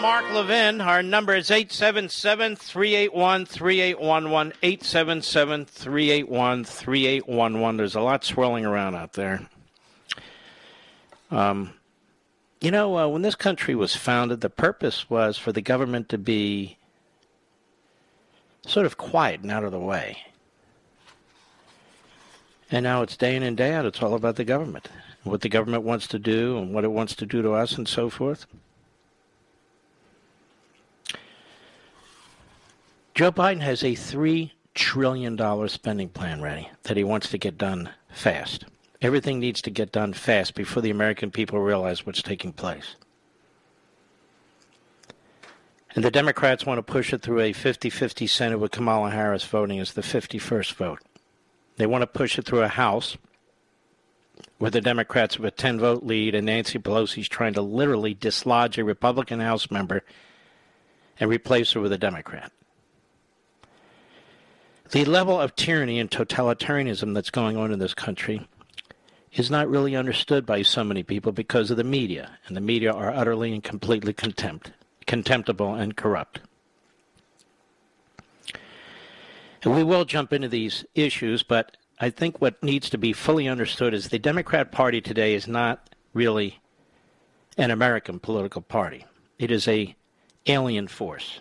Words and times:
Mark 0.00 0.32
Levin. 0.32 0.80
Our 0.80 1.02
number 1.02 1.34
is 1.34 1.50
877 1.50 2.54
381 2.54 3.46
3811. 3.46 4.52
877 4.62 5.64
381 5.64 6.64
3811. 6.64 7.76
There's 7.76 7.94
a 7.96 8.00
lot 8.00 8.24
swirling 8.24 8.64
around 8.64 8.94
out 8.94 9.14
there. 9.14 9.48
Um, 11.32 11.74
you 12.60 12.70
know, 12.70 12.96
uh, 12.96 13.08
when 13.08 13.22
this 13.22 13.34
country 13.34 13.74
was 13.74 13.96
founded, 13.96 14.40
the 14.40 14.50
purpose 14.50 15.10
was 15.10 15.36
for 15.36 15.50
the 15.50 15.60
government 15.60 16.08
to 16.10 16.18
be 16.18 16.78
sort 18.66 18.86
of 18.86 18.96
quiet 18.96 19.40
and 19.40 19.50
out 19.50 19.64
of 19.64 19.72
the 19.72 19.80
way. 19.80 20.18
And 22.70 22.84
now 22.84 23.02
it's 23.02 23.16
day 23.16 23.34
in 23.34 23.42
and 23.42 23.56
day 23.56 23.72
out, 23.72 23.86
it's 23.86 24.02
all 24.02 24.14
about 24.14 24.36
the 24.36 24.44
government, 24.44 24.88
what 25.24 25.40
the 25.40 25.48
government 25.48 25.82
wants 25.82 26.06
to 26.08 26.18
do 26.20 26.58
and 26.58 26.72
what 26.72 26.84
it 26.84 26.92
wants 26.92 27.16
to 27.16 27.26
do 27.26 27.42
to 27.42 27.52
us 27.52 27.76
and 27.76 27.88
so 27.88 28.08
forth. 28.08 28.46
Joe 33.18 33.32
Biden 33.32 33.62
has 33.62 33.82
a 33.82 33.96
$3 33.96 34.52
trillion 34.76 35.68
spending 35.68 36.08
plan 36.08 36.40
ready 36.40 36.70
that 36.84 36.96
he 36.96 37.02
wants 37.02 37.28
to 37.30 37.36
get 37.36 37.58
done 37.58 37.90
fast. 38.08 38.64
Everything 39.02 39.40
needs 39.40 39.60
to 39.62 39.70
get 39.70 39.90
done 39.90 40.12
fast 40.12 40.54
before 40.54 40.82
the 40.82 40.90
American 40.92 41.32
people 41.32 41.58
realize 41.58 42.06
what's 42.06 42.22
taking 42.22 42.52
place. 42.52 42.94
And 45.96 46.04
the 46.04 46.12
Democrats 46.12 46.64
want 46.64 46.78
to 46.78 46.92
push 46.92 47.12
it 47.12 47.22
through 47.22 47.40
a 47.40 47.52
50 47.52 47.90
50 47.90 48.28
Senate 48.28 48.60
with 48.60 48.70
Kamala 48.70 49.10
Harris 49.10 49.42
voting 49.42 49.80
as 49.80 49.94
the 49.94 50.02
51st 50.02 50.74
vote. 50.74 51.00
They 51.76 51.86
want 51.86 52.02
to 52.02 52.06
push 52.06 52.38
it 52.38 52.46
through 52.46 52.62
a 52.62 52.68
House 52.68 53.16
where 54.58 54.70
the 54.70 54.80
Democrats 54.80 55.34
have 55.34 55.44
a 55.44 55.50
10 55.50 55.80
vote 55.80 56.04
lead 56.04 56.36
and 56.36 56.46
Nancy 56.46 56.78
Pelosi 56.78 57.22
is 57.22 57.28
trying 57.28 57.54
to 57.54 57.62
literally 57.62 58.14
dislodge 58.14 58.78
a 58.78 58.84
Republican 58.84 59.40
House 59.40 59.72
member 59.72 60.04
and 61.18 61.28
replace 61.28 61.72
her 61.72 61.80
with 61.80 61.90
a 61.90 61.98
Democrat. 61.98 62.52
The 64.90 65.04
level 65.04 65.38
of 65.38 65.54
tyranny 65.54 65.98
and 65.98 66.10
totalitarianism 66.10 67.12
that's 67.12 67.30
going 67.30 67.58
on 67.58 67.72
in 67.72 67.78
this 67.78 67.92
country 67.92 68.48
is 69.34 69.50
not 69.50 69.68
really 69.68 69.94
understood 69.94 70.46
by 70.46 70.62
so 70.62 70.82
many 70.82 71.02
people 71.02 71.30
because 71.30 71.70
of 71.70 71.76
the 71.76 71.84
media, 71.84 72.38
and 72.46 72.56
the 72.56 72.62
media 72.62 72.90
are 72.90 73.12
utterly 73.12 73.52
and 73.52 73.62
completely 73.62 74.14
contempt, 74.14 74.72
contemptible 75.06 75.74
and 75.74 75.94
corrupt. 75.94 76.40
And 79.62 79.74
we 79.74 79.82
will 79.82 80.06
jump 80.06 80.32
into 80.32 80.48
these 80.48 80.86
issues, 80.94 81.42
but 81.42 81.76
I 82.00 82.08
think 82.08 82.40
what 82.40 82.62
needs 82.62 82.88
to 82.88 82.96
be 82.96 83.12
fully 83.12 83.46
understood 83.46 83.92
is 83.92 84.08
the 84.08 84.18
Democrat 84.18 84.72
Party 84.72 85.02
today 85.02 85.34
is 85.34 85.46
not 85.46 85.94
really 86.14 86.60
an 87.58 87.70
American 87.70 88.20
political 88.20 88.62
party. 88.62 89.04
It 89.38 89.50
is 89.50 89.68
a 89.68 89.94
alien 90.46 90.88
force. 90.88 91.40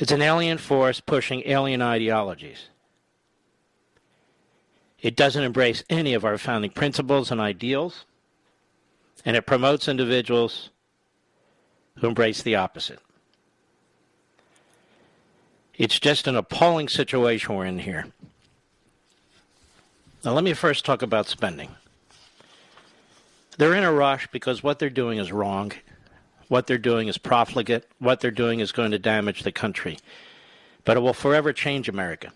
It's 0.00 0.12
an 0.12 0.22
alien 0.22 0.56
force 0.56 0.98
pushing 0.98 1.42
alien 1.44 1.82
ideologies. 1.82 2.70
It 4.98 5.14
doesn't 5.14 5.44
embrace 5.44 5.84
any 5.90 6.14
of 6.14 6.24
our 6.24 6.38
founding 6.38 6.70
principles 6.70 7.30
and 7.30 7.38
ideals, 7.38 8.06
and 9.26 9.36
it 9.36 9.44
promotes 9.44 9.88
individuals 9.88 10.70
who 11.96 12.08
embrace 12.08 12.40
the 12.40 12.56
opposite. 12.56 13.00
It's 15.76 16.00
just 16.00 16.26
an 16.26 16.36
appalling 16.36 16.88
situation 16.88 17.54
we're 17.54 17.66
in 17.66 17.80
here. 17.80 18.06
Now, 20.24 20.32
let 20.32 20.44
me 20.44 20.54
first 20.54 20.86
talk 20.86 21.02
about 21.02 21.26
spending. 21.26 21.76
They're 23.58 23.74
in 23.74 23.84
a 23.84 23.92
rush 23.92 24.28
because 24.28 24.62
what 24.62 24.78
they're 24.78 24.88
doing 24.88 25.18
is 25.18 25.30
wrong 25.30 25.72
what 26.50 26.66
they're 26.66 26.78
doing 26.78 27.06
is 27.06 27.16
profligate. 27.16 27.86
What 28.00 28.18
they're 28.18 28.32
doing 28.32 28.58
is 28.58 28.72
going 28.72 28.90
to 28.90 28.98
damage 28.98 29.44
the 29.44 29.52
country. 29.52 29.98
But 30.84 30.96
it 30.96 31.00
will 31.00 31.14
forever 31.14 31.52
change 31.52 31.88
America. 31.88 32.32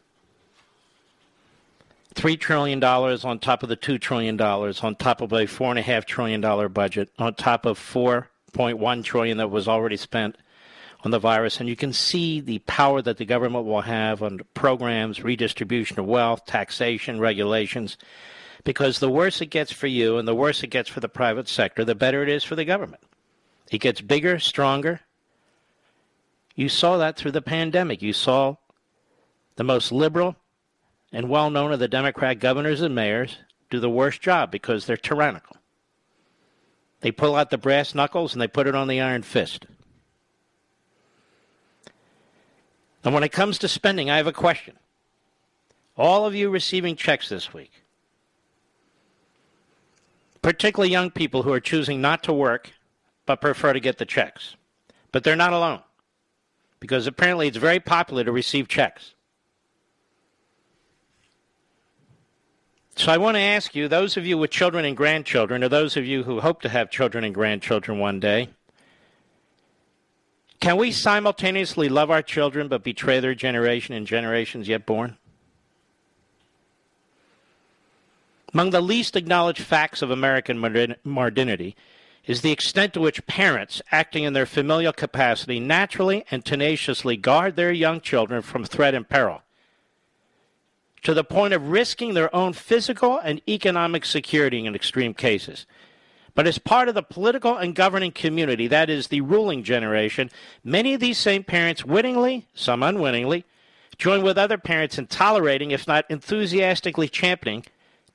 $3 2.15 2.39
trillion 2.39 2.83
on 2.85 3.39
top 3.41 3.65
of 3.65 3.69
the 3.69 3.77
$2 3.77 4.01
trillion, 4.01 4.41
on 4.41 4.95
top 4.95 5.21
of 5.21 5.33
a 5.33 5.47
$4.5 5.47 6.05
trillion 6.05 6.73
budget, 6.73 7.11
on 7.19 7.35
top 7.35 7.67
of 7.67 7.77
4.1 7.77 9.03
trillion 9.03 9.39
that 9.39 9.51
was 9.51 9.67
already 9.67 9.97
spent 9.97 10.37
on 11.03 11.11
the 11.11 11.19
virus. 11.19 11.59
And 11.59 11.69
you 11.69 11.75
can 11.75 11.93
see 11.93 12.39
the 12.39 12.61
power 12.61 13.03
that 13.03 13.17
the 13.17 13.25
government 13.25 13.65
will 13.67 13.81
have 13.81 14.23
on 14.23 14.43
programs, 14.55 15.25
redistribution 15.25 15.99
of 15.99 16.07
wealth, 16.07 16.47
taxation, 16.47 17.19
regulations. 17.19 17.99
Because 18.63 19.01
the 19.01 19.10
worse 19.10 19.41
it 19.41 19.47
gets 19.47 19.72
for 19.72 19.89
you 19.89 20.19
and 20.19 20.28
the 20.28 20.37
worse 20.37 20.63
it 20.63 20.69
gets 20.69 20.89
for 20.89 21.01
the 21.01 21.09
private 21.09 21.49
sector, 21.49 21.84
the 21.84 21.97
better 21.97 22.22
it 22.22 22.28
is 22.28 22.45
for 22.45 22.55
the 22.55 22.65
government. 22.65 23.03
It 23.74 23.80
gets 23.80 24.00
bigger, 24.00 24.38
stronger. 24.38 25.00
You 26.54 26.68
saw 26.68 26.97
that 26.98 27.16
through 27.16 27.32
the 27.32 27.42
pandemic. 27.42 28.03
You 28.03 28.12
saw 28.12 28.54
the 29.56 29.65
most 29.65 29.91
liberal 29.91 30.36
and 31.12 31.28
well 31.28 31.50
known 31.50 31.72
of 31.72 31.80
the 31.80 31.88
Democrat 31.88 32.38
governors 32.38 32.82
and 32.82 32.94
mayors 32.94 33.38
do 33.71 33.80
the 33.80 33.91
worst 33.91 34.21
job 34.21 34.53
because 34.53 34.86
they're 34.86 34.97
tyrannical. 34.97 35.56
They 37.00 37.10
pull 37.10 37.34
out 37.34 37.50
the 37.50 37.59
brass 37.59 37.97
knuckles 37.97 38.32
and 38.32 38.41
they 38.41 38.47
put 38.47 38.68
it 38.68 38.76
on 38.76 38.86
the 38.86 39.00
iron 39.00 39.24
fist. 39.24 39.66
And 43.03 43.12
when 43.12 43.24
it 43.24 43.32
comes 43.32 43.59
to 43.59 43.66
spending, 43.66 44.09
I 44.09 44.18
have 44.18 44.28
a 44.28 44.32
question. 44.32 44.78
All 45.97 46.26
of 46.26 46.34
you 46.36 46.48
receiving 46.48 46.94
checks 46.94 47.28
this 47.28 47.53
week, 47.53 47.72
particularly 50.42 50.92
young 50.92 51.10
people 51.10 51.42
who 51.42 51.53
are 51.53 51.59
choosing 51.59 52.00
not 52.00 52.22
to 52.22 52.32
work 52.32 52.71
but 53.26 53.41
prefer 53.41 53.72
to 53.72 53.80
get 53.80 53.98
the 53.98 54.04
checks. 54.04 54.56
But 55.12 55.24
they're 55.24 55.36
not 55.36 55.53
alone 55.53 55.80
because 56.80 57.06
apparently 57.06 57.48
it's 57.48 57.56
very 57.56 57.80
popular 57.80 58.24
to 58.24 58.32
receive 58.32 58.68
checks. 58.68 59.15
So 62.97 63.10
I 63.10 63.16
want 63.16 63.36
to 63.36 63.41
ask 63.41 63.74
you, 63.74 63.88
those 63.88 64.16
of 64.16 64.24
you 64.24 64.38
with 64.38 64.50
children 64.50 64.84
and 64.84 64.97
grandchildren, 64.97 65.65
or 65.65 65.68
those 65.68 65.97
of 65.97 66.04
you 66.04 66.22
who 66.22 66.41
hope 66.41 66.62
to 66.62 66.68
have 66.68 66.91
children 66.91 67.24
and 67.24 67.34
grandchildren 67.34 67.98
one 67.98 68.21
day, 68.21 68.50
can 70.60 70.76
we 70.76 70.92
simultaneously 70.92 71.88
love 71.88 72.10
our 72.10 72.22
children 72.22 72.68
but 72.68 72.84
betray 72.84 73.18
their 73.18 73.34
generation 73.34 73.94
and 73.94 74.06
generations 74.06 74.68
yet 74.68 74.86
born? 74.86 75.16
Among 78.53 78.71
the 78.71 78.80
least 78.80 79.16
acknowledged 79.16 79.62
facts 79.62 80.00
of 80.00 80.10
American 80.10 80.59
modernity 81.03 81.74
is 82.26 82.41
the 82.41 82.53
extent 82.53 82.94
to 82.94 83.00
which 83.00 83.26
parents, 83.26 83.82
acting 83.92 84.24
in 84.24 84.32
their 84.32 84.47
familial 84.47 84.92
capacity, 84.92 85.60
naturally 85.60 86.24
and 86.30 86.44
tenaciously 86.44 87.16
guard 87.16 87.56
their 87.56 87.72
young 87.72 88.00
children 88.00 88.41
from 88.41 88.65
threat 88.65 88.94
and 88.94 89.09
peril 89.09 89.42
to 91.03 91.15
the 91.15 91.22
point 91.22 91.53
of 91.53 91.68
risking 91.68 92.15
their 92.15 92.34
own 92.34 92.53
physical 92.54 93.18
and 93.18 93.41
economic 93.47 94.04
security 94.04 94.65
in 94.65 94.74
extreme 94.74 95.12
cases. 95.12 95.66
But 96.34 96.47
as 96.47 96.59
part 96.59 96.88
of 96.88 96.94
the 96.94 97.03
political 97.03 97.56
and 97.56 97.74
governing 97.74 98.10
community, 98.10 98.66
that 98.68 98.91
is, 98.91 99.09
the 99.09 99.21
ruling 99.21 99.62
generation, 99.62 100.30
many 100.65 100.94
of 100.94 101.00
these 101.00 101.18
same 101.18 101.44
parents 101.44 101.84
wittingly, 101.84 102.48
some 102.54 102.82
unwittingly, 102.82 103.44
join 103.98 104.22
with 104.22 104.38
other 104.38 104.59
parents 104.59 104.98
in 104.98 105.06
tolerating, 105.06 105.71
if 105.71 105.86
not 105.86 106.06
enthusiastically 106.09 107.09
championing, 107.09 107.65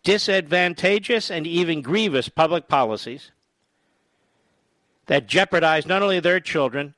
disadvantageous 0.04 1.30
and 1.30 1.46
even 1.48 1.82
grievous 1.82 2.28
public 2.28 2.68
policies 2.68 3.32
that 5.10 5.26
jeopardize 5.26 5.88
not 5.88 6.04
only 6.04 6.20
their 6.20 6.40
children, 6.40 6.94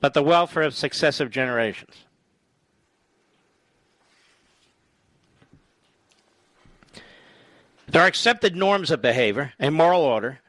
but 0.00 0.14
the 0.14 0.22
welfare 0.22 0.64
of 0.64 0.74
successive 0.74 1.30
generations. 1.30 1.94
There 7.86 8.02
are 8.02 8.08
accepted 8.08 8.56
norms 8.56 8.90
of 8.90 9.00
behavior 9.00 9.52
and 9.60 9.76
moral 9.76 10.02
order, 10.02 10.40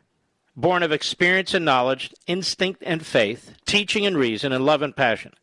born 0.56 0.82
of 0.82 0.92
experience 0.92 1.54
and 1.54 1.66
knowledge, 1.66 2.16
instinct 2.26 2.82
and 2.84 3.06
faith, 3.06 3.54
teaching 3.68 4.08
and 4.08 4.18
reason, 4.18 4.52
and 4.52 4.66
love 4.66 4.82
and 4.82 4.96
passion, 4.96 5.34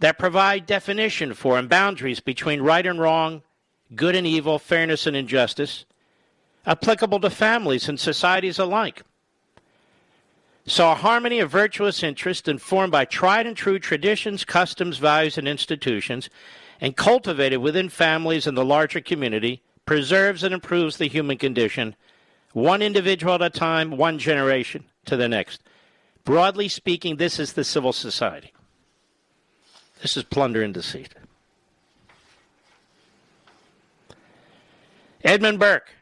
that 0.00 0.18
provide 0.18 0.66
definition 0.66 1.32
for 1.32 1.58
and 1.58 1.70
boundaries 1.70 2.20
between 2.20 2.60
right 2.60 2.86
and 2.86 3.00
wrong, 3.00 3.40
good 3.94 4.14
and 4.14 4.26
evil, 4.26 4.58
fairness 4.58 5.06
and 5.06 5.16
injustice, 5.16 5.86
applicable 6.66 7.20
to 7.20 7.30
families 7.30 7.88
and 7.88 7.98
societies 7.98 8.58
alike. 8.58 9.02
So, 10.66 10.90
a 10.90 10.94
harmony 10.94 11.38
of 11.38 11.50
virtuous 11.50 12.02
interest 12.02 12.46
informed 12.46 12.92
by 12.92 13.06
tried 13.06 13.46
and 13.46 13.56
true 13.56 13.78
traditions, 13.78 14.44
customs, 14.44 14.98
values, 14.98 15.38
and 15.38 15.48
institutions, 15.48 16.28
and 16.80 16.94
cultivated 16.94 17.60
within 17.60 17.88
families 17.88 18.46
and 18.46 18.56
the 18.56 18.64
larger 18.64 19.00
community 19.00 19.62
preserves 19.86 20.42
and 20.42 20.52
improves 20.52 20.98
the 20.98 21.08
human 21.08 21.38
condition, 21.38 21.96
one 22.52 22.82
individual 22.82 23.34
at 23.34 23.42
a 23.42 23.48
time, 23.48 23.96
one 23.96 24.18
generation 24.18 24.84
to 25.06 25.16
the 25.16 25.28
next. 25.28 25.62
Broadly 26.24 26.68
speaking, 26.68 27.16
this 27.16 27.38
is 27.38 27.54
the 27.54 27.64
civil 27.64 27.94
society. 27.94 28.52
This 30.02 30.18
is 30.18 30.24
plunder 30.24 30.62
and 30.62 30.74
deceit. 30.74 31.14
Edmund 35.24 35.58
Burke, 35.58 35.94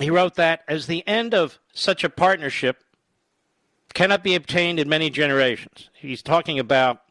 he 0.00 0.10
wrote 0.10 0.34
that 0.34 0.62
as 0.68 0.86
the 0.86 1.06
end 1.06 1.34
of 1.34 1.58
such 1.72 2.04
a 2.04 2.10
partnership 2.10 2.82
cannot 3.94 4.22
be 4.22 4.34
obtained 4.34 4.78
in 4.78 4.88
many 4.88 5.08
generations. 5.08 5.88
He's 5.94 6.22
talking 6.22 6.58
about 6.58 7.02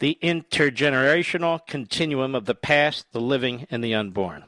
the 0.00 0.18
intergenerational 0.22 1.66
continuum 1.66 2.34
of 2.34 2.46
the 2.46 2.54
past, 2.54 3.12
the 3.12 3.20
living, 3.20 3.66
and 3.70 3.82
the 3.82 3.94
unborn. 3.94 4.44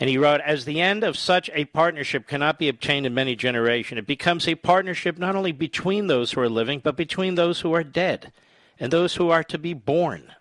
And 0.00 0.10
he 0.10 0.18
wrote, 0.18 0.40
as 0.40 0.64
the 0.64 0.80
end 0.80 1.04
of 1.04 1.16
such 1.16 1.48
a 1.54 1.66
partnership 1.66 2.26
cannot 2.26 2.58
be 2.58 2.68
obtained 2.68 3.06
in 3.06 3.14
many 3.14 3.36
generations, 3.36 4.00
it 4.00 4.06
becomes 4.06 4.48
a 4.48 4.56
partnership 4.56 5.18
not 5.18 5.36
only 5.36 5.52
between 5.52 6.08
those 6.08 6.32
who 6.32 6.40
are 6.40 6.48
living, 6.48 6.80
but 6.82 6.96
between 6.96 7.36
those 7.36 7.60
who 7.60 7.72
are 7.72 7.84
dead 7.84 8.32
and 8.80 8.92
those 8.92 9.14
who 9.14 9.30
are 9.30 9.44
to 9.44 9.58
be 9.58 9.72
born. 9.72 10.32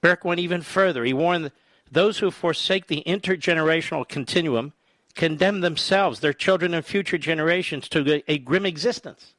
Burke 0.00 0.24
went 0.24 0.40
even 0.40 0.62
further. 0.62 1.04
He 1.04 1.12
warned 1.12 1.52
those 1.90 2.18
who 2.18 2.30
forsake 2.30 2.86
the 2.86 3.02
intergenerational 3.06 4.08
continuum 4.08 4.72
condemn 5.14 5.60
themselves, 5.60 6.20
their 6.20 6.32
children, 6.32 6.74
and 6.74 6.84
future 6.84 7.18
generations 7.18 7.88
to 7.88 8.22
a 8.28 8.38
grim 8.38 8.66
existence. 8.66 9.34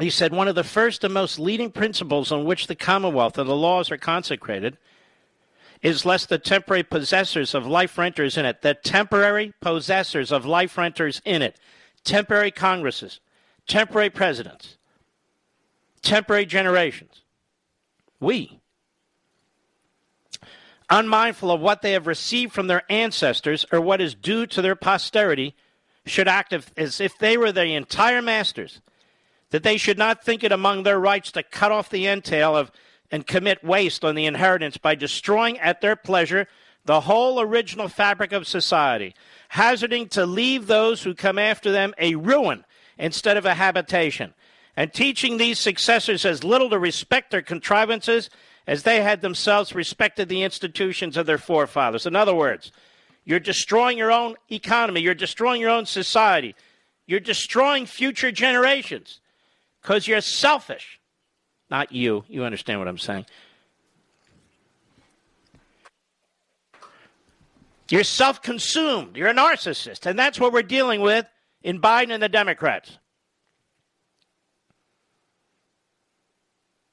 He 0.00 0.10
said 0.10 0.32
one 0.32 0.48
of 0.48 0.54
the 0.54 0.64
first 0.64 1.02
and 1.04 1.12
most 1.12 1.38
leading 1.38 1.70
principles 1.70 2.30
on 2.30 2.44
which 2.44 2.66
the 2.66 2.76
Commonwealth 2.76 3.36
and 3.36 3.48
the 3.48 3.56
laws 3.56 3.90
are 3.90 3.98
consecrated 3.98 4.78
is 5.82 6.06
lest 6.06 6.28
the 6.28 6.38
temporary 6.38 6.82
possessors 6.82 7.54
of 7.54 7.66
life 7.66 7.98
renters 7.98 8.36
in 8.36 8.44
it, 8.44 8.62
the 8.62 8.74
temporary 8.74 9.52
possessors 9.60 10.32
of 10.32 10.46
life 10.46 10.76
renters 10.78 11.20
in 11.24 11.42
it, 11.42 11.58
temporary 12.04 12.50
Congresses, 12.50 13.20
temporary 13.66 14.10
presidents, 14.10 14.76
temporary 16.02 16.46
generations, 16.46 17.22
we, 18.20 18.60
unmindful 20.90 21.50
of 21.50 21.60
what 21.60 21.82
they 21.82 21.92
have 21.92 22.06
received 22.06 22.52
from 22.52 22.66
their 22.66 22.82
ancestors 22.90 23.66
or 23.70 23.80
what 23.80 24.00
is 24.00 24.14
due 24.14 24.46
to 24.46 24.62
their 24.62 24.76
posterity, 24.76 25.54
should 26.06 26.28
act 26.28 26.54
as 26.76 27.00
if 27.00 27.18
they 27.18 27.36
were 27.36 27.52
the 27.52 27.74
entire 27.74 28.22
masters 28.22 28.80
that 29.50 29.62
they 29.62 29.76
should 29.76 29.98
not 29.98 30.24
think 30.24 30.42
it 30.42 30.52
among 30.52 30.82
their 30.82 30.98
rights 30.98 31.32
to 31.32 31.42
cut 31.42 31.72
off 31.72 31.90
the 31.90 32.06
entail 32.06 32.56
of 32.56 32.70
and 33.10 33.26
commit 33.26 33.64
waste 33.64 34.04
on 34.04 34.14
the 34.14 34.26
inheritance 34.26 34.76
by 34.76 34.94
destroying 34.94 35.58
at 35.58 35.80
their 35.80 35.96
pleasure 35.96 36.46
the 36.84 37.00
whole 37.02 37.40
original 37.40 37.88
fabric 37.88 38.32
of 38.32 38.46
society, 38.46 39.14
hazarding 39.50 40.08
to 40.08 40.26
leave 40.26 40.66
those 40.66 41.02
who 41.02 41.14
come 41.14 41.38
after 41.38 41.70
them 41.70 41.94
a 41.98 42.14
ruin 42.14 42.64
instead 42.98 43.36
of 43.36 43.46
a 43.46 43.54
habitation, 43.54 44.34
and 44.76 44.92
teaching 44.92 45.36
these 45.36 45.58
successors 45.58 46.24
as 46.24 46.44
little 46.44 46.70
to 46.70 46.78
respect 46.78 47.30
their 47.30 47.42
contrivances 47.42 48.30
as 48.68 48.82
they 48.82 49.00
had 49.00 49.22
themselves 49.22 49.74
respected 49.74 50.28
the 50.28 50.42
institutions 50.42 51.16
of 51.16 51.24
their 51.24 51.38
forefathers. 51.38 52.04
In 52.04 52.14
other 52.14 52.34
words, 52.34 52.70
you're 53.24 53.40
destroying 53.40 53.96
your 53.96 54.12
own 54.12 54.36
economy, 54.50 55.00
you're 55.00 55.14
destroying 55.14 55.62
your 55.62 55.70
own 55.70 55.86
society, 55.86 56.54
you're 57.06 57.18
destroying 57.18 57.86
future 57.86 58.30
generations 58.30 59.20
because 59.80 60.06
you're 60.06 60.20
selfish. 60.20 61.00
Not 61.70 61.92
you. 61.92 62.24
You 62.28 62.44
understand 62.44 62.78
what 62.78 62.88
I'm 62.88 62.98
saying. 62.98 63.24
You're 67.90 68.04
self 68.04 68.42
consumed. 68.42 69.16
You're 69.16 69.28
a 69.28 69.34
narcissist. 69.34 70.04
And 70.04 70.18
that's 70.18 70.38
what 70.38 70.52
we're 70.52 70.62
dealing 70.62 71.00
with 71.00 71.26
in 71.62 71.80
Biden 71.80 72.12
and 72.12 72.22
the 72.22 72.28
Democrats. 72.28 72.98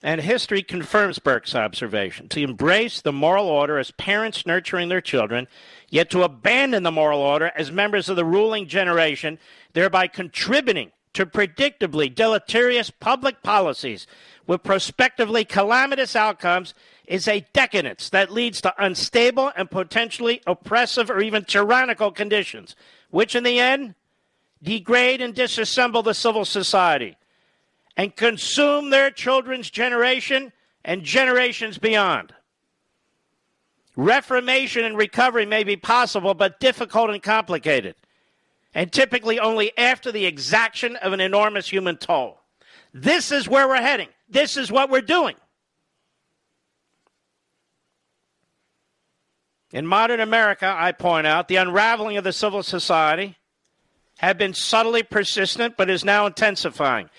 And 0.06 0.22
history 0.22 0.62
confirms 0.62 1.18
Burke's 1.18 1.56
observation. 1.56 2.30
To 2.30 2.40
embrace 2.40 3.02
the 3.02 3.12
moral 3.12 3.48
order 3.48 3.80
as 3.80 3.90
parents 3.90 4.46
nurturing 4.46 4.88
their 4.88 5.02
children, 5.02 5.48
yet 5.90 6.12
to 6.12 6.22
abandon 6.22 6.84
the 6.84 6.92
moral 6.92 7.22
order 7.22 7.52
as 7.56 7.72
members 7.72 8.08
of 8.08 8.16
the 8.16 8.24
ruling 8.24 8.68
generation, 8.68 9.40
thereby 9.74 10.06
contributing 10.06 10.92
to 11.14 11.26
predictably 11.26 12.14
deleterious 12.14 12.92
public 12.92 13.42
policies 13.42 14.06
with 14.46 14.62
prospectively 14.62 15.44
calamitous 15.44 16.16
outcomes 16.16 16.76
is 17.08 17.28
a 17.28 17.44
decadence 17.52 18.12
that 18.12 18.32
leads 18.32 18.62
to 18.62 18.76
unstable 18.78 19.52
and 19.58 19.72
potentially 19.72 20.40
oppressive 20.46 21.10
or 21.10 21.20
even 21.20 21.44
tyrannical 21.44 22.12
conditions, 22.12 22.76
which 23.10 23.34
in 23.34 23.44
the 23.44 23.60
end 23.60 23.96
degrade 24.62 25.20
and 25.20 25.34
disassemble 25.34 26.04
the 26.04 26.14
civil 26.14 26.46
society 26.46 27.18
and 27.98 28.16
consume 28.16 28.90
their 28.90 29.12
children's 29.12 29.70
generation 29.70 30.52
and 30.84 31.04
generations 31.04 31.78
beyond. 31.78 32.34
Reformation 33.96 34.84
and 34.84 34.98
recovery 34.98 35.46
may 35.46 35.64
be 35.64 35.78
possible, 35.78 36.34
but 36.34 36.60
difficult 36.60 37.10
and 37.10 37.24
complicated 37.24 37.96
and 38.76 38.92
typically 38.92 39.40
only 39.40 39.76
after 39.78 40.12
the 40.12 40.26
exaction 40.26 40.98
of 40.98 41.14
an 41.14 41.22
enormous 41.22 41.70
human 41.70 41.96
toll. 41.96 42.42
This 42.94 43.32
is 43.32 43.48
where 43.48 43.68
we're 43.68 43.78
heading. 43.78 44.10
This 44.30 44.58
is 44.58 44.70
what 44.70 44.90
we're 44.90 45.02
doing. 45.02 45.36
In 49.72 49.88
modern 49.88 50.20
America, 50.20 50.74
I 50.78 50.92
point 50.92 51.26
out, 51.26 51.48
the 51.48 51.56
unraveling 51.56 52.18
of 52.18 52.24
the 52.24 52.34
civil 52.34 52.64
society 52.64 53.38
had 54.18 54.38
been 54.38 54.54
subtly 54.54 55.04
persistent 55.04 55.76
but 55.78 55.90
is 55.90 56.06
now 56.06 56.26
intensifying. 56.26 57.10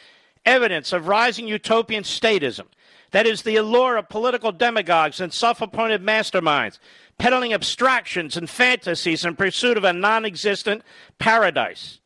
Evidence 0.46 0.92
of 0.92 1.08
rising 1.08 1.48
utopian 1.48 2.04
statism, 2.04 2.66
that 3.10 3.26
is, 3.26 3.42
the 3.42 3.56
allure 3.56 3.96
of 3.96 4.08
political 4.08 4.52
demagogues 4.52 5.20
and 5.20 5.32
self 5.32 5.60
appointed 5.60 6.02
masterminds 6.02 6.78
peddling 7.18 7.52
abstractions 7.52 8.36
and 8.36 8.48
fantasies 8.48 9.24
in 9.24 9.34
pursuit 9.36 9.76
of 9.76 9.84
a 9.84 9.92
non 9.92 10.24
existent 10.24 10.82
paradise. 11.18 12.00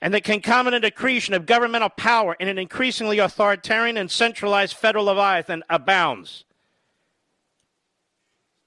and 0.00 0.14
the 0.14 0.20
concomitant 0.20 0.84
accretion 0.84 1.34
of 1.34 1.44
governmental 1.44 1.88
power 1.88 2.36
in 2.38 2.46
an 2.46 2.56
increasingly 2.56 3.18
authoritarian 3.18 3.96
and 3.96 4.08
centralized 4.08 4.76
federal 4.76 5.06
leviathan 5.06 5.60
abounds. 5.68 6.44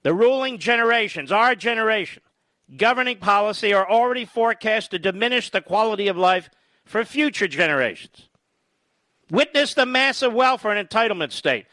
The 0.03 0.13
ruling 0.13 0.57
generations, 0.57 1.31
our 1.31 1.55
generation, 1.55 2.21
governing 2.75 3.17
policy 3.17 3.71
are 3.71 3.89
already 3.89 4.25
forecast 4.25 4.91
to 4.91 4.99
diminish 4.99 5.49
the 5.49 5.61
quality 5.61 6.09
of 6.09 6.17
life 6.17 6.49
for 6.83 7.05
future 7.05 7.47
generations. 7.47 8.27
Witness 9.31 9.73
the 9.73 9.85
massive 9.85 10.33
welfare 10.33 10.73
and 10.73 10.89
entitlement 10.89 11.31
state, 11.31 11.65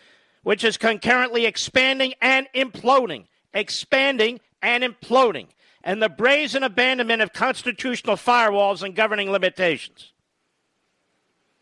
which 0.45 0.63
is 0.63 0.77
concurrently 0.77 1.45
expanding 1.45 2.15
and 2.23 2.47
imploding, 2.55 3.27
expanding 3.53 4.39
and 4.63 4.85
imploding, 4.85 5.49
and 5.83 6.01
the 6.01 6.09
brazen 6.09 6.63
abandonment 6.63 7.21
of 7.21 7.33
constitutional 7.33 8.15
firewalls 8.15 8.85
and 8.85 8.95
governing 8.95 9.33
limitations. 9.33 10.13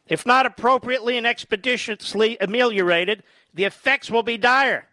If 0.07 0.27
not 0.27 0.45
appropriately 0.45 1.17
and 1.17 1.27
expeditiously 1.27 2.37
ameliorated, 2.43 3.23
the 3.55 3.65
effects 3.65 4.11
will 4.11 4.23
be 4.23 4.37
dire. 4.37 4.89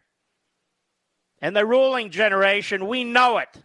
And 1.41 1.53
the 1.53 1.65
ruling 1.65 2.11
generation, 2.11 2.87
we 2.87 3.03
know 3.03 3.39
it. 3.39 3.61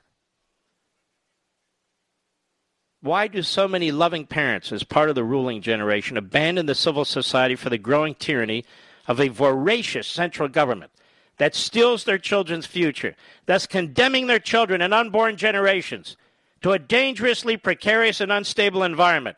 Why 3.00 3.28
do 3.28 3.42
so 3.42 3.68
many 3.68 3.92
loving 3.92 4.26
parents, 4.26 4.72
as 4.72 4.82
part 4.82 5.08
of 5.08 5.14
the 5.14 5.24
ruling 5.24 5.62
generation, 5.62 6.16
abandon 6.16 6.66
the 6.66 6.74
civil 6.74 7.04
society 7.04 7.54
for 7.54 7.70
the 7.70 7.78
growing 7.78 8.14
tyranny 8.14 8.64
of 9.06 9.20
a 9.20 9.28
voracious 9.28 10.08
central 10.08 10.48
government 10.48 10.90
that 11.36 11.54
steals 11.54 12.04
their 12.04 12.18
children's 12.18 12.66
future, 12.66 13.14
thus 13.46 13.66
condemning 13.66 14.26
their 14.26 14.40
children 14.40 14.82
and 14.82 14.92
unborn 14.92 15.36
generations 15.36 16.16
to 16.62 16.72
a 16.72 16.78
dangerously 16.78 17.56
precarious 17.56 18.20
and 18.20 18.32
unstable 18.32 18.82
environment, 18.82 19.36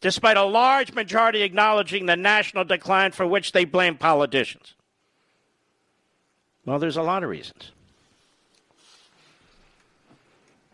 despite 0.00 0.36
a 0.36 0.42
large 0.42 0.92
majority 0.92 1.42
acknowledging 1.42 2.06
the 2.06 2.16
national 2.16 2.64
decline 2.64 3.12
for 3.12 3.26
which 3.26 3.52
they 3.52 3.64
blame 3.64 3.96
politicians? 3.96 4.74
Well, 6.64 6.80
there's 6.80 6.96
a 6.96 7.02
lot 7.02 7.22
of 7.22 7.30
reasons. 7.30 7.70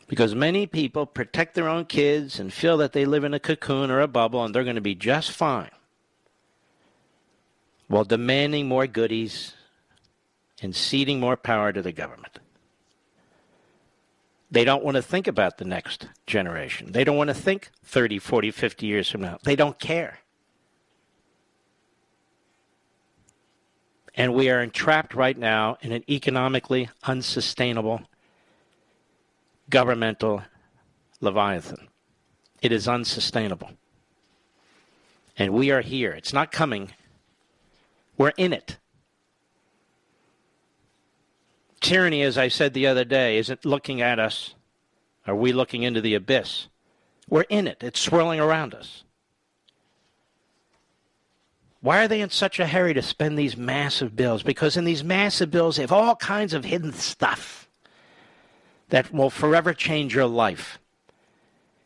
Because 0.06 0.34
many 0.34 0.66
people 0.66 1.06
protect 1.06 1.54
their 1.54 1.68
own 1.68 1.86
kids 1.86 2.38
and 2.38 2.52
feel 2.52 2.76
that 2.78 2.92
they 2.92 3.04
live 3.04 3.24
in 3.24 3.34
a 3.34 3.40
cocoon 3.40 3.90
or 3.90 4.00
a 4.00 4.08
bubble 4.08 4.44
and 4.44 4.54
they're 4.54 4.64
going 4.64 4.74
to 4.76 4.82
be 4.82 4.94
just 4.94 5.30
fine 5.30 5.70
while 7.88 8.04
demanding 8.04 8.66
more 8.66 8.86
goodies 8.86 9.54
and 10.62 10.74
ceding 10.74 11.20
more 11.20 11.36
power 11.36 11.72
to 11.72 11.82
the 11.82 11.92
government. 11.92 12.38
They 14.50 14.64
don't 14.64 14.84
want 14.84 14.96
to 14.96 15.02
think 15.02 15.26
about 15.26 15.58
the 15.58 15.64
next 15.64 16.08
generation. 16.26 16.92
They 16.92 17.02
don't 17.02 17.16
want 17.16 17.28
to 17.28 17.34
think 17.34 17.70
30, 17.84 18.18
40, 18.18 18.50
50 18.50 18.86
years 18.86 19.10
from 19.10 19.22
now. 19.22 19.38
They 19.42 19.56
don't 19.56 19.78
care. 19.78 20.18
And 24.14 24.32
we 24.32 24.48
are 24.48 24.62
entrapped 24.62 25.14
right 25.14 25.36
now 25.36 25.76
in 25.80 25.90
an 25.90 26.04
economically 26.08 26.88
unsustainable 27.02 28.02
governmental 29.68 30.42
leviathan. 31.20 31.88
It 32.62 32.72
is 32.72 32.88
unsustainable. 32.88 33.70
And 35.36 35.52
we 35.52 35.70
are 35.70 35.80
here. 35.80 36.12
It's 36.12 36.32
not 36.32 36.52
coming, 36.52 36.92
we're 38.16 38.32
in 38.36 38.52
it. 38.52 38.78
Tyranny, 41.80 42.22
as 42.22 42.38
I 42.38 42.48
said 42.48 42.72
the 42.72 42.86
other 42.86 43.04
day, 43.04 43.36
isn't 43.36 43.64
looking 43.64 44.00
at 44.00 44.18
us. 44.18 44.54
Are 45.26 45.34
we 45.34 45.52
looking 45.52 45.82
into 45.82 46.00
the 46.00 46.14
abyss? 46.14 46.68
We're 47.28 47.42
in 47.42 47.66
it. 47.66 47.82
It's 47.82 48.00
swirling 48.00 48.40
around 48.40 48.74
us. 48.74 49.04
Why 51.80 52.02
are 52.02 52.08
they 52.08 52.22
in 52.22 52.30
such 52.30 52.58
a 52.58 52.66
hurry 52.66 52.94
to 52.94 53.02
spend 53.02 53.38
these 53.38 53.58
massive 53.58 54.16
bills? 54.16 54.42
Because 54.42 54.78
in 54.78 54.84
these 54.84 55.04
massive 55.04 55.50
bills, 55.50 55.76
they 55.76 55.82
have 55.82 55.92
all 55.92 56.16
kinds 56.16 56.54
of 56.54 56.64
hidden 56.64 56.94
stuff 56.94 57.63
that 58.94 59.12
will 59.12 59.28
forever 59.28 59.74
change 59.74 60.14
your 60.14 60.26
life. 60.26 60.78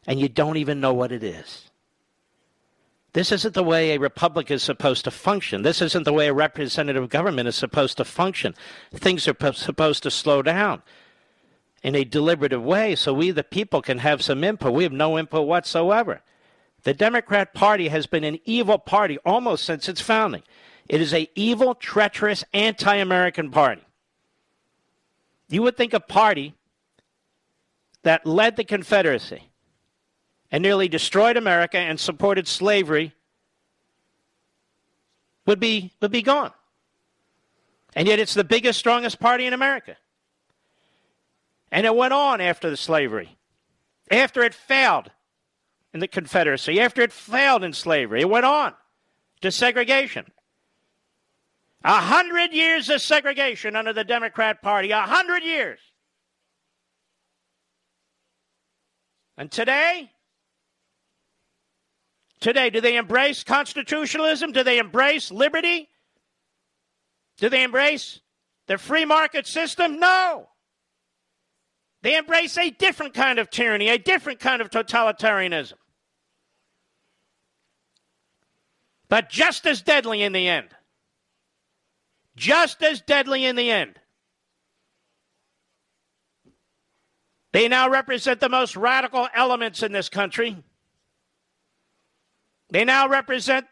And 0.07 0.21
you 0.21 0.29
don't 0.29 0.59
even 0.59 0.79
know 0.79 0.93
what 0.93 1.11
it 1.11 1.25
is. 1.25 1.71
This 3.15 3.33
isn't 3.33 3.55
the 3.55 3.65
way 3.65 3.93
a 3.93 3.99
republic 3.99 4.51
is 4.51 4.63
supposed 4.63 5.05
to 5.05 5.11
function. 5.11 5.63
This 5.63 5.81
isn't 5.81 6.03
the 6.03 6.13
way 6.13 6.29
a 6.29 6.35
representative 6.35 7.09
government 7.09 7.49
is 7.49 7.57
supposed 7.57 7.97
to 7.97 8.05
function. 8.05 8.55
Things 8.93 9.27
are 9.27 9.33
p- 9.33 9.53
supposed 9.55 10.03
to 10.03 10.11
slow 10.11 10.43
down 10.43 10.83
in 11.83 11.95
a 11.95 12.05
deliberative 12.05 12.63
way 12.63 12.95
so 12.95 13.15
we, 13.15 13.31
the 13.31 13.43
people, 13.43 13.81
can 13.81 14.01
have 14.01 14.21
some 14.21 14.45
input. 14.45 14.75
We 14.75 14.83
have 14.83 14.93
no 14.93 15.19
input 15.19 15.49
whatsoever. 15.49 16.21
The 16.83 16.93
Democrat 16.93 17.55
Party 17.55 17.89
has 17.89 18.07
been 18.07 18.25
an 18.25 18.39
evil 18.45 18.79
party 18.79 19.17
almost 19.25 19.65
since 19.65 19.89
its 19.89 20.03
founding. 20.03 20.43
It 20.91 21.01
is 21.01 21.15
a 21.15 21.31
evil, 21.35 21.75
treacherous, 21.75 22.45
anti-American 22.53 23.51
party. 23.51 23.81
You 25.49 25.63
would 25.63 25.79
think 25.79 25.95
a 25.95 26.01
party 26.01 26.53
that 28.03 28.27
led 28.27 28.57
the 28.57 28.65
Confederacy 28.65 29.43
and 30.51 30.63
nearly 30.63 30.89
destroyed 30.89 31.37
America 31.37 31.79
and 31.79 31.99
supported 31.99 32.49
slavery 32.49 33.13
would 35.47 35.61
be, 35.61 35.93
would 36.01 36.11
be 36.11 36.23
gone. 36.23 36.53
And 37.95 38.07
yet 38.07 38.19
it's 38.19 38.35
the 38.35 38.45
biggest, 38.45 38.79
strongest 38.79 39.19
party 39.19 39.47
in 39.47 39.53
America. 39.53 39.97
And 41.71 41.85
it 41.85 41.95
went 41.95 42.13
on 42.13 42.41
after 42.41 42.71
the 42.71 42.77
slavery. 42.77 43.37
After 44.11 44.43
it 44.43 44.55
failed 44.55 45.11
in 45.93 46.01
the 46.01 46.09
Confederacy, 46.09 46.81
after 46.81 47.03
it 47.03 47.13
failed 47.13 47.65
in 47.65 47.73
slavery, 47.73 48.23
it 48.23 48.29
went 48.29 48.47
on 48.47 48.75
to 49.41 49.51
segregation. 49.53 50.27
A 51.85 52.01
hundred 52.01 52.53
years 52.53 52.89
of 52.91 53.01
segregation 53.01 53.77
under 53.77 53.93
the 53.93 54.05
Democrat 54.05 54.63
Party. 54.63 54.91
A 54.91 55.03
hundred 55.03 55.43
years. 55.43 55.79
And 59.39 59.53
today, 59.53 60.11
today, 62.41 62.71
do 62.71 62.81
they 62.81 62.97
embrace 62.97 63.45
constitutionalism? 63.45 64.51
Do 64.51 64.65
they 64.65 64.79
embrace 64.79 65.31
liberty? 65.31 65.89
Do 67.39 67.49
they 67.49 67.63
embrace 67.63 68.21
the 68.67 68.79
free 68.79 69.05
market 69.05 69.47
system? 69.47 70.01
No. 70.01 70.49
They 72.03 72.17
embrace 72.17 72.59
a 72.59 72.71
different 72.71 73.15
kind 73.15 73.39
of 73.39 73.49
tyranny, 73.49 73.89
a 73.89 73.99
different 73.99 74.41
kind 74.41 74.61
of 74.61 74.71
totalitarianism. 74.71 75.75
But 79.09 79.31
just 79.31 79.67
as 79.67 79.83
deadly 79.83 80.23
in 80.23 80.33
the 80.33 80.49
end. 80.49 80.69
Just 82.35 82.83
as 82.83 83.01
deadly 83.01 83.45
in 83.45 83.55
the 83.55 83.71
end. 83.71 84.01
They 87.59 87.67
now 87.67 87.91
represent 87.91 88.39
the 88.39 88.49
most 88.49 88.77
radical 88.77 89.27
elements 89.35 89.83
in 89.83 89.91
this 89.91 90.09
country. 90.09 90.63
They 92.71 92.85
now 92.85 93.09
represent 93.09 93.67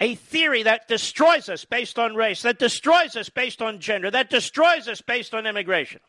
a 0.00 0.16
theory 0.16 0.64
that 0.64 0.88
destroys 0.88 1.48
us 1.48 1.64
based 1.64 1.96
on 2.00 2.16
race, 2.16 2.42
that 2.42 2.58
destroys 2.58 3.14
us 3.14 3.28
based 3.28 3.62
on 3.62 3.78
gender, 3.78 4.10
that 4.10 4.28
destroys 4.28 4.88
us 4.88 5.02
based 5.02 5.34
on 5.34 5.46
immigration. 5.46 6.00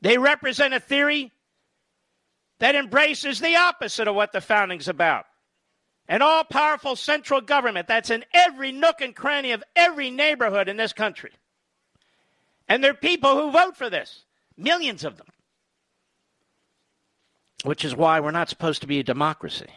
They 0.00 0.18
represent 0.18 0.74
a 0.74 0.80
theory 0.80 1.30
that 2.58 2.74
embraces 2.74 3.38
the 3.38 3.54
opposite 3.54 4.08
of 4.08 4.16
what 4.16 4.32
the 4.32 4.40
founding's 4.40 4.88
about. 4.88 5.26
An 6.08 6.22
all 6.22 6.42
powerful 6.42 6.96
central 6.96 7.40
government 7.40 7.86
that's 7.86 8.10
in 8.10 8.24
every 8.34 8.72
nook 8.72 9.00
and 9.00 9.14
cranny 9.14 9.52
of 9.52 9.62
every 9.76 10.10
neighborhood 10.10 10.68
in 10.68 10.76
this 10.76 10.92
country. 10.92 11.30
And 12.72 12.82
there 12.82 12.92
are 12.92 12.94
people 12.94 13.36
who 13.36 13.50
vote 13.50 13.76
for 13.76 13.90
this, 13.90 14.24
millions 14.56 15.04
of 15.04 15.18
them. 15.18 15.26
Which 17.64 17.84
is 17.84 17.94
why 17.94 18.18
we're 18.18 18.30
not 18.30 18.48
supposed 18.48 18.80
to 18.80 18.86
be 18.86 18.98
a 18.98 19.02
democracy. 19.04 19.68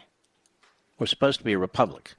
We're 0.98 1.04
supposed 1.04 1.38
to 1.40 1.44
be 1.44 1.52
a 1.52 1.58
republic. 1.58 2.14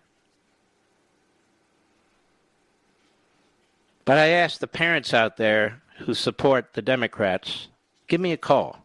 But 4.05 4.19
I 4.19 4.27
ask 4.27 4.60
the 4.60 4.67
parents 4.67 5.15
out 5.15 5.38
there 5.38 5.81
who 6.01 6.13
support 6.13 6.74
the 6.74 6.84
Democrats 6.84 7.69
give 8.07 8.22
me 8.22 8.31
a 8.31 8.38
call. 8.38 8.77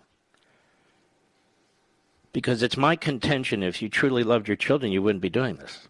Because 2.33 2.63
it's 2.63 2.79
my 2.79 2.97
contention 2.97 3.63
if 3.63 3.83
you 3.83 3.91
truly 3.91 4.25
loved 4.25 4.49
your 4.49 4.57
children, 4.57 4.93
you 4.93 5.03
wouldn't 5.03 5.21
be 5.21 5.29
doing 5.29 5.57
this. 5.57 5.89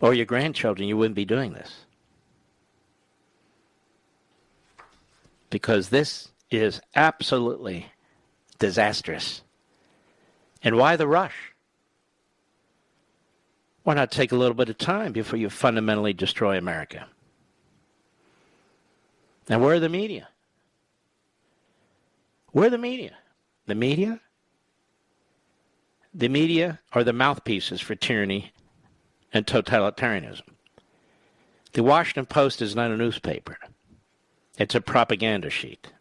Or 0.00 0.14
your 0.14 0.26
grandchildren, 0.26 0.88
you 0.88 0.96
wouldn't 0.96 1.16
be 1.16 1.24
doing 1.24 1.54
this. 1.54 1.86
Because 5.50 5.88
this 5.88 6.28
is 6.50 6.80
absolutely 6.94 7.86
disastrous. 8.58 9.42
And 10.62 10.76
why 10.76 10.96
the 10.96 11.06
rush? 11.06 11.54
Why 13.84 13.94
not 13.94 14.10
take 14.10 14.32
a 14.32 14.36
little 14.36 14.54
bit 14.54 14.68
of 14.68 14.76
time 14.76 15.12
before 15.12 15.38
you 15.38 15.48
fundamentally 15.48 16.12
destroy 16.12 16.58
America? 16.58 17.06
And 19.48 19.62
where 19.62 19.74
are 19.74 19.80
the 19.80 19.88
media? 19.88 20.28
Where 22.52 22.66
are 22.66 22.70
the 22.70 22.78
media. 22.78 23.16
The 23.66 23.74
media? 23.74 24.20
The 26.12 26.28
media 26.28 26.80
are 26.92 27.04
the 27.04 27.12
mouthpieces 27.12 27.80
for 27.80 27.94
tyranny 27.94 28.52
and 29.32 29.46
totalitarianism. 29.46 30.42
The 31.72 31.82
Washington 31.82 32.26
Post 32.26 32.60
is 32.60 32.74
not 32.74 32.90
a 32.90 32.96
newspaper. 32.96 33.58
It's 34.58 34.74
a 34.74 34.80
propaganda 34.80 35.50
sheet. 35.50 35.92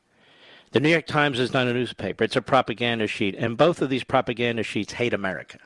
The 0.72 0.80
New 0.80 0.90
York 0.90 1.06
Times 1.06 1.40
is 1.40 1.54
not 1.54 1.68
a 1.68 1.74
newspaper. 1.74 2.24
It's 2.24 2.36
a 2.36 2.42
propaganda 2.42 3.06
sheet. 3.08 3.36
And 3.36 3.56
both 3.56 3.82
of 3.82 3.90
these 3.90 4.04
propaganda 4.04 4.64
sheets 4.64 4.94
hate 4.94 5.14
America. 5.14 5.60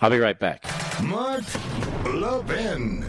I'll 0.00 0.10
be 0.10 0.18
right 0.18 0.38
back. 0.38 0.64
Mark 1.02 1.44
Levin. 2.06 3.04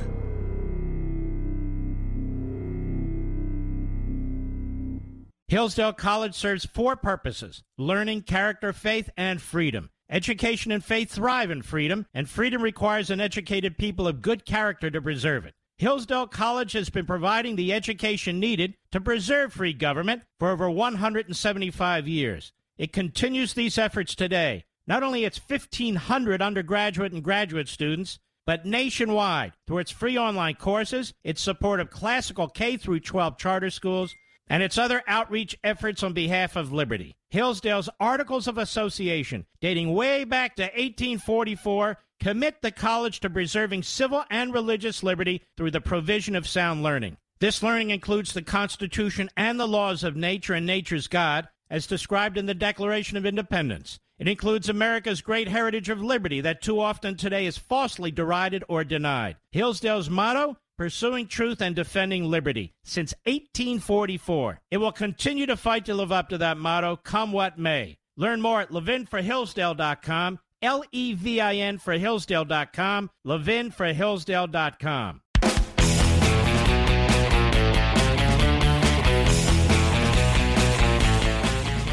Hillsdale 5.47 5.93
College 5.93 6.33
serves 6.33 6.65
four 6.65 6.95
purposes 6.95 7.63
learning, 7.77 8.23
character, 8.23 8.73
faith, 8.73 9.09
and 9.15 9.39
freedom. 9.39 9.91
Education 10.09 10.71
and 10.71 10.83
faith 10.83 11.11
thrive 11.11 11.51
in 11.51 11.61
freedom, 11.61 12.07
and 12.13 12.29
freedom 12.29 12.61
requires 12.61 13.09
an 13.09 13.21
educated 13.21 13.77
people 13.77 14.07
of 14.07 14.21
good 14.21 14.45
character 14.45 14.89
to 14.89 15.01
preserve 15.01 15.45
it. 15.45 15.53
Hillsdale 15.77 16.27
College 16.27 16.71
has 16.71 16.89
been 16.89 17.05
providing 17.05 17.57
the 17.57 17.73
education 17.73 18.39
needed 18.39 18.75
to 18.91 19.01
preserve 19.01 19.51
free 19.51 19.73
government 19.73 20.23
for 20.39 20.49
over 20.49 20.69
175 20.69 22.07
years. 22.07 22.53
It 22.77 22.93
continues 22.93 23.53
these 23.53 23.77
efforts 23.77 24.15
today. 24.15 24.63
Not 24.87 25.03
only 25.03 25.25
its 25.25 25.39
1,500 25.39 26.41
undergraduate 26.41 27.11
and 27.11 27.21
graduate 27.21 27.67
students, 27.67 28.19
but 28.45 28.65
nationwide 28.65 29.53
through 29.67 29.79
its 29.79 29.91
free 29.91 30.17
online 30.17 30.55
courses, 30.55 31.13
its 31.25 31.41
support 31.41 31.81
of 31.81 31.89
classical 31.89 32.47
K 32.47 32.77
through 32.77 33.01
12 33.01 33.37
charter 33.37 33.69
schools, 33.69 34.15
and 34.47 34.63
its 34.63 34.77
other 34.77 35.03
outreach 35.07 35.57
efforts 35.63 36.03
on 36.03 36.13
behalf 36.13 36.55
of 36.55 36.71
liberty. 36.71 37.15
Hillsdale's 37.29 37.89
Articles 37.99 38.47
of 38.47 38.57
Association, 38.57 39.45
dating 39.59 39.93
way 39.93 40.23
back 40.23 40.55
to 40.55 40.63
1844, 40.63 41.97
commit 42.19 42.61
the 42.61 42.71
college 42.71 43.19
to 43.19 43.29
preserving 43.29 43.83
civil 43.83 44.23
and 44.29 44.53
religious 44.53 45.03
liberty 45.03 45.41
through 45.57 45.71
the 45.71 45.81
provision 45.81 46.35
of 46.35 46.47
sound 46.47 46.83
learning. 46.83 47.17
This 47.39 47.61
learning 47.61 47.89
includes 47.89 48.33
the 48.33 48.41
Constitution 48.41 49.29
and 49.35 49.59
the 49.59 49.67
laws 49.67 50.03
of 50.03 50.15
nature 50.15 50.53
and 50.53 50.65
nature's 50.65 51.07
God, 51.07 51.47
as 51.69 51.87
described 51.87 52.37
in 52.37 52.45
the 52.45 52.53
Declaration 52.53 53.17
of 53.17 53.25
Independence. 53.25 53.99
It 54.17 54.27
includes 54.27 54.69
America's 54.69 55.21
great 55.21 55.49
heritage 55.49 55.89
of 55.89 56.01
liberty 56.01 56.39
that 56.41 56.61
too 56.61 56.79
often 56.79 57.17
today 57.17 57.45
is 57.45 57.57
falsely 57.57 58.11
derided 58.11 58.63
or 58.69 58.83
denied. 58.83 59.35
Hillsdale's 59.51 60.09
motto 60.09 60.57
pursuing 60.77 61.27
truth 61.27 61.61
and 61.61 61.75
defending 61.75 62.25
liberty 62.25 62.73
since 62.83 63.13
1844. 63.25 64.61
It 64.71 64.77
will 64.77 64.91
continue 64.91 65.45
to 65.45 65.57
fight 65.57 65.85
to 65.85 65.93
live 65.93 66.11
up 66.11 66.29
to 66.29 66.37
that 66.39 66.57
motto, 66.57 66.95
come 66.95 67.31
what 67.31 67.57
may. 67.57 67.97
Learn 68.17 68.41
more 68.41 68.61
at 68.61 68.69
levinforhillsdale.com, 68.69 70.39
L 70.65 70.83
E 70.91 71.13
V 71.13 71.39
I 71.39 71.55
N 71.57 71.77
for 71.77 71.93
Hillsdale.com, 71.93 73.11
levinforhillsdale.com. 73.25 75.21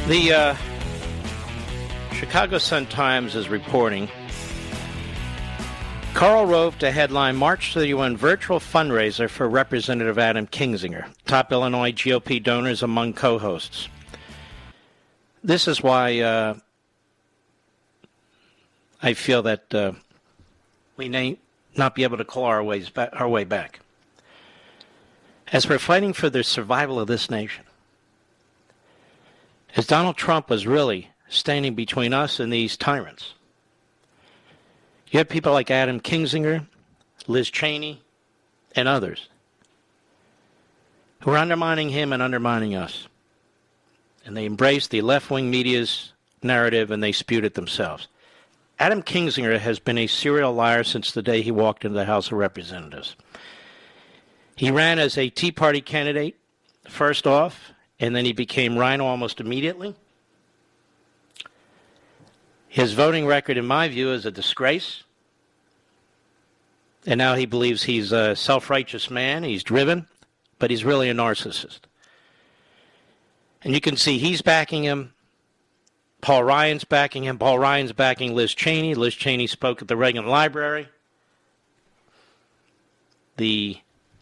The 0.09 0.33
uh, 0.33 0.57
Chicago 2.15 2.59
Sun 2.59 2.87
Times 2.87 3.37
is 3.37 3.49
reporting 3.49 4.09
Karl 6.15 6.47
Rove 6.47 6.79
to 6.81 6.91
headline 6.91 7.37
March 7.37 7.75
31 7.75 8.17
virtual 8.17 8.59
fundraiser 8.59 9.29
for 9.31 9.49
Representative 9.49 10.19
Adam 10.19 10.47
Kinzinger, 10.47 11.07
top 11.27 11.53
Illinois 11.53 11.93
GOP 11.93 12.43
donors 12.43 12.83
among 12.83 13.13
co 13.13 13.39
hosts. 13.39 13.89
This 15.45 15.69
is 15.69 15.83
why 15.83 16.21
uh, 16.21 16.55
I 19.03 19.15
feel 19.15 19.43
that 19.43 19.75
uh, 19.75 19.93
we 20.97 21.09
may 21.09 21.39
not 21.77 21.95
be 21.95 22.05
able 22.05 22.19
to 22.19 22.25
claw 22.25 22.47
our, 22.47 22.63
ways 22.63 22.91
our 22.97 23.29
way 23.29 23.45
back. 23.45 23.81
As 25.53 25.69
we're 25.69 25.79
fighting 25.79 26.13
for 26.13 26.31
the 26.31 26.45
survival 26.45 27.01
of 27.01 27.09
this 27.09 27.31
nation, 27.31 27.65
as 29.77 29.87
Donald 29.87 30.17
Trump 30.17 30.49
was 30.49 30.67
really 30.67 31.11
standing 31.29 31.75
between 31.75 32.13
us 32.13 32.39
and 32.39 32.53
these 32.53 32.77
tyrants 32.77 33.35
you 35.13 35.19
have 35.19 35.29
people 35.29 35.53
like 35.53 35.71
Adam 35.71 36.01
Kinzinger, 36.01 36.67
Liz 37.27 37.51
Cheney, 37.51 38.01
and 38.75 38.89
others 38.89 39.29
who 41.21 41.31
are 41.31 41.37
undermining 41.37 41.91
him 41.91 42.15
and 42.15 42.23
undermining 42.23 42.75
us. 42.75 43.07
And 44.25 44.35
they 44.35 44.47
embrace 44.47 44.89
the 44.89 45.03
left 45.03 45.31
wing 45.31 45.51
media's 45.51 46.13
narrative 46.43 46.91
and 46.91 47.03
they 47.03 47.13
spewed 47.13 47.45
it 47.45 47.53
themselves. 47.53 48.09
Adam 48.79 49.03
Kinzinger 49.03 49.59
has 49.59 49.79
been 49.79 49.99
a 49.99 50.07
serial 50.07 50.53
liar 50.53 50.83
since 50.85 51.13
the 51.13 51.23
day 51.23 51.43
he 51.43 51.51
walked 51.51 51.85
into 51.85 51.97
the 51.97 52.05
House 52.05 52.27
of 52.27 52.39
Representatives. 52.39 53.17
He 54.57 54.71
ran 54.71 54.99
as 54.99 55.17
a 55.17 55.29
Tea 55.29 55.53
Party 55.53 55.81
candidate 55.81 56.37
first 56.89 57.27
off, 57.27 57.73
and 58.01 58.15
then 58.15 58.25
he 58.25 58.33
became 58.33 58.77
RINO 58.77 59.05
almost 59.05 59.41
immediately. 59.41 59.95
His 62.69 62.93
voting 62.95 63.27
record, 63.27 63.57
in 63.59 63.67
my 63.67 63.89
view, 63.89 64.13
is 64.13 64.25
a 64.25 64.31
disgrace. 64.31 65.05
And 67.07 67.19
now 67.19 67.35
he 67.35 67.47
believes 67.47 67.83
he's 67.83 68.13
a 68.13 68.35
self 68.35 68.71
righteous 68.71 69.11
man. 69.11 69.43
He's 69.43 69.63
driven, 69.63 70.07
but 70.59 70.71
he's 70.71 70.85
really 70.85 71.11
a 71.11 71.15
narcissist. 71.15 71.81
And 73.63 73.75
you 73.75 73.81
can 73.81 73.97
see 73.97 74.19
he's 74.19 74.43
backing 74.43 74.85
him. 74.85 75.13
Paul 76.23 76.45
Ryan's 76.45 76.85
backing 76.85 77.25
him. 77.25 77.37
Paul 77.37 77.59
Ryan's 77.59 77.93
backing 77.93 78.35
Liz 78.35 78.55
Cheney. 78.55 78.95
Liz 78.95 79.15
Cheney 79.15 79.49
spoke 79.49 79.83
at 79.83 79.89
the 79.89 79.97
Reagan 79.97 80.25
Library. 80.25 80.89
The 83.37 83.79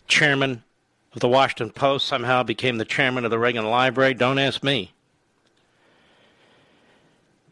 chairman 0.08 0.64
of 1.12 1.20
the 1.20 1.28
Washington 1.28 1.70
Post 1.70 2.06
somehow 2.06 2.42
became 2.42 2.78
the 2.78 2.86
chairman 2.86 3.24
of 3.26 3.30
the 3.30 3.38
Reagan 3.38 3.66
Library. 3.66 4.14
Don't 4.14 4.38
ask 4.38 4.62
me. 4.62 4.92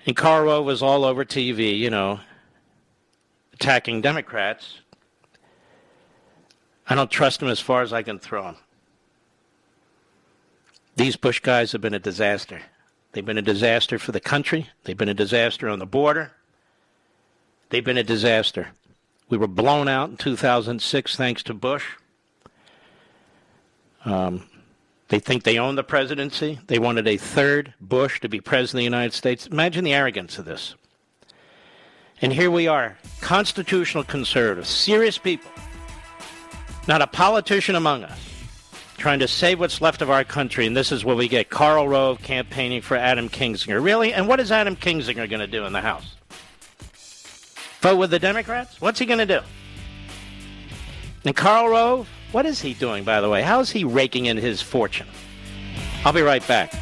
And 0.06 0.16
Karl 0.16 0.64
was 0.64 0.80
all 0.82 1.04
over 1.04 1.26
TV, 1.26 1.78
you 1.78 1.90
know, 1.90 2.20
attacking 3.52 4.00
Democrats. 4.00 4.78
I 6.88 6.94
don't 6.94 7.11
trust 7.11 7.42
him 7.42 7.48
as 7.48 7.61
far 7.61 7.82
as 7.82 7.92
I 7.92 8.02
can 8.02 8.18
throw 8.18 8.48
him. 8.48 8.56
These 10.96 11.16
Bush 11.16 11.40
guys 11.40 11.72
have 11.72 11.82
been 11.82 11.92
a 11.92 11.98
disaster. 11.98 12.62
They've 13.12 13.24
been 13.24 13.38
a 13.38 13.42
disaster 13.42 13.98
for 13.98 14.12
the 14.12 14.20
country. 14.20 14.68
They've 14.84 14.96
been 14.96 15.08
a 15.08 15.14
disaster 15.14 15.68
on 15.68 15.78
the 15.78 15.86
border. 15.86 16.32
They've 17.70 17.84
been 17.84 17.98
a 17.98 18.04
disaster. 18.04 18.68
We 19.28 19.38
were 19.38 19.46
blown 19.46 19.88
out 19.88 20.10
in 20.10 20.16
2006 20.16 21.16
thanks 21.16 21.42
to 21.44 21.54
Bush. 21.54 21.84
Um, 24.04 24.48
they 25.08 25.18
think 25.18 25.42
they 25.42 25.58
own 25.58 25.74
the 25.74 25.84
presidency. 25.84 26.58
They 26.66 26.78
wanted 26.78 27.06
a 27.06 27.16
third 27.16 27.74
Bush 27.80 28.20
to 28.20 28.28
be 28.28 28.40
president 28.40 28.78
of 28.78 28.80
the 28.80 28.84
United 28.84 29.12
States. 29.14 29.46
Imagine 29.46 29.84
the 29.84 29.94
arrogance 29.94 30.38
of 30.38 30.44
this. 30.44 30.74
And 32.20 32.32
here 32.32 32.50
we 32.50 32.66
are, 32.66 32.98
constitutional 33.20 34.02
conservatives, 34.02 34.68
serious 34.68 35.18
people, 35.18 35.50
not 36.88 37.00
a 37.00 37.06
politician 37.06 37.76
among 37.76 38.02
us, 38.02 38.18
trying 38.98 39.20
to 39.20 39.28
save 39.28 39.61
what's 39.61 39.80
left 39.80 40.02
of 40.02 40.11
our 40.11 40.24
country. 40.24 40.66
And 40.66 40.76
this 40.76 40.92
is 40.92 41.04
what 41.04 41.16
we 41.16 41.28
get 41.28 41.48
Karl 41.48 41.88
Rove 41.88 42.20
campaigning 42.20 42.82
for 42.82 42.96
Adam 42.96 43.28
Kinzinger. 43.28 43.82
Really? 43.82 44.12
And 44.12 44.28
what 44.28 44.40
is 44.40 44.52
Adam 44.52 44.76
Kinzinger 44.76 45.30
going 45.30 45.40
to 45.40 45.46
do 45.46 45.64
in 45.64 45.72
the 45.72 45.80
House? 45.80 46.16
Vote 47.80 47.96
with 47.96 48.11
the 48.11 48.18
Democrats? 48.18 48.80
What's 48.80 48.98
he 48.98 49.06
going 49.06 49.20
to 49.20 49.26
do? 49.26 49.40
And 51.24 51.34
Karl 51.34 51.68
Rove, 51.68 52.08
what 52.32 52.44
is 52.44 52.61
he 52.61 52.74
doing, 52.74 53.04
by 53.04 53.20
the 53.20 53.28
way? 53.28 53.40
How 53.42 53.61
is 53.61 53.70
he 53.70 53.84
raking 53.84 54.26
in 54.26 54.37
his 54.37 54.61
fortune? 54.61 55.06
I'll 56.04 56.12
be 56.12 56.22
right 56.22 56.46
back. 56.46 56.74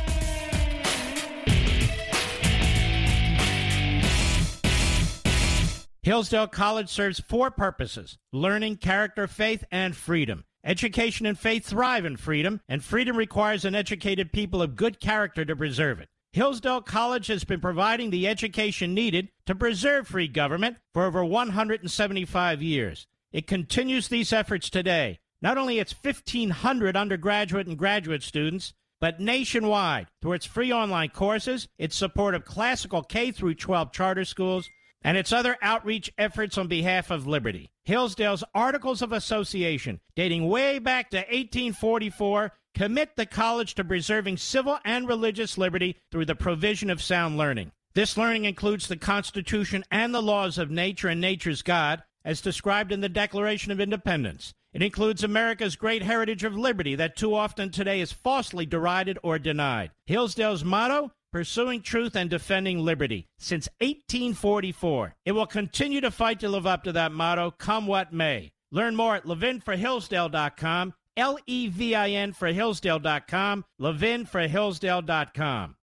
Hillsdale 6.03 6.47
College 6.47 6.89
serves 6.89 7.21
four 7.21 7.51
purposes 7.51 8.17
learning, 8.33 8.77
character, 8.77 9.27
faith, 9.27 9.65
and 9.71 9.95
freedom. 9.95 10.46
Education 10.67 11.27
and 11.27 11.39
faith 11.39 11.65
thrive 11.65 12.05
in 12.05 12.17
freedom, 12.17 12.61
and 12.69 12.83
freedom 12.83 13.17
requires 13.17 13.65
an 13.65 13.77
educated 13.77 14.33
people 14.33 14.61
of 14.61 14.75
good 14.75 14.99
character 14.99 15.45
to 15.45 15.55
preserve 15.55 16.01
it. 16.01 16.09
Hillsdale 16.33 16.83
College 16.83 17.29
has 17.29 17.45
been 17.45 17.61
providing 17.61 18.11
the 18.11 18.27
education 18.27 18.93
needed 18.93 19.29
to 19.47 19.55
preserve 19.55 20.09
free 20.09 20.27
government 20.27 20.79
for 20.93 21.05
over 21.05 21.25
175 21.25 22.63
years. 22.63 23.07
It 23.31 23.47
continues 23.47 24.09
these 24.09 24.33
efforts 24.33 24.69
today. 24.69 25.21
Not 25.41 25.57
only 25.57 25.79
its 25.79 25.95
1,500 26.03 26.97
undergraduate 26.97 27.69
and 27.69 27.79
graduate 27.79 28.25
students, 28.25 28.75
but 29.01 29.21
nationwide 29.21 30.09
through 30.21 30.33
its 30.33 30.47
free 30.47 30.73
online 30.73 31.11
courses, 31.11 31.69
its 31.79 31.95
support 31.95 32.35
of 32.35 32.45
classical 32.45 33.05
K 33.05 33.31
through 33.31 33.55
12 33.55 33.93
charter 33.93 34.25
schools, 34.25 34.69
and 35.07 35.17
its 35.17 35.33
other 35.33 35.57
outreach 35.63 36.13
efforts 36.19 36.59
on 36.59 36.67
behalf 36.67 37.13
of 37.13 37.29
liberty. 37.29 37.71
Hillsdale's 37.85 38.43
Articles 38.53 39.03
of 39.03 39.13
Association, 39.13 40.01
dating 40.17 40.49
way 40.49 40.81
back 40.81 41.11
to 41.11 41.19
1844, 41.19 42.51
commit 42.75 43.15
the 43.15 43.25
college 43.25 43.77
to 43.77 43.85
preserving 43.85 44.37
civil 44.37 44.81
and 44.85 45.07
religious 45.07 45.57
liberty 45.57 45.97
through 46.11 46.25
the 46.25 46.35
provision 46.35 46.91
of 46.91 47.01
sound 47.01 47.39
learning. 47.39 47.71
This 47.95 48.17
learning 48.17 48.47
includes 48.47 48.89
the 48.89 48.97
Constitution 48.97 49.85
and 49.93 50.13
the 50.13 50.21
laws 50.21 50.59
of 50.59 50.73
nature 50.73 51.07
and 51.07 51.21
nature's 51.21 51.63
God, 51.63 52.03
as 52.25 52.41
described 52.41 52.91
in 52.91 53.01
the 53.01 53.09
Declaration 53.09 53.71
of 53.71 53.79
Independence. 53.79 54.55
It 54.73 54.83
includes 54.83 55.23
America's 55.23 55.77
great 55.77 56.03
heritage 56.03 56.43
of 56.43 56.59
liberty 56.59 56.97
that 56.97 57.17
too 57.17 57.33
often 57.33 57.71
today 57.71 58.01
is 58.01 58.11
falsely 58.11 58.67
derided 58.67 59.21
or 59.23 59.39
denied. 59.39 59.93
Hillsdale's 60.07 60.65
motto 60.65 61.13
pursuing 61.37 61.83
truth 61.83 62.17
and 62.17 62.31
defending 62.31 62.79
liberty 62.79 63.29
since 63.37 63.69
1844. 63.83 65.17
It 65.27 65.33
will 65.33 65.45
continue 65.45 66.01
to 66.01 66.11
fight 66.11 66.41
to 66.41 66.49
live 66.49 66.67
up 66.67 66.83
to 66.85 66.93
that 66.93 67.13
motto, 67.13 67.51
come 67.51 67.87
what 67.87 68.11
may. 68.11 68.53
Learn 68.71 68.97
more 68.97 69.17
at 69.17 69.27
levinforhillsdale.com, 69.27 70.95
L 71.19 71.39
E 71.47 71.69
V 71.69 71.95
I 71.95 72.09
N 72.09 72.33
for 72.33 72.51
Hillsdale.com, 72.51 73.67
levinforhillsdale.com. 73.79 75.77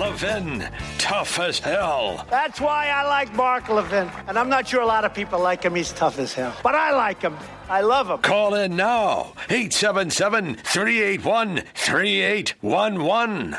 Levin, 0.00 0.66
tough 0.96 1.38
as 1.38 1.58
hell. 1.58 2.24
That's 2.30 2.58
why 2.58 2.88
I 2.88 3.06
like 3.06 3.34
Mark 3.34 3.68
Levin. 3.68 4.10
And 4.26 4.38
I'm 4.38 4.48
not 4.48 4.66
sure 4.66 4.80
a 4.80 4.86
lot 4.86 5.04
of 5.04 5.12
people 5.12 5.38
like 5.38 5.62
him. 5.62 5.74
He's 5.74 5.92
tough 5.92 6.18
as 6.18 6.32
hell. 6.32 6.56
But 6.62 6.74
I 6.74 6.92
like 6.92 7.20
him. 7.20 7.36
I 7.68 7.82
love 7.82 8.08
him. 8.08 8.16
Call 8.18 8.54
in 8.54 8.76
now 8.76 9.34
877 9.50 10.56
381 10.56 11.64
3811. 11.74 13.56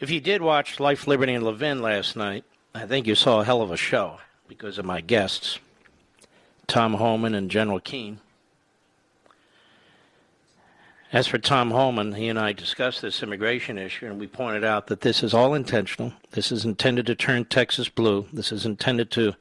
If 0.00 0.10
you 0.10 0.20
did 0.20 0.42
watch 0.42 0.78
Life, 0.80 1.06
Liberty, 1.06 1.32
and 1.32 1.42
Levin 1.42 1.80
last 1.80 2.14
night, 2.14 2.44
I 2.74 2.84
think 2.84 3.06
you 3.06 3.14
saw 3.14 3.40
a 3.40 3.44
hell 3.44 3.62
of 3.62 3.70
a 3.70 3.78
show 3.78 4.18
because 4.46 4.76
of 4.76 4.84
my 4.84 5.00
guests, 5.00 5.58
Tom 6.66 6.92
Homan 6.92 7.34
and 7.34 7.50
General 7.50 7.80
Keane. 7.80 8.20
As 11.14 11.28
for 11.28 11.38
Tom 11.38 11.70
Homan, 11.70 12.12
he 12.14 12.26
and 12.26 12.36
I 12.36 12.52
discussed 12.52 13.00
this 13.00 13.22
immigration 13.22 13.78
issue, 13.78 14.06
and 14.06 14.18
we 14.18 14.26
pointed 14.26 14.64
out 14.64 14.88
that 14.88 15.02
this 15.02 15.22
is 15.22 15.32
all 15.32 15.54
intentional. 15.54 16.12
This 16.32 16.50
is 16.50 16.64
intended 16.64 17.06
to 17.06 17.14
turn 17.14 17.44
Texas 17.44 17.88
blue. 17.88 18.26
This 18.32 18.50
is 18.50 18.66
intended 18.66 19.12
to 19.12 19.34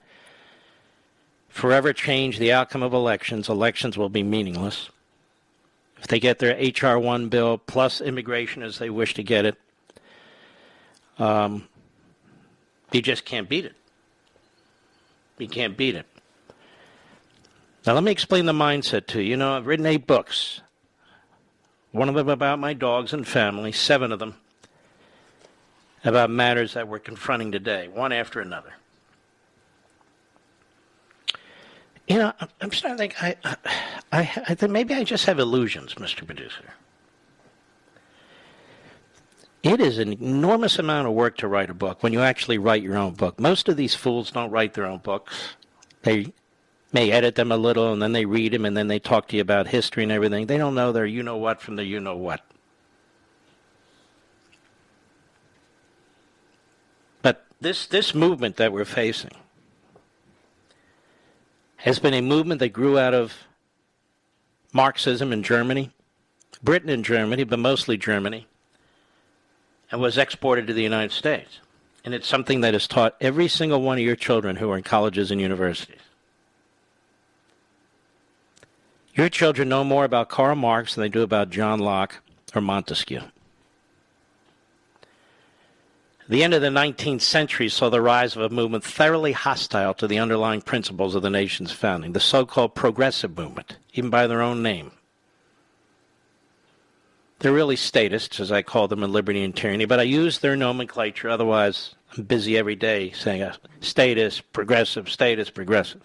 forever 1.49 1.91
change 1.91 2.37
the 2.37 2.51
outcome 2.51 2.83
of 2.83 2.93
elections. 2.93 3.49
Elections 3.49 3.97
will 3.97 4.09
be 4.09 4.21
meaningless. 4.21 4.91
If 5.97 6.05
they 6.09 6.19
get 6.19 6.37
their 6.37 6.55
H.R. 6.55 6.99
1 6.99 7.29
bill 7.29 7.57
plus 7.57 8.01
immigration 8.01 8.61
as 8.61 8.77
they 8.77 8.91
wish 8.91 9.15
to 9.15 9.23
get 9.23 9.43
it, 9.43 9.55
um, 11.17 11.67
you 12.91 13.01
just 13.01 13.25
can't 13.25 13.49
beat 13.49 13.65
it. 13.65 13.75
You 15.39 15.47
can't 15.47 15.75
beat 15.75 15.95
it. 15.95 16.05
Now, 17.87 17.93
let 17.93 18.03
me 18.03 18.11
explain 18.11 18.45
the 18.45 18.53
mindset 18.53 19.07
to 19.07 19.23
you. 19.23 19.31
You 19.31 19.37
know, 19.37 19.57
I've 19.57 19.65
written 19.65 19.87
eight 19.87 20.05
books 20.05 20.61
one 21.93 22.09
of 22.09 22.15
them 22.15 22.27
about 22.27 22.59
my 22.59 22.73
dogs 22.73 23.13
and 23.13 23.25
family, 23.25 23.71
seven 23.71 24.11
of 24.11 24.19
them 24.19 24.35
about 26.03 26.29
matters 26.29 26.73
that 26.73 26.87
we're 26.87 26.99
confronting 26.99 27.51
today, 27.51 27.87
one 27.87 28.11
after 28.11 28.41
another. 28.41 28.73
You 32.07 32.17
know, 32.17 32.33
I'm 32.59 32.71
starting 32.71 32.97
to 32.97 33.01
think 33.01 33.23
I, 33.23 33.35
I, 34.11 34.43
I 34.49 34.55
think 34.55 34.71
maybe 34.71 34.93
I 34.93 35.05
just 35.05 35.25
have 35.27 35.39
illusions, 35.39 35.93
Mr. 35.93 36.25
Producer. 36.25 36.73
It 39.61 39.79
is 39.79 39.99
an 39.99 40.11
enormous 40.13 40.77
amount 40.77 41.07
of 41.07 41.13
work 41.13 41.37
to 41.37 41.47
write 41.47 41.69
a 41.69 41.73
book 41.73 42.03
when 42.03 42.11
you 42.11 42.19
actually 42.19 42.57
write 42.57 42.83
your 42.83 42.97
own 42.97 43.13
book. 43.13 43.39
Most 43.39 43.69
of 43.69 43.77
these 43.77 43.95
fools 43.95 44.31
don't 44.31 44.51
write 44.51 44.73
their 44.73 44.85
own 44.85 44.97
books. 44.97 45.55
They 46.01 46.33
may 46.93 47.11
edit 47.11 47.35
them 47.35 47.51
a 47.51 47.57
little 47.57 47.91
and 47.91 48.01
then 48.01 48.13
they 48.13 48.25
read 48.25 48.53
them 48.53 48.65
and 48.65 48.77
then 48.77 48.87
they 48.87 48.99
talk 48.99 49.27
to 49.29 49.35
you 49.35 49.41
about 49.41 49.67
history 49.67 50.03
and 50.03 50.11
everything. 50.11 50.45
They 50.45 50.57
don't 50.57 50.75
know 50.75 50.91
their 50.91 51.05
you 51.05 51.23
know 51.23 51.37
what 51.37 51.61
from 51.61 51.75
the 51.75 51.83
you 51.83 51.99
know 51.99 52.15
what. 52.15 52.41
But 57.21 57.45
this, 57.59 57.87
this 57.87 58.13
movement 58.13 58.57
that 58.57 58.71
we're 58.71 58.85
facing 58.85 59.31
has 61.77 61.99
been 61.99 62.13
a 62.13 62.21
movement 62.21 62.59
that 62.59 62.69
grew 62.69 62.97
out 62.97 63.13
of 63.13 63.33
Marxism 64.71 65.33
in 65.33 65.43
Germany, 65.43 65.91
Britain 66.61 66.89
and 66.89 67.03
Germany, 67.03 67.43
but 67.43 67.59
mostly 67.59 67.97
Germany, 67.97 68.47
and 69.91 69.99
was 69.99 70.17
exported 70.17 70.67
to 70.67 70.73
the 70.73 70.81
United 70.81 71.11
States. 71.11 71.59
And 72.05 72.13
it's 72.13 72.27
something 72.27 72.61
that 72.61 72.73
is 72.73 72.87
taught 72.87 73.15
every 73.21 73.47
single 73.47 73.81
one 73.81 73.97
of 73.97 74.03
your 74.03 74.15
children 74.15 74.57
who 74.57 74.69
are 74.71 74.77
in 74.77 74.83
colleges 74.83 75.31
and 75.31 75.39
universities. 75.39 75.99
Your 79.15 79.29
children 79.29 79.69
know 79.69 79.83
more 79.83 80.05
about 80.05 80.29
Karl 80.29 80.55
Marx 80.55 80.95
than 80.95 81.03
they 81.03 81.09
do 81.09 81.21
about 81.21 81.51
John 81.51 81.79
Locke 81.79 82.21
or 82.55 82.61
Montesquieu. 82.61 83.21
The 86.27 86.43
end 86.43 86.53
of 86.53 86.61
the 86.61 86.69
19th 86.69 87.21
century 87.21 87.69
saw 87.69 87.89
the 87.89 88.01
rise 88.01 88.35
of 88.35 88.41
a 88.41 88.49
movement 88.49 88.83
thoroughly 88.83 89.33
hostile 89.33 89.93
to 89.95 90.07
the 90.07 90.19
underlying 90.19 90.61
principles 90.61 91.15
of 91.15 91.21
the 91.21 91.29
nation's 91.29 91.71
founding, 91.71 92.13
the 92.13 92.19
so 92.19 92.45
called 92.45 92.75
progressive 92.75 93.37
movement, 93.37 93.77
even 93.93 94.09
by 94.09 94.25
their 94.25 94.41
own 94.41 94.63
name. 94.63 94.91
They're 97.39 97.51
really 97.51 97.75
statists, 97.75 98.39
as 98.39 98.53
I 98.53 98.61
call 98.61 98.87
them 98.87 99.03
in 99.03 99.11
Liberty 99.11 99.43
and 99.43 99.53
Tyranny, 99.55 99.85
but 99.85 99.99
I 99.99 100.03
use 100.03 100.39
their 100.39 100.55
nomenclature, 100.55 101.29
otherwise, 101.29 101.93
I'm 102.17 102.23
busy 102.23 102.57
every 102.57 102.75
day 102.75 103.11
saying 103.11 103.41
uh, 103.41 103.55
statist, 103.81 104.51
progressive, 104.53 105.09
statist, 105.09 105.53
progressive. 105.53 106.01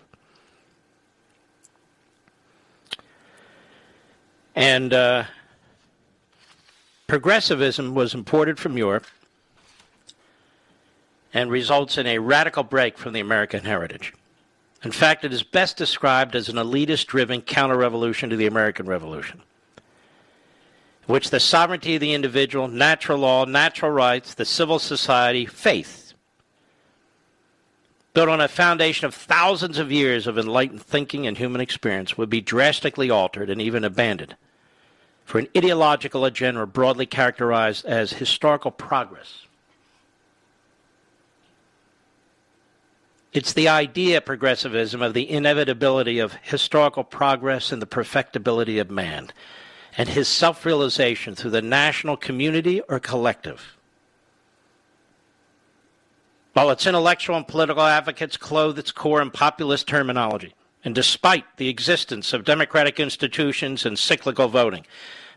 And 4.58 4.92
uh, 4.92 5.22
progressivism 7.06 7.94
was 7.94 8.12
imported 8.12 8.58
from 8.58 8.76
Europe 8.76 9.06
and 11.32 11.48
results 11.48 11.96
in 11.96 12.08
a 12.08 12.18
radical 12.18 12.64
break 12.64 12.98
from 12.98 13.12
the 13.12 13.20
American 13.20 13.62
heritage. 13.62 14.12
In 14.82 14.90
fact, 14.90 15.24
it 15.24 15.32
is 15.32 15.44
best 15.44 15.76
described 15.76 16.34
as 16.34 16.48
an 16.48 16.56
elitist 16.56 17.06
driven 17.06 17.40
counter 17.40 17.76
revolution 17.76 18.30
to 18.30 18.36
the 18.36 18.48
American 18.48 18.86
Revolution, 18.86 19.42
in 21.06 21.12
which 21.12 21.30
the 21.30 21.38
sovereignty 21.38 21.94
of 21.94 22.00
the 22.00 22.12
individual, 22.12 22.66
natural 22.66 23.18
law, 23.18 23.44
natural 23.44 23.92
rights, 23.92 24.34
the 24.34 24.44
civil 24.44 24.80
society, 24.80 25.46
faith, 25.46 26.14
built 28.12 28.28
on 28.28 28.40
a 28.40 28.48
foundation 28.48 29.06
of 29.06 29.14
thousands 29.14 29.78
of 29.78 29.92
years 29.92 30.26
of 30.26 30.36
enlightened 30.36 30.82
thinking 30.82 31.28
and 31.28 31.38
human 31.38 31.60
experience, 31.60 32.18
would 32.18 32.28
be 32.28 32.40
drastically 32.40 33.08
altered 33.08 33.50
and 33.50 33.62
even 33.62 33.84
abandoned 33.84 34.34
for 35.28 35.38
an 35.38 35.48
ideological 35.54 36.24
agenda 36.24 36.64
broadly 36.66 37.04
characterized 37.04 37.84
as 37.84 38.14
historical 38.14 38.70
progress. 38.70 39.44
It's 43.34 43.52
the 43.52 43.68
idea, 43.68 44.22
progressivism, 44.22 45.02
of 45.02 45.12
the 45.12 45.30
inevitability 45.30 46.18
of 46.18 46.32
historical 46.40 47.04
progress 47.04 47.72
and 47.72 47.82
the 47.82 47.86
perfectibility 47.86 48.78
of 48.78 48.90
man, 48.90 49.28
and 49.98 50.08
his 50.08 50.28
self 50.28 50.64
realization 50.64 51.34
through 51.34 51.50
the 51.50 51.60
national 51.60 52.16
community 52.16 52.80
or 52.88 52.98
collective. 52.98 53.76
While 56.54 56.70
its 56.70 56.86
intellectual 56.86 57.36
and 57.36 57.46
political 57.46 57.82
advocates 57.82 58.38
clothe 58.38 58.78
its 58.78 58.92
core 58.92 59.20
in 59.20 59.30
populist 59.30 59.86
terminology, 59.86 60.54
and 60.84 60.94
despite 60.94 61.44
the 61.56 61.68
existence 61.68 62.32
of 62.32 62.44
democratic 62.44 63.00
institutions 63.00 63.84
and 63.84 63.98
cyclical 63.98 64.48
voting, 64.48 64.86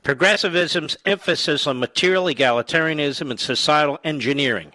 progressivism's 0.04 0.98
emphasis 1.06 1.68
on 1.68 1.80
material 1.80 2.26
egalitarianism 2.26 3.30
and 3.30 3.40
societal 3.40 4.00
engineering 4.04 4.72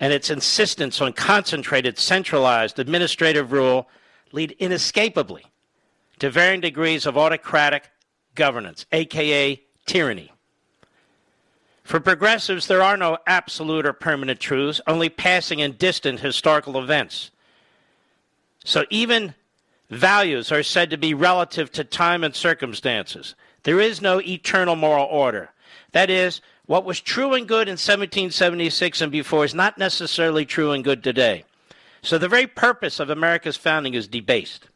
and 0.00 0.12
its 0.12 0.30
insistence 0.30 1.00
on 1.00 1.12
concentrated, 1.12 1.98
centralized 1.98 2.78
administrative 2.78 3.52
rule 3.52 3.88
lead 4.32 4.54
inescapably 4.58 5.44
to 6.18 6.30
varying 6.30 6.60
degrees 6.60 7.06
of 7.06 7.16
autocratic 7.16 7.90
governance, 8.34 8.86
aka 8.92 9.60
tyranny. 9.86 10.32
For 11.84 12.00
progressives, 12.00 12.66
there 12.66 12.82
are 12.82 12.96
no 12.96 13.18
absolute 13.26 13.86
or 13.86 13.92
permanent 13.92 14.40
truths, 14.40 14.80
only 14.86 15.08
passing 15.08 15.62
and 15.62 15.78
distant 15.78 16.20
historical 16.20 16.82
events. 16.82 17.30
So 18.64 18.84
even 18.90 19.34
Values 19.90 20.50
are 20.50 20.62
said 20.62 20.90
to 20.90 20.96
be 20.96 21.14
relative 21.14 21.70
to 21.72 21.84
time 21.84 22.24
and 22.24 22.34
circumstances. 22.34 23.34
There 23.62 23.80
is 23.80 24.02
no 24.02 24.20
eternal 24.20 24.76
moral 24.76 25.06
order. 25.06 25.50
That 25.92 26.10
is, 26.10 26.40
what 26.66 26.84
was 26.84 27.00
true 27.00 27.34
and 27.34 27.46
good 27.46 27.68
in 27.68 27.72
1776 27.72 29.00
and 29.00 29.12
before 29.12 29.44
is 29.44 29.54
not 29.54 29.78
necessarily 29.78 30.44
true 30.44 30.72
and 30.72 30.82
good 30.82 31.04
today. 31.04 31.44
So 32.02 32.18
the 32.18 32.28
very 32.28 32.46
purpose 32.46 33.00
of 33.00 33.10
America's 33.10 33.56
founding 33.56 33.94
is 33.94 34.08
debased. 34.08 34.66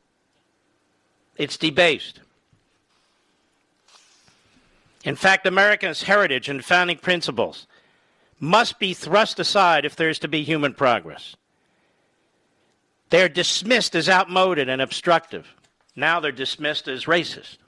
It's 1.36 1.56
debased. 1.56 2.20
In 5.04 5.16
fact, 5.16 5.46
America's 5.46 6.02
heritage 6.02 6.48
and 6.48 6.64
founding 6.64 6.98
principles 6.98 7.66
must 8.38 8.78
be 8.78 8.94
thrust 8.94 9.40
aside 9.40 9.84
if 9.84 9.96
there 9.96 10.08
is 10.08 10.18
to 10.20 10.28
be 10.28 10.42
human 10.42 10.74
progress. 10.74 11.36
They 13.10 13.22
are 13.22 13.28
dismissed 13.28 13.94
as 13.94 14.08
outmoded 14.08 14.68
and 14.68 14.80
obstructive. 14.80 15.46
Now 15.94 16.20
they're 16.20 16.32
dismissed 16.32 16.88
as 16.88 17.04
racist. 17.04 17.58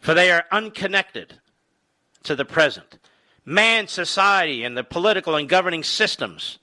For 0.00 0.14
they 0.14 0.30
are 0.30 0.44
unconnected 0.50 1.38
to 2.24 2.36
the 2.36 2.44
present. 2.44 2.98
Man, 3.44 3.88
society, 3.88 4.64
and 4.64 4.76
the 4.76 4.84
political 4.84 5.34
and 5.36 5.48
governing 5.48 5.82
systems 5.82 6.58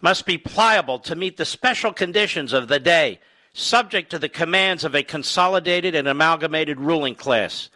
must 0.00 0.26
be 0.26 0.38
pliable 0.38 1.00
to 1.00 1.16
meet 1.16 1.36
the 1.36 1.44
special 1.44 1.92
conditions 1.92 2.52
of 2.52 2.68
the 2.68 2.78
day, 2.78 3.18
subject 3.52 4.10
to 4.10 4.18
the 4.18 4.28
commands 4.28 4.84
of 4.84 4.94
a 4.94 5.02
consolidated 5.02 5.94
and 5.94 6.06
amalgamated 6.06 6.78
ruling 6.78 7.16
class. 7.16 7.68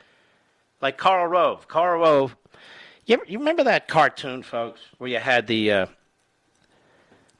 Like 0.80 0.96
Karl 0.96 1.26
Rove. 1.26 1.66
Karl 1.66 2.00
Rove, 2.00 2.36
you, 3.06 3.14
ever, 3.14 3.24
you 3.26 3.38
remember 3.38 3.64
that 3.64 3.88
cartoon, 3.88 4.42
folks, 4.42 4.80
where 4.98 5.10
you 5.10 5.18
had 5.18 5.46
the 5.46 5.72
uh, 5.72 5.86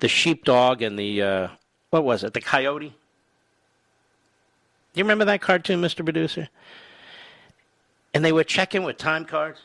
the 0.03 0.09
sheepdog 0.09 0.83
and 0.83 0.99
the 0.99 1.23
uh, 1.23 1.49
what 1.91 2.03
was 2.03 2.25
it, 2.25 2.35
the 2.35 2.41
coyote? 2.41 2.89
Do 2.89 4.99
you 4.99 5.05
remember 5.05 5.25
that 5.27 5.41
cartoon, 5.41 5.81
Mr. 5.81 6.05
Producer? 6.05 6.49
And 8.13 8.25
they 8.25 8.33
would 8.33 8.49
check 8.49 8.75
in 8.75 8.83
with 8.83 8.99
time 8.99 9.25
cards. 9.25 9.61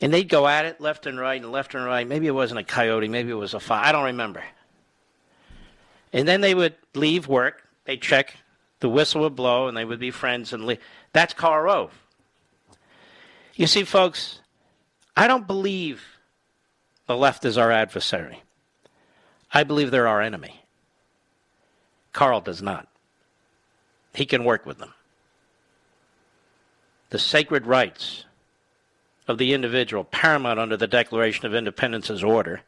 And 0.00 0.12
they'd 0.12 0.28
go 0.28 0.48
at 0.48 0.64
it 0.64 0.80
left 0.80 1.04
and 1.04 1.20
right 1.20 1.40
and 1.40 1.52
left 1.52 1.74
and 1.74 1.84
right. 1.84 2.08
Maybe 2.08 2.26
it 2.26 2.34
wasn't 2.34 2.60
a 2.60 2.64
coyote, 2.64 3.08
maybe 3.08 3.30
it 3.30 3.34
was 3.34 3.52
a 3.52 3.60
fox. 3.60 3.86
I 3.86 3.92
don't 3.92 4.04
remember. 4.04 4.42
And 6.14 6.26
then 6.26 6.40
they 6.40 6.54
would 6.54 6.76
leave 6.94 7.28
work, 7.28 7.62
they'd 7.84 8.00
check, 8.00 8.36
the 8.80 8.88
whistle 8.88 9.20
would 9.20 9.36
blow, 9.36 9.68
and 9.68 9.76
they 9.76 9.84
would 9.84 10.00
be 10.00 10.10
friends 10.10 10.54
and 10.54 10.64
leave. 10.64 10.80
That's 11.12 11.34
Karl 11.34 11.62
Rove. 11.62 11.92
You 13.54 13.66
see, 13.66 13.84
folks, 13.84 14.40
I 15.14 15.28
don't 15.28 15.46
believe 15.46 16.15
the 17.06 17.16
left 17.16 17.44
is 17.44 17.56
our 17.56 17.70
adversary. 17.70 18.42
I 19.52 19.64
believe 19.64 19.90
they're 19.90 20.08
our 20.08 20.20
enemy. 20.20 20.62
Karl 22.12 22.40
does 22.40 22.62
not. 22.62 22.88
He 24.14 24.26
can 24.26 24.44
work 24.44 24.66
with 24.66 24.78
them. 24.78 24.94
The 27.10 27.18
sacred 27.18 27.66
rights 27.66 28.24
of 29.28 29.38
the 29.38 29.52
individual, 29.52 30.04
paramount 30.04 30.58
under 30.58 30.76
the 30.76 30.86
Declaration 30.86 31.46
of 31.46 31.54
Independence's 31.54 32.24
order, 32.24 32.62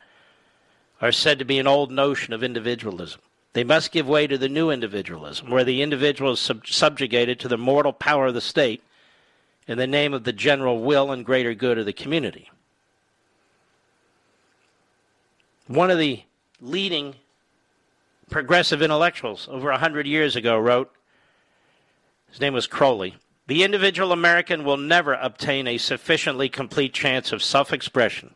are 1.00 1.12
said 1.12 1.38
to 1.38 1.44
be 1.44 1.58
an 1.58 1.66
old 1.66 1.90
notion 1.90 2.34
of 2.34 2.42
individualism. 2.42 3.20
They 3.52 3.64
must 3.64 3.92
give 3.92 4.06
way 4.06 4.26
to 4.26 4.38
the 4.38 4.48
new 4.48 4.70
individualism, 4.70 5.50
where 5.50 5.64
the 5.64 5.82
individual 5.82 6.32
is 6.32 6.40
sub- 6.40 6.66
subjugated 6.66 7.40
to 7.40 7.48
the 7.48 7.56
mortal 7.56 7.92
power 7.92 8.26
of 8.26 8.34
the 8.34 8.40
state 8.40 8.82
in 9.66 9.78
the 9.78 9.86
name 9.86 10.12
of 10.14 10.24
the 10.24 10.32
general 10.32 10.80
will 10.80 11.10
and 11.10 11.24
greater 11.24 11.54
good 11.54 11.78
of 11.78 11.86
the 11.86 11.92
community. 11.92 12.50
One 15.68 15.90
of 15.90 15.98
the 15.98 16.22
leading 16.62 17.14
progressive 18.30 18.80
intellectuals 18.80 19.46
over 19.50 19.70
a 19.70 19.78
hundred 19.78 20.06
years 20.06 20.34
ago 20.34 20.58
wrote, 20.58 20.90
his 22.30 22.40
name 22.40 22.54
was 22.54 22.66
Croly, 22.66 23.14
the 23.46 23.62
individual 23.62 24.10
American 24.10 24.64
will 24.64 24.78
never 24.78 25.12
obtain 25.12 25.66
a 25.66 25.76
sufficiently 25.76 26.48
complete 26.48 26.94
chance 26.94 27.32
of 27.32 27.42
self 27.42 27.70
expression 27.70 28.34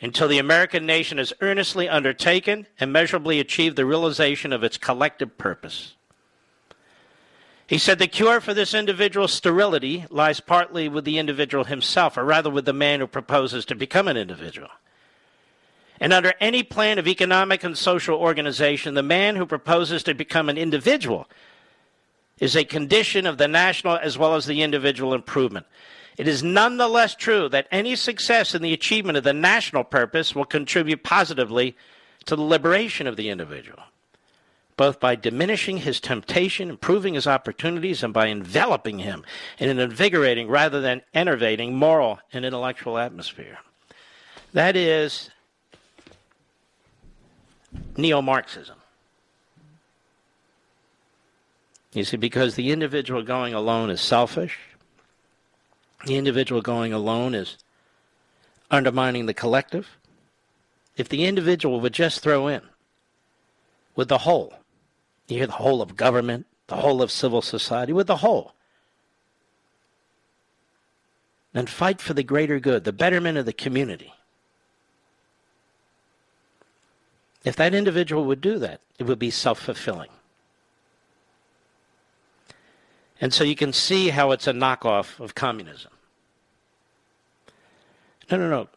until 0.00 0.26
the 0.26 0.38
American 0.38 0.84
nation 0.84 1.18
has 1.18 1.32
earnestly 1.40 1.88
undertaken 1.88 2.66
and 2.80 2.92
measurably 2.92 3.38
achieved 3.38 3.76
the 3.76 3.86
realization 3.86 4.52
of 4.52 4.64
its 4.64 4.76
collective 4.76 5.38
purpose. 5.38 5.94
He 7.68 7.78
said 7.78 8.00
the 8.00 8.08
cure 8.08 8.40
for 8.40 8.52
this 8.52 8.74
individual 8.74 9.28
sterility 9.28 10.04
lies 10.10 10.40
partly 10.40 10.88
with 10.88 11.04
the 11.04 11.18
individual 11.18 11.64
himself, 11.64 12.16
or 12.16 12.24
rather 12.24 12.50
with 12.50 12.64
the 12.64 12.72
man 12.72 12.98
who 12.98 13.06
proposes 13.06 13.64
to 13.66 13.74
become 13.76 14.08
an 14.08 14.16
individual. 14.16 14.68
And 16.00 16.12
under 16.12 16.34
any 16.40 16.62
plan 16.62 16.98
of 16.98 17.08
economic 17.08 17.64
and 17.64 17.76
social 17.76 18.16
organization, 18.16 18.94
the 18.94 19.02
man 19.02 19.36
who 19.36 19.46
proposes 19.46 20.02
to 20.04 20.14
become 20.14 20.48
an 20.48 20.58
individual 20.58 21.26
is 22.38 22.54
a 22.54 22.64
condition 22.64 23.26
of 23.26 23.38
the 23.38 23.48
national 23.48 23.96
as 23.96 24.18
well 24.18 24.34
as 24.34 24.46
the 24.46 24.62
individual 24.62 25.14
improvement. 25.14 25.66
It 26.18 26.28
is 26.28 26.42
nonetheless 26.42 27.14
true 27.14 27.48
that 27.50 27.68
any 27.70 27.96
success 27.96 28.54
in 28.54 28.62
the 28.62 28.72
achievement 28.72 29.18
of 29.18 29.24
the 29.24 29.32
national 29.32 29.84
purpose 29.84 30.34
will 30.34 30.44
contribute 30.44 31.02
positively 31.02 31.76
to 32.26 32.36
the 32.36 32.42
liberation 32.42 33.06
of 33.06 33.16
the 33.16 33.28
individual, 33.28 33.82
both 34.76 34.98
by 34.98 35.14
diminishing 35.14 35.78
his 35.78 36.00
temptation, 36.00 36.70
improving 36.70 37.14
his 37.14 37.26
opportunities, 37.26 38.02
and 38.02 38.12
by 38.12 38.26
enveloping 38.26 38.98
him 38.98 39.24
in 39.58 39.68
an 39.68 39.78
invigorating 39.78 40.48
rather 40.48 40.80
than 40.80 41.02
enervating 41.14 41.76
moral 41.76 42.18
and 42.32 42.44
intellectual 42.44 42.98
atmosphere. 42.98 43.58
That 44.52 44.74
is 44.74 45.30
neo 47.96 48.22
Marxism. 48.22 48.76
You 51.92 52.04
see, 52.04 52.16
because 52.16 52.54
the 52.54 52.72
individual 52.72 53.22
going 53.22 53.54
alone 53.54 53.88
is 53.90 54.00
selfish, 54.00 54.58
the 56.04 56.16
individual 56.16 56.60
going 56.60 56.92
alone 56.92 57.34
is 57.34 57.56
undermining 58.70 59.26
the 59.26 59.34
collective. 59.34 59.96
If 60.96 61.08
the 61.08 61.24
individual 61.24 61.80
would 61.80 61.94
just 61.94 62.20
throw 62.20 62.48
in 62.48 62.62
with 63.94 64.08
the 64.08 64.18
whole, 64.18 64.54
you 65.26 65.38
hear 65.38 65.46
the 65.46 65.54
whole 65.54 65.80
of 65.80 65.96
government, 65.96 66.46
the 66.66 66.76
whole 66.76 67.00
of 67.00 67.10
civil 67.10 67.42
society, 67.42 67.92
with 67.92 68.06
the 68.06 68.18
whole, 68.18 68.52
and 71.54 71.70
fight 71.70 72.00
for 72.00 72.12
the 72.12 72.22
greater 72.22 72.60
good, 72.60 72.84
the 72.84 72.92
betterment 72.92 73.38
of 73.38 73.46
the 73.46 73.52
community. 73.52 74.12
If 77.46 77.54
that 77.56 77.74
individual 77.74 78.24
would 78.24 78.40
do 78.40 78.58
that, 78.58 78.80
it 78.98 79.04
would 79.04 79.20
be 79.20 79.30
self 79.30 79.60
fulfilling. 79.60 80.10
And 83.20 83.32
so 83.32 83.44
you 83.44 83.54
can 83.54 83.72
see 83.72 84.08
how 84.08 84.32
it's 84.32 84.48
a 84.48 84.52
knockoff 84.52 85.20
of 85.20 85.36
communism. 85.36 85.92
No, 88.30 88.36
no, 88.36 88.50
no. 88.50 88.68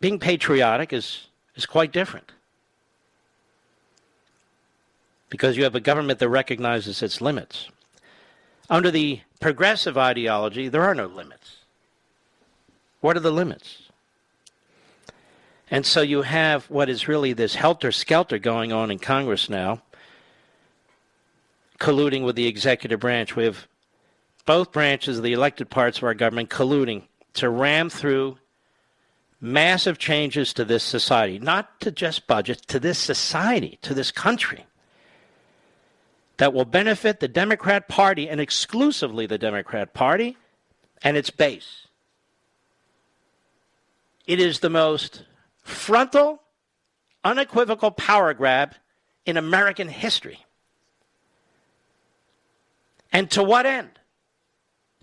Being 0.00 0.18
patriotic 0.18 0.94
is, 0.94 1.26
is 1.56 1.66
quite 1.66 1.92
different. 1.92 2.32
Because 5.28 5.58
you 5.58 5.64
have 5.64 5.74
a 5.74 5.80
government 5.80 6.18
that 6.18 6.30
recognizes 6.30 7.02
its 7.02 7.20
limits. 7.20 7.68
Under 8.70 8.90
the 8.90 9.20
progressive 9.40 9.98
ideology, 9.98 10.68
there 10.68 10.82
are 10.82 10.94
no 10.94 11.06
limits. 11.06 11.56
What 13.02 13.14
are 13.16 13.20
the 13.20 13.30
limits? 13.30 13.85
And 15.70 15.84
so 15.84 16.00
you 16.00 16.22
have 16.22 16.64
what 16.70 16.88
is 16.88 17.08
really 17.08 17.32
this 17.32 17.56
helter 17.56 17.90
skelter 17.90 18.38
going 18.38 18.72
on 18.72 18.90
in 18.90 18.98
Congress 18.98 19.50
now, 19.50 19.82
colluding 21.78 22.24
with 22.24 22.36
the 22.36 22.46
executive 22.46 23.00
branch. 23.00 23.34
We 23.34 23.44
have 23.44 23.66
both 24.44 24.72
branches 24.72 25.18
of 25.18 25.24
the 25.24 25.32
elected 25.32 25.68
parts 25.68 25.98
of 25.98 26.04
our 26.04 26.14
government 26.14 26.50
colluding 26.50 27.02
to 27.34 27.50
ram 27.50 27.90
through 27.90 28.38
massive 29.40 29.98
changes 29.98 30.54
to 30.54 30.64
this 30.64 30.84
society, 30.84 31.38
not 31.38 31.80
to 31.80 31.90
just 31.90 32.26
budget, 32.26 32.62
to 32.68 32.78
this 32.78 32.98
society, 32.98 33.78
to 33.82 33.92
this 33.92 34.10
country, 34.10 34.66
that 36.38 36.54
will 36.54 36.64
benefit 36.64 37.20
the 37.20 37.28
Democrat 37.28 37.88
Party 37.88 38.28
and 38.28 38.40
exclusively 38.40 39.26
the 39.26 39.38
Democrat 39.38 39.94
Party 39.94 40.36
and 41.02 41.16
its 41.16 41.30
base. 41.30 41.88
It 44.26 44.40
is 44.40 44.60
the 44.60 44.70
most 44.70 45.24
frontal, 45.66 46.42
unequivocal 47.24 47.90
power 47.90 48.34
grab 48.34 48.74
in 49.24 49.36
American 49.36 49.88
history. 49.88 50.44
And 53.12 53.30
to 53.32 53.42
what 53.42 53.66
end? 53.66 53.90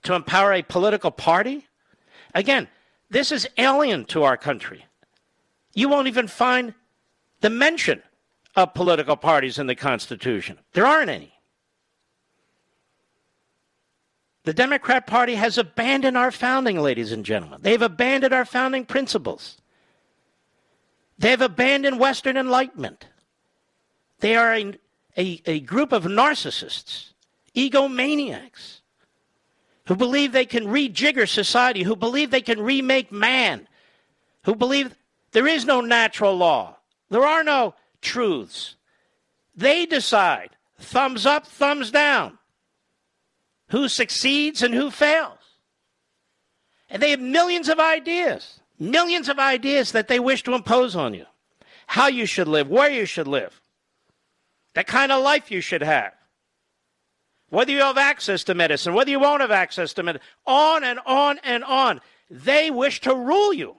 to 0.03 0.13
empower 0.13 0.53
a 0.53 0.61
political 0.61 1.11
party? 1.11 1.65
Again, 2.35 2.67
this 3.09 3.31
is 3.31 3.47
alien 3.57 4.05
to 4.05 4.23
our 4.23 4.37
country. 4.37 4.85
You 5.73 5.89
won't 5.89 6.07
even 6.07 6.27
find 6.27 6.73
the 7.41 7.49
mention 7.49 8.01
of 8.55 8.73
political 8.73 9.15
parties 9.15 9.57
in 9.57 9.67
the 9.67 9.75
Constitution. 9.75 10.59
There 10.73 10.85
aren't 10.85 11.09
any. 11.09 11.33
The 14.43 14.53
Democrat 14.53 15.07
Party 15.07 15.35
has 15.35 15.57
abandoned 15.57 16.17
our 16.17 16.31
founding, 16.31 16.79
ladies 16.79 17.13
and 17.13 17.25
gentlemen. 17.25 17.61
They've 17.61 17.81
abandoned 17.81 18.33
our 18.33 18.45
founding 18.45 18.85
principles. 18.85 19.57
They've 21.17 21.41
abandoned 21.41 21.99
Western 21.99 22.37
Enlightenment. 22.37 23.07
They 24.19 24.35
are 24.35 24.53
a, 24.53 24.73
a, 25.17 25.41
a 25.45 25.59
group 25.59 25.91
of 25.91 26.03
narcissists, 26.03 27.13
egomaniacs 27.55 28.81
who 29.87 29.95
believe 29.95 30.31
they 30.31 30.45
can 30.45 30.65
rejigger 30.65 31.27
society, 31.27 31.83
who 31.83 31.95
believe 31.95 32.31
they 32.31 32.41
can 32.41 32.61
remake 32.61 33.11
man, 33.11 33.67
who 34.45 34.55
believe 34.55 34.95
there 35.31 35.47
is 35.47 35.65
no 35.65 35.81
natural 35.81 36.35
law, 36.35 36.77
there 37.09 37.25
are 37.25 37.43
no 37.43 37.75
truths. 38.01 38.75
They 39.55 39.85
decide 39.85 40.51
thumbs 40.79 41.25
up, 41.25 41.45
thumbs 41.45 41.91
down, 41.91 42.37
who 43.69 43.87
succeeds 43.87 44.61
and 44.61 44.73
who 44.73 44.89
fails. 44.89 45.39
And 46.89 47.01
they 47.01 47.11
have 47.11 47.19
millions 47.19 47.69
of 47.69 47.79
ideas, 47.79 48.59
millions 48.91 49.29
of 49.29 49.39
ideas 49.39 49.91
that 49.93 50.07
they 50.07 50.19
wish 50.19 50.43
to 50.43 50.53
impose 50.53 50.95
on 50.95 51.13
you. 51.13 51.25
how 51.87 52.07
you 52.07 52.25
should 52.25 52.47
live, 52.47 52.69
where 52.69 52.89
you 52.89 53.05
should 53.05 53.27
live, 53.27 53.61
the 54.73 54.83
kind 54.83 55.11
of 55.11 55.23
life 55.23 55.51
you 55.51 55.61
should 55.61 55.83
have, 55.83 56.13
whether 57.49 57.71
you 57.71 57.79
have 57.79 57.97
access 57.97 58.43
to 58.45 58.55
medicine, 58.55 58.93
whether 58.93 59.11
you 59.11 59.19
won't 59.19 59.41
have 59.41 59.51
access 59.51 59.93
to 59.93 60.03
medicine, 60.03 60.25
on 60.47 60.83
and 60.83 60.99
on 61.05 61.39
and 61.43 61.63
on. 61.63 62.01
They 62.29 62.71
wish 62.71 63.01
to 63.01 63.13
rule 63.15 63.53
you. 63.53 63.75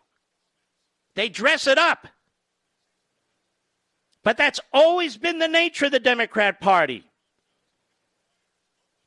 They 1.16 1.28
dress 1.28 1.66
it 1.66 1.78
up. 1.78 2.06
But 4.22 4.36
that's 4.36 4.60
always 4.72 5.16
been 5.16 5.38
the 5.38 5.48
nature 5.48 5.86
of 5.86 5.92
the 5.92 6.00
Democrat 6.00 6.60
Party. 6.60 7.04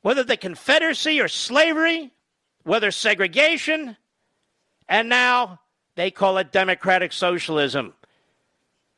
Whether 0.02 0.24
the 0.24 0.38
Confederacy 0.38 1.22
or 1.22 1.28
slavery, 1.28 2.12
whether 2.64 2.92
segregation, 2.92 3.96
and 4.90 5.10
now 5.10 5.60
they 5.98 6.12
call 6.12 6.38
it 6.38 6.52
democratic 6.52 7.12
socialism. 7.12 7.92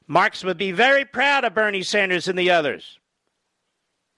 Marx 0.05 0.43
would 0.43 0.57
be 0.57 0.73
very 0.73 1.05
proud 1.05 1.45
of 1.45 1.55
Bernie 1.55 1.81
Sanders 1.81 2.27
and 2.27 2.37
the 2.37 2.51
others 2.51 2.99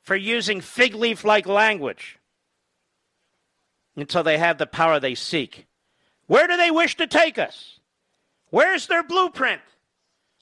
for 0.02 0.16
using 0.16 0.62
fig 0.62 0.96
leaf 0.96 1.24
like 1.24 1.46
language 1.46 2.18
until 3.96 4.24
they 4.24 4.40
have 4.40 4.58
the 4.58 4.66
power 4.66 5.00
they 5.00 5.14
seek. 5.14 5.68
Where 6.26 6.48
do 6.48 6.58
they 6.58 6.72
wish 6.72 6.98
to 6.98 7.06
take 7.06 7.38
us? 7.38 7.80
Where's 8.50 8.88
their 8.88 9.04
blueprint? 9.04 9.62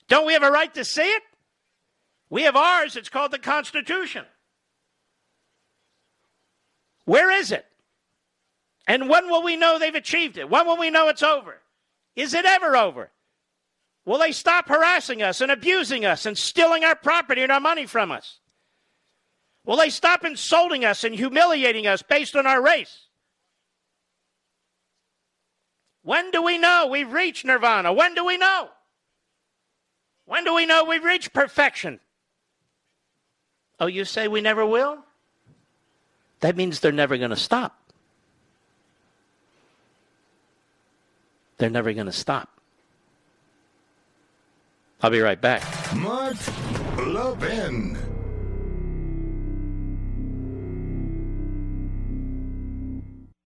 Don't 0.07 0.25
we 0.25 0.33
have 0.33 0.43
a 0.43 0.51
right 0.51 0.73
to 0.75 0.85
see 0.85 1.01
it? 1.01 1.23
We 2.29 2.43
have 2.43 2.55
ours. 2.55 2.95
It's 2.95 3.09
called 3.09 3.31
the 3.31 3.39
Constitution. 3.39 4.23
Where 7.03 7.31
is 7.31 7.51
it? 7.51 7.65
And 8.87 9.09
when 9.09 9.29
will 9.29 9.43
we 9.43 9.57
know 9.57 9.77
they've 9.77 9.93
achieved 9.93 10.37
it? 10.37 10.49
When 10.49 10.65
will 10.65 10.77
we 10.77 10.89
know 10.89 11.09
it's 11.09 11.23
over? 11.23 11.57
Is 12.19 12.33
it 12.33 12.43
ever 12.43 12.75
over? 12.75 13.11
Will 14.03 14.19
they 14.19 14.33
stop 14.33 14.67
harassing 14.67 15.21
us 15.21 15.39
and 15.39 15.49
abusing 15.49 16.03
us 16.03 16.25
and 16.25 16.37
stealing 16.37 16.83
our 16.83 16.95
property 16.95 17.43
and 17.43 17.51
our 17.51 17.61
money 17.61 17.85
from 17.85 18.11
us? 18.11 18.39
Will 19.65 19.77
they 19.77 19.89
stop 19.89 20.25
insulting 20.25 20.83
us 20.83 21.05
and 21.05 21.15
humiliating 21.15 21.87
us 21.87 22.01
based 22.01 22.35
on 22.35 22.45
our 22.45 22.61
race? 22.61 23.05
When 26.01 26.29
do 26.31 26.43
we 26.43 26.57
know 26.57 26.89
we've 26.91 27.13
reached 27.13 27.45
nirvana? 27.45 27.93
When 27.93 28.15
do 28.15 28.25
we 28.25 28.35
know? 28.35 28.67
When 30.25 30.43
do 30.43 30.53
we 30.53 30.65
know 30.65 30.83
we've 30.83 31.03
reached 31.05 31.31
perfection? 31.31 32.01
Oh, 33.79 33.87
you 33.87 34.03
say 34.03 34.27
we 34.27 34.41
never 34.41 34.65
will? 34.65 35.05
That 36.41 36.57
means 36.57 36.81
they're 36.81 36.91
never 36.91 37.17
going 37.17 37.29
to 37.29 37.37
stop. 37.37 37.88
They're 41.59 41.69
never 41.69 41.93
going 41.93 42.07
to 42.07 42.11
stop. 42.11 42.59
I'll 45.01 45.11
be 45.11 45.19
right 45.19 45.39
back. 45.39 45.63
Mark 45.95 46.35
Levin. 46.97 47.97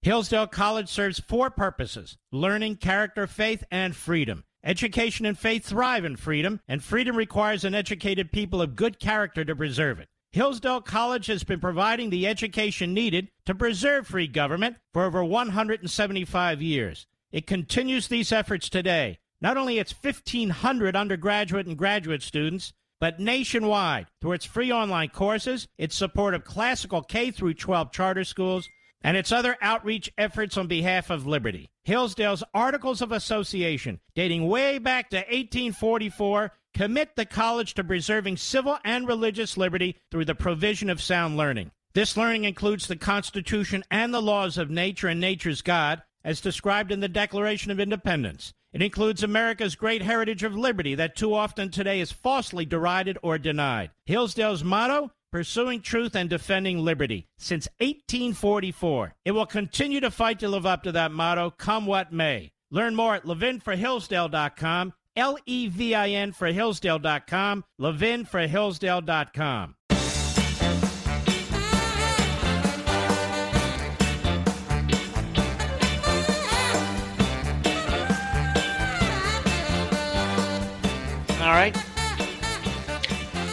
Hillsdale 0.03 0.47
College 0.47 0.89
serves 0.89 1.19
four 1.19 1.49
purposes 1.49 2.17
learning, 2.31 2.77
character, 2.77 3.27
faith, 3.27 3.63
and 3.71 3.95
freedom. 3.95 4.43
Education 4.63 5.25
and 5.25 5.37
faith 5.37 5.65
thrive 5.65 6.05
in 6.05 6.15
freedom, 6.17 6.59
and 6.67 6.83
freedom 6.83 7.15
requires 7.15 7.63
an 7.63 7.73
educated 7.73 8.31
people 8.31 8.61
of 8.61 8.75
good 8.75 8.99
character 8.99 9.43
to 9.43 9.55
preserve 9.55 9.99
it. 9.99 10.07
Hillsdale 10.31 10.81
College 10.81 11.25
has 11.27 11.43
been 11.43 11.59
providing 11.59 12.09
the 12.09 12.27
education 12.27 12.93
needed 12.93 13.29
to 13.45 13.55
preserve 13.55 14.07
free 14.07 14.27
government 14.27 14.77
for 14.93 15.03
over 15.03 15.23
175 15.23 16.61
years. 16.61 17.07
It 17.31 17.47
continues 17.47 18.07
these 18.07 18.31
efforts 18.31 18.69
today. 18.69 19.19
Not 19.39 19.57
only 19.57 19.79
its 19.79 19.93
1,500 19.93 20.95
undergraduate 20.95 21.65
and 21.65 21.77
graduate 21.77 22.21
students, 22.21 22.73
but 22.99 23.19
nationwide 23.19 24.07
through 24.21 24.33
its 24.33 24.45
free 24.45 24.71
online 24.71 25.09
courses, 25.09 25.67
its 25.77 25.95
support 25.95 26.35
of 26.35 26.45
classical 26.45 27.01
K 27.01 27.31
through 27.31 27.55
12 27.55 27.91
charter 27.91 28.23
schools, 28.23 28.69
and 29.01 29.17
its 29.17 29.31
other 29.31 29.57
outreach 29.61 30.11
efforts 30.17 30.57
on 30.57 30.67
behalf 30.67 31.09
of 31.09 31.25
liberty. 31.25 31.71
Hillsdale's 31.83 32.43
Articles 32.53 33.01
of 33.01 33.11
Association, 33.11 33.99
dating 34.13 34.47
way 34.47 34.77
back 34.77 35.09
to 35.09 35.17
1844, 35.17 36.51
commit 36.75 37.15
the 37.15 37.25
college 37.25 37.73
to 37.73 37.83
preserving 37.83 38.37
civil 38.37 38.77
and 38.85 39.07
religious 39.07 39.57
liberty 39.57 39.97
through 40.11 40.25
the 40.25 40.35
provision 40.35 40.89
of 40.89 41.01
sound 41.01 41.35
learning. 41.37 41.71
This 41.93 42.15
learning 42.15 42.43
includes 42.43 42.87
the 42.87 42.95
Constitution 42.95 43.83
and 43.89 44.13
the 44.13 44.21
laws 44.21 44.59
of 44.59 44.69
nature 44.69 45.07
and 45.07 45.19
nature's 45.19 45.63
God, 45.63 46.03
as 46.23 46.41
described 46.41 46.91
in 46.91 46.99
the 46.99 47.07
Declaration 47.07 47.71
of 47.71 47.79
Independence. 47.79 48.53
It 48.73 48.81
includes 48.81 49.23
America's 49.23 49.75
great 49.75 50.01
heritage 50.01 50.43
of 50.43 50.55
liberty 50.55 50.95
that 50.95 51.15
too 51.15 51.33
often 51.33 51.69
today 51.69 51.99
is 51.99 52.11
falsely 52.11 52.65
derided 52.65 53.17
or 53.21 53.37
denied. 53.37 53.91
Hillsdale's 54.05 54.63
motto 54.63 55.11
pursuing 55.31 55.81
truth 55.81 56.15
and 56.15 56.29
defending 56.29 56.79
liberty 56.79 57.27
since 57.37 57.67
1844. 57.79 59.15
It 59.25 59.31
will 59.31 59.45
continue 59.45 59.99
to 60.01 60.11
fight 60.11 60.39
to 60.39 60.49
live 60.49 60.65
up 60.65 60.83
to 60.83 60.91
that 60.91 61.11
motto, 61.11 61.49
come 61.49 61.85
what 61.85 62.11
may. 62.11 62.51
Learn 62.69 62.95
more 62.95 63.15
at 63.15 63.25
levinforhillsdale.com, 63.25 64.93
L 65.15 65.37
E 65.45 65.67
V 65.67 65.95
I 65.95 66.09
N 66.09 66.31
for 66.31 66.47
Hillsdale.com, 66.51 67.63
levinforhillsdale.com. 67.79 69.75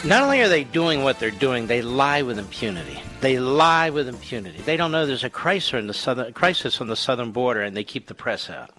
Not 0.09 0.23
only 0.23 0.41
are 0.41 0.49
they 0.49 0.63
doing 0.63 1.03
what 1.03 1.19
they're 1.19 1.29
doing, 1.29 1.67
they 1.67 1.83
lie 1.83 2.23
with 2.23 2.39
impunity. 2.39 2.99
They 3.21 3.37
lie 3.37 3.91
with 3.91 4.07
impunity. 4.07 4.59
They 4.59 4.75
don't 4.75 4.91
know 4.91 5.05
there's 5.05 5.23
a 5.23 5.29
crisis 5.29 5.73
in 5.73 5.85
the 5.85 5.93
southern 5.93 6.33
crisis 6.33 6.81
on 6.81 6.87
the 6.87 6.95
southern 6.95 7.29
border, 7.29 7.61
and 7.61 7.77
they 7.77 7.83
keep 7.83 8.07
the 8.07 8.15
press 8.15 8.49
out. 8.49 8.71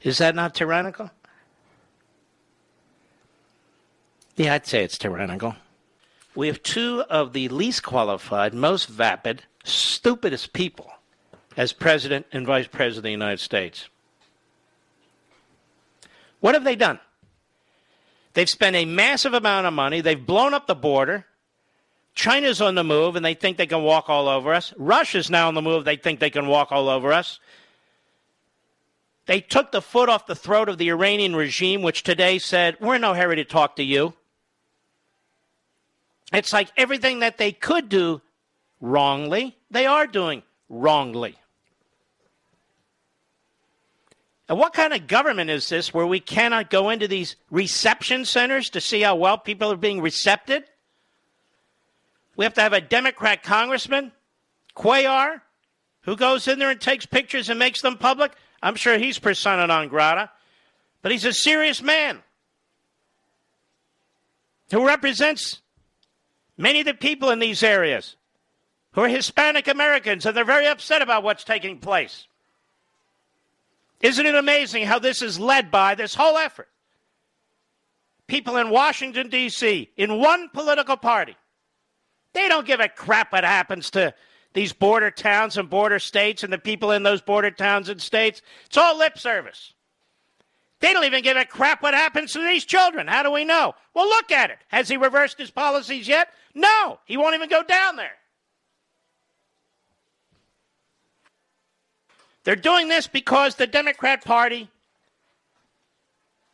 Is 0.00 0.18
that 0.18 0.36
not 0.36 0.54
tyrannical? 0.54 1.10
Yeah, 4.36 4.54
I'd 4.54 4.64
say 4.64 4.84
it's 4.84 4.96
tyrannical. 4.96 5.56
We 6.36 6.46
have 6.46 6.62
two 6.62 7.02
of 7.10 7.32
the 7.32 7.48
least 7.48 7.82
qualified, 7.82 8.54
most 8.54 8.88
vapid, 8.88 9.42
stupidest 9.64 10.52
people 10.52 10.92
as 11.56 11.72
president 11.72 12.26
and 12.30 12.46
vice 12.46 12.68
president 12.68 12.98
of 12.98 13.02
the 13.02 13.10
United 13.10 13.40
States. 13.40 13.88
What 16.38 16.54
have 16.54 16.62
they 16.62 16.76
done? 16.76 17.00
They've 18.34 18.48
spent 18.48 18.76
a 18.76 18.84
massive 18.84 19.34
amount 19.34 19.66
of 19.66 19.74
money. 19.74 20.00
They've 20.00 20.26
blown 20.26 20.54
up 20.54 20.66
the 20.66 20.74
border. 20.74 21.26
China's 22.14 22.60
on 22.60 22.74
the 22.74 22.84
move 22.84 23.16
and 23.16 23.24
they 23.24 23.34
think 23.34 23.56
they 23.56 23.66
can 23.66 23.82
walk 23.82 24.08
all 24.08 24.28
over 24.28 24.52
us. 24.52 24.72
Russia's 24.76 25.30
now 25.30 25.48
on 25.48 25.54
the 25.54 25.62
move. 25.62 25.84
They 25.84 25.96
think 25.96 26.20
they 26.20 26.30
can 26.30 26.46
walk 26.46 26.72
all 26.72 26.88
over 26.88 27.12
us. 27.12 27.40
They 29.26 29.40
took 29.40 29.70
the 29.70 29.82
foot 29.82 30.08
off 30.08 30.26
the 30.26 30.34
throat 30.34 30.68
of 30.68 30.78
the 30.78 30.90
Iranian 30.90 31.36
regime, 31.36 31.82
which 31.82 32.02
today 32.02 32.38
said, 32.38 32.76
We're 32.80 32.96
in 32.96 33.02
no 33.02 33.14
hurry 33.14 33.36
to 33.36 33.44
talk 33.44 33.76
to 33.76 33.84
you. 33.84 34.14
It's 36.32 36.52
like 36.52 36.72
everything 36.76 37.20
that 37.20 37.38
they 37.38 37.52
could 37.52 37.88
do 37.88 38.20
wrongly, 38.80 39.56
they 39.70 39.86
are 39.86 40.06
doing 40.06 40.42
wrongly. 40.68 41.36
And 44.52 44.58
what 44.58 44.74
kind 44.74 44.92
of 44.92 45.06
government 45.06 45.48
is 45.48 45.70
this 45.70 45.94
where 45.94 46.06
we 46.06 46.20
cannot 46.20 46.68
go 46.68 46.90
into 46.90 47.08
these 47.08 47.36
reception 47.50 48.26
centers 48.26 48.68
to 48.68 48.82
see 48.82 49.00
how 49.00 49.16
well 49.16 49.38
people 49.38 49.72
are 49.72 49.78
being 49.78 50.02
recepted? 50.02 50.64
We 52.36 52.44
have 52.44 52.52
to 52.52 52.60
have 52.60 52.74
a 52.74 52.80
Democrat 52.82 53.42
congressman, 53.42 54.12
Cuellar, 54.76 55.40
who 56.02 56.16
goes 56.16 56.48
in 56.48 56.58
there 56.58 56.68
and 56.68 56.78
takes 56.78 57.06
pictures 57.06 57.48
and 57.48 57.58
makes 57.58 57.80
them 57.80 57.96
public. 57.96 58.32
I'm 58.62 58.74
sure 58.74 58.98
he's 58.98 59.18
persona 59.18 59.66
non 59.66 59.88
grata, 59.88 60.28
but 61.00 61.12
he's 61.12 61.24
a 61.24 61.32
serious 61.32 61.80
man 61.80 62.18
who 64.70 64.86
represents 64.86 65.62
many 66.58 66.80
of 66.80 66.86
the 66.86 66.92
people 66.92 67.30
in 67.30 67.38
these 67.38 67.62
areas 67.62 68.16
who 68.92 69.00
are 69.00 69.08
Hispanic 69.08 69.66
Americans, 69.66 70.26
and 70.26 70.36
they're 70.36 70.44
very 70.44 70.66
upset 70.66 71.00
about 71.00 71.22
what's 71.22 71.42
taking 71.42 71.78
place. 71.78 72.26
Isn't 74.02 74.26
it 74.26 74.34
amazing 74.34 74.84
how 74.84 74.98
this 74.98 75.22
is 75.22 75.38
led 75.38 75.70
by 75.70 75.94
this 75.94 76.14
whole 76.14 76.36
effort? 76.36 76.68
People 78.26 78.56
in 78.56 78.70
Washington, 78.70 79.28
D.C., 79.28 79.90
in 79.96 80.18
one 80.18 80.48
political 80.48 80.96
party. 80.96 81.36
They 82.32 82.48
don't 82.48 82.66
give 82.66 82.80
a 82.80 82.88
crap 82.88 83.32
what 83.32 83.44
happens 83.44 83.90
to 83.90 84.12
these 84.54 84.72
border 84.72 85.10
towns 85.10 85.56
and 85.56 85.70
border 85.70 85.98
states 85.98 86.42
and 86.42 86.52
the 86.52 86.58
people 86.58 86.90
in 86.90 87.02
those 87.02 87.22
border 87.22 87.50
towns 87.50 87.88
and 87.88 88.00
states. 88.00 88.42
It's 88.66 88.76
all 88.76 88.98
lip 88.98 89.18
service. 89.18 89.72
They 90.80 90.92
don't 90.92 91.04
even 91.04 91.22
give 91.22 91.36
a 91.36 91.44
crap 91.44 91.82
what 91.82 91.94
happens 91.94 92.32
to 92.32 92.40
these 92.40 92.64
children. 92.64 93.06
How 93.06 93.22
do 93.22 93.30
we 93.30 93.44
know? 93.44 93.74
Well, 93.94 94.08
look 94.08 94.32
at 94.32 94.50
it. 94.50 94.58
Has 94.68 94.88
he 94.88 94.96
reversed 94.96 95.38
his 95.38 95.50
policies 95.50 96.08
yet? 96.08 96.28
No, 96.54 96.98
he 97.04 97.16
won't 97.16 97.36
even 97.36 97.48
go 97.48 97.62
down 97.62 97.96
there. 97.96 98.16
They're 102.44 102.56
doing 102.56 102.88
this 102.88 103.06
because 103.06 103.54
the 103.54 103.66
Democrat 103.66 104.24
Party 104.24 104.68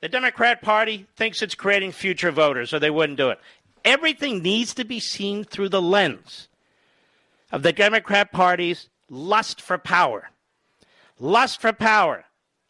The 0.00 0.08
Democrat 0.08 0.62
Party 0.62 1.06
thinks 1.16 1.42
it's 1.42 1.56
creating 1.56 1.92
future 1.92 2.30
voters, 2.30 2.72
or 2.72 2.78
they 2.78 2.90
wouldn't 2.90 3.18
do 3.18 3.30
it. 3.30 3.40
Everything 3.84 4.42
needs 4.42 4.74
to 4.74 4.84
be 4.84 5.00
seen 5.00 5.44
through 5.44 5.70
the 5.70 5.82
lens 5.82 6.48
of 7.50 7.62
the 7.62 7.72
Democrat 7.72 8.30
Party's 8.30 8.88
lust 9.08 9.60
for 9.60 9.78
power. 9.78 10.30
Lust 11.18 11.60
for 11.60 11.72
power 11.72 12.24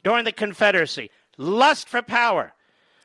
during 0.04 0.24
the 0.24 0.32
Confederacy. 0.32 1.10
Lust 1.36 1.88
for 1.88 2.02
power 2.02 2.54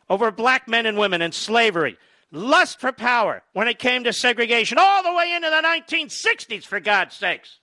over 0.10 0.32
black 0.32 0.68
men 0.68 0.86
and 0.86 0.98
women 0.98 1.22
in 1.22 1.32
slavery. 1.32 1.98
Lust 2.32 2.80
for 2.80 2.92
power 2.92 3.44
when 3.54 3.68
it 3.68 3.78
came 3.78 4.04
to 4.04 4.14
segregation, 4.14 4.78
all 4.80 5.04
the 5.04 5.14
way 5.14 5.34
into 5.34 5.50
the 5.50 5.62
1960s, 5.68 6.64
for 6.64 6.80
God's 6.80 7.16
sakes. 7.16 7.60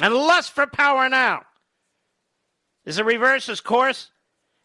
And 0.00 0.14
lust 0.14 0.52
for 0.52 0.66
power 0.66 1.08
now 1.08 1.42
is 2.84 2.98
it 2.98 3.04
reverses 3.04 3.60
course 3.60 4.10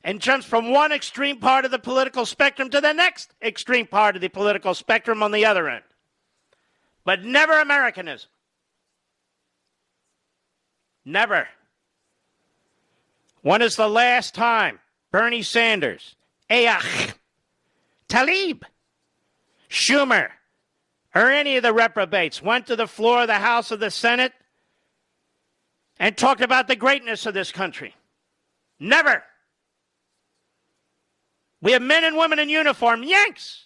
and 0.04 0.22
jumps 0.22 0.46
from 0.46 0.72
one 0.72 0.92
extreme 0.92 1.40
part 1.40 1.66
of 1.66 1.72
the 1.72 1.80
political 1.80 2.26
spectrum 2.26 2.70
to 2.70 2.80
the 2.80 2.94
next 2.94 3.34
extreme 3.42 3.88
part 3.88 4.16
of 4.16 4.22
the 4.22 4.30
political 4.30 4.74
spectrum 4.74 5.22
on 5.22 5.32
the 5.32 5.46
other 5.46 5.68
end. 5.68 5.84
But 7.04 7.24
never 7.24 7.60
Americanism. 7.60 8.30
Never. 11.04 11.48
When 13.42 13.62
is 13.62 13.76
the 13.76 13.90
last 13.90 14.34
time 14.34 14.80
Bernie 15.12 15.44
Sanders, 15.44 16.16
Ayach, 16.50 17.14
Tlaib, 18.10 18.64
Schumer, 19.70 20.30
or 21.14 21.30
any 21.30 21.58
of 21.58 21.64
the 21.64 21.74
reprobates 21.74 22.42
went 22.42 22.68
to 22.68 22.76
the 22.76 22.88
floor 22.88 23.22
of 23.22 23.28
the 23.28 23.36
House 23.36 23.72
of 23.72 23.80
the 23.80 23.92
Senate 23.92 24.34
and 26.00 26.16
talked 26.16 26.42
about 26.42 26.68
the 26.68 26.76
greatness 26.76 27.26
of 27.26 27.34
this 27.34 27.52
country? 27.52 27.96
Never. 28.80 29.24
We 31.62 31.72
have 31.72 31.82
men 31.82 32.04
and 32.04 32.18
women 32.18 32.40
in 32.40 32.50
uniform, 32.50 33.04
Yanks, 33.04 33.66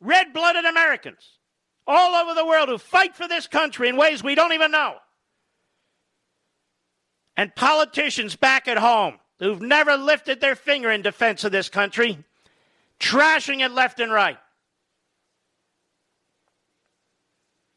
red 0.00 0.32
blooded 0.32 0.64
Americans 0.64 1.38
all 1.86 2.14
over 2.14 2.34
the 2.34 2.44
world 2.44 2.68
who 2.68 2.78
fight 2.78 3.16
for 3.16 3.26
this 3.26 3.46
country 3.46 3.88
in 3.88 3.96
ways 3.96 4.22
we 4.22 4.34
don't 4.34 4.52
even 4.52 4.70
know. 4.70 4.96
And 7.36 7.54
politicians 7.54 8.36
back 8.36 8.68
at 8.68 8.76
home 8.76 9.18
who've 9.38 9.62
never 9.62 9.96
lifted 9.96 10.40
their 10.40 10.54
finger 10.54 10.90
in 10.90 11.02
defense 11.02 11.44
of 11.44 11.52
this 11.52 11.68
country, 11.68 12.18
trashing 13.00 13.64
it 13.64 13.70
left 13.70 14.00
and 14.00 14.12
right. 14.12 14.38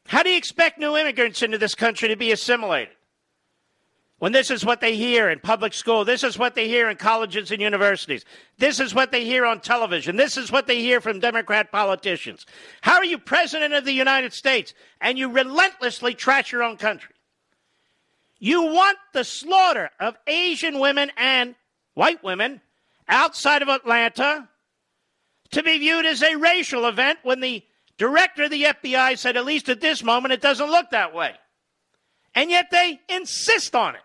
How 0.06 0.22
do 0.22 0.30
you 0.30 0.36
expect 0.36 0.78
new 0.78 0.96
immigrants 0.96 1.42
into 1.42 1.56
this 1.56 1.74
country 1.74 2.08
to 2.08 2.16
be 2.16 2.32
assimilated? 2.32 2.94
When 4.22 4.30
this 4.30 4.52
is 4.52 4.64
what 4.64 4.80
they 4.80 4.94
hear 4.94 5.30
in 5.30 5.40
public 5.40 5.74
school, 5.74 6.04
this 6.04 6.22
is 6.22 6.38
what 6.38 6.54
they 6.54 6.68
hear 6.68 6.88
in 6.88 6.96
colleges 6.96 7.50
and 7.50 7.60
universities, 7.60 8.24
this 8.56 8.78
is 8.78 8.94
what 8.94 9.10
they 9.10 9.24
hear 9.24 9.44
on 9.44 9.58
television, 9.58 10.14
this 10.14 10.36
is 10.36 10.52
what 10.52 10.68
they 10.68 10.80
hear 10.80 11.00
from 11.00 11.18
Democrat 11.18 11.72
politicians. 11.72 12.46
How 12.82 12.98
are 12.98 13.04
you 13.04 13.18
president 13.18 13.74
of 13.74 13.84
the 13.84 13.90
United 13.90 14.32
States 14.32 14.74
and 15.00 15.18
you 15.18 15.28
relentlessly 15.28 16.14
trash 16.14 16.52
your 16.52 16.62
own 16.62 16.76
country? 16.76 17.16
You 18.38 18.62
want 18.62 18.96
the 19.12 19.24
slaughter 19.24 19.90
of 19.98 20.16
Asian 20.28 20.78
women 20.78 21.10
and 21.16 21.56
white 21.94 22.22
women 22.22 22.60
outside 23.08 23.60
of 23.60 23.68
Atlanta 23.68 24.48
to 25.50 25.64
be 25.64 25.78
viewed 25.78 26.06
as 26.06 26.22
a 26.22 26.36
racial 26.36 26.86
event 26.86 27.18
when 27.24 27.40
the 27.40 27.64
director 27.98 28.44
of 28.44 28.52
the 28.52 28.62
FBI 28.62 29.18
said, 29.18 29.36
at 29.36 29.44
least 29.44 29.68
at 29.68 29.80
this 29.80 30.04
moment, 30.04 30.32
it 30.32 30.40
doesn't 30.40 30.70
look 30.70 30.90
that 30.90 31.12
way. 31.12 31.32
And 32.36 32.50
yet 32.50 32.68
they 32.70 33.00
insist 33.08 33.74
on 33.74 33.96
it. 33.96 34.02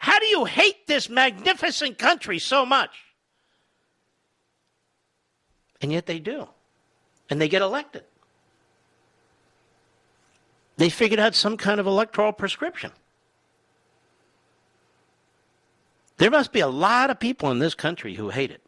How 0.00 0.18
do 0.18 0.24
you 0.26 0.46
hate 0.46 0.86
this 0.86 1.10
magnificent 1.10 1.98
country 1.98 2.38
so 2.38 2.64
much? 2.64 2.90
And 5.82 5.92
yet 5.92 6.06
they 6.06 6.18
do. 6.18 6.48
And 7.28 7.38
they 7.38 7.50
get 7.50 7.60
elected. 7.60 8.04
They 10.78 10.88
figured 10.88 11.20
out 11.20 11.34
some 11.34 11.58
kind 11.58 11.78
of 11.78 11.86
electoral 11.86 12.32
prescription. 12.32 12.92
There 16.16 16.30
must 16.30 16.50
be 16.50 16.60
a 16.60 16.68
lot 16.68 17.10
of 17.10 17.20
people 17.20 17.50
in 17.50 17.58
this 17.58 17.74
country 17.74 18.14
who 18.14 18.30
hate 18.30 18.50
it. 18.50 18.62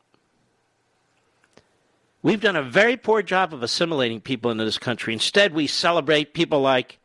We've 2.23 2.43
done 2.43 2.57
a 2.57 2.63
very 2.63 2.99
poor 2.99 3.23
job 3.23 3.55
of 3.55 3.63
assimilating 3.63 4.21
people 4.21 4.51
into 4.51 4.67
this 4.67 4.79
country. 4.79 5.15
Instead, 5.15 5.55
we 5.55 5.67
celebrate 5.67 6.35
people 6.35 6.61
like 6.61 6.99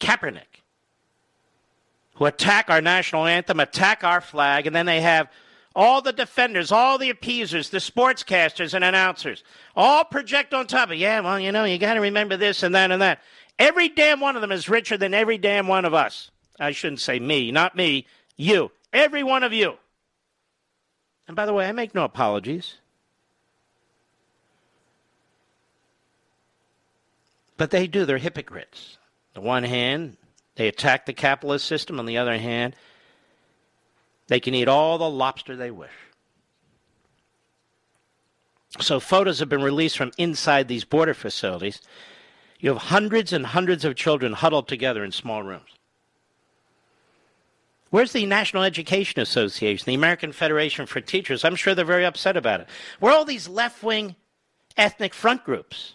Kaepernick 0.00 0.57
who 2.18 2.26
attack 2.26 2.68
our 2.68 2.80
national 2.80 3.26
anthem, 3.26 3.60
attack 3.60 4.02
our 4.02 4.20
flag, 4.20 4.66
and 4.66 4.74
then 4.74 4.86
they 4.86 5.00
have 5.00 5.30
all 5.76 6.02
the 6.02 6.12
defenders, 6.12 6.72
all 6.72 6.98
the 6.98 7.10
appeasers, 7.10 7.70
the 7.70 7.78
sportscasters 7.78 8.74
and 8.74 8.82
announcers, 8.82 9.44
all 9.76 10.02
project 10.02 10.52
on 10.52 10.66
top 10.66 10.90
of, 10.90 10.96
yeah, 10.96 11.20
well, 11.20 11.38
you 11.38 11.52
know, 11.52 11.62
you 11.62 11.78
got 11.78 11.94
to 11.94 12.00
remember 12.00 12.36
this 12.36 12.64
and 12.64 12.74
that 12.74 12.90
and 12.90 13.00
that. 13.00 13.22
Every 13.56 13.88
damn 13.88 14.18
one 14.18 14.34
of 14.34 14.42
them 14.42 14.50
is 14.50 14.68
richer 14.68 14.96
than 14.96 15.14
every 15.14 15.38
damn 15.38 15.68
one 15.68 15.84
of 15.84 15.94
us. 15.94 16.32
I 16.58 16.72
shouldn't 16.72 17.00
say 17.00 17.20
me, 17.20 17.52
not 17.52 17.76
me, 17.76 18.06
you. 18.36 18.72
Every 18.92 19.22
one 19.22 19.44
of 19.44 19.52
you. 19.52 19.74
And 21.28 21.36
by 21.36 21.46
the 21.46 21.52
way, 21.52 21.68
I 21.68 21.72
make 21.72 21.94
no 21.94 22.02
apologies. 22.02 22.78
But 27.56 27.70
they 27.70 27.86
do, 27.86 28.04
they're 28.04 28.18
hypocrites. 28.18 28.98
The 29.34 29.40
one 29.40 29.62
hand, 29.62 30.16
they 30.58 30.66
attack 30.66 31.06
the 31.06 31.12
capitalist 31.12 31.66
system. 31.66 32.00
On 32.00 32.04
the 32.04 32.18
other 32.18 32.36
hand, 32.36 32.74
they 34.26 34.40
can 34.40 34.54
eat 34.54 34.66
all 34.66 34.98
the 34.98 35.08
lobster 35.08 35.54
they 35.54 35.70
wish. 35.70 35.92
So, 38.80 38.98
photos 39.00 39.38
have 39.38 39.48
been 39.48 39.62
released 39.62 39.96
from 39.96 40.10
inside 40.18 40.66
these 40.66 40.84
border 40.84 41.14
facilities. 41.14 41.80
You 42.58 42.70
have 42.70 42.82
hundreds 42.82 43.32
and 43.32 43.46
hundreds 43.46 43.84
of 43.84 43.94
children 43.94 44.32
huddled 44.32 44.66
together 44.66 45.04
in 45.04 45.12
small 45.12 45.44
rooms. 45.44 45.70
Where's 47.90 48.12
the 48.12 48.26
National 48.26 48.64
Education 48.64 49.20
Association, 49.20 49.86
the 49.86 49.94
American 49.94 50.32
Federation 50.32 50.86
for 50.86 51.00
Teachers? 51.00 51.44
I'm 51.44 51.54
sure 51.54 51.74
they're 51.74 51.84
very 51.84 52.04
upset 52.04 52.36
about 52.36 52.60
it. 52.60 52.68
Where 52.98 53.12
are 53.12 53.16
all 53.16 53.24
these 53.24 53.48
left 53.48 53.82
wing 53.84 54.16
ethnic 54.76 55.14
front 55.14 55.44
groups 55.44 55.94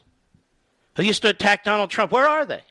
who 0.96 1.04
used 1.04 1.22
to 1.24 1.30
attack 1.30 1.66
Donald 1.66 1.90
Trump? 1.90 2.14
Where 2.14 2.28
are 2.28 2.46
they? 2.46 2.64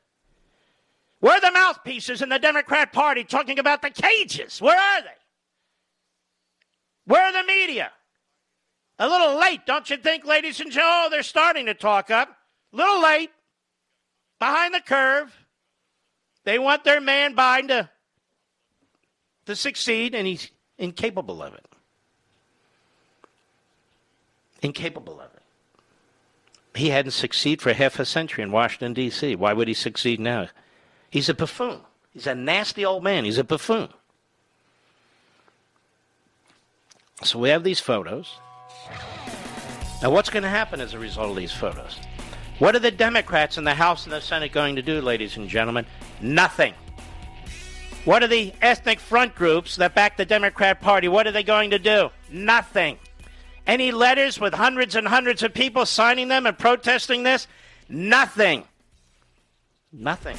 Where 1.23 1.37
are 1.37 1.41
the 1.41 1.53
mouthpieces 1.53 2.21
in 2.21 2.31
the 2.31 2.39
Democrat 2.41 2.93
Party 2.93 3.23
talking 3.23 3.61
about 3.61 3.81
the 3.81 3.91
cages? 3.91 4.61
Where 4.61 4.77
are 4.77 5.03
they? 5.03 5.09
Where 7.05 7.23
are 7.23 7.33
the 7.33 7.47
media? 7.47 7.93
A 8.99 9.09
little 9.09 9.39
late, 9.39 9.65
don't 9.65 9.89
you 9.89 9.99
think, 9.99 10.25
ladies 10.27 10.59
and 10.59 10.73
gentlemen? 10.73 11.05
Oh, 11.07 11.09
they're 11.11 11.23
starting 11.23 11.67
to 11.67 11.75
talk 11.75 12.11
up. 12.11 12.37
A 12.73 12.77
little 12.77 13.01
late. 13.01 13.31
Behind 14.41 14.75
the 14.75 14.81
curve. 14.81 15.33
They 16.43 16.59
want 16.59 16.83
their 16.83 17.01
man 17.01 17.37
Biden 17.37 17.69
to, 17.69 17.91
to 19.47 19.55
succeed, 19.55 20.17
and 20.17 20.27
he's 20.27 20.51
incapable 20.77 21.41
of 21.41 21.55
it. 21.55 21.67
Incapable 24.61 25.21
of 25.21 25.31
it. 25.35 25.43
He 26.75 26.89
hadn't 26.89 27.13
succeeded 27.13 27.63
for 27.63 27.73
half 27.75 28.01
a 28.01 28.05
century 28.05 28.43
in 28.43 28.51
Washington, 28.51 28.93
D.C. 28.93 29.37
Why 29.37 29.53
would 29.53 29.69
he 29.69 29.75
succeed 29.75 30.19
now? 30.19 30.49
He's 31.13 31.29
a 31.29 31.35
buffoon. 31.35 31.81
He's 32.15 32.27
a 32.27 32.35
nasty 32.35 32.87
old 32.87 33.05
man. 33.05 33.27
He's 33.27 33.37
a 33.37 33.45
buffoon. 33.45 33.91
So 37.23 37.39
we 37.39 37.51
have 37.51 37.63
these 37.63 37.81
photos. 37.81 38.39
Now, 40.03 40.11
what's 40.11 40.31
going 40.31 40.43
to 40.43 40.49
happen 40.49 40.81
as 40.81 40.95
a 40.95 40.99
result 40.99 41.29
of 41.29 41.37
these 41.37 41.53
photos? 41.53 41.99
What 42.59 42.75
are 42.75 42.79
the 42.79 42.91
Democrats 42.91 43.59
in 43.59 43.65
the 43.65 43.75
House 43.75 44.05
and 44.05 44.13
the 44.13 44.23
Senate 44.23 44.53
going 44.53 44.77
to 44.77 44.83
do, 44.83 45.03
ladies 45.03 45.37
and 45.37 45.51
gentlemen? 45.51 45.85
Nothing. 46.23 46.73
What 48.07 48.23
are 48.23 48.29
the 48.29 48.55
ethnic 48.63 48.99
front 48.99 49.35
groups 49.35 49.77
that 49.77 49.95
back 49.95 50.17
the 50.17 50.25
Democrat 50.25 50.81
Party? 50.81 51.09
What 51.09 51.27
are 51.27 51.33
they 51.33 51.43
going 51.43 51.71
to 51.71 51.79
do? 51.79 52.09
Nothing. 52.31 52.99
Any 53.67 53.93
letters 53.93 54.41
with 54.41 54.55
hundreds 54.55 54.97
and 54.97 55.07
hundreds 55.07 55.43
of 55.43 55.53
people 55.53 55.85
signing 55.85 56.29
them 56.29 56.47
and 56.47 56.59
protesting 56.59 57.23
this? 57.23 57.47
Nothing. 57.91 58.65
Nothing. 59.93 60.39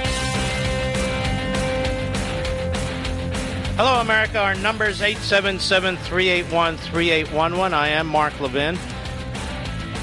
Hello, 3.77 4.01
America. 4.01 4.37
Our 4.37 4.53
number 4.55 4.85
is 4.85 5.01
877 5.01 5.95
381 5.97 6.77
3811. 6.77 7.73
I 7.73 7.87
am 7.87 8.05
Mark 8.05 8.39
Levin. 8.39 8.75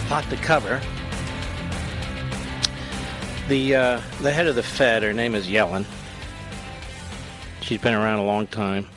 Hot 0.09 0.25
to 0.31 0.37
cover. 0.37 0.81
The, 3.47 3.77
uh, 3.77 4.01
the 4.23 4.33
head 4.33 4.47
of 4.47 4.57
the 4.57 4.63
Fed, 4.63 5.03
her 5.03 5.13
name 5.13 5.35
is 5.35 5.47
Yellen. 5.49 5.85
She's 7.61 7.81
been 7.81 7.95
around 7.95 8.21
a 8.21 8.25
long 8.25 8.47
time. 8.47 8.89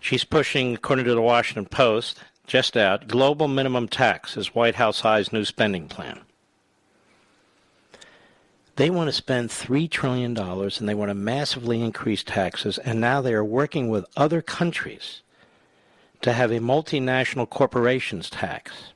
She's 0.00 0.24
pushing, 0.24 0.74
according 0.74 1.06
to 1.06 1.14
the 1.14 1.22
Washington 1.22 1.64
Post, 1.64 2.20
just 2.46 2.76
out, 2.76 3.08
global 3.08 3.48
minimum 3.48 3.88
tax 3.88 4.36
as 4.36 4.54
White 4.54 4.74
House 4.74 5.02
eyes 5.04 5.32
new 5.32 5.46
spending 5.46 5.88
plan. 5.88 6.20
They 8.76 8.88
want 8.88 9.08
to 9.08 9.12
spend 9.12 9.50
$3 9.50 9.90
trillion 9.90 10.36
and 10.36 10.88
they 10.88 10.94
want 10.94 11.10
to 11.10 11.14
massively 11.14 11.82
increase 11.82 12.22
taxes, 12.24 12.78
and 12.78 13.00
now 13.00 13.20
they 13.20 13.34
are 13.34 13.44
working 13.44 13.88
with 13.88 14.06
other 14.16 14.40
countries 14.40 15.22
to 16.22 16.32
have 16.32 16.50
a 16.50 16.58
multinational 16.58 17.48
corporations 17.48 18.30
tax. 18.30 18.92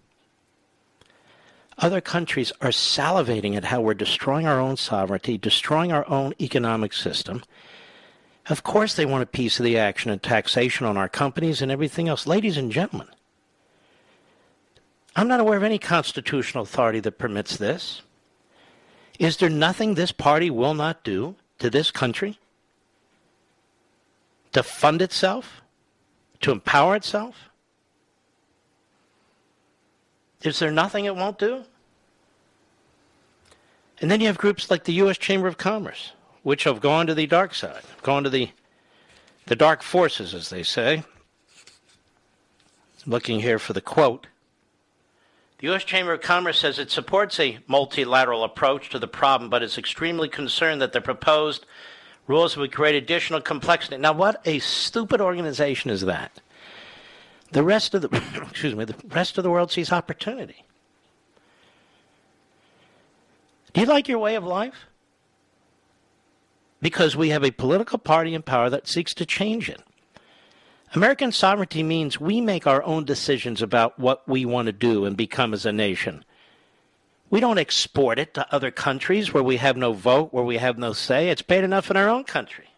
Other 1.78 2.00
countries 2.00 2.52
are 2.62 2.70
salivating 2.70 3.54
at 3.54 3.64
how 3.64 3.82
we're 3.82 3.92
destroying 3.92 4.46
our 4.46 4.58
own 4.58 4.78
sovereignty, 4.78 5.36
destroying 5.36 5.92
our 5.92 6.08
own 6.08 6.32
economic 6.40 6.94
system. 6.94 7.42
Of 8.48 8.62
course, 8.62 8.94
they 8.94 9.04
want 9.04 9.24
a 9.24 9.26
piece 9.26 9.58
of 9.58 9.64
the 9.64 9.76
action 9.76 10.10
and 10.10 10.22
taxation 10.22 10.86
on 10.86 10.96
our 10.96 11.08
companies 11.08 11.60
and 11.60 11.70
everything 11.70 12.08
else. 12.08 12.26
Ladies 12.26 12.56
and 12.56 12.72
gentlemen, 12.72 13.08
I'm 15.14 15.28
not 15.28 15.40
aware 15.40 15.58
of 15.58 15.64
any 15.64 15.78
constitutional 15.78 16.62
authority 16.62 17.00
that 17.00 17.18
permits 17.18 17.58
this. 17.58 18.00
Is 19.18 19.38
there 19.38 19.48
nothing 19.48 19.94
this 19.94 20.12
party 20.12 20.50
will 20.50 20.74
not 20.74 21.02
do 21.04 21.36
to 21.58 21.70
this 21.70 21.90
country? 21.90 22.38
To 24.52 24.62
fund 24.62 25.02
itself? 25.02 25.62
To 26.40 26.52
empower 26.52 26.96
itself? 26.96 27.48
Is 30.42 30.58
there 30.58 30.70
nothing 30.70 31.06
it 31.06 31.16
won't 31.16 31.38
do? 31.38 31.64
And 34.00 34.10
then 34.10 34.20
you 34.20 34.26
have 34.26 34.38
groups 34.38 34.70
like 34.70 34.84
the 34.84 34.92
U.S. 34.94 35.16
Chamber 35.16 35.48
of 35.48 35.56
Commerce, 35.56 36.12
which 36.42 36.64
have 36.64 36.80
gone 36.80 37.06
to 37.06 37.14
the 37.14 37.26
dark 37.26 37.54
side, 37.54 37.82
gone 38.02 38.22
to 38.24 38.30
the, 38.30 38.50
the 39.46 39.56
dark 39.56 39.82
forces, 39.82 40.34
as 40.34 40.50
they 40.50 40.62
say. 40.62 41.02
Looking 43.06 43.40
here 43.40 43.58
for 43.58 43.72
the 43.72 43.80
quote. 43.80 44.26
The 45.58 45.68
U.S. 45.68 45.84
Chamber 45.84 46.12
of 46.12 46.20
Commerce 46.20 46.58
says 46.58 46.78
it 46.78 46.90
supports 46.90 47.40
a 47.40 47.58
multilateral 47.66 48.44
approach 48.44 48.90
to 48.90 48.98
the 48.98 49.08
problem, 49.08 49.48
but 49.48 49.62
is 49.62 49.78
extremely 49.78 50.28
concerned 50.28 50.82
that 50.82 50.92
the 50.92 51.00
proposed 51.00 51.64
rules 52.26 52.56
would 52.56 52.72
create 52.72 52.94
additional 52.94 53.40
complexity. 53.40 53.96
Now, 53.96 54.12
what 54.12 54.42
a 54.44 54.58
stupid 54.58 55.20
organization 55.20 55.90
is 55.90 56.02
that? 56.02 56.40
The 57.52 57.62
rest 57.62 57.94
of 57.94 58.02
the 58.02 58.08
excuse 58.50 58.74
me, 58.74 58.84
the 58.84 58.96
rest 59.08 59.38
of 59.38 59.44
the 59.44 59.50
world 59.50 59.72
sees 59.72 59.92
opportunity. 59.92 60.64
Do 63.72 63.80
you 63.80 63.86
like 63.86 64.08
your 64.08 64.18
way 64.18 64.34
of 64.34 64.44
life? 64.44 64.86
Because 66.82 67.16
we 67.16 67.30
have 67.30 67.44
a 67.44 67.50
political 67.50 67.98
party 67.98 68.34
in 68.34 68.42
power 68.42 68.68
that 68.68 68.88
seeks 68.88 69.14
to 69.14 69.24
change 69.24 69.70
it. 69.70 69.80
American 70.96 71.30
sovereignty 71.30 71.82
means 71.82 72.18
we 72.18 72.40
make 72.40 72.66
our 72.66 72.82
own 72.82 73.04
decisions 73.04 73.60
about 73.60 73.98
what 73.98 74.26
we 74.26 74.46
want 74.46 74.66
to 74.66 74.72
do 74.72 75.04
and 75.04 75.14
become 75.14 75.52
as 75.52 75.66
a 75.66 75.72
nation. 75.72 76.24
We 77.28 77.38
don't 77.38 77.58
export 77.58 78.18
it 78.18 78.32
to 78.34 78.54
other 78.54 78.70
countries 78.70 79.34
where 79.34 79.42
we 79.42 79.58
have 79.58 79.76
no 79.76 79.92
vote, 79.92 80.32
where 80.32 80.44
we 80.44 80.56
have 80.56 80.78
no 80.78 80.94
say. 80.94 81.28
It's 81.28 81.42
paid 81.42 81.64
enough 81.64 81.90
in 81.90 81.98
our 81.98 82.08
own 82.08 82.24
country. 82.24 82.68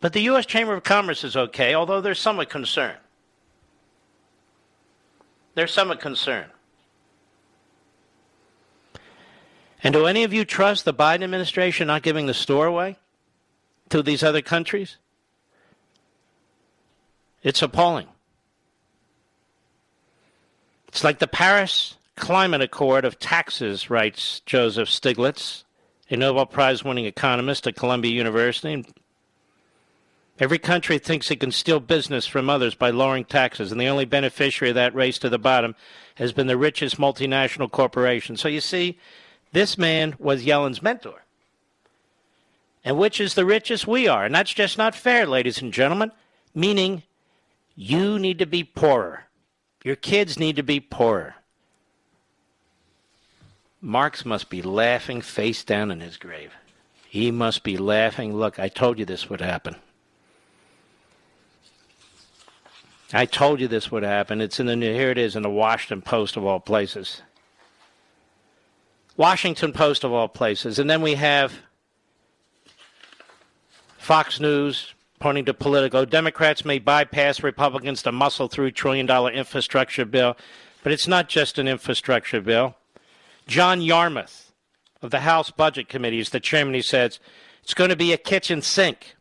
But 0.00 0.12
the 0.12 0.20
U.S. 0.22 0.46
Chamber 0.46 0.74
of 0.74 0.84
Commerce 0.84 1.24
is 1.24 1.36
okay, 1.36 1.74
although 1.74 2.00
there's 2.00 2.20
some 2.20 2.44
concern. 2.46 2.96
There's 5.54 5.72
some 5.72 5.96
concern. 5.98 6.46
And 9.82 9.92
do 9.92 10.06
any 10.06 10.22
of 10.22 10.32
you 10.32 10.44
trust 10.44 10.84
the 10.84 10.94
Biden 10.94 11.24
administration 11.24 11.88
not 11.88 12.02
giving 12.02 12.26
the 12.26 12.34
store 12.34 12.66
away 12.66 12.98
to 13.90 14.02
these 14.02 14.22
other 14.22 14.40
countries? 14.42 14.98
It's 17.42 17.62
appalling. 17.62 18.06
It's 20.88 21.02
like 21.02 21.18
the 21.18 21.26
Paris 21.26 21.96
Climate 22.16 22.60
Accord 22.60 23.04
of 23.04 23.18
taxes, 23.18 23.90
writes 23.90 24.40
Joseph 24.46 24.88
Stiglitz, 24.88 25.64
a 26.10 26.16
Nobel 26.16 26.46
Prize 26.46 26.84
winning 26.84 27.06
economist 27.06 27.66
at 27.66 27.74
Columbia 27.74 28.12
University. 28.12 28.84
Every 30.38 30.58
country 30.58 30.98
thinks 30.98 31.30
it 31.30 31.40
can 31.40 31.52
steal 31.52 31.80
business 31.80 32.26
from 32.26 32.50
others 32.50 32.74
by 32.74 32.90
lowering 32.90 33.24
taxes, 33.24 33.72
and 33.72 33.80
the 33.80 33.88
only 33.88 34.04
beneficiary 34.04 34.70
of 34.70 34.74
that 34.74 34.94
race 34.94 35.18
to 35.18 35.28
the 35.28 35.38
bottom 35.38 35.74
has 36.16 36.32
been 36.32 36.46
the 36.46 36.56
richest 36.56 36.98
multinational 36.98 37.70
corporation. 37.70 38.36
So 38.36 38.48
you 38.48 38.60
see, 38.60 38.98
this 39.52 39.78
man 39.78 40.14
was 40.18 40.44
Yellen's 40.44 40.82
mentor. 40.82 41.22
And 42.84 42.98
which 42.98 43.20
is 43.20 43.34
the 43.34 43.44
richest? 43.44 43.86
We 43.86 44.08
are. 44.08 44.24
And 44.24 44.34
that's 44.34 44.52
just 44.52 44.76
not 44.76 44.94
fair, 44.94 45.26
ladies 45.26 45.62
and 45.62 45.72
gentlemen, 45.72 46.12
meaning 46.54 47.04
you 47.74 48.18
need 48.18 48.38
to 48.38 48.46
be 48.46 48.64
poorer. 48.64 49.24
Your 49.84 49.96
kids 49.96 50.38
need 50.38 50.56
to 50.56 50.62
be 50.62 50.80
poorer. 50.80 51.36
Marx 53.80 54.24
must 54.24 54.48
be 54.48 54.62
laughing 54.62 55.20
face 55.20 55.64
down 55.64 55.90
in 55.90 56.00
his 56.00 56.16
grave. 56.16 56.52
He 57.08 57.30
must 57.30 57.64
be 57.64 57.76
laughing. 57.76 58.34
Look, 58.34 58.58
I 58.58 58.68
told 58.68 58.98
you 58.98 59.04
this 59.04 59.28
would 59.28 59.40
happen. 59.40 59.76
I 63.12 63.26
told 63.26 63.60
you 63.60 63.68
this 63.68 63.90
would 63.90 64.04
happen. 64.04 64.40
It's 64.40 64.58
in 64.58 64.66
the 64.66 64.76
new, 64.76 64.94
here 64.94 65.10
it 65.10 65.18
is 65.18 65.36
in 65.36 65.42
the 65.42 65.50
Washington 65.50 66.00
Post 66.00 66.36
of 66.36 66.46
all 66.46 66.60
places. 66.60 67.20
Washington 69.16 69.72
Post 69.72 70.04
of 70.04 70.12
all 70.12 70.28
places. 70.28 70.78
And 70.78 70.88
then 70.88 71.02
we 71.02 71.14
have 71.14 71.52
Fox 73.98 74.40
News, 74.40 74.94
pointing 75.22 75.44
to 75.44 75.54
Politico, 75.54 76.04
Democrats 76.04 76.64
may 76.64 76.80
bypass 76.80 77.44
Republicans 77.44 78.02
to 78.02 78.10
muscle 78.10 78.48
through 78.48 78.72
trillion 78.72 79.06
dollar 79.06 79.30
infrastructure 79.30 80.04
bill, 80.04 80.36
but 80.82 80.90
it's 80.90 81.06
not 81.06 81.28
just 81.28 81.60
an 81.60 81.68
infrastructure 81.68 82.40
bill. 82.40 82.74
John 83.46 83.80
Yarmuth 83.80 84.50
of 85.00 85.12
the 85.12 85.20
House 85.20 85.52
Budget 85.52 85.88
Committee 85.88 86.18
is 86.18 86.30
the 86.30 86.40
chairman. 86.40 86.74
He 86.74 86.82
says 86.82 87.20
it's 87.62 87.72
going 87.72 87.90
to 87.90 87.96
be 87.96 88.12
a 88.12 88.16
kitchen 88.16 88.62
sink. 88.62 89.14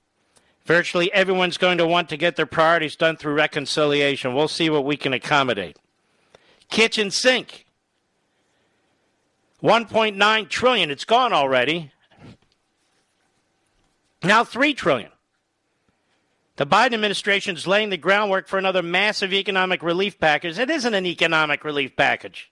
Virtually 0.65 1.13
everyone's 1.13 1.59
going 1.59 1.77
to 1.77 1.85
want 1.85 2.09
to 2.09 2.17
get 2.17 2.35
their 2.35 2.47
priorities 2.47 2.95
done 2.95 3.15
through 3.15 3.35
reconciliation. 3.35 4.33
We'll 4.33 4.47
see 4.47 4.71
what 4.71 4.85
we 4.85 4.97
can 4.97 5.13
accommodate. 5.13 5.77
Kitchen 6.71 7.11
sink. 7.11 7.67
1.9 9.61 10.49
trillion. 10.49 10.89
It's 10.89 11.05
gone 11.05 11.31
already. 11.31 11.91
Now 14.23 14.43
3 14.43 14.73
trillion. 14.73 15.11
The 16.61 16.67
Biden 16.67 16.93
administration 16.93 17.55
is 17.55 17.65
laying 17.65 17.89
the 17.89 17.97
groundwork 17.97 18.47
for 18.47 18.59
another 18.59 18.83
massive 18.83 19.33
economic 19.33 19.81
relief 19.81 20.19
package. 20.19 20.59
It 20.59 20.69
isn't 20.69 20.93
an 20.93 21.07
economic 21.07 21.63
relief 21.63 21.95
package. 21.95 22.51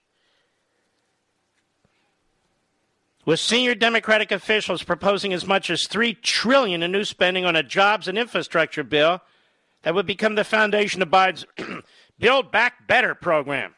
With 3.24 3.38
senior 3.38 3.76
Democratic 3.76 4.32
officials 4.32 4.82
proposing 4.82 5.32
as 5.32 5.46
much 5.46 5.70
as 5.70 5.86
3 5.86 6.14
trillion 6.14 6.82
in 6.82 6.90
new 6.90 7.04
spending 7.04 7.44
on 7.44 7.54
a 7.54 7.62
jobs 7.62 8.08
and 8.08 8.18
infrastructure 8.18 8.82
bill 8.82 9.20
that 9.82 9.94
would 9.94 10.06
become 10.06 10.34
the 10.34 10.42
foundation 10.42 11.02
of 11.02 11.08
Biden's 11.08 11.46
Build 12.18 12.50
Back 12.50 12.88
Better 12.88 13.14
program. 13.14 13.76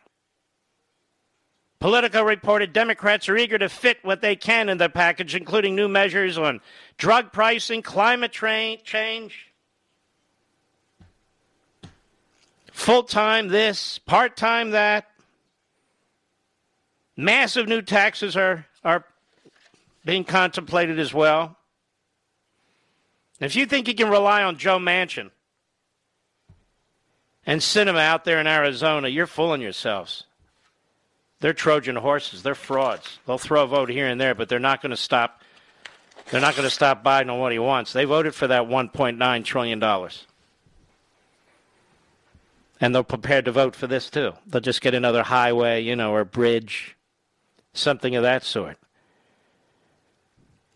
Politico 1.78 2.22
reported 2.22 2.72
Democrats 2.72 3.28
are 3.28 3.36
eager 3.36 3.58
to 3.58 3.68
fit 3.68 3.98
what 4.00 4.22
they 4.22 4.34
can 4.34 4.70
in 4.70 4.78
the 4.78 4.88
package, 4.88 5.34
including 5.34 5.76
new 5.76 5.88
measures 5.88 6.38
on 6.38 6.62
drug 6.96 7.32
pricing, 7.32 7.82
climate 7.82 8.32
tra- 8.32 8.78
change, 8.78 9.51
full 12.82 13.04
time 13.04 13.48
this, 13.48 13.98
part 13.98 14.36
time 14.36 14.72
that. 14.72 15.06
Massive 17.16 17.68
new 17.68 17.82
taxes 17.82 18.36
are, 18.36 18.66
are 18.84 19.04
being 20.04 20.24
contemplated 20.24 20.98
as 20.98 21.14
well. 21.14 21.56
If 23.38 23.54
you 23.54 23.66
think 23.66 23.86
you 23.86 23.94
can 23.94 24.10
rely 24.10 24.42
on 24.42 24.56
Joe 24.56 24.78
Manchin 24.78 25.30
and 27.46 27.60
Sinema 27.60 28.00
out 28.00 28.24
there 28.24 28.40
in 28.40 28.46
Arizona, 28.46 29.08
you're 29.08 29.26
fooling 29.26 29.60
yourselves. 29.60 30.24
They're 31.40 31.52
Trojan 31.52 31.96
horses. 31.96 32.42
They're 32.42 32.54
frauds. 32.54 33.18
They'll 33.26 33.38
throw 33.38 33.64
a 33.64 33.66
vote 33.66 33.90
here 33.90 34.06
and 34.06 34.20
there, 34.20 34.34
but 34.34 34.48
they're 34.48 34.58
not 34.58 34.80
going 34.80 34.90
to 34.90 34.96
stop. 34.96 35.42
They're 36.30 36.40
not 36.40 36.54
going 36.54 36.68
to 36.68 36.74
stop 36.74 37.04
Biden 37.04 37.32
on 37.32 37.40
what 37.40 37.52
he 37.52 37.58
wants. 37.58 37.92
They 37.92 38.04
voted 38.04 38.34
for 38.34 38.46
that 38.46 38.62
1.9 38.62 39.44
trillion 39.44 39.78
dollars. 39.78 40.26
And 42.82 42.92
they're 42.92 43.04
prepared 43.04 43.44
to 43.44 43.52
vote 43.52 43.76
for 43.76 43.86
this 43.86 44.10
too. 44.10 44.32
They'll 44.44 44.60
just 44.60 44.80
get 44.80 44.92
another 44.92 45.22
highway, 45.22 45.82
you 45.82 45.94
know, 45.94 46.12
or 46.12 46.24
bridge, 46.24 46.96
something 47.72 48.16
of 48.16 48.24
that 48.24 48.42
sort. 48.42 48.76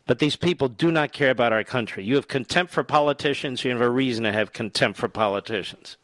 But 0.06 0.20
these 0.20 0.36
people 0.36 0.68
do 0.68 0.92
not 0.92 1.12
care 1.12 1.30
about 1.30 1.52
our 1.52 1.64
country. 1.64 2.04
You 2.04 2.14
have 2.14 2.28
contempt 2.28 2.72
for 2.72 2.84
politicians, 2.84 3.64
you 3.64 3.72
have 3.72 3.80
a 3.80 3.90
reason 3.90 4.22
to 4.22 4.30
have 4.30 4.52
contempt 4.52 5.00
for 5.00 5.08
politicians 5.08 5.96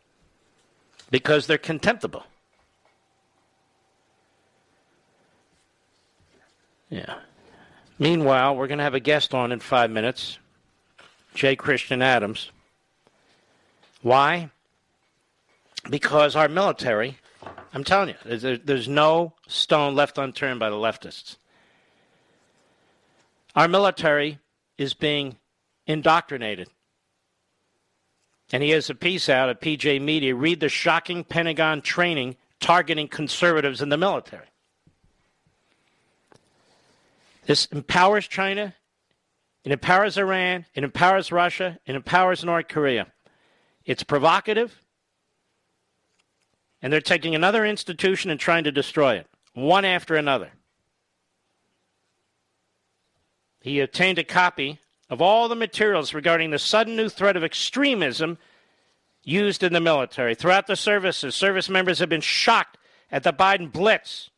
because 1.13 1.47
they're 1.47 1.57
contemptible. 1.57 2.25
Yeah. 6.91 7.15
Meanwhile, 8.01 8.57
we're 8.57 8.67
going 8.67 8.79
to 8.79 8.85
have 8.85 8.95
a 8.95 9.01
guest 9.01 9.35
on 9.35 9.53
in 9.53 9.61
five 9.61 9.93
minutes, 9.93 10.41
J. 11.35 11.55
Christian 11.55 12.03
Adams. 12.03 12.51
Why? 14.03 14.51
Because 15.91 16.37
our 16.37 16.49
military, 16.49 17.19
I'm 17.75 17.85
telling 17.85 18.11
you, 18.11 18.15
there's, 18.25 18.61
there's 18.65 18.89
no 18.89 19.35
stone 19.49 19.95
left 19.95 20.19
unturned 20.19 20.61
by 20.61 20.71
the 20.71 20.77
leftists. 20.77 21.37
Our 23.55 23.69
military 23.69 24.39
is 24.79 24.95
being 24.95 25.37
indoctrinated. 25.87 26.69
And 28.53 28.63
he 28.63 28.71
has 28.71 28.91
a 28.91 28.95
piece 28.95 29.29
out 29.29 29.49
at 29.49 29.61
PJ 29.61 30.01
Media. 30.01 30.35
Read 30.35 30.61
the 30.61 30.69
shocking 30.69 31.25
Pentagon 31.25 31.81
training 31.81 32.37
targeting 32.61 33.09
conservatives 33.09 33.83
in 33.83 33.89
the 33.89 33.97
military. 33.97 34.47
This 37.47 37.67
empowers 37.67 38.29
China, 38.29 38.75
it 39.65 39.73
empowers 39.73 40.17
Iran, 40.17 40.65
it 40.75 40.85
empowers 40.85 41.33
Russia, 41.33 41.79
it 41.87 41.97
empowers 41.97 42.45
North 42.45 42.69
Korea. 42.69 43.09
It's 43.85 44.05
provocative, 44.05 44.81
and 46.83 46.93
they're 46.93 47.01
taking 47.01 47.35
another 47.35 47.65
institution 47.65 48.31
and 48.31 48.41
trying 48.41 48.65
to 48.65 48.73
destroy 48.73 49.15
it, 49.15 49.29
one 49.55 49.85
after 49.85 50.17
another. 50.17 50.51
He 53.61 53.79
obtained 53.79 54.19
a 54.19 54.25
copy 54.25 54.81
of 55.09 55.23
all 55.23 55.49
the 55.49 55.55
materials 55.55 56.13
regarding 56.13 56.51
the 56.51 56.59
sudden 56.59 56.97
new 56.97 57.09
threat 57.09 57.37
of 57.37 57.45
extremism 57.45 58.39
used 59.23 59.63
in 59.63 59.73
the 59.73 59.81
military. 59.81 60.35
Throughout 60.35 60.67
the 60.67 60.75
services, 60.75 61.37
service 61.37 61.69
members 61.69 62.01
have 62.01 62.09
been 62.09 62.21
shocked 62.21 62.77
at 63.11 63.23
the 63.23 63.33
Biden 63.33 63.71
blitz 63.71 64.31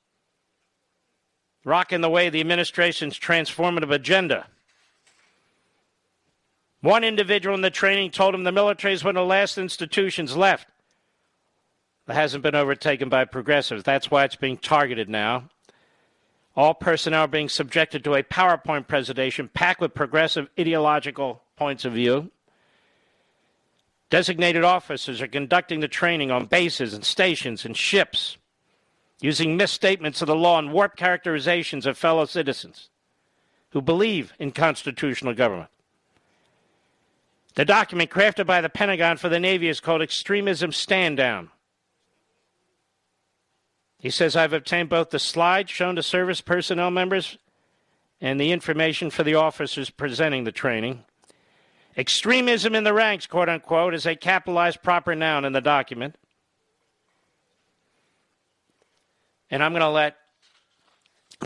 rocking 1.65 2.03
the 2.03 2.11
way 2.11 2.29
the 2.29 2.41
administration's 2.41 3.19
transformative 3.19 3.91
agenda. 3.91 4.47
One 6.83 7.03
individual 7.03 7.55
in 7.55 7.63
the 7.63 7.71
training 7.71 8.11
told 8.11 8.35
him 8.35 8.45
the 8.45 8.53
military 8.53 8.93
is 8.93 9.03
one 9.03 9.17
of 9.17 9.23
the 9.23 9.27
last 9.27 9.57
institutions 9.57 10.37
left 10.37 10.69
that 12.07 12.15
hasn't 12.15 12.43
been 12.43 12.55
overtaken 12.55 13.09
by 13.09 13.25
progressives. 13.25 13.83
That's 13.83 14.11
why 14.11 14.25
it's 14.25 14.37
being 14.37 14.57
targeted 14.57 15.09
now. 15.09 15.49
All 16.57 16.75
personnel 16.75 17.23
are 17.23 17.29
being 17.29 17.49
subjected 17.49 18.05
to 18.05 18.15
a 18.15 18.23
PowerPoint 18.23 18.87
presentation 18.87 19.49
packed 19.49 19.81
with 19.81 19.95
progressive 19.95 20.49
ideological 20.59 21.43
points 21.57 21.85
of 21.85 21.95
view. 21.95 22.31
Designated 24.11 24.63
officers 24.63 25.21
are 25.21 25.27
conducting 25.27 25.81
the 25.81 25.89
training 25.89 26.31
on 26.31 26.47
bases 26.47 26.95
and 26.95 27.05
stations 27.05 27.65
and 27.65 27.77
ships 27.77 28.37
using 29.21 29.57
misstatements 29.57 30.21
of 30.21 30.29
the 30.29 30.37
law 30.37 30.59
and 30.59 30.73
warped 30.73 30.97
characterizations 30.97 31.87
of 31.87 31.99
fellow 31.99 32.25
citizens 32.25 32.91
who 33.71 33.83
believe 33.83 34.33
in 34.39 34.53
constitutional 34.53 35.35
government. 35.35 35.71
The 37.55 37.65
document 37.65 38.11
crafted 38.11 38.47
by 38.47 38.61
the 38.61 38.69
Pentagon 38.69 39.17
for 39.17 39.29
the 39.29 39.41
Navy 39.41 39.69
is 39.69 39.81
called 39.81 40.03
Extremism 40.03 40.73
Stand 40.73 41.17
Down. 41.17 41.51
He 44.05 44.11
says, 44.11 44.37
I've 44.37 44.53
obtained 44.53 44.91
both 44.91 45.09
the 45.09 45.19
slides 45.19 45.71
shown 45.71 45.97
to 45.97 46.03
service 46.03 46.43
personnel 46.43 46.91
members 46.91 47.39
and 48.21 48.39
the 48.39 48.53
information 48.53 49.09
for 49.09 49.23
the 49.23 49.35
officers 49.35 49.89
presenting 49.89 50.45
the 50.45 50.53
training. 50.53 51.05
Extremism 51.97 52.75
in 52.75 52.85
the 52.85 52.93
ranks, 52.93 53.27
quote 53.27 53.49
unquote, 53.49 53.95
is 53.95 54.05
a 54.05 54.15
capitalized 54.15 54.83
proper 54.83 55.15
noun 55.15 55.47
in 55.47 55.55
the 55.55 55.63
document. 55.63 56.17
And 59.51 59.63
I'm 59.63 59.73
going 59.73 59.81
to 59.81 59.89
let 59.89 60.19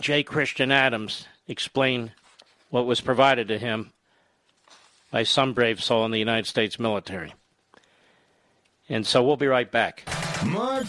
J. 0.00 0.24
Christian 0.24 0.72
Adams 0.72 1.26
explain 1.46 2.10
what 2.70 2.86
was 2.86 3.00
provided 3.00 3.46
to 3.46 3.58
him 3.58 3.92
by 5.12 5.22
some 5.22 5.52
brave 5.52 5.80
soul 5.80 6.04
in 6.04 6.10
the 6.10 6.18
United 6.18 6.48
States 6.48 6.76
military. 6.80 7.34
And 8.88 9.06
so 9.06 9.22
we'll 9.22 9.36
be 9.36 9.46
right 9.46 9.70
back. 9.70 10.02
Mark 10.44 10.88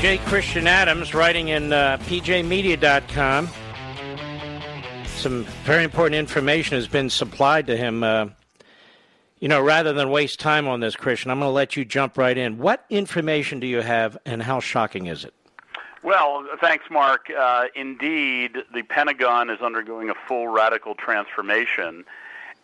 J. 0.00 0.18
Christian 0.18 0.66
Adams, 0.66 1.14
writing 1.14 1.48
in 1.48 1.72
uh, 1.72 1.96
pjmedia.com. 2.02 3.48
Some 5.06 5.44
very 5.64 5.84
important 5.84 6.16
information 6.16 6.76
has 6.76 6.86
been 6.86 7.08
supplied 7.08 7.66
to 7.68 7.76
him. 7.78 8.02
Uh, 8.02 8.26
you 9.40 9.48
know, 9.48 9.62
rather 9.62 9.94
than 9.94 10.10
waste 10.10 10.38
time 10.38 10.68
on 10.68 10.80
this, 10.80 10.96
Christian, 10.96 11.30
I'm 11.30 11.38
going 11.38 11.48
to 11.48 11.52
let 11.52 11.76
you 11.76 11.84
jump 11.86 12.18
right 12.18 12.36
in. 12.36 12.58
What 12.58 12.84
information 12.90 13.58
do 13.58 13.66
you 13.66 13.80
have, 13.80 14.18
and 14.26 14.42
how 14.42 14.60
shocking 14.60 15.06
is 15.06 15.24
it? 15.24 15.32
Well, 16.02 16.46
thanks, 16.60 16.84
Mark. 16.90 17.30
Uh, 17.30 17.64
indeed, 17.74 18.58
the 18.74 18.82
Pentagon 18.82 19.48
is 19.48 19.60
undergoing 19.62 20.10
a 20.10 20.14
full 20.28 20.48
radical 20.48 20.94
transformation, 20.94 22.04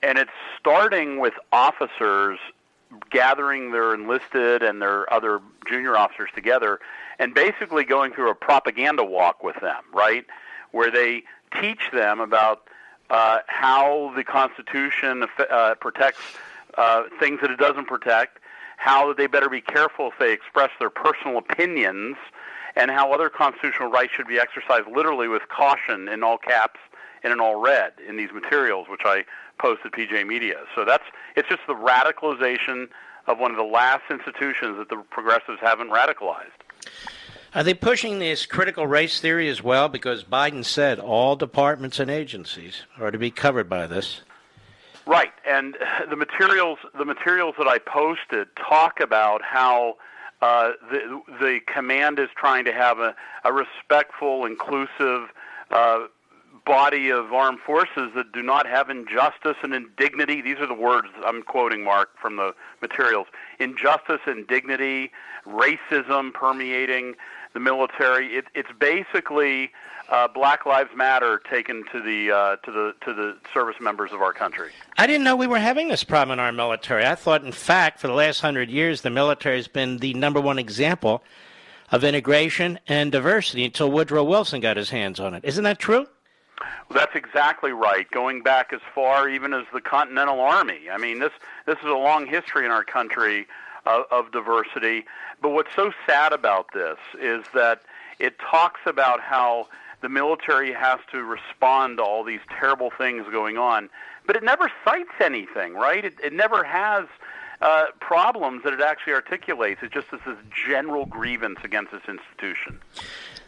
and 0.02 0.18
it's 0.18 0.30
starting 0.60 1.18
with 1.18 1.34
officers 1.50 2.38
gathering 3.10 3.72
their 3.72 3.94
enlisted 3.94 4.62
and 4.62 4.82
their 4.82 5.10
other 5.10 5.40
junior 5.66 5.96
officers 5.96 6.28
together 6.34 6.78
and 7.18 7.34
basically 7.34 7.84
going 7.84 8.12
through 8.12 8.30
a 8.30 8.34
propaganda 8.34 9.04
walk 9.04 9.42
with 9.42 9.56
them, 9.60 9.82
right? 9.92 10.24
Where 10.70 10.90
they 10.90 11.24
teach 11.60 11.90
them 11.92 12.20
about 12.20 12.68
uh, 13.10 13.40
how 13.46 14.12
the 14.16 14.24
Constitution 14.24 15.26
uh, 15.50 15.74
protects 15.80 16.22
uh, 16.78 17.04
things 17.20 17.40
that 17.42 17.50
it 17.50 17.58
doesn't 17.58 17.86
protect, 17.86 18.38
how 18.78 19.12
they 19.12 19.26
better 19.26 19.48
be 19.48 19.60
careful 19.60 20.08
if 20.08 20.14
they 20.18 20.32
express 20.32 20.70
their 20.78 20.90
personal 20.90 21.38
opinions, 21.38 22.16
and 22.74 22.90
how 22.90 23.12
other 23.12 23.28
constitutional 23.28 23.90
rights 23.90 24.12
should 24.14 24.26
be 24.26 24.38
exercised 24.38 24.88
literally 24.88 25.28
with 25.28 25.42
caution 25.48 26.08
in 26.08 26.22
all 26.22 26.38
caps 26.38 26.80
and 27.22 27.32
in 27.32 27.40
all 27.40 27.56
red 27.56 27.92
in 28.08 28.16
these 28.16 28.32
materials, 28.32 28.88
which 28.88 29.02
I 29.04 29.24
posted 29.58 29.92
PJ 29.92 30.26
Media. 30.26 30.62
So 30.74 30.84
that's 30.84 31.04
it's 31.36 31.48
just 31.48 31.60
the 31.66 31.74
radicalization 31.74 32.88
of 33.26 33.38
one 33.38 33.50
of 33.50 33.56
the 33.56 33.62
last 33.62 34.02
institutions 34.10 34.78
that 34.78 34.88
the 34.88 34.96
progressives 35.10 35.60
haven't 35.60 35.90
radicalized. 35.90 36.58
Are 37.54 37.62
they 37.62 37.74
pushing 37.74 38.18
this 38.18 38.46
critical 38.46 38.86
race 38.86 39.20
theory 39.20 39.48
as 39.48 39.62
well? 39.62 39.88
Because 39.88 40.24
Biden 40.24 40.64
said 40.64 40.98
all 40.98 41.36
departments 41.36 42.00
and 42.00 42.10
agencies 42.10 42.82
are 42.98 43.10
to 43.10 43.18
be 43.18 43.30
covered 43.30 43.68
by 43.68 43.86
this. 43.86 44.22
Right, 45.06 45.32
and 45.46 45.76
the 46.10 46.16
materials 46.16 46.78
the 46.96 47.04
materials 47.04 47.54
that 47.58 47.68
I 47.68 47.78
posted 47.78 48.48
talk 48.56 49.00
about 49.00 49.42
how 49.42 49.96
Uh, 50.42 50.72
the, 50.90 51.22
the 51.38 51.60
command 51.72 52.18
is 52.18 52.28
trying 52.34 52.64
to 52.64 52.72
have 52.72 52.98
a, 52.98 53.14
a 53.44 53.52
respectful, 53.52 54.44
inclusive 54.44 55.30
uh, 55.70 56.08
body 56.64 57.10
of 57.10 57.32
armed 57.32 57.58
forces 57.60 58.10
that 58.14 58.32
do 58.32 58.42
not 58.42 58.66
have 58.66 58.88
injustice 58.88 59.56
and 59.62 59.74
indignity. 59.74 60.40
These 60.40 60.58
are 60.58 60.66
the 60.66 60.74
words 60.74 61.08
I'm 61.24 61.42
quoting, 61.42 61.84
Mark, 61.84 62.10
from 62.20 62.36
the 62.36 62.54
materials. 62.80 63.26
Injustice, 63.58 64.20
indignity, 64.26 65.10
racism 65.46 66.32
permeating 66.32 67.14
the 67.52 67.60
military. 67.60 68.36
It, 68.36 68.46
it's 68.54 68.70
basically 68.78 69.72
uh, 70.08 70.28
Black 70.28 70.66
Lives 70.66 70.90
Matter 70.94 71.40
taken 71.50 71.84
to 71.92 72.00
the 72.00 72.30
uh, 72.30 72.56
to 72.56 72.70
the 72.70 72.94
to 73.04 73.12
the 73.12 73.36
service 73.52 73.76
members 73.80 74.12
of 74.12 74.20
our 74.20 74.32
country. 74.32 74.70
I 74.98 75.06
didn't 75.06 75.24
know 75.24 75.36
we 75.36 75.46
were 75.46 75.58
having 75.58 75.88
this 75.88 76.04
problem 76.04 76.38
in 76.38 76.44
our 76.44 76.52
military. 76.52 77.04
I 77.04 77.14
thought, 77.14 77.44
in 77.44 77.52
fact, 77.52 77.98
for 77.98 78.06
the 78.06 78.14
last 78.14 78.40
hundred 78.40 78.70
years, 78.70 79.02
the 79.02 79.10
military 79.10 79.56
has 79.56 79.68
been 79.68 79.98
the 79.98 80.14
number 80.14 80.40
one 80.40 80.58
example 80.58 81.22
of 81.90 82.04
integration 82.04 82.78
and 82.86 83.12
diversity 83.12 83.64
until 83.64 83.90
Woodrow 83.90 84.24
Wilson 84.24 84.60
got 84.60 84.76
his 84.76 84.90
hands 84.90 85.20
on 85.20 85.34
it. 85.34 85.44
Isn't 85.44 85.64
that 85.64 85.78
true? 85.78 86.06
That's 86.90 87.14
exactly 87.14 87.72
right. 87.72 88.10
Going 88.10 88.42
back 88.42 88.72
as 88.72 88.80
far 88.94 89.28
even 89.28 89.52
as 89.52 89.64
the 89.72 89.80
Continental 89.80 90.40
Army. 90.40 90.90
I 90.90 90.98
mean, 90.98 91.18
this 91.18 91.32
this 91.66 91.78
is 91.78 91.86
a 91.86 91.96
long 91.96 92.26
history 92.26 92.64
in 92.64 92.70
our 92.70 92.84
country 92.84 93.46
of, 93.86 94.04
of 94.10 94.32
diversity. 94.32 95.04
But 95.40 95.50
what's 95.50 95.74
so 95.74 95.92
sad 96.06 96.32
about 96.32 96.68
this 96.72 96.98
is 97.20 97.44
that 97.54 97.82
it 98.18 98.38
talks 98.38 98.80
about 98.86 99.20
how 99.20 99.68
the 100.00 100.08
military 100.08 100.72
has 100.72 100.98
to 101.12 101.22
respond 101.22 101.98
to 101.98 102.04
all 102.04 102.24
these 102.24 102.40
terrible 102.58 102.90
things 102.90 103.24
going 103.30 103.56
on, 103.56 103.88
but 104.26 104.36
it 104.36 104.42
never 104.42 104.70
cites 104.84 105.12
anything, 105.20 105.74
right? 105.74 106.04
It, 106.04 106.14
it 106.22 106.32
never 106.32 106.64
has 106.64 107.06
uh, 107.60 107.86
problems 108.00 108.64
that 108.64 108.72
it 108.72 108.80
actually 108.80 109.12
articulates. 109.12 109.82
It 109.82 109.92
just 109.92 110.08
is 110.12 110.20
this 110.26 110.36
general 110.68 111.06
grievance 111.06 111.60
against 111.62 111.92
this 111.92 112.02
institution. 112.08 112.80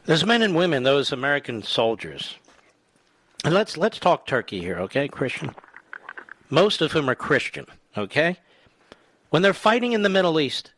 Those 0.07 0.25
men 0.25 0.43
and 0.43 0.55
women, 0.55 0.85
those 0.85 1.13
American 1.13 1.63
soldiers, 1.63 2.37
and 3.45 3.55
let's 3.55 3.77
let's 3.77 3.99
talk 3.99 4.27
Turkey 4.27 4.61
here, 4.61 4.79
okay, 4.81 5.07
Christian? 5.07 5.55
Most 6.51 6.81
of 6.81 6.93
whom 6.93 7.09
are 7.09 7.15
Christian, 7.15 7.67
okay? 7.97 8.39
When 9.31 9.43
they're 9.43 9.53
fighting 9.53 9.93
in 9.93 10.03
the 10.03 10.09
Middle 10.09 10.41
East 10.41 10.73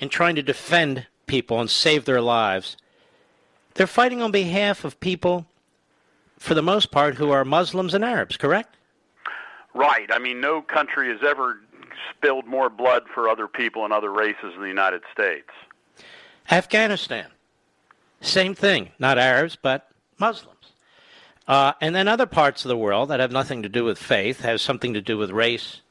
and 0.00 0.10
trying 0.10 0.34
to 0.36 0.42
defend 0.42 1.06
people 1.26 1.60
and 1.60 1.70
save 1.70 2.04
their 2.04 2.20
lives, 2.20 2.76
they're 3.74 3.86
fighting 3.86 4.22
on 4.22 4.30
behalf 4.30 4.84
of 4.84 4.98
people, 5.00 5.46
for 6.38 6.54
the 6.54 6.62
most 6.62 6.90
part, 6.90 7.14
who 7.14 7.30
are 7.30 7.44
Muslims 7.44 7.94
and 7.94 8.04
Arabs, 8.04 8.36
correct? 8.36 8.76
Right. 9.74 10.10
I 10.12 10.18
mean, 10.18 10.40
no 10.40 10.62
country 10.62 11.08
has 11.08 11.20
ever 11.26 11.60
spilled 12.10 12.46
more 12.46 12.68
blood 12.68 13.04
for 13.12 13.28
other 13.28 13.48
people 13.48 13.84
and 13.84 13.92
other 13.92 14.10
races 14.10 14.52
than 14.52 14.62
the 14.62 14.68
United 14.68 15.02
States. 15.12 15.48
Afghanistan, 16.50 17.26
same 18.20 18.54
thing. 18.54 18.90
Not 18.98 19.18
Arabs, 19.18 19.56
but 19.60 19.90
Muslims. 20.18 20.61
Uh, 21.52 21.74
and 21.82 21.94
then 21.94 22.08
other 22.08 22.24
parts 22.24 22.64
of 22.64 22.70
the 22.70 22.76
world 22.78 23.10
that 23.10 23.20
have 23.20 23.30
nothing 23.30 23.62
to 23.62 23.68
do 23.68 23.84
with 23.84 23.98
faith, 23.98 24.40
have 24.40 24.58
something 24.58 24.94
to 24.94 25.02
do 25.02 25.18
with 25.18 25.30
race. 25.30 25.82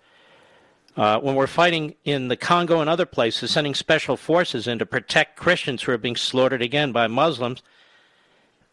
Uh, 0.98 1.20
when 1.20 1.36
we're 1.36 1.46
fighting 1.46 1.94
in 2.04 2.30
the 2.30 2.36
Congo 2.36 2.82
and 2.82 2.90
other 2.90 3.06
places, 3.06 3.52
sending 3.52 3.76
special 3.76 4.18
forces 4.18 4.66
in 4.66 4.80
to 4.80 4.88
protect 4.88 5.38
Christians 5.38 5.84
who 5.84 5.92
are 5.92 6.00
being 6.00 6.16
slaughtered 6.16 6.64
again 6.64 6.92
by 6.92 7.06
Muslims, 7.06 7.62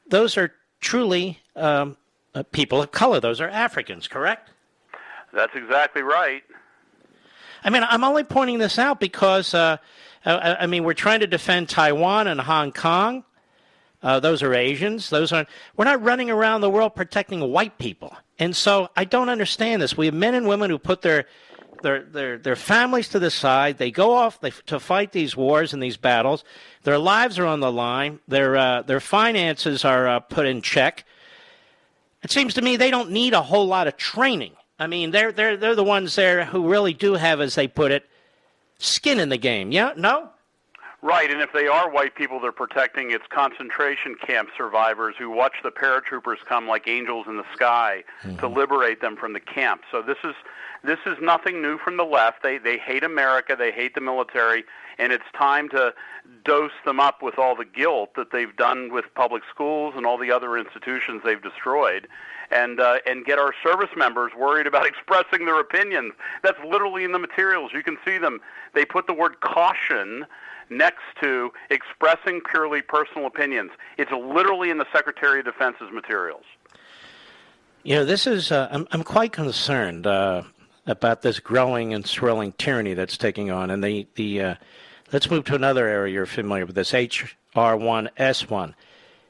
those 0.08 0.38
are 0.38 0.54
truly 0.80 1.40
um, 1.56 1.98
uh, 2.34 2.42
people 2.52 2.80
of 2.80 2.90
color. 2.90 3.20
Those 3.20 3.42
are 3.42 3.50
Africans, 3.50 4.08
correct? 4.08 4.48
That's 5.34 5.54
exactly 5.54 6.00
right. 6.00 6.42
I 7.64 7.68
mean, 7.68 7.84
I'm 7.86 8.02
only 8.02 8.24
pointing 8.24 8.60
this 8.60 8.78
out 8.78 8.98
because, 8.98 9.52
uh, 9.52 9.76
I, 10.24 10.56
I 10.60 10.66
mean, 10.66 10.84
we're 10.84 10.94
trying 10.94 11.20
to 11.20 11.26
defend 11.26 11.68
Taiwan 11.68 12.28
and 12.28 12.40
Hong 12.40 12.72
Kong. 12.72 13.24
Uh, 14.02 14.20
those 14.20 14.42
are 14.42 14.54
Asians. 14.54 15.10
Those 15.10 15.32
aren't. 15.32 15.48
We're 15.76 15.84
not 15.84 16.02
running 16.02 16.30
around 16.30 16.60
the 16.60 16.70
world 16.70 16.94
protecting 16.94 17.40
white 17.40 17.78
people, 17.78 18.16
and 18.38 18.54
so 18.54 18.88
I 18.96 19.04
don't 19.04 19.28
understand 19.28 19.82
this. 19.82 19.96
We 19.96 20.06
have 20.06 20.14
men 20.14 20.34
and 20.34 20.46
women 20.46 20.70
who 20.70 20.78
put 20.78 21.02
their 21.02 21.26
their 21.82 22.04
their 22.04 22.38
their 22.38 22.56
families 22.56 23.08
to 23.08 23.18
the 23.18 23.30
side. 23.30 23.78
They 23.78 23.90
go 23.90 24.12
off 24.12 24.40
they, 24.40 24.50
to 24.66 24.78
fight 24.78 25.12
these 25.12 25.36
wars 25.36 25.72
and 25.72 25.82
these 25.82 25.96
battles. 25.96 26.44
Their 26.84 26.98
lives 26.98 27.38
are 27.38 27.46
on 27.46 27.60
the 27.60 27.72
line. 27.72 28.20
Their 28.28 28.56
uh, 28.56 28.82
their 28.82 29.00
finances 29.00 29.84
are 29.84 30.06
uh, 30.06 30.20
put 30.20 30.46
in 30.46 30.62
check. 30.62 31.04
It 32.22 32.30
seems 32.30 32.54
to 32.54 32.62
me 32.62 32.76
they 32.76 32.90
don't 32.90 33.10
need 33.10 33.32
a 33.32 33.42
whole 33.42 33.66
lot 33.66 33.88
of 33.88 33.96
training. 33.96 34.52
I 34.78 34.86
mean, 34.86 35.10
they're 35.10 35.32
they're 35.32 35.56
they're 35.56 35.74
the 35.74 35.84
ones 35.84 36.14
there 36.14 36.44
who 36.44 36.68
really 36.68 36.94
do 36.94 37.14
have, 37.14 37.40
as 37.40 37.54
they 37.56 37.66
put 37.66 37.90
it, 37.90 38.08
skin 38.78 39.18
in 39.18 39.28
the 39.28 39.36
game. 39.36 39.72
Yeah, 39.72 39.92
no. 39.96 40.30
Right, 41.00 41.30
and 41.30 41.40
if 41.40 41.52
they 41.52 41.68
are 41.68 41.88
white 41.88 42.16
people 42.16 42.40
they're 42.40 42.50
protecting, 42.50 43.12
it's 43.12 43.24
concentration 43.28 44.16
camp 44.16 44.48
survivors 44.56 45.14
who 45.16 45.30
watch 45.30 45.54
the 45.62 45.70
paratroopers 45.70 46.38
come 46.44 46.66
like 46.66 46.88
angels 46.88 47.26
in 47.28 47.36
the 47.36 47.44
sky 47.54 48.02
mm-hmm. 48.22 48.36
to 48.38 48.48
liberate 48.48 49.00
them 49.00 49.16
from 49.16 49.32
the 49.32 49.40
camp. 49.40 49.82
So 49.92 50.02
this 50.02 50.16
is 50.24 50.34
this 50.82 50.98
is 51.06 51.16
nothing 51.20 51.62
new 51.62 51.78
from 51.78 51.98
the 51.98 52.04
left. 52.04 52.42
They 52.42 52.58
they 52.58 52.78
hate 52.78 53.04
America, 53.04 53.54
they 53.56 53.70
hate 53.70 53.94
the 53.94 54.00
military, 54.00 54.64
and 54.98 55.12
it's 55.12 55.24
time 55.36 55.68
to 55.68 55.94
dose 56.44 56.72
them 56.84 56.98
up 56.98 57.22
with 57.22 57.38
all 57.38 57.54
the 57.54 57.64
guilt 57.64 58.14
that 58.16 58.32
they've 58.32 58.56
done 58.56 58.92
with 58.92 59.04
public 59.14 59.44
schools 59.48 59.94
and 59.96 60.04
all 60.04 60.18
the 60.18 60.32
other 60.32 60.58
institutions 60.58 61.22
they've 61.24 61.42
destroyed. 61.42 62.08
And 62.50 62.80
uh, 62.80 62.98
and 63.06 63.24
get 63.24 63.38
our 63.38 63.52
service 63.62 63.90
members 63.96 64.32
worried 64.36 64.66
about 64.66 64.84
expressing 64.92 65.46
their 65.46 65.60
opinions. 65.60 66.14
That's 66.42 66.58
literally 66.66 67.04
in 67.04 67.12
the 67.12 67.20
materials. 67.20 67.70
You 67.72 67.84
can 67.84 67.98
see 68.04 68.18
them. 68.18 68.40
They 68.74 68.84
put 68.84 69.06
the 69.06 69.14
word 69.14 69.38
caution 69.40 70.26
next 70.70 71.02
to 71.22 71.50
expressing 71.70 72.40
purely 72.50 72.82
personal 72.82 73.26
opinions. 73.26 73.70
It's 73.96 74.10
literally 74.10 74.70
in 74.70 74.78
the 74.78 74.86
Secretary 74.92 75.40
of 75.40 75.44
Defense's 75.44 75.90
materials. 75.92 76.44
You 77.82 77.96
know, 77.96 78.04
this 78.04 78.26
is, 78.26 78.52
uh, 78.52 78.68
I'm, 78.70 78.86
I'm 78.90 79.02
quite 79.02 79.32
concerned 79.32 80.06
uh, 80.06 80.42
about 80.86 81.22
this 81.22 81.40
growing 81.40 81.94
and 81.94 82.06
swirling 82.06 82.52
tyranny 82.52 82.94
that's 82.94 83.16
taking 83.16 83.50
on. 83.50 83.70
And 83.70 83.82
the, 83.82 84.06
the 84.14 84.42
uh, 84.42 84.54
let's 85.12 85.30
move 85.30 85.44
to 85.46 85.54
another 85.54 85.86
area 85.86 86.12
you're 86.12 86.26
familiar 86.26 86.66
with 86.66 86.74
this 86.74 86.92
HR1S1. 86.92 88.74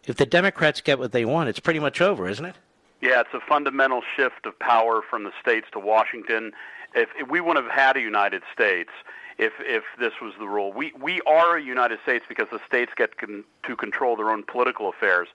If 0.07 0.17
the 0.17 0.27
Democrats 0.27 0.81
get 0.81 0.99
what 0.99 1.13
they 1.13 1.25
want, 1.25 1.51
it's 1.51 1.61
pretty 1.61 1.81
much 1.81 2.01
over, 2.01 2.29
isn't 2.29 2.45
it? 2.45 2.57
Yeah, 3.01 3.21
it's 3.21 3.35
a 3.35 3.41
fundamental 3.47 4.03
shift 4.17 4.47
of 4.47 4.59
power 4.59 5.03
from 5.09 5.25
the 5.25 5.33
states 5.41 5.67
to 5.73 5.79
Washington. 5.79 6.53
If, 6.95 7.11
if 7.17 7.29
we 7.29 7.41
wouldn't 7.41 7.65
have 7.65 7.73
had 7.73 7.97
a 7.97 8.01
United 8.01 8.43
States, 8.53 8.91
if 9.39 9.53
if 9.61 9.85
this 9.99 10.15
was 10.21 10.35
the 10.39 10.49
rule. 10.49 10.73
We 10.73 10.93
we 11.01 11.21
are 11.23 11.57
a 11.57 11.63
United 11.63 12.01
States 12.03 12.25
because 12.29 12.49
the 12.51 12.61
states 12.67 12.93
get 12.97 13.17
con- 13.17 13.45
to 13.67 13.77
control 13.77 14.17
their 14.17 14.31
own 14.31 14.43
political 14.43 14.89
affairs. 14.89 15.29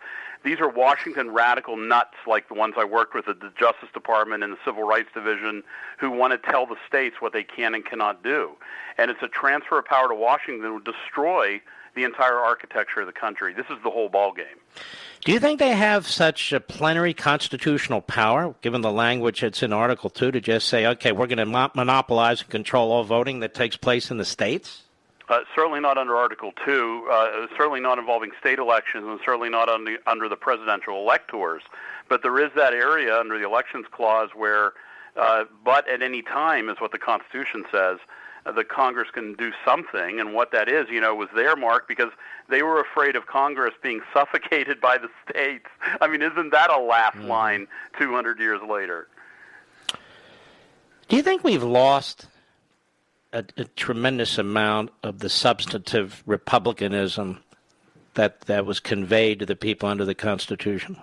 These 0.43 0.59
are 0.59 0.67
Washington 0.67 1.31
radical 1.31 1.77
nuts 1.77 2.15
like 2.27 2.49
the 2.49 2.53
ones 2.53 2.75
I 2.77 2.83
worked 2.83 3.15
with 3.15 3.29
at 3.29 3.39
the 3.39 3.51
Justice 3.57 3.89
Department 3.93 4.43
and 4.43 4.51
the 4.51 4.57
Civil 4.65 4.83
Rights 4.83 5.09
Division 5.13 5.63
who 5.97 6.11
want 6.11 6.33
to 6.33 6.51
tell 6.51 6.65
the 6.65 6.75
states 6.85 7.17
what 7.21 7.31
they 7.31 7.43
can 7.43 7.73
and 7.73 7.85
cannot 7.85 8.23
do. 8.23 8.51
And 8.97 9.09
it's 9.09 9.23
a 9.23 9.29
transfer 9.29 9.79
of 9.79 9.85
power 9.85 10.09
to 10.09 10.15
Washington 10.15 10.63
that 10.63 10.73
would 10.73 10.83
destroy 10.83 11.61
the 11.95 12.03
entire 12.03 12.37
architecture 12.37 13.01
of 13.01 13.07
the 13.07 13.13
country. 13.13 13.53
This 13.53 13.65
is 13.69 13.77
the 13.83 13.89
whole 13.89 14.09
ball 14.09 14.33
game. 14.33 14.45
Do 15.23 15.31
you 15.31 15.39
think 15.39 15.59
they 15.59 15.73
have 15.73 16.07
such 16.07 16.51
a 16.51 16.59
plenary 16.59 17.13
constitutional 17.13 18.01
power, 18.01 18.55
given 18.61 18.81
the 18.81 18.91
language 18.91 19.41
that's 19.41 19.63
in 19.63 19.71
Article 19.71 20.09
2, 20.09 20.31
to 20.31 20.41
just 20.41 20.67
say, 20.67 20.85
okay, 20.85 21.11
we're 21.11 21.27
going 21.27 21.37
to 21.37 21.45
mo- 21.45 21.71
monopolize 21.75 22.41
and 22.41 22.49
control 22.49 22.91
all 22.91 23.03
voting 23.03 23.39
that 23.39 23.53
takes 23.53 23.77
place 23.77 24.11
in 24.11 24.17
the 24.17 24.25
states? 24.25 24.83
Uh, 25.29 25.39
certainly 25.55 25.79
not 25.79 25.97
under 25.97 26.17
Article 26.17 26.51
2, 26.65 27.07
uh, 27.09 27.47
certainly 27.57 27.79
not 27.79 27.97
involving 27.97 28.31
state 28.39 28.59
elections, 28.59 29.05
and 29.07 29.19
certainly 29.23 29.49
not 29.49 29.69
under, 29.69 29.97
under 30.05 30.27
the 30.27 30.35
presidential 30.35 30.97
electors. 30.97 31.63
But 32.09 32.21
there 32.21 32.43
is 32.43 32.51
that 32.57 32.73
area 32.73 33.17
under 33.17 33.37
the 33.37 33.45
Elections 33.45 33.85
Clause 33.89 34.31
where, 34.35 34.73
uh, 35.15 35.45
but 35.63 35.87
at 35.87 36.01
any 36.01 36.21
time, 36.21 36.67
is 36.67 36.75
what 36.81 36.91
the 36.91 36.99
Constitution 36.99 37.63
says, 37.71 37.99
the 38.45 38.63
Congress 38.63 39.09
can 39.11 39.33
do 39.35 39.51
something, 39.65 40.19
and 40.19 40.33
what 40.33 40.51
that 40.51 40.67
is, 40.67 40.89
you 40.89 40.99
know, 40.99 41.15
was 41.15 41.29
their 41.33 41.55
mark 41.55 41.87
because 41.87 42.11
they 42.49 42.61
were 42.61 42.81
afraid 42.81 43.15
of 43.15 43.25
Congress 43.25 43.73
being 43.81 44.01
suffocated 44.13 44.81
by 44.81 44.97
the 44.97 45.09
states. 45.29 45.67
I 46.01 46.07
mean, 46.07 46.21
isn't 46.21 46.51
that 46.51 46.69
a 46.69 46.79
laugh 46.79 47.15
mm. 47.15 47.27
line 47.27 47.67
200 47.97 48.39
years 48.39 48.59
later? 48.67 49.07
Do 51.07 51.15
you 51.15 51.23
think 51.23 51.43
we've 51.43 51.63
lost 51.63 52.27
a, 53.31 53.43
a 53.57 53.65
tremendous 53.65 54.37
amount 54.37 54.91
of 55.03 55.19
the 55.19 55.29
substantive 55.29 56.23
republicanism 56.25 57.39
that 58.15 58.41
that 58.41 58.65
was 58.65 58.79
conveyed 58.79 59.39
to 59.39 59.45
the 59.45 59.55
people 59.55 59.89
under 59.89 60.05
the 60.05 60.15
Constitution? 60.15 60.97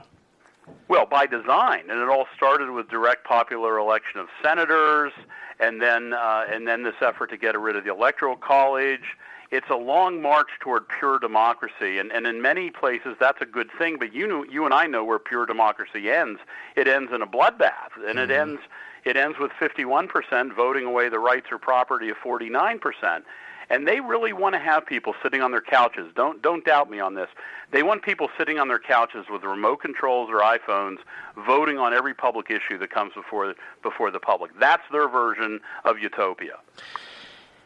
Well, 0.91 1.07
by 1.07 1.26
design, 1.26 1.84
and 1.88 2.01
it 2.01 2.09
all 2.09 2.26
started 2.34 2.68
with 2.72 2.88
direct 2.88 3.24
popular 3.24 3.78
election 3.78 4.18
of 4.18 4.26
senators, 4.43 5.12
and 5.61 5.80
then 5.80 6.12
uh, 6.14 6.47
and 6.51 6.66
then 6.66 6.82
this 6.82 6.97
effort 7.01 7.30
to 7.30 7.36
get 7.36 7.57
rid 7.57 7.76
of 7.76 7.84
the 7.84 7.93
electoral 7.93 8.34
college. 8.34 9.16
It's 9.53 9.70
a 9.70 9.76
long 9.76 10.20
march 10.20 10.49
toward 10.59 10.88
pure 10.88 11.20
democracy, 11.20 12.01
and, 12.01 12.11
and 12.11 12.26
in 12.26 12.43
many 12.43 12.70
places 12.70 13.14
that's 13.20 13.41
a 13.41 13.47
good 13.47 13.68
thing. 13.78 13.99
But 14.01 14.12
you 14.12 14.26
know, 14.26 14.43
you 14.43 14.64
and 14.64 14.74
I 14.74 14.88
know 14.88 15.05
where 15.05 15.20
pure 15.20 15.47
democracy 15.47 16.11
ends. 16.11 16.41
It 16.74 16.88
ends 16.88 17.12
in 17.14 17.22
a 17.22 17.26
bloodbath, 17.26 17.95
and 17.95 18.18
mm-hmm. 18.18 18.18
it 18.18 18.30
ends 18.32 18.61
it 19.05 19.16
ends 19.16 19.38
with 19.38 19.53
51% 19.61 20.57
voting 20.57 20.86
away 20.86 21.09
the 21.09 21.20
rights 21.20 21.47
or 21.53 21.59
property 21.59 22.09
of 22.09 22.16
49%. 22.16 23.22
And 23.70 23.86
they 23.86 24.00
really 24.00 24.32
want 24.32 24.54
to 24.54 24.58
have 24.58 24.84
people 24.84 25.14
sitting 25.22 25.40
on 25.40 25.52
their 25.52 25.60
couches. 25.60 26.12
Don't 26.14 26.42
don't 26.42 26.64
doubt 26.64 26.90
me 26.90 26.98
on 26.98 27.14
this. 27.14 27.28
They 27.70 27.82
want 27.84 28.02
people 28.02 28.28
sitting 28.36 28.58
on 28.58 28.68
their 28.68 28.80
couches 28.80 29.26
with 29.30 29.44
remote 29.44 29.80
controls 29.80 30.28
or 30.28 30.40
iPhones, 30.40 30.98
voting 31.46 31.78
on 31.78 31.94
every 31.94 32.12
public 32.12 32.50
issue 32.50 32.76
that 32.78 32.90
comes 32.90 33.14
before 33.14 33.54
before 33.82 34.10
the 34.10 34.18
public. 34.18 34.50
That's 34.58 34.82
their 34.90 35.08
version 35.08 35.60
of 35.84 35.98
utopia. 36.00 36.58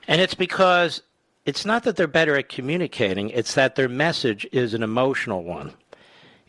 And 0.06 0.20
it's 0.20 0.34
because 0.34 1.02
it's 1.46 1.64
not 1.64 1.82
that 1.84 1.96
they're 1.96 2.06
better 2.06 2.36
at 2.36 2.50
communicating; 2.50 3.30
it's 3.30 3.54
that 3.54 3.74
their 3.74 3.88
message 3.88 4.46
is 4.52 4.74
an 4.74 4.82
emotional 4.82 5.42
one. 5.42 5.72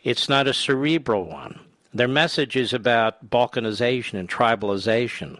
It's 0.04 0.28
not 0.28 0.46
a 0.46 0.54
cerebral 0.54 1.24
one. 1.24 1.58
Their 1.94 2.08
message 2.08 2.56
is 2.56 2.74
about 2.74 3.30
balkanization 3.30 4.18
and 4.18 4.28
tribalization 4.28 5.38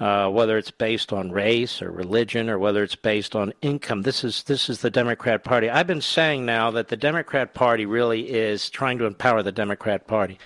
uh, 0.00 0.28
whether 0.28 0.58
it's 0.58 0.70
based 0.70 1.12
on 1.12 1.30
race 1.30 1.80
or 1.80 1.90
religion 1.90 2.50
or 2.50 2.58
whether 2.58 2.82
it's 2.82 2.96
based 2.96 3.36
on 3.36 3.52
income. 3.62 4.02
This 4.02 4.24
is 4.24 4.42
this 4.44 4.68
is 4.68 4.80
the 4.80 4.90
Democrat 4.90 5.44
Party. 5.44 5.70
I've 5.70 5.86
been 5.86 6.00
saying 6.00 6.44
now 6.44 6.70
that 6.72 6.88
the 6.88 6.96
Democrat 6.96 7.54
Party 7.54 7.86
really 7.86 8.30
is 8.30 8.70
trying 8.70 8.98
to 8.98 9.04
empower 9.04 9.42
the 9.42 9.52
Democrat 9.52 10.06
Party. 10.06 10.38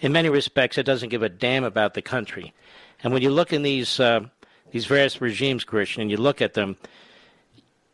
In 0.00 0.12
many 0.12 0.28
respects, 0.28 0.78
it 0.78 0.82
doesn't 0.84 1.08
give 1.08 1.22
a 1.22 1.28
damn 1.28 1.64
about 1.64 1.94
the 1.94 2.02
country. 2.02 2.52
And 3.02 3.12
when 3.12 3.22
you 3.22 3.30
look 3.30 3.52
in 3.52 3.62
these 3.62 3.98
uh, 3.98 4.20
these 4.72 4.86
various 4.86 5.20
regimes, 5.20 5.64
Christian, 5.64 6.02
and 6.02 6.10
you 6.10 6.16
look 6.16 6.42
at 6.42 6.54
them, 6.54 6.76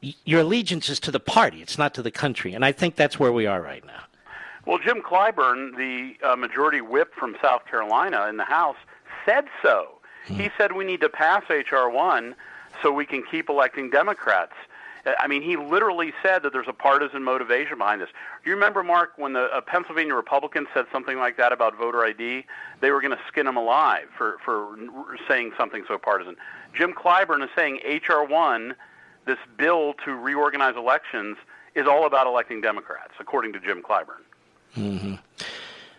your 0.00 0.40
allegiance 0.40 0.88
is 0.88 0.98
to 1.00 1.10
the 1.10 1.20
party. 1.20 1.62
It's 1.62 1.78
not 1.78 1.94
to 1.94 2.02
the 2.02 2.10
country. 2.10 2.54
And 2.54 2.64
I 2.64 2.72
think 2.72 2.96
that's 2.96 3.18
where 3.18 3.32
we 3.32 3.46
are 3.46 3.60
right 3.60 3.84
now. 3.84 4.02
Well, 4.66 4.78
Jim 4.78 5.00
Clyburn, 5.00 5.76
the 5.76 6.14
uh, 6.26 6.36
majority 6.36 6.80
whip 6.80 7.14
from 7.14 7.36
South 7.40 7.64
Carolina 7.66 8.26
in 8.28 8.36
the 8.36 8.44
House, 8.44 8.76
said 9.24 9.46
so 9.62 9.97
he 10.36 10.50
said 10.56 10.72
we 10.72 10.84
need 10.84 11.00
to 11.00 11.08
pass 11.08 11.44
H.R. 11.50 11.90
1 11.90 12.34
so 12.82 12.92
we 12.92 13.06
can 13.06 13.22
keep 13.22 13.48
electing 13.48 13.90
Democrats. 13.90 14.52
I 15.18 15.26
mean, 15.26 15.42
he 15.42 15.56
literally 15.56 16.12
said 16.22 16.42
that 16.42 16.52
there's 16.52 16.68
a 16.68 16.72
partisan 16.72 17.22
motivation 17.22 17.78
behind 17.78 18.00
this. 18.00 18.10
Do 18.44 18.50
you 18.50 18.54
remember, 18.54 18.82
Mark, 18.82 19.12
when 19.16 19.32
the 19.32 19.44
uh, 19.44 19.60
Pennsylvania 19.60 20.14
Republicans 20.14 20.68
said 20.74 20.86
something 20.92 21.18
like 21.18 21.36
that 21.36 21.52
about 21.52 21.76
voter 21.76 22.04
ID? 22.04 22.44
They 22.80 22.90
were 22.90 23.00
going 23.00 23.16
to 23.16 23.22
skin 23.28 23.46
him 23.46 23.56
alive 23.56 24.08
for, 24.16 24.38
for 24.44 24.76
saying 25.26 25.52
something 25.56 25.84
so 25.88 25.98
partisan. 25.98 26.36
Jim 26.74 26.92
Clyburn 26.92 27.42
is 27.42 27.50
saying 27.56 27.80
H.R. 27.84 28.24
1, 28.24 28.74
this 29.24 29.38
bill 29.56 29.94
to 30.04 30.14
reorganize 30.14 30.76
elections, 30.76 31.36
is 31.74 31.86
all 31.86 32.06
about 32.06 32.26
electing 32.26 32.60
Democrats, 32.60 33.12
according 33.18 33.52
to 33.52 33.60
Jim 33.60 33.82
Clyburn. 33.82 34.22
Mm-hmm. 34.76 35.14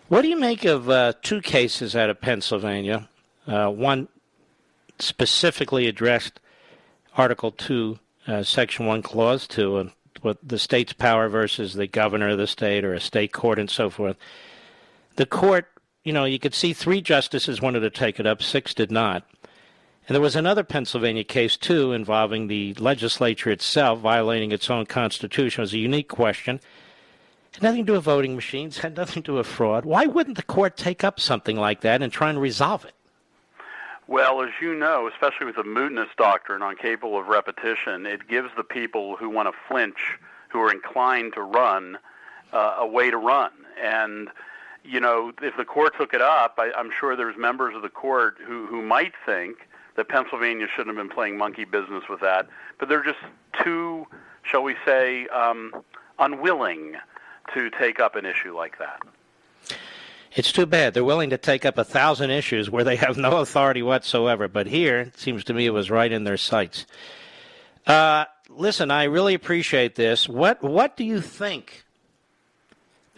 What 0.09 0.21
do 0.23 0.27
you 0.27 0.39
make 0.39 0.65
of 0.65 0.89
uh, 0.89 1.13
two 1.21 1.41
cases 1.41 1.95
out 1.95 2.09
of 2.09 2.19
Pennsylvania? 2.19 3.07
Uh, 3.47 3.69
one 3.69 4.07
specifically 4.99 5.87
addressed 5.87 6.39
Article 7.15 7.51
2, 7.51 7.99
uh, 8.27 8.43
Section 8.43 8.85
1, 8.85 9.01
Clause 9.01 9.47
2, 9.47 9.77
and 9.77 9.91
what 10.21 10.37
the 10.43 10.59
state's 10.59 10.93
power 10.93 11.29
versus 11.29 11.73
the 11.73 11.87
governor 11.87 12.29
of 12.29 12.37
the 12.37 12.47
state 12.47 12.83
or 12.83 12.93
a 12.93 12.99
state 12.99 13.31
court 13.31 13.59
and 13.59 13.69
so 13.69 13.89
forth. 13.89 14.17
The 15.15 15.25
court, 15.25 15.67
you 16.03 16.13
know, 16.13 16.25
you 16.25 16.39
could 16.39 16.53
see 16.53 16.73
three 16.73 17.01
justices 17.01 17.61
wanted 17.61 17.81
to 17.81 17.89
take 17.89 18.19
it 18.19 18.27
up, 18.27 18.41
six 18.41 18.73
did 18.73 18.91
not. 18.91 19.25
And 20.07 20.15
there 20.15 20.21
was 20.21 20.35
another 20.35 20.63
Pennsylvania 20.63 21.23
case, 21.23 21.55
too, 21.55 21.91
involving 21.91 22.47
the 22.47 22.73
legislature 22.75 23.51
itself 23.51 23.99
violating 23.99 24.51
its 24.51 24.69
own 24.69 24.87
constitution. 24.87 25.61
It 25.61 25.63
was 25.63 25.73
a 25.73 25.79
unique 25.79 26.07
question. 26.07 26.59
Had 27.53 27.63
nothing 27.63 27.85
to 27.85 27.91
do 27.91 27.93
with 27.93 28.03
voting 28.03 28.35
machines, 28.35 28.79
had 28.79 28.97
nothing 28.97 29.21
to 29.23 29.31
do 29.31 29.37
with 29.37 29.47
fraud. 29.47 29.85
Why 29.85 30.05
wouldn't 30.05 30.37
the 30.37 30.43
court 30.43 30.77
take 30.77 31.03
up 31.03 31.19
something 31.19 31.57
like 31.57 31.81
that 31.81 32.01
and 32.01 32.11
try 32.11 32.29
and 32.29 32.41
resolve 32.41 32.85
it? 32.85 32.93
Well, 34.09 34.41
as 34.41 34.49
you 34.59 34.73
know, 34.73 35.07
especially 35.07 35.45
with 35.45 35.57
the 35.57 35.61
mootness 35.61 36.07
doctrine 36.17 36.63
on 36.63 36.75
capable 36.77 37.19
of 37.19 37.27
repetition, 37.27 38.07
it 38.07 38.27
gives 38.27 38.49
the 38.57 38.63
people 38.63 39.15
who 39.15 39.29
want 39.29 39.47
to 39.47 39.57
flinch, 39.67 40.17
who 40.47 40.59
are 40.61 40.71
inclined 40.71 41.33
to 41.33 41.43
run, 41.43 41.99
uh, 42.51 42.77
a 42.79 42.87
way 42.87 43.11
to 43.11 43.17
run. 43.17 43.51
And 43.79 44.29
you 44.83 44.99
know, 44.99 45.31
if 45.43 45.55
the 45.57 45.63
court 45.63 45.93
took 45.95 46.15
it 46.15 46.21
up, 46.21 46.55
I, 46.57 46.71
I'm 46.75 46.89
sure 46.99 47.15
there's 47.15 47.37
members 47.37 47.75
of 47.75 47.83
the 47.83 47.89
court 47.89 48.37
who 48.43 48.65
who 48.65 48.81
might 48.81 49.13
think 49.27 49.69
that 49.95 50.09
Pennsylvania 50.09 50.65
shouldn't 50.75 50.97
have 50.97 51.07
been 51.07 51.15
playing 51.15 51.37
monkey 51.37 51.65
business 51.65 52.05
with 52.09 52.21
that, 52.21 52.47
but 52.79 52.89
they're 52.89 53.03
just 53.03 53.19
too, 53.63 54.07
shall 54.41 54.63
we 54.63 54.75
say, 54.85 55.27
um, 55.27 55.83
unwilling 56.17 56.95
to 57.53 57.69
take 57.69 57.99
up 57.99 58.15
an 58.15 58.25
issue 58.25 58.57
like 58.57 58.79
that. 58.79 59.03
It's 60.35 60.51
too 60.51 60.65
bad. 60.65 60.93
They're 60.93 61.03
willing 61.03 61.31
to 61.31 61.37
take 61.37 61.65
up 61.65 61.77
a 61.77 61.83
thousand 61.83 62.29
issues 62.29 62.69
where 62.69 62.83
they 62.83 62.95
have 62.97 63.17
no 63.17 63.37
authority 63.37 63.81
whatsoever. 63.81 64.47
But 64.47 64.67
here, 64.67 64.99
it 64.99 65.19
seems 65.19 65.43
to 65.45 65.53
me 65.53 65.65
it 65.65 65.71
was 65.71 65.89
right 65.89 66.11
in 66.11 66.23
their 66.23 66.37
sights. 66.37 66.85
Uh, 67.87 68.25
listen, 68.49 68.91
I 68.91 69.05
really 69.05 69.33
appreciate 69.33 69.95
this. 69.95 70.29
What 70.29 70.61
What 70.61 70.95
do 70.97 71.03
you 71.03 71.21
think? 71.21 71.85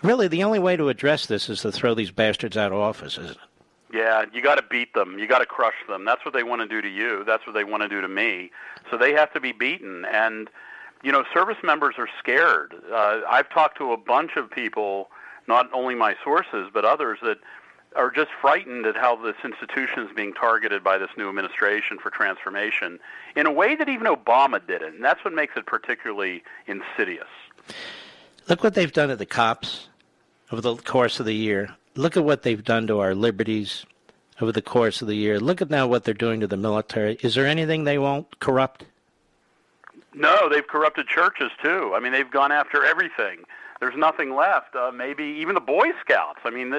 Really, 0.02 0.28
the 0.28 0.44
only 0.44 0.60
way 0.60 0.78
to 0.78 0.90
address 0.90 1.26
this 1.28 1.50
is 1.50 1.62
to 1.62 1.72
throw 1.72 1.94
these 1.94 2.12
bastards 2.12 2.58
out 2.58 2.72
of 2.72 2.80
office, 2.80 3.18
isn't 3.18 3.32
it? 3.32 3.38
Yeah, 3.94 4.24
you 4.34 4.42
got 4.42 4.56
to 4.56 4.64
beat 4.64 4.94
them. 4.94 5.20
You 5.20 5.28
got 5.28 5.40
to 5.40 5.46
crush 5.46 5.76
them. 5.88 6.06
That's 6.06 6.24
what 6.24 6.34
they 6.34 6.44
want 6.44 6.62
to 6.62 6.68
do 6.68 6.82
to 6.82 6.88
you. 6.88 7.24
That's 7.26 7.46
what 7.46 7.54
they 7.54 7.66
want 7.66 7.84
to 7.84 7.90
do 7.90 8.00
to 8.00 8.08
me. 8.08 8.52
So 8.90 8.98
they 8.98 9.12
have 9.12 9.34
to 9.34 9.40
be 9.40 9.52
beaten. 9.52 10.06
And 10.06 10.50
you 11.04 11.12
know, 11.12 11.24
service 11.34 11.58
members 11.64 11.96
are 11.98 12.08
scared. 12.20 12.74
Uh, 12.92 13.22
I've 13.30 13.50
talked 13.50 13.78
to 13.80 13.92
a 13.92 13.98
bunch 13.98 14.32
of 14.38 14.50
people 14.50 15.10
not 15.52 15.70
only 15.74 15.96
my 15.96 16.16
sources 16.24 16.70
but 16.74 16.86
others 16.86 17.20
that 17.22 17.38
are 17.98 18.10
just 18.10 18.32
frightened 18.40 18.86
at 18.86 18.96
how 18.96 19.18
this 19.18 19.36
institution 19.44 20.04
is 20.04 20.10
being 20.16 20.34
targeted 20.34 20.82
by 20.82 20.98
this 20.98 21.10
new 21.18 21.28
administration 21.28 21.98
for 22.00 22.10
transformation 22.10 22.98
in 23.36 23.46
a 23.46 23.52
way 23.52 23.76
that 23.76 23.90
even 23.90 24.08
Obama 24.08 24.66
didn't. 24.66 24.96
And 24.96 25.04
that's 25.04 25.26
what 25.26 25.34
makes 25.34 25.58
it 25.58 25.66
particularly 25.66 26.42
insidious. 26.68 27.28
Look 28.48 28.64
what 28.64 28.76
they've 28.76 28.94
done 28.94 29.10
to 29.10 29.18
the 29.18 29.26
cops 29.26 29.90
over 30.54 30.62
the 30.62 30.78
course 30.78 31.20
of 31.20 31.26
the 31.26 31.36
year. 31.36 31.76
Look 31.96 32.16
at 32.16 32.24
what 32.24 32.44
they've 32.44 32.64
done 32.64 32.88
to 32.88 33.00
our 33.00 33.14
liberties 33.14 33.86
over 34.40 34.54
the 34.54 34.62
course 34.62 35.02
of 35.02 35.10
the 35.10 35.16
year. 35.16 35.38
Look 35.38 35.62
at 35.62 35.70
now 35.70 35.86
what 35.86 36.06
they're 36.06 36.14
doing 36.14 36.40
to 36.40 36.48
the 36.48 36.56
military. 36.56 37.18
Is 37.22 37.36
there 37.36 37.46
anything 37.46 37.84
they 37.84 37.98
won't 37.98 38.40
corrupt? 38.40 38.86
No, 40.14 40.48
they've 40.48 40.66
corrupted 40.66 41.08
churches 41.08 41.52
too. 41.62 41.92
I 41.94 42.00
mean, 42.00 42.14
they've 42.14 42.32
gone 42.32 42.54
after 42.54 42.86
everything 42.86 43.44
there's 43.82 43.98
nothing 43.98 44.36
left. 44.36 44.76
Uh, 44.76 44.92
maybe 44.94 45.26
even 45.26 45.56
the 45.56 45.60
Boy 45.60 45.88
Scouts. 46.00 46.40
I 46.46 46.52
mean, 46.52 46.72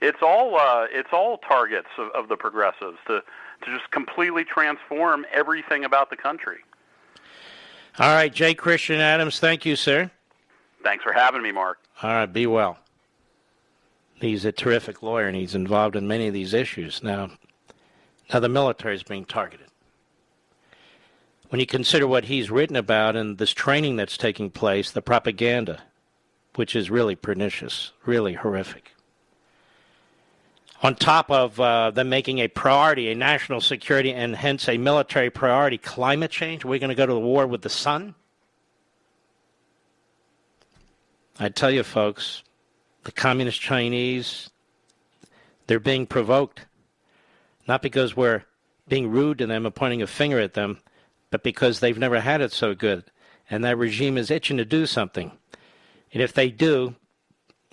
it's 0.00 0.22
all 0.22 0.56
uh, 0.56 0.86
it's 0.90 1.10
all 1.12 1.38
targets 1.38 1.88
of, 1.98 2.08
of 2.12 2.28
the 2.28 2.36
progressives 2.36 2.96
to 3.08 3.22
to 3.64 3.76
just 3.76 3.90
completely 3.90 4.44
transform 4.44 5.26
everything 5.30 5.84
about 5.84 6.08
the 6.08 6.16
country. 6.16 6.58
All 7.98 8.14
right, 8.14 8.32
J. 8.32 8.54
Christian 8.54 9.00
Adams, 9.00 9.40
thank 9.40 9.64
you, 9.66 9.74
sir. 9.74 10.10
Thanks 10.82 11.02
for 11.02 11.12
having 11.12 11.42
me, 11.42 11.50
Mark. 11.50 11.78
All 12.02 12.10
right, 12.10 12.32
be 12.32 12.46
well. 12.46 12.78
He's 14.14 14.44
a 14.44 14.52
terrific 14.52 15.02
lawyer, 15.02 15.26
and 15.26 15.36
he's 15.36 15.54
involved 15.54 15.96
in 15.96 16.06
many 16.06 16.28
of 16.28 16.34
these 16.34 16.54
issues. 16.54 17.02
Now, 17.02 17.30
now 18.32 18.40
the 18.40 18.48
military 18.50 18.94
is 18.94 19.02
being 19.02 19.24
targeted. 19.24 19.66
When 21.48 21.60
you 21.60 21.66
consider 21.66 22.06
what 22.06 22.26
he's 22.26 22.50
written 22.50 22.76
about 22.76 23.16
and 23.16 23.38
this 23.38 23.52
training 23.52 23.96
that's 23.96 24.18
taking 24.18 24.50
place, 24.50 24.90
the 24.90 25.02
propaganda, 25.02 25.82
which 26.56 26.74
is 26.74 26.90
really 26.90 27.14
pernicious, 27.14 27.92
really 28.04 28.34
horrific. 28.34 28.92
On 30.82 30.94
top 30.94 31.30
of 31.30 31.58
uh, 31.58 31.90
them 31.90 32.08
making 32.08 32.38
a 32.38 32.48
priority, 32.48 33.10
a 33.10 33.14
national 33.14 33.60
security, 33.60 34.12
and 34.12 34.36
hence 34.36 34.68
a 34.68 34.76
military 34.76 35.30
priority, 35.30 35.78
climate 35.78 36.30
change, 36.30 36.64
we're 36.64 36.78
going 36.78 36.90
to 36.90 36.94
go 36.94 37.06
to 37.06 37.12
the 37.12 37.18
war 37.18 37.46
with 37.46 37.62
the 37.62 37.70
sun? 37.70 38.14
I 41.38 41.48
tell 41.48 41.70
you, 41.70 41.82
folks, 41.82 42.42
the 43.04 43.12
communist 43.12 43.60
Chinese, 43.60 44.50
they're 45.66 45.80
being 45.80 46.06
provoked. 46.06 46.66
Not 47.66 47.82
because 47.82 48.16
we're 48.16 48.44
being 48.86 49.10
rude 49.10 49.38
to 49.38 49.46
them 49.46 49.66
or 49.66 49.70
pointing 49.70 50.02
a 50.02 50.06
finger 50.06 50.40
at 50.40 50.54
them, 50.54 50.78
but 51.30 51.42
because 51.42 51.80
they've 51.80 51.98
never 51.98 52.20
had 52.20 52.40
it 52.40 52.52
so 52.52 52.74
good. 52.74 53.04
And 53.50 53.64
that 53.64 53.78
regime 53.78 54.18
is 54.18 54.30
itching 54.30 54.56
to 54.58 54.64
do 54.64 54.86
something. 54.86 55.32
And 56.16 56.22
if 56.22 56.32
they 56.32 56.48
do, 56.48 56.94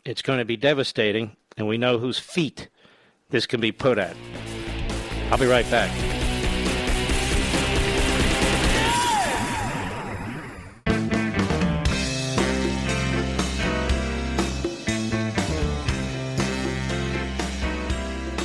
it's 0.04 0.22
going 0.22 0.40
to 0.40 0.44
be 0.44 0.58
devastating, 0.58 1.38
and 1.56 1.66
we 1.66 1.78
know 1.78 1.98
whose 1.98 2.20
feet 2.20 2.68
this 3.30 3.46
can 3.46 3.62
be 3.62 3.72
put 3.72 3.98
at. 3.98 4.18
I'll 5.32 5.38
be 5.38 5.46
right 5.46 5.64
back. 5.72 5.90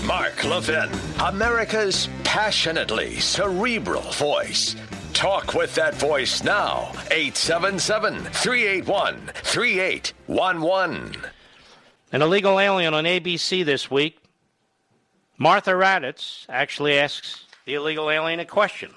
Mark 0.07 0.45
Levin, 0.45 0.91
America's 1.19 2.09
passionately 2.23 3.19
cerebral 3.19 4.13
voice. 4.13 4.77
Talk 5.19 5.55
with 5.55 5.75
that 5.75 5.97
voice 5.97 6.45
now. 6.45 6.93
877 7.11 8.21
381 8.27 9.17
3811. 9.35 11.17
An 12.13 12.23
illegal 12.23 12.61
alien 12.61 12.95
on 12.95 13.03
ABC 13.03 13.65
this 13.65 13.91
week. 13.91 14.17
Martha 15.37 15.73
Raddatz 15.73 16.47
actually 16.49 16.97
asks 16.97 17.47
the 17.65 17.75
illegal 17.75 18.09
alien 18.09 18.39
a 18.39 18.45
question. 18.45 18.95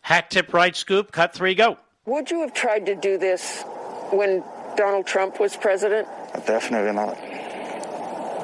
Hat 0.00 0.30
tip 0.30 0.54
right 0.54 0.74
scoop, 0.74 1.12
cut 1.12 1.34
three, 1.34 1.54
go. 1.54 1.76
Would 2.06 2.30
you 2.30 2.40
have 2.40 2.54
tried 2.54 2.86
to 2.86 2.94
do 2.94 3.18
this 3.18 3.62
when 4.10 4.42
Donald 4.78 5.06
Trump 5.06 5.38
was 5.38 5.54
president? 5.54 6.08
Definitely 6.46 6.92
not. 6.92 7.14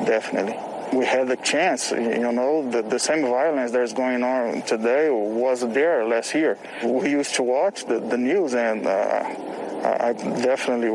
Definitely. 0.04 0.58
We 0.92 1.04
had 1.04 1.28
the 1.28 1.36
chance, 1.36 1.90
you 1.90 2.32
know, 2.32 2.68
the, 2.70 2.82
the 2.82 2.98
same 2.98 3.22
violence 3.22 3.72
that's 3.72 3.92
going 3.92 4.22
on 4.22 4.62
today 4.62 5.10
was 5.10 5.60
there 5.60 6.06
last 6.06 6.34
year. 6.34 6.58
We 6.82 7.10
used 7.10 7.34
to 7.34 7.42
watch 7.42 7.84
the, 7.84 8.00
the 8.00 8.16
news, 8.16 8.54
and 8.54 8.86
uh, 8.86 8.90
I 10.00 10.12
definitely 10.12 10.90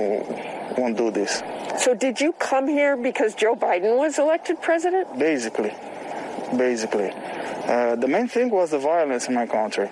won't 0.77 0.97
do 0.97 1.11
this. 1.11 1.43
So, 1.77 1.93
did 1.93 2.19
you 2.19 2.33
come 2.33 2.67
here 2.67 2.97
because 2.97 3.35
Joe 3.35 3.55
Biden 3.55 3.97
was 3.97 4.19
elected 4.19 4.61
president? 4.61 5.17
Basically. 5.17 5.73
Basically. 6.57 7.11
Uh, 7.13 7.95
the 7.95 8.07
main 8.07 8.27
thing 8.27 8.49
was 8.49 8.71
the 8.71 8.79
violence 8.79 9.27
in 9.27 9.33
my 9.33 9.45
country. 9.45 9.89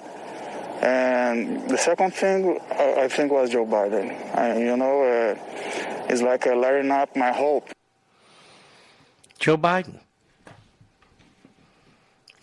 And 0.82 1.70
the 1.70 1.78
second 1.78 2.14
thing, 2.16 2.60
I 2.72 3.08
think, 3.08 3.32
was 3.32 3.52
Joe 3.52 3.66
Biden. 3.66 4.10
I, 4.36 4.58
you 4.58 4.76
know, 4.76 5.04
uh, 5.04 5.36
it's 6.10 6.22
like 6.22 6.48
uh, 6.48 6.56
lighting 6.56 6.92
up 6.92 7.16
my 7.16 7.32
hope. 7.32 7.70
Joe 9.42 9.58
Biden. 9.58 10.00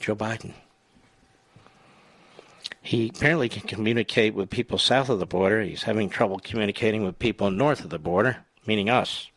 Joe 0.00 0.16
Biden. 0.16 0.52
He 2.82 3.10
apparently 3.14 3.48
can 3.48 3.62
communicate 3.68 4.34
with 4.34 4.50
people 4.50 4.78
south 4.78 5.08
of 5.08 5.20
the 5.20 5.26
border. 5.26 5.62
He's 5.62 5.84
having 5.84 6.10
trouble 6.10 6.40
communicating 6.40 7.04
with 7.04 7.20
people 7.20 7.52
north 7.52 7.84
of 7.84 7.90
the 7.90 8.00
border, 8.00 8.38
meaning 8.66 8.90
us. 8.90 9.28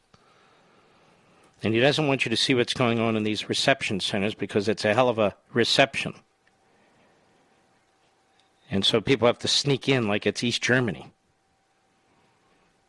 And 1.62 1.76
he 1.76 1.80
doesn't 1.80 2.07
want 2.07 2.26
you 2.26 2.32
to 2.32 2.36
see 2.38 2.55
what's 2.55 2.74
going 2.74 2.99
on 2.99 3.16
in 3.16 3.22
these 3.22 3.47
reception 3.47 3.99
centers 3.99 4.34
because 4.34 4.68
it's 4.68 4.84
a 4.84 4.95
hell 4.95 5.07
of 5.07 5.20
a 5.20 5.36
reception. 5.53 6.16
And 8.72 8.84
so 8.84 9.01
people 9.01 9.28
have 9.28 9.38
to 9.38 9.47
sneak 9.47 9.88
in 9.88 10.07
like 10.07 10.26
it's 10.26 10.43
East 10.43 10.64
Germany 10.64 11.12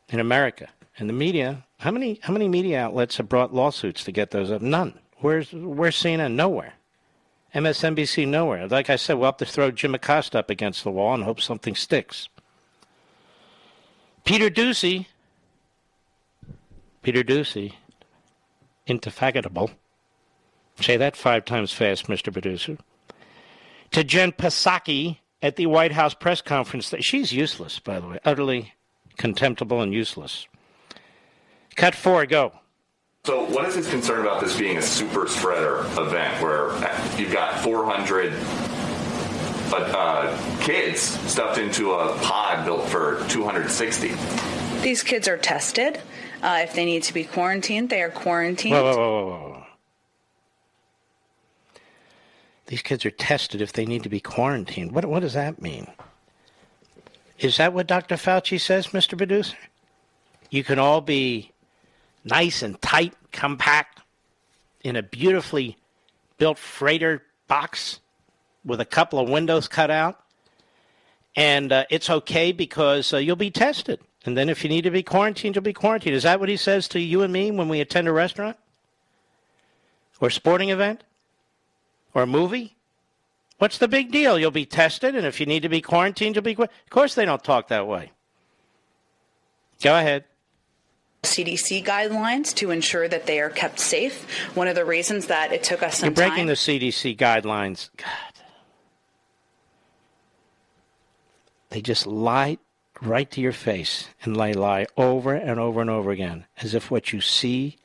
in 0.08 0.18
America. 0.18 0.68
And 0.98 1.08
the 1.08 1.14
media, 1.14 1.64
how 1.78 1.90
many 1.90 2.20
how 2.22 2.32
many 2.32 2.48
media 2.48 2.80
outlets 2.80 3.16
have 3.16 3.28
brought 3.28 3.54
lawsuits 3.54 4.04
to 4.04 4.12
get 4.12 4.30
those 4.30 4.50
up? 4.50 4.62
None. 4.62 4.98
Where's 5.18 5.52
where's 5.52 5.96
CNN? 5.96 6.32
Nowhere. 6.32 6.74
MSNBC 7.54 8.26
nowhere. 8.26 8.66
Like 8.66 8.88
I 8.88 8.96
said, 8.96 9.14
we'll 9.14 9.26
have 9.26 9.36
to 9.38 9.46
throw 9.46 9.70
Jim 9.70 9.94
Acosta 9.94 10.38
up 10.38 10.50
against 10.50 10.84
the 10.84 10.90
wall 10.90 11.14
and 11.14 11.24
hope 11.24 11.40
something 11.40 11.74
sticks. 11.74 12.28
Peter 14.24 14.48
Doocy. 14.48 15.06
Peter 17.02 17.22
Doocy. 17.22 17.74
Indefatigable. 18.86 19.70
Say 20.80 20.96
that 20.96 21.16
five 21.16 21.44
times 21.44 21.72
fast, 21.72 22.06
Mr. 22.06 22.32
Producer. 22.32 22.78
To 23.90 24.02
Jen 24.02 24.32
Psaki 24.32 25.18
at 25.42 25.56
the 25.56 25.66
White 25.66 25.92
House 25.92 26.14
press 26.14 26.40
conference. 26.40 26.94
She's 27.00 27.32
useless, 27.32 27.78
by 27.78 28.00
the 28.00 28.08
way, 28.08 28.18
utterly 28.24 28.72
contemptible 29.18 29.82
and 29.82 29.92
useless. 29.92 30.46
Cut 31.76 31.94
four, 31.94 32.26
go. 32.26 32.52
So, 33.24 33.44
what 33.44 33.66
is 33.66 33.76
his 33.76 33.88
concern 33.88 34.22
about 34.22 34.40
this 34.40 34.58
being 34.58 34.78
a 34.78 34.82
super 34.82 35.28
spreader 35.28 35.80
event 35.96 36.42
where 36.42 36.70
you've 37.16 37.32
got 37.32 37.60
400 37.60 38.32
uh, 39.72 39.76
uh, 39.76 40.60
kids 40.60 41.00
stuffed 41.00 41.58
into 41.58 41.92
a 41.92 42.16
pod 42.18 42.64
built 42.64 42.88
for 42.88 43.24
260? 43.28 44.12
These 44.82 45.04
kids 45.04 45.28
are 45.28 45.36
tested. 45.36 46.00
Uh, 46.42 46.62
if 46.64 46.74
they 46.74 46.84
need 46.84 47.04
to 47.04 47.14
be 47.14 47.22
quarantined, 47.22 47.90
they 47.90 48.02
are 48.02 48.10
quarantined. 48.10 48.74
Whoa, 48.74 48.82
whoa, 48.82 48.96
whoa, 48.96 49.28
whoa. 49.28 49.66
These 52.66 52.82
kids 52.82 53.06
are 53.06 53.10
tested 53.12 53.60
if 53.60 53.72
they 53.72 53.86
need 53.86 54.02
to 54.02 54.08
be 54.08 54.18
quarantined. 54.18 54.90
What, 54.90 55.04
what 55.04 55.20
does 55.20 55.34
that 55.34 55.62
mean? 55.62 55.86
Is 57.38 57.58
that 57.58 57.72
what 57.72 57.86
Dr. 57.86 58.16
Fauci 58.16 58.60
says, 58.60 58.88
Mr. 58.88 59.16
Producer? 59.16 59.56
You 60.50 60.64
can 60.64 60.80
all 60.80 61.00
be 61.00 61.51
nice 62.24 62.62
and 62.62 62.80
tight, 62.80 63.14
compact, 63.32 64.00
in 64.82 64.96
a 64.96 65.02
beautifully 65.02 65.76
built 66.38 66.58
freighter 66.58 67.22
box 67.48 68.00
with 68.64 68.80
a 68.80 68.84
couple 68.84 69.18
of 69.18 69.28
windows 69.28 69.68
cut 69.68 69.90
out. 69.90 70.20
And 71.34 71.72
uh, 71.72 71.84
it's 71.90 72.10
okay 72.10 72.52
because 72.52 73.12
uh, 73.12 73.18
you'll 73.18 73.36
be 73.36 73.50
tested. 73.50 74.00
And 74.24 74.36
then 74.36 74.48
if 74.48 74.62
you 74.62 74.70
need 74.70 74.82
to 74.82 74.90
be 74.90 75.02
quarantined, 75.02 75.56
you'll 75.56 75.62
be 75.62 75.72
quarantined. 75.72 76.14
Is 76.14 76.22
that 76.22 76.40
what 76.40 76.48
he 76.48 76.56
says 76.56 76.88
to 76.88 77.00
you 77.00 77.22
and 77.22 77.32
me 77.32 77.50
when 77.50 77.68
we 77.68 77.80
attend 77.80 78.06
a 78.06 78.12
restaurant? 78.12 78.56
Or 80.20 80.30
sporting 80.30 80.70
event? 80.70 81.02
Or 82.14 82.22
a 82.22 82.26
movie? 82.26 82.76
What's 83.58 83.78
the 83.78 83.88
big 83.88 84.10
deal? 84.10 84.38
You'll 84.38 84.50
be 84.50 84.66
tested, 84.66 85.14
and 85.14 85.26
if 85.26 85.40
you 85.40 85.46
need 85.46 85.62
to 85.62 85.68
be 85.68 85.80
quarantined, 85.80 86.34
you'll 86.34 86.42
be. 86.42 86.52
Of 86.52 86.68
course, 86.90 87.14
they 87.14 87.24
don't 87.24 87.42
talk 87.42 87.68
that 87.68 87.86
way. 87.86 88.10
Go 89.82 89.96
ahead. 89.96 90.24
CDC 91.22 91.84
guidelines 91.84 92.52
to 92.56 92.70
ensure 92.70 93.06
that 93.06 93.26
they 93.26 93.40
are 93.40 93.48
kept 93.48 93.78
safe. 93.78 94.26
One 94.56 94.66
of 94.66 94.74
the 94.74 94.84
reasons 94.84 95.26
that 95.26 95.52
it 95.52 95.62
took 95.62 95.82
us 95.82 95.98
some 95.98 96.08
You're 96.08 96.14
breaking 96.14 96.38
time. 96.38 96.46
the 96.48 96.54
CDC 96.54 97.16
guidelines. 97.16 97.90
God. 97.96 98.08
They 101.70 101.80
just 101.80 102.06
lie 102.06 102.58
right 103.00 103.30
to 103.30 103.40
your 103.40 103.52
face 103.52 104.08
and 104.22 104.36
they 104.36 104.52
lie 104.52 104.86
over 104.96 105.32
and 105.32 105.58
over 105.58 105.80
and 105.80 105.90
over 105.90 106.10
again 106.10 106.44
as 106.60 106.74
if 106.74 106.90
what 106.90 107.12
you 107.12 107.20
see 107.20 107.76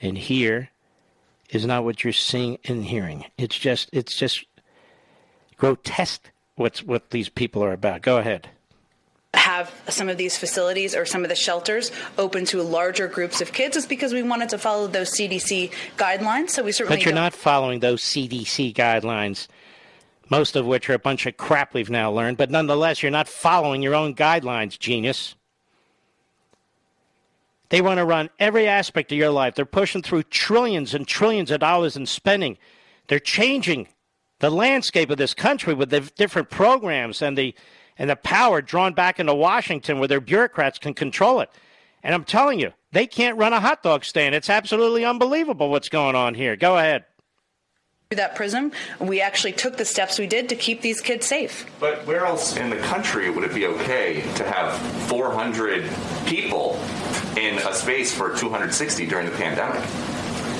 and 0.00 0.18
hear 0.18 0.70
is 1.50 1.64
not 1.64 1.84
what 1.84 2.04
you're 2.04 2.12
seeing 2.12 2.58
and 2.64 2.84
hearing. 2.84 3.24
It's 3.38 3.58
just 3.58 3.88
it's 3.92 4.16
just 4.16 4.44
grotesque 5.56 6.30
what's 6.56 6.82
what 6.82 7.10
these 7.10 7.28
people 7.28 7.64
are 7.64 7.72
about. 7.72 8.02
Go 8.02 8.18
ahead 8.18 8.50
have 9.36 9.72
some 9.88 10.08
of 10.08 10.16
these 10.16 10.36
facilities 10.36 10.94
or 10.94 11.04
some 11.04 11.22
of 11.22 11.28
the 11.28 11.34
shelters 11.34 11.92
open 12.18 12.44
to 12.46 12.62
larger 12.62 13.08
groups 13.08 13.40
of 13.40 13.52
kids 13.52 13.76
is 13.76 13.86
because 13.86 14.12
we 14.12 14.22
wanted 14.22 14.48
to 14.48 14.58
follow 14.58 14.86
those 14.86 15.10
CDC 15.10 15.72
guidelines. 15.96 16.50
So 16.50 16.62
we 16.62 16.72
certainly. 16.72 16.98
But 16.98 17.04
you're 17.04 17.14
not 17.14 17.32
following 17.32 17.80
those 17.80 18.02
CDC 18.02 18.74
guidelines, 18.74 19.46
most 20.30 20.56
of 20.56 20.66
which 20.66 20.88
are 20.90 20.94
a 20.94 20.98
bunch 20.98 21.26
of 21.26 21.36
crap 21.36 21.74
we've 21.74 21.90
now 21.90 22.10
learned. 22.10 22.36
But 22.36 22.50
nonetheless, 22.50 23.02
you're 23.02 23.10
not 23.10 23.28
following 23.28 23.82
your 23.82 23.94
own 23.94 24.14
guidelines, 24.14 24.78
genius. 24.78 25.34
They 27.68 27.80
want 27.80 27.98
to 27.98 28.04
run 28.04 28.30
every 28.38 28.68
aspect 28.68 29.10
of 29.10 29.18
your 29.18 29.30
life. 29.30 29.54
They're 29.54 29.66
pushing 29.66 30.02
through 30.02 30.24
trillions 30.24 30.94
and 30.94 31.06
trillions 31.06 31.50
of 31.50 31.60
dollars 31.60 31.96
in 31.96 32.06
spending. 32.06 32.58
They're 33.08 33.18
changing 33.18 33.88
the 34.38 34.50
landscape 34.50 35.10
of 35.10 35.16
this 35.16 35.34
country 35.34 35.74
with 35.74 35.90
the 35.90 36.00
different 36.00 36.50
programs 36.50 37.22
and 37.22 37.36
the 37.36 37.54
and 37.98 38.10
the 38.10 38.16
power 38.16 38.60
drawn 38.60 38.92
back 38.92 39.18
into 39.18 39.34
Washington 39.34 39.98
where 39.98 40.08
their 40.08 40.20
bureaucrats 40.20 40.78
can 40.78 40.94
control 40.94 41.40
it. 41.40 41.50
And 42.02 42.14
I'm 42.14 42.24
telling 42.24 42.60
you, 42.60 42.72
they 42.92 43.06
can't 43.06 43.36
run 43.36 43.52
a 43.52 43.60
hot 43.60 43.82
dog 43.82 44.04
stand. 44.04 44.34
It's 44.34 44.50
absolutely 44.50 45.04
unbelievable 45.04 45.70
what's 45.70 45.88
going 45.88 46.14
on 46.14 46.34
here. 46.34 46.56
Go 46.56 46.78
ahead. 46.78 47.04
Through 48.08 48.18
that 48.18 48.36
prism, 48.36 48.70
we 49.00 49.20
actually 49.20 49.50
took 49.52 49.76
the 49.76 49.84
steps 49.84 50.16
we 50.16 50.28
did 50.28 50.48
to 50.50 50.54
keep 50.54 50.80
these 50.80 51.00
kids 51.00 51.26
safe. 51.26 51.66
But 51.80 52.06
where 52.06 52.24
else 52.24 52.56
in 52.56 52.70
the 52.70 52.76
country 52.76 53.30
would 53.30 53.42
it 53.42 53.52
be 53.52 53.66
okay 53.66 54.20
to 54.36 54.44
have 54.44 54.78
400 55.08 55.90
people 56.24 56.80
in 57.36 57.58
a 57.58 57.74
space 57.74 58.14
for 58.14 58.36
260 58.36 59.06
during 59.06 59.26
the 59.26 59.36
pandemic? 59.36 59.82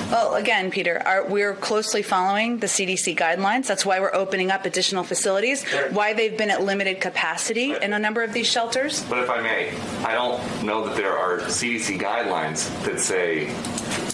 Well, 0.09 0.35
again, 0.35 0.71
Peter, 0.71 1.01
our, 1.05 1.25
we're 1.25 1.53
closely 1.53 2.01
following 2.01 2.59
the 2.59 2.67
CDC 2.67 3.17
guidelines. 3.17 3.67
That's 3.67 3.85
why 3.85 3.99
we're 3.99 4.15
opening 4.15 4.51
up 4.51 4.65
additional 4.65 5.03
facilities, 5.03 5.65
why 5.91 6.13
they've 6.13 6.37
been 6.37 6.49
at 6.49 6.63
limited 6.63 7.01
capacity 7.01 7.75
in 7.75 7.91
a 7.91 7.99
number 7.99 8.23
of 8.23 8.31
these 8.31 8.47
shelters. 8.47 9.03
But 9.09 9.19
if 9.19 9.29
I 9.29 9.41
may, 9.41 9.73
I 10.05 10.13
don't 10.13 10.63
know 10.63 10.87
that 10.87 10.95
there 10.95 11.17
are 11.17 11.39
CDC 11.39 11.99
guidelines 11.99 12.69
that 12.85 13.01
say 13.01 13.53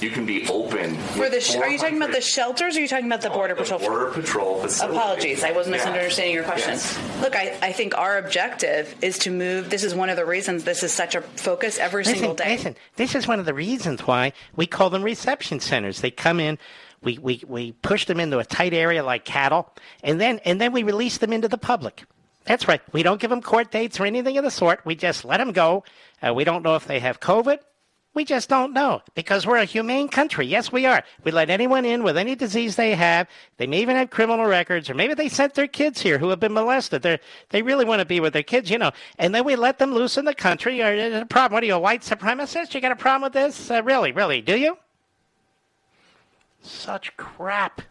you 0.02 0.10
can 0.10 0.26
be 0.26 0.48
open. 0.48 0.96
For 0.98 1.30
the 1.30 1.40
sh- 1.40 1.56
are 1.56 1.70
you 1.70 1.78
talking 1.78 1.98
about 1.98 2.12
the 2.12 2.22
shelters 2.22 2.76
or 2.76 2.80
are 2.80 2.82
you 2.82 2.88
talking 2.88 3.06
about 3.06 3.22
the 3.22 3.32
oh, 3.32 3.36
Border 3.36 3.56
Patrol? 3.56 3.80
Border 3.80 4.12
Patrol 4.12 4.60
facility. 4.60 4.98
Apologies, 4.98 5.44
I 5.44 5.52
wasn't 5.52 5.76
yeah. 5.76 5.86
misunderstanding 5.86 6.34
your 6.34 6.44
question. 6.44 6.72
Yes. 6.72 7.00
Look, 7.22 7.36
I, 7.36 7.58
I 7.62 7.72
think 7.72 7.96
our 7.98 8.18
objective 8.18 8.96
is 9.02 9.20
to 9.20 9.32
move. 9.32 9.70
This 9.70 9.84
is 9.84 9.94
one 9.94 10.10
of 10.10 10.18
the 10.18 10.26
reasons 10.26 10.64
this 10.64 10.84
is 10.84 10.92
such 10.92 11.16
a 11.16 11.22
focus 11.22 11.78
every 11.78 12.04
listen, 12.04 12.20
single 12.20 12.36
day. 12.36 12.56
Listen, 12.56 12.76
this 12.96 13.16
is 13.16 13.28
one 13.28 13.40
of 13.40 13.46
the 13.46 13.54
reasons 13.54 14.02
why 14.08 14.34
we 14.56 14.66
call 14.66 14.90
them 14.90 15.04
reception 15.04 15.60
centers. 15.60 15.83
They 15.92 16.12
come 16.12 16.40
in, 16.40 16.58
we, 17.02 17.18
we, 17.18 17.44
we 17.48 17.72
push 17.74 18.06
them 18.06 18.20
into 18.20 18.40
a 18.40 18.46
tight 18.46 18.74
area 18.74 19.04
like 19.04 19.26
cattle, 19.26 19.70
and 20.04 20.20
then 20.20 20.40
and 20.46 20.60
then 20.60 20.72
we 20.72 20.84
release 20.84 21.18
them 21.18 21.34
into 21.34 21.48
the 21.48 21.58
public. 21.58 22.04
That's 22.46 22.68
right. 22.68 22.82
We 22.92 23.04
don't 23.04 23.22
give 23.22 23.30
them 23.30 23.42
court 23.42 23.72
dates 23.72 24.00
or 24.00 24.06
anything 24.06 24.38
of 24.38 24.44
the 24.44 24.52
sort. 24.52 24.86
We 24.86 24.96
just 24.96 25.24
let 25.24 25.38
them 25.38 25.52
go. 25.52 25.84
Uh, 26.22 26.34
we 26.34 26.44
don't 26.44 26.64
know 26.64 26.76
if 26.76 26.86
they 26.86 27.00
have 27.00 27.20
COVID. 27.20 27.60
We 28.16 28.26
just 28.26 28.48
don't 28.48 28.74
know 28.74 29.02
because 29.16 29.48
we're 29.48 29.58
a 29.58 29.66
humane 29.66 30.08
country. 30.08 30.46
Yes, 30.46 30.72
we 30.72 30.86
are. 30.86 31.04
We 31.24 31.32
let 31.32 31.50
anyone 31.50 31.84
in 31.84 32.04
with 32.04 32.16
any 32.16 32.36
disease 32.36 32.76
they 32.76 32.94
have. 32.94 33.28
They 33.58 33.66
may 33.66 33.82
even 33.82 33.96
have 33.96 34.12
criminal 34.12 34.46
records, 34.46 34.88
or 34.88 34.94
maybe 34.94 35.16
they 35.16 35.30
sent 35.30 35.56
their 35.56 35.68
kids 35.68 36.00
here 36.00 36.20
who 36.20 36.30
have 36.30 36.40
been 36.40 36.54
molested. 36.54 37.02
They 37.02 37.20
they 37.50 37.64
really 37.64 37.86
want 37.86 38.02
to 38.02 38.06
be 38.06 38.20
with 38.20 38.34
their 38.34 38.44
kids, 38.44 38.70
you 38.70 38.78
know. 38.78 38.92
And 39.18 39.34
then 39.34 39.46
we 39.46 39.56
let 39.56 39.80
them 39.80 39.96
loose 39.96 40.18
in 40.18 40.26
the 40.26 40.36
country. 40.36 40.82
Or 40.84 40.94
a 40.94 41.26
problem? 41.26 41.56
What 41.56 41.64
are 41.64 41.66
you, 41.66 41.74
a 41.74 41.80
white 41.80 42.04
supremacist? 42.04 42.76
You 42.76 42.82
got 42.82 42.92
a 42.92 42.96
problem 42.96 43.24
with 43.24 43.34
this? 43.34 43.72
Uh, 43.72 43.82
really, 43.82 44.12
really? 44.12 44.42
Do 44.42 44.58
you? 44.58 44.78
Such 46.64 47.16
crap. 47.18 47.82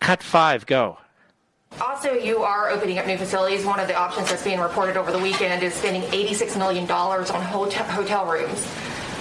Cut 0.00 0.22
five, 0.22 0.66
go. 0.66 0.98
Also, 1.80 2.12
you 2.12 2.38
are 2.42 2.70
opening 2.70 2.98
up 2.98 3.06
new 3.06 3.18
facilities. 3.18 3.64
One 3.64 3.80
of 3.80 3.88
the 3.88 3.94
options 3.96 4.30
that's 4.30 4.44
being 4.44 4.60
reported 4.60 4.96
over 4.96 5.10
the 5.12 5.18
weekend 5.18 5.62
is 5.62 5.74
spending 5.74 6.02
$86 6.10 6.56
million 6.56 6.90
on 6.90 7.42
hotel 7.42 7.84
hotel 7.86 8.26
rooms 8.26 8.64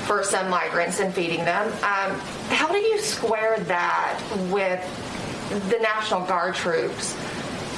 for 0.05 0.24
some 0.24 0.49
migrants 0.49 0.99
and 0.99 1.14
feeding 1.14 1.43
them. 1.43 1.68
Um, 1.68 2.20
how 2.49 2.72
do 2.72 2.78
you 2.78 2.99
square 2.99 3.60
that 3.62 4.22
with 4.49 4.82
the 5.70 5.80
National 5.80 6.26
Guard 6.26 6.55
troops 6.55 7.18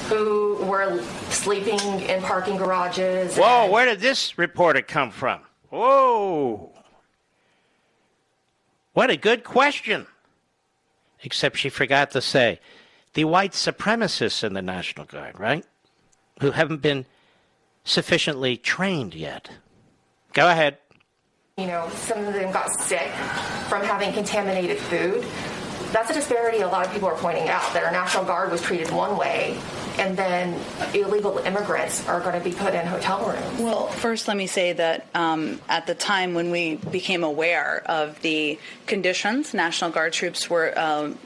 who 0.07 0.57
were 0.63 1.01
sleeping 1.29 1.79
in 2.01 2.21
parking 2.21 2.57
garages? 2.57 3.35
Whoa, 3.37 3.63
and- 3.63 3.71
where 3.71 3.85
did 3.85 3.99
this 3.99 4.37
reporter 4.37 4.81
come 4.81 5.09
from? 5.11 5.41
Whoa. 5.69 6.71
What 8.93 9.09
a 9.09 9.17
good 9.17 9.43
question. 9.43 10.07
Except 11.23 11.57
she 11.57 11.69
forgot 11.69 12.11
to 12.11 12.21
say 12.21 12.59
the 13.13 13.25
white 13.25 13.53
supremacists 13.53 14.43
in 14.43 14.53
the 14.53 14.61
National 14.61 15.05
Guard, 15.05 15.39
right? 15.39 15.65
Who 16.41 16.51
haven't 16.51 16.81
been 16.81 17.05
sufficiently 17.83 18.55
trained 18.57 19.15
yet. 19.15 19.49
Go 20.33 20.49
ahead. 20.49 20.77
You 21.57 21.67
know, 21.67 21.89
some 21.89 22.23
of 22.23 22.33
them 22.33 22.53
got 22.53 22.69
sick 22.79 23.11
from 23.67 23.83
having 23.83 24.13
contaminated 24.13 24.77
food. 24.77 25.25
That's 25.91 26.09
a 26.11 26.13
disparity 26.13 26.59
a 26.61 26.67
lot 26.67 26.85
of 26.85 26.93
people 26.93 27.09
are 27.09 27.17
pointing 27.17 27.49
out 27.49 27.73
that 27.73 27.83
our 27.83 27.91
National 27.91 28.23
Guard 28.23 28.51
was 28.51 28.61
treated 28.61 28.91
one 28.91 29.17
way 29.17 29.57
and 29.99 30.17
then 30.17 30.57
illegal 30.93 31.37
immigrants 31.39 32.07
are 32.07 32.21
going 32.21 32.37
to 32.37 32.43
be 32.43 32.55
put 32.55 32.73
in 32.73 32.85
hotel 32.85 33.25
rooms. 33.25 33.59
Well, 33.59 33.87
first, 33.87 34.27
let 34.27 34.37
me 34.37 34.47
say 34.47 34.73
that 34.73 35.05
um, 35.13 35.61
at 35.67 35.85
the 35.87 35.95
time 35.95 36.33
when 36.33 36.51
we 36.51 36.75
became 36.75 37.23
aware 37.23 37.83
of 37.85 38.19
the 38.21 38.57
conditions, 38.87 39.53
National 39.53 39.91
Guard 39.91 40.13
troops 40.13 40.49
were. 40.49 40.77
Um, 40.77 41.19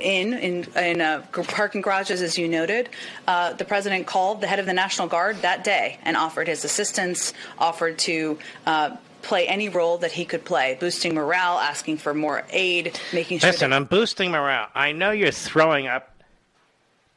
in 0.00 0.32
in, 0.32 0.66
in 0.76 1.00
uh, 1.00 1.22
parking 1.30 1.80
garages, 1.80 2.22
as 2.22 2.36
you 2.36 2.48
noted. 2.48 2.88
Uh, 3.28 3.52
the 3.52 3.64
president 3.64 4.06
called 4.06 4.40
the 4.40 4.46
head 4.46 4.58
of 4.58 4.66
the 4.66 4.72
National 4.72 5.06
Guard 5.06 5.36
that 5.42 5.62
day 5.62 5.98
and 6.02 6.16
offered 6.16 6.48
his 6.48 6.64
assistance, 6.64 7.32
offered 7.58 7.98
to. 8.00 8.38
Uh, 8.66 8.96
play 9.22 9.46
any 9.46 9.68
role 9.68 9.98
that 9.98 10.12
he 10.12 10.24
could 10.24 10.46
play, 10.46 10.78
boosting 10.80 11.14
morale, 11.14 11.58
asking 11.58 11.98
for 11.98 12.14
more 12.14 12.42
aid, 12.48 12.98
making 13.12 13.38
sure. 13.38 13.50
Listen, 13.50 13.68
that- 13.68 13.76
I'm 13.76 13.84
boosting 13.84 14.30
morale. 14.30 14.68
I 14.74 14.92
know 14.92 15.10
you're 15.10 15.30
throwing 15.30 15.86
up 15.86 16.09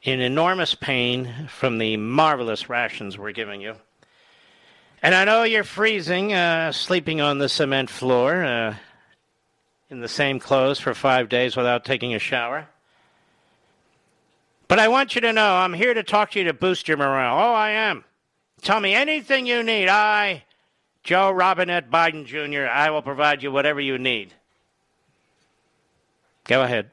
in 0.03 0.19
enormous 0.19 0.75
pain 0.75 1.47
from 1.47 1.77
the 1.77 1.95
marvelous 1.97 2.69
rations 2.69 3.17
we're 3.17 3.31
giving 3.31 3.61
you. 3.61 3.75
And 5.01 5.15
I 5.15 5.25
know 5.25 5.43
you're 5.43 5.63
freezing, 5.63 6.33
uh, 6.33 6.71
sleeping 6.71 7.21
on 7.21 7.37
the 7.37 7.49
cement 7.49 7.89
floor 7.89 8.43
uh, 8.43 8.75
in 9.89 10.01
the 10.01 10.07
same 10.07 10.39
clothes 10.39 10.79
for 10.79 10.93
five 10.93 11.29
days 11.29 11.55
without 11.55 11.85
taking 11.85 12.13
a 12.13 12.19
shower. 12.19 12.67
But 14.67 14.79
I 14.79 14.87
want 14.87 15.15
you 15.15 15.21
to 15.21 15.33
know 15.33 15.55
I'm 15.55 15.73
here 15.73 15.93
to 15.93 16.03
talk 16.03 16.31
to 16.31 16.39
you 16.39 16.45
to 16.45 16.53
boost 16.53 16.87
your 16.87 16.97
morale. 16.97 17.37
Oh, 17.37 17.53
I 17.53 17.71
am. 17.71 18.03
Tell 18.61 18.79
me 18.79 18.93
anything 18.93 19.45
you 19.45 19.61
need. 19.61 19.89
I, 19.89 20.43
Joe 21.03 21.31
Robinette 21.31 21.91
Biden 21.91 22.25
Jr., 22.25 22.65
I 22.65 22.89
will 22.89 23.01
provide 23.01 23.43
you 23.43 23.51
whatever 23.51 23.81
you 23.81 23.97
need. 23.97 24.33
Go 26.45 26.63
ahead. 26.63 26.92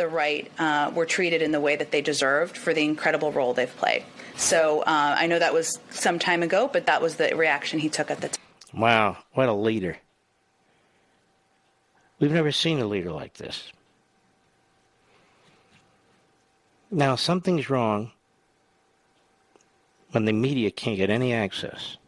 The 0.00 0.08
right 0.08 0.50
uh, 0.58 0.90
were 0.94 1.04
treated 1.04 1.42
in 1.42 1.52
the 1.52 1.60
way 1.60 1.76
that 1.76 1.90
they 1.90 2.00
deserved 2.00 2.56
for 2.56 2.72
the 2.72 2.82
incredible 2.82 3.32
role 3.32 3.52
they've 3.52 3.76
played. 3.76 4.02
So 4.34 4.80
uh, 4.80 5.14
I 5.18 5.26
know 5.26 5.38
that 5.38 5.52
was 5.52 5.78
some 5.90 6.18
time 6.18 6.42
ago, 6.42 6.70
but 6.72 6.86
that 6.86 7.02
was 7.02 7.16
the 7.16 7.36
reaction 7.36 7.78
he 7.78 7.90
took 7.90 8.10
at 8.10 8.22
the 8.22 8.28
time. 8.28 8.44
Wow, 8.72 9.18
what 9.34 9.50
a 9.50 9.52
leader. 9.52 9.98
We've 12.18 12.32
never 12.32 12.50
seen 12.50 12.78
a 12.78 12.86
leader 12.86 13.12
like 13.12 13.34
this. 13.34 13.70
Now, 16.90 17.14
something's 17.14 17.68
wrong 17.68 18.12
when 20.12 20.24
the 20.24 20.32
media 20.32 20.70
can't 20.70 20.96
get 20.96 21.10
any 21.10 21.34
access. 21.34 21.98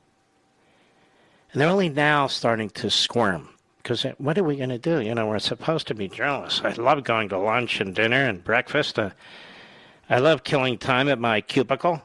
And 1.52 1.60
they're 1.60 1.68
only 1.68 1.90
now 1.90 2.26
starting 2.26 2.70
to 2.70 2.88
squirm. 2.88 3.50
Because 3.82 4.04
what 4.18 4.38
are 4.38 4.44
we 4.44 4.56
going 4.56 4.68
to 4.68 4.78
do? 4.78 5.00
You 5.00 5.14
know, 5.14 5.26
we're 5.26 5.40
supposed 5.40 5.88
to 5.88 5.94
be 5.94 6.08
journalists. 6.08 6.60
I 6.62 6.72
love 6.74 7.02
going 7.02 7.28
to 7.30 7.38
lunch 7.38 7.80
and 7.80 7.94
dinner 7.94 8.24
and 8.28 8.42
breakfast. 8.42 8.98
Uh, 8.98 9.10
I 10.08 10.18
love 10.18 10.44
killing 10.44 10.78
time 10.78 11.08
at 11.08 11.18
my 11.18 11.40
cubicle. 11.40 12.02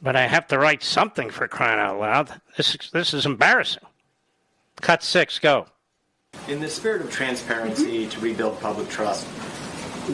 But 0.00 0.16
I 0.16 0.26
have 0.26 0.46
to 0.48 0.58
write 0.58 0.82
something 0.82 1.30
for 1.30 1.46
crying 1.48 1.78
out 1.78 1.98
loud. 1.98 2.40
This, 2.56 2.76
this 2.92 3.12
is 3.12 3.26
embarrassing. 3.26 3.84
Cut 4.80 5.02
six, 5.02 5.38
go. 5.38 5.66
In 6.48 6.60
the 6.60 6.68
spirit 6.68 7.02
of 7.02 7.10
transparency 7.10 8.06
to 8.06 8.20
rebuild 8.20 8.60
public 8.60 8.88
trust, 8.88 9.26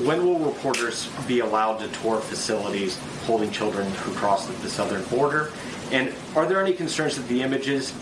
when 0.05 0.25
will 0.25 0.39
reporters 0.39 1.09
be 1.27 1.41
allowed 1.41 1.79
to 1.79 1.89
tour 2.01 2.21
facilities 2.21 2.99
holding 3.25 3.51
children 3.51 3.91
who 3.91 4.13
cross 4.15 4.47
the 4.47 4.69
southern 4.69 5.03
border? 5.05 5.51
And 5.91 6.15
are 6.37 6.47
there 6.47 6.61
any 6.61 6.73
concerns 6.73 7.17
that 7.17 7.27
the 7.27 7.43
images 7.43 7.93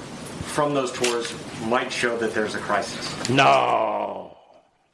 from 0.48 0.74
those 0.74 0.92
tours 0.92 1.32
might 1.66 1.92
show 1.92 2.16
that 2.18 2.34
there's 2.34 2.54
a 2.54 2.58
crisis? 2.58 3.28
No. 3.28 4.36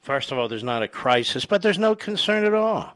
First 0.02 0.32
of 0.32 0.38
all, 0.38 0.48
there's 0.48 0.64
not 0.64 0.82
a 0.82 0.88
crisis, 0.88 1.46
but 1.46 1.62
there's 1.62 1.78
no 1.78 1.94
concern 1.94 2.44
at 2.44 2.52
all. 2.55 2.94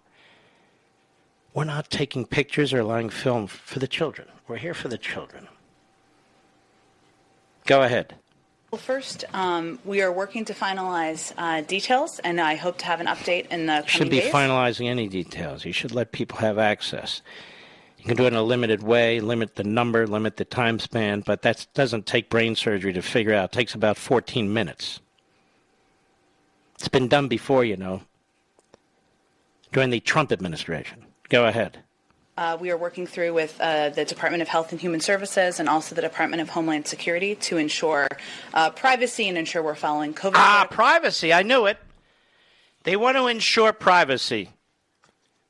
We're 1.55 1.65
not 1.65 1.91
taking 1.91 2.27
pictures 2.27 2.73
or 2.73 2.81
allowing 2.81 3.11
film 3.11 3.47
for 3.47 3.79
the 3.79 3.89
children. 3.89 4.29
We're 4.47 4.59
here 4.59 4.75
for 4.75 4.89
the 4.89 4.99
children. 4.99 5.49
Go 7.67 7.83
ahead. 7.83 8.15
Well, 8.71 8.79
first, 8.79 9.25
um, 9.33 9.79
we 9.85 10.03
are 10.03 10.13
working 10.13 10.45
to 10.47 10.55
finalize 10.55 11.33
uh, 11.39 11.63
details, 11.63 12.19
and 12.19 12.39
I 12.39 12.55
hope 12.55 12.77
to 12.79 12.85
have 12.85 13.01
an 13.01 13.07
update 13.07 13.47
in 13.47 13.65
the 13.65 13.73
coming 13.73 13.87
should 13.87 14.11
be 14.11 14.21
days. 14.21 14.33
finalizing 14.33 14.89
any 14.89 15.09
details. 15.09 15.65
You 15.65 15.73
should 15.73 15.93
let 15.93 16.13
people 16.13 16.39
have 16.39 16.59
access. 16.59 17.23
You 17.99 18.05
can 18.05 18.17
do 18.17 18.25
it 18.25 18.29
in 18.29 18.35
a 18.35 18.43
limited 18.43 18.83
way, 18.83 19.21
limit 19.21 19.57
the 19.57 19.65
number, 19.65 20.07
limit 20.07 20.37
the 20.37 20.45
time 20.45 20.79
span, 20.79 21.21
but 21.21 21.43
that 21.43 21.67
doesn't 21.75 22.07
take 22.07 22.31
brain 22.31 22.55
surgery 22.55 22.93
to 22.93 23.03
figure 23.03 23.35
out. 23.35 23.47
It 23.47 23.53
takes 23.53 23.75
about 23.75 23.97
14 23.97 24.53
minutes. 24.53 25.01
It's 26.77 26.89
been 26.89 27.09
done 27.09 27.27
before, 27.27 27.65
you 27.65 27.77
know, 27.77 28.03
during 29.73 29.91
the 29.91 29.99
Trump 29.99 30.31
administration. 30.31 31.05
Go 31.29 31.47
ahead. 31.47 31.83
Uh, 32.39 32.57
we 32.61 32.71
are 32.71 32.77
working 32.77 33.05
through 33.05 33.35
with 33.35 33.61
uh, 33.61 33.89
the 33.89 34.05
Department 34.05 34.43
of 34.43 34.47
Health 34.47 34.71
and 34.71 34.81
Human 34.81 35.01
Services 35.01 35.59
and 35.59 35.69
also 35.69 35.97
the 35.97 36.03
Department 36.03 36.41
of 36.41 36.49
Homeland 36.51 36.87
Security 36.87 37.35
to 37.35 37.57
ensure 37.57 38.07
uh, 38.55 38.71
privacy 38.71 39.29
and 39.29 39.37
ensure 39.37 39.61
we're 39.61 39.75
following 39.75 40.15
COVID. 40.15 40.37
Ah, 40.37 40.69
privacy. 40.71 41.33
I 41.33 41.43
knew 41.43 41.67
it. 41.67 41.79
They 42.85 42.95
want 42.95 43.17
to 43.17 43.27
ensure 43.27 43.73
privacy. 43.73 44.51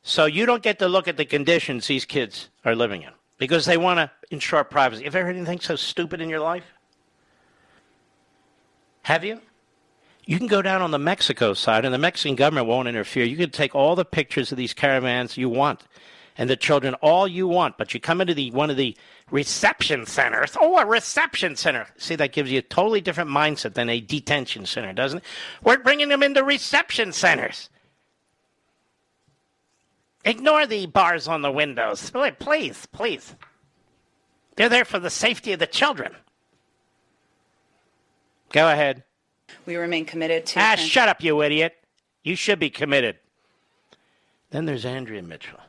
So 0.08 0.24
you 0.24 0.46
don't 0.46 0.62
get 0.62 0.78
to 0.78 0.88
look 0.88 1.06
at 1.06 1.18
the 1.18 1.26
conditions 1.26 1.86
these 1.86 2.06
kids 2.06 2.48
are 2.64 2.74
living 2.74 3.02
in 3.02 3.10
because 3.36 3.66
they 3.66 3.76
want 3.76 3.98
to 3.98 4.10
ensure 4.30 4.64
privacy. 4.64 5.04
Have 5.04 5.12
you 5.12 5.20
ever 5.20 5.26
heard 5.26 5.36
anything 5.36 5.60
so 5.60 5.76
stupid 5.76 6.22
in 6.22 6.30
your 6.30 6.40
life? 6.40 6.64
Have 9.02 9.22
you? 9.22 9.42
You 10.24 10.38
can 10.38 10.46
go 10.46 10.62
down 10.62 10.80
on 10.80 10.92
the 10.92 10.98
Mexico 10.98 11.52
side, 11.52 11.84
and 11.84 11.92
the 11.92 11.98
Mexican 11.98 12.36
government 12.36 12.66
won't 12.66 12.88
interfere. 12.88 13.24
You 13.24 13.36
can 13.36 13.50
take 13.50 13.74
all 13.74 13.94
the 13.94 14.04
pictures 14.06 14.50
of 14.50 14.56
these 14.56 14.72
caravans 14.72 15.36
you 15.36 15.50
want 15.50 15.84
and 16.38 16.48
the 16.48 16.56
children 16.56 16.94
all 16.94 17.28
you 17.28 17.46
want, 17.46 17.76
but 17.76 17.92
you 17.92 18.00
come 18.00 18.22
into 18.22 18.32
the 18.32 18.50
one 18.52 18.70
of 18.70 18.78
the 18.78 18.96
reception 19.30 20.06
centers. 20.06 20.56
Oh, 20.58 20.78
a 20.78 20.86
reception 20.86 21.54
center. 21.54 21.86
See, 21.98 22.16
that 22.16 22.32
gives 22.32 22.50
you 22.50 22.60
a 22.60 22.62
totally 22.62 23.02
different 23.02 23.28
mindset 23.28 23.74
than 23.74 23.90
a 23.90 24.00
detention 24.00 24.64
center, 24.64 24.94
doesn't 24.94 25.18
it? 25.18 25.24
We're 25.62 25.80
bringing 25.80 26.08
them 26.08 26.22
into 26.22 26.42
reception 26.42 27.12
centers. 27.12 27.68
Ignore 30.24 30.66
the 30.66 30.86
bars 30.86 31.28
on 31.28 31.42
the 31.42 31.52
windows. 31.52 32.10
Please, 32.38 32.86
please. 32.86 33.34
They're 34.56 34.68
there 34.68 34.84
for 34.84 34.98
the 34.98 35.10
safety 35.10 35.52
of 35.52 35.60
the 35.60 35.66
children. 35.66 36.14
Go 38.50 38.68
ahead. 38.68 39.04
We 39.66 39.76
remain 39.76 40.04
committed 40.04 40.46
to. 40.46 40.60
Ah, 40.60 40.74
shut 40.74 41.08
up, 41.08 41.22
you 41.22 41.42
idiot. 41.42 41.76
You 42.24 42.34
should 42.34 42.58
be 42.58 42.70
committed. 42.70 43.18
Then 44.50 44.64
there's 44.64 44.84
Andrea 44.84 45.22
Mitchell. 45.22 45.60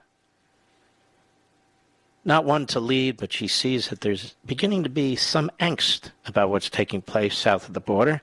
Not 2.26 2.46
one 2.46 2.66
to 2.68 2.80
lead, 2.80 3.18
but 3.18 3.32
she 3.32 3.48
sees 3.48 3.90
that 3.90 4.02
there's 4.02 4.36
beginning 4.46 4.84
to 4.84 4.90
be 4.90 5.16
some 5.16 5.52
angst 5.60 6.12
about 6.26 6.50
what's 6.50 6.70
taking 6.70 7.02
place 7.02 7.38
south 7.38 7.68
of 7.68 7.74
the 7.74 7.80
border. 7.80 8.22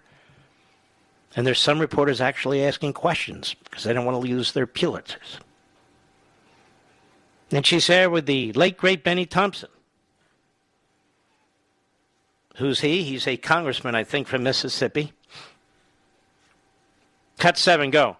And 1.35 1.47
there's 1.47 1.61
some 1.61 1.79
reporters 1.79 2.21
actually 2.21 2.65
asking 2.65 2.95
questions 2.95 3.55
because 3.65 3.85
they 3.85 3.93
don't 3.93 4.05
want 4.05 4.15
to 4.21 4.29
lose 4.29 4.53
their 4.53 4.67
Pulitzers. 4.67 5.39
And 7.51 7.65
she's 7.65 7.87
there 7.87 8.11
with 8.11 8.27
the 8.27 8.53
late, 8.53 8.77
great 8.77 9.05
Bennie 9.05 9.27
Thompson. 9.27 9.69
Who's 12.57 12.81
he? 12.81 13.03
He's 13.03 13.27
a 13.27 13.37
congressman, 13.37 13.95
I 13.95 14.05
think, 14.05 14.27
from 14.27 14.43
Mississippi. 14.43 15.13
Cut 17.39 17.59
seven, 17.59 17.91
go. 17.91 18.17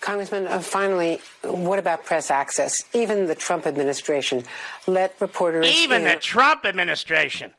Congressman, 0.00 0.46
uh, 0.46 0.60
finally, 0.60 1.20
what 1.42 1.78
about 1.78 2.04
press 2.04 2.30
access? 2.30 2.84
Even 2.94 3.26
the 3.26 3.34
Trump 3.34 3.66
administration 3.66 4.44
let 4.86 5.14
reporters. 5.20 5.66
In 5.66 5.72
Even 5.72 6.04
the 6.04 6.16
Trump 6.16 6.64
administration. 6.64 7.52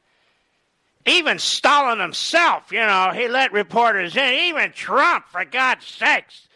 Even 1.06 1.39
Stalin 1.39 1.99
himself, 1.99 2.72
you 2.72 2.80
know, 2.80 3.11
he 3.14 3.27
let 3.27 3.52
reporters 3.52 4.15
in. 4.15 4.34
Even 4.34 4.72
Trump, 4.72 5.26
for 5.31 5.43
God's 5.45 5.85
sakes. 5.85 6.48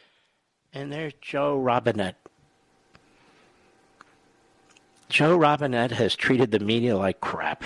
And 0.72 0.92
there's 0.92 1.14
Joe 1.20 1.58
Robinette. 1.58 2.18
Joe 5.16 5.38
Robinette 5.38 5.92
has 5.92 6.14
treated 6.14 6.52
the 6.52 6.60
media 6.60 6.98
like 6.98 7.22
crap. 7.22 7.64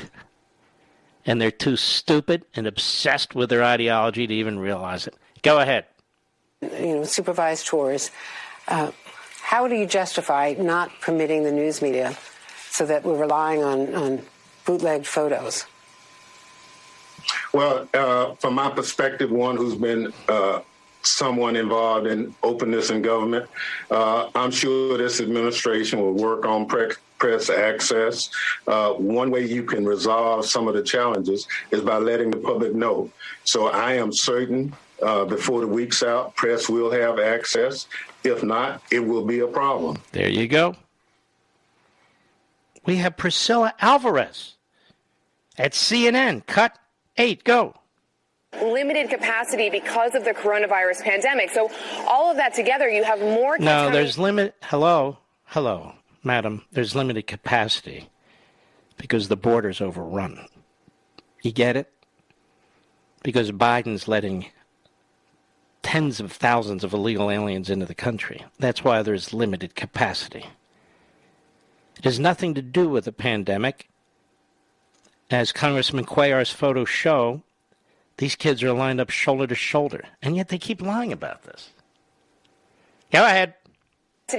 And 1.26 1.42
they're 1.42 1.50
too 1.50 1.78
stupid 1.78 2.46
and 2.56 2.68
obsessed 2.68 3.34
with 3.34 3.50
their 3.50 3.64
ideology 3.64 4.28
to 4.28 4.34
even 4.36 4.60
realize 4.60 5.08
it. 5.08 5.16
Go 5.42 5.58
ahead. 5.58 5.86
You 6.62 6.98
know, 6.98 7.04
supervised 7.06 7.66
tours. 7.66 8.12
Uh, 8.68 8.92
how 9.42 9.68
do 9.68 9.74
you 9.74 9.88
justify 9.88 10.54
not 10.60 10.92
permitting 11.02 11.44
the 11.44 11.52
news 11.52 11.82
media 11.82 12.16
so 12.70 12.86
that 12.86 13.04
we're 13.04 13.18
relying 13.18 13.64
on, 13.64 13.96
on 13.96 14.22
bootleg 14.64 15.08
photos? 15.08 15.66
Well, 17.52 17.90
uh, 17.96 18.36
from 18.36 18.54
my 18.54 18.70
perspective, 18.70 19.32
one 19.32 19.58
who's 19.58 19.74
been 19.74 20.14
uh, 20.28 20.62
someone 21.02 21.56
involved 21.56 22.06
in 22.06 22.36
openness 22.44 22.92
in 22.92 23.02
government, 23.02 23.50
uh, 23.90 24.30
I'm 24.36 24.52
sure 24.52 25.00
this 25.00 25.20
administration 25.20 26.00
will 26.00 26.14
work 26.14 26.46
on 26.46 26.68
pre- 26.68 26.92
press 27.20 27.50
access. 27.50 28.30
Uh, 28.68 28.94
one 28.94 29.30
way 29.30 29.46
you 29.46 29.64
can 29.64 29.86
resolve 29.86 30.46
some 30.46 30.68
of 30.68 30.74
the 30.74 30.84
challenges 30.84 31.48
is 31.72 31.82
by 31.82 31.98
letting 31.98 32.32
the 32.32 32.38
public 32.38 32.74
know. 32.74 33.12
So 33.44 33.68
I 33.68 33.94
am 33.94 34.12
certain 34.12 34.74
uh, 35.02 35.26
before 35.26 35.62
the 35.62 35.68
week's 35.68 36.04
out, 36.04 36.36
press 36.36 36.68
will 36.68 36.92
have 36.92 37.20
access. 37.20 37.88
If 38.24 38.44
not, 38.44 38.82
it 38.92 39.00
will 39.00 39.26
be 39.26 39.40
a 39.40 39.48
problem. 39.48 40.02
There 40.12 40.28
you 40.30 40.48
go. 40.48 40.76
We 42.86 42.98
have 42.98 43.18
Priscilla 43.18 43.74
Alvarez 43.80 44.56
at 45.58 45.74
CNN. 45.74 46.46
Cut 46.48 46.78
eight. 47.18 47.44
Go 47.44 47.76
limited 48.62 49.10
capacity 49.10 49.70
because 49.70 50.16
of 50.16 50.24
the 50.26 50.32
coronavirus 50.32 51.04
pandemic. 51.04 51.50
So 51.52 51.70
all 52.08 52.32
of 52.32 52.38
that 52.38 52.54
together, 52.54 52.90
you 52.90 53.04
have 53.04 53.20
more. 53.20 53.58
No, 53.58 53.92
there's 53.92 54.18
limit. 54.18 54.56
Hello, 54.62 55.18
hello, 55.46 55.94
madam. 56.24 56.64
There's 56.72 56.96
limited 56.96 57.28
capacity 57.28 58.10
because 58.98 59.28
the 59.28 59.38
border's 59.38 59.82
overrun. 59.82 60.46
You 61.42 61.52
get 61.52 61.78
it? 61.78 61.92
Because 63.24 63.52
Biden's 63.52 64.08
letting 64.08 64.48
tens 65.82 66.20
of 66.20 66.32
thousands 66.32 66.84
of 66.84 66.94
illegal 66.94 67.32
aliens 67.32 67.70
into 67.70 67.86
the 67.86 67.96
country. 67.96 68.46
That's 68.60 68.84
why 68.84 69.02
there's 69.02 69.34
limited 69.34 69.76
capacity. 69.76 70.46
It 71.98 72.04
has 72.06 72.20
nothing 72.20 72.54
to 72.56 72.62
do 72.62 72.90
with 72.90 73.06
the 73.06 73.12
pandemic. 73.12 73.90
As 75.32 75.52
Congressman 75.52 76.06
Cuellar's 76.06 76.50
photos 76.50 76.90
show, 76.90 77.44
these 78.18 78.36
kids 78.36 78.64
are 78.64 78.74
lined 78.74 79.00
up 79.00 79.10
shoulder 79.10 79.48
to 79.48 79.56
shoulder, 79.56 80.06
and 80.22 80.36
yet 80.36 80.50
they 80.50 80.58
keep 80.58 80.82
lying 80.82 81.14
about 81.14 81.44
this. 81.44 81.70
Go 83.12 83.26
ahead 83.26 83.54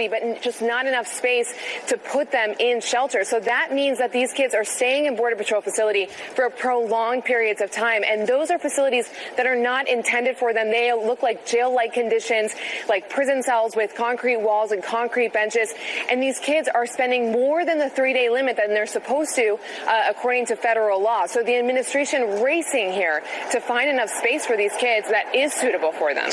but 0.09 0.43
just 0.43 0.63
not 0.63 0.87
enough 0.87 1.07
space 1.07 1.53
to 1.89 1.97
put 1.97 2.31
them 2.31 2.55
in 2.59 2.81
shelter. 2.81 3.25
So 3.25 3.41
that 3.41 3.73
means 3.73 3.99
that 3.99 4.13
these 4.13 4.33
kids 4.33 4.55
are 4.55 4.65
staying 4.65 5.07
in 5.07 5.17
Border 5.17 5.37
Patrol 5.37 5.61
facility 5.61 6.07
for 6.35 6.49
prolonged 6.51 7.25
periods 7.25 7.61
of 7.61 7.71
time. 7.71 8.03
And 8.07 8.27
those 8.27 8.51
are 8.51 8.59
facilities 8.59 9.09
that 9.37 9.47
are 9.47 9.57
not 9.57 9.89
intended 9.89 10.37
for 10.37 10.53
them. 10.53 10.71
They 10.71 10.93
look 10.93 11.23
like 11.23 11.47
jail-like 11.47 11.93
conditions, 11.93 12.55
like 12.89 13.11
prison 13.11 13.43
cells 13.43 13.77
with 13.77 13.95
concrete 13.95 14.41
walls 14.41 14.73
and 14.73 14.83
concrete 14.83 15.33
benches. 15.33 15.73
And 16.11 16.23
these 16.23 16.39
kids 16.39 16.69
are 16.73 16.87
spending 16.87 17.33
more 17.33 17.65
than 17.65 17.79
the 17.79 17.91
three-day 17.91 18.31
limit 18.31 18.57
than 18.57 18.69
they're 18.69 18.87
supposed 18.87 19.35
to, 19.37 19.59
uh, 19.87 20.03
according 20.09 20.47
to 20.47 20.57
federal 20.57 21.03
law. 21.03 21.27
So 21.27 21.43
the 21.43 21.57
administration 21.57 22.43
racing 22.43 22.93
here 22.93 23.23
to 23.51 23.61
find 23.61 23.89
enough 23.89 24.11
space 24.11 24.47
for 24.47 24.57
these 24.57 24.73
kids 24.79 25.09
that 25.09 25.35
is 25.35 25.53
suitable 25.53 25.93
for 25.93 26.15
them. 26.15 26.31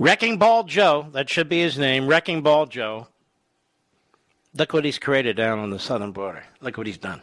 Wrecking 0.00 0.38
Ball 0.38 0.64
Joe, 0.64 1.08
that 1.12 1.28
should 1.28 1.50
be 1.50 1.60
his 1.60 1.76
name, 1.76 2.06
Wrecking 2.06 2.40
Ball 2.40 2.64
Joe. 2.64 3.08
Look 4.54 4.72
what 4.72 4.86
he's 4.86 4.98
created 4.98 5.36
down 5.36 5.58
on 5.58 5.68
the 5.68 5.78
southern 5.78 6.12
border. 6.12 6.42
Look 6.62 6.78
what 6.78 6.86
he's 6.86 6.96
done. 6.96 7.20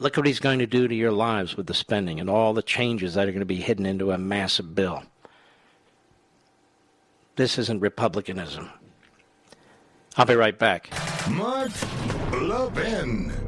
Look 0.00 0.16
what 0.16 0.26
he's 0.26 0.40
going 0.40 0.58
to 0.58 0.66
do 0.66 0.88
to 0.88 0.94
your 0.94 1.12
lives 1.12 1.56
with 1.56 1.68
the 1.68 1.74
spending 1.74 2.18
and 2.18 2.28
all 2.28 2.54
the 2.54 2.62
changes 2.62 3.14
that 3.14 3.28
are 3.28 3.30
going 3.30 3.38
to 3.38 3.46
be 3.46 3.60
hidden 3.60 3.86
into 3.86 4.10
a 4.10 4.18
massive 4.18 4.74
bill. 4.74 5.04
This 7.36 7.56
isn't 7.56 7.78
republicanism. 7.78 8.70
I'll 10.16 10.26
be 10.26 10.34
right 10.34 10.58
back. 10.58 10.90
Mark 11.30 11.70
Levin. 12.32 13.47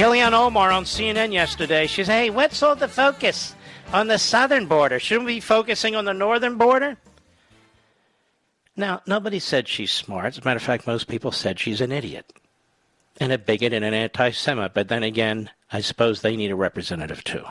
Ilhan 0.00 0.32
Omar 0.32 0.70
on 0.70 0.84
CNN 0.84 1.30
yesterday. 1.30 1.86
She 1.86 2.04
said, 2.04 2.14
hey, 2.14 2.30
what's 2.30 2.62
all 2.62 2.74
the 2.74 2.88
focus 2.88 3.54
on 3.92 4.06
the 4.06 4.18
southern 4.18 4.64
border? 4.64 4.98
Shouldn't 4.98 5.26
we 5.26 5.34
be 5.34 5.40
focusing 5.40 5.94
on 5.94 6.06
the 6.06 6.14
northern 6.14 6.56
border? 6.56 6.96
Now, 8.76 9.02
nobody 9.06 9.38
said 9.38 9.68
she's 9.68 9.92
smart. 9.92 10.24
As 10.24 10.38
a 10.38 10.42
matter 10.42 10.56
of 10.56 10.62
fact, 10.62 10.86
most 10.86 11.06
people 11.06 11.32
said 11.32 11.58
she's 11.58 11.82
an 11.82 11.92
idiot 11.92 12.32
and 13.18 13.30
a 13.30 13.36
bigot 13.36 13.74
and 13.74 13.84
an 13.84 13.92
anti 13.92 14.30
Semite. 14.30 14.72
But 14.72 14.88
then 14.88 15.02
again, 15.02 15.50
I 15.70 15.82
suppose 15.82 16.22
they 16.22 16.34
need 16.34 16.50
a 16.50 16.56
representative 16.56 17.22
too. 17.22 17.44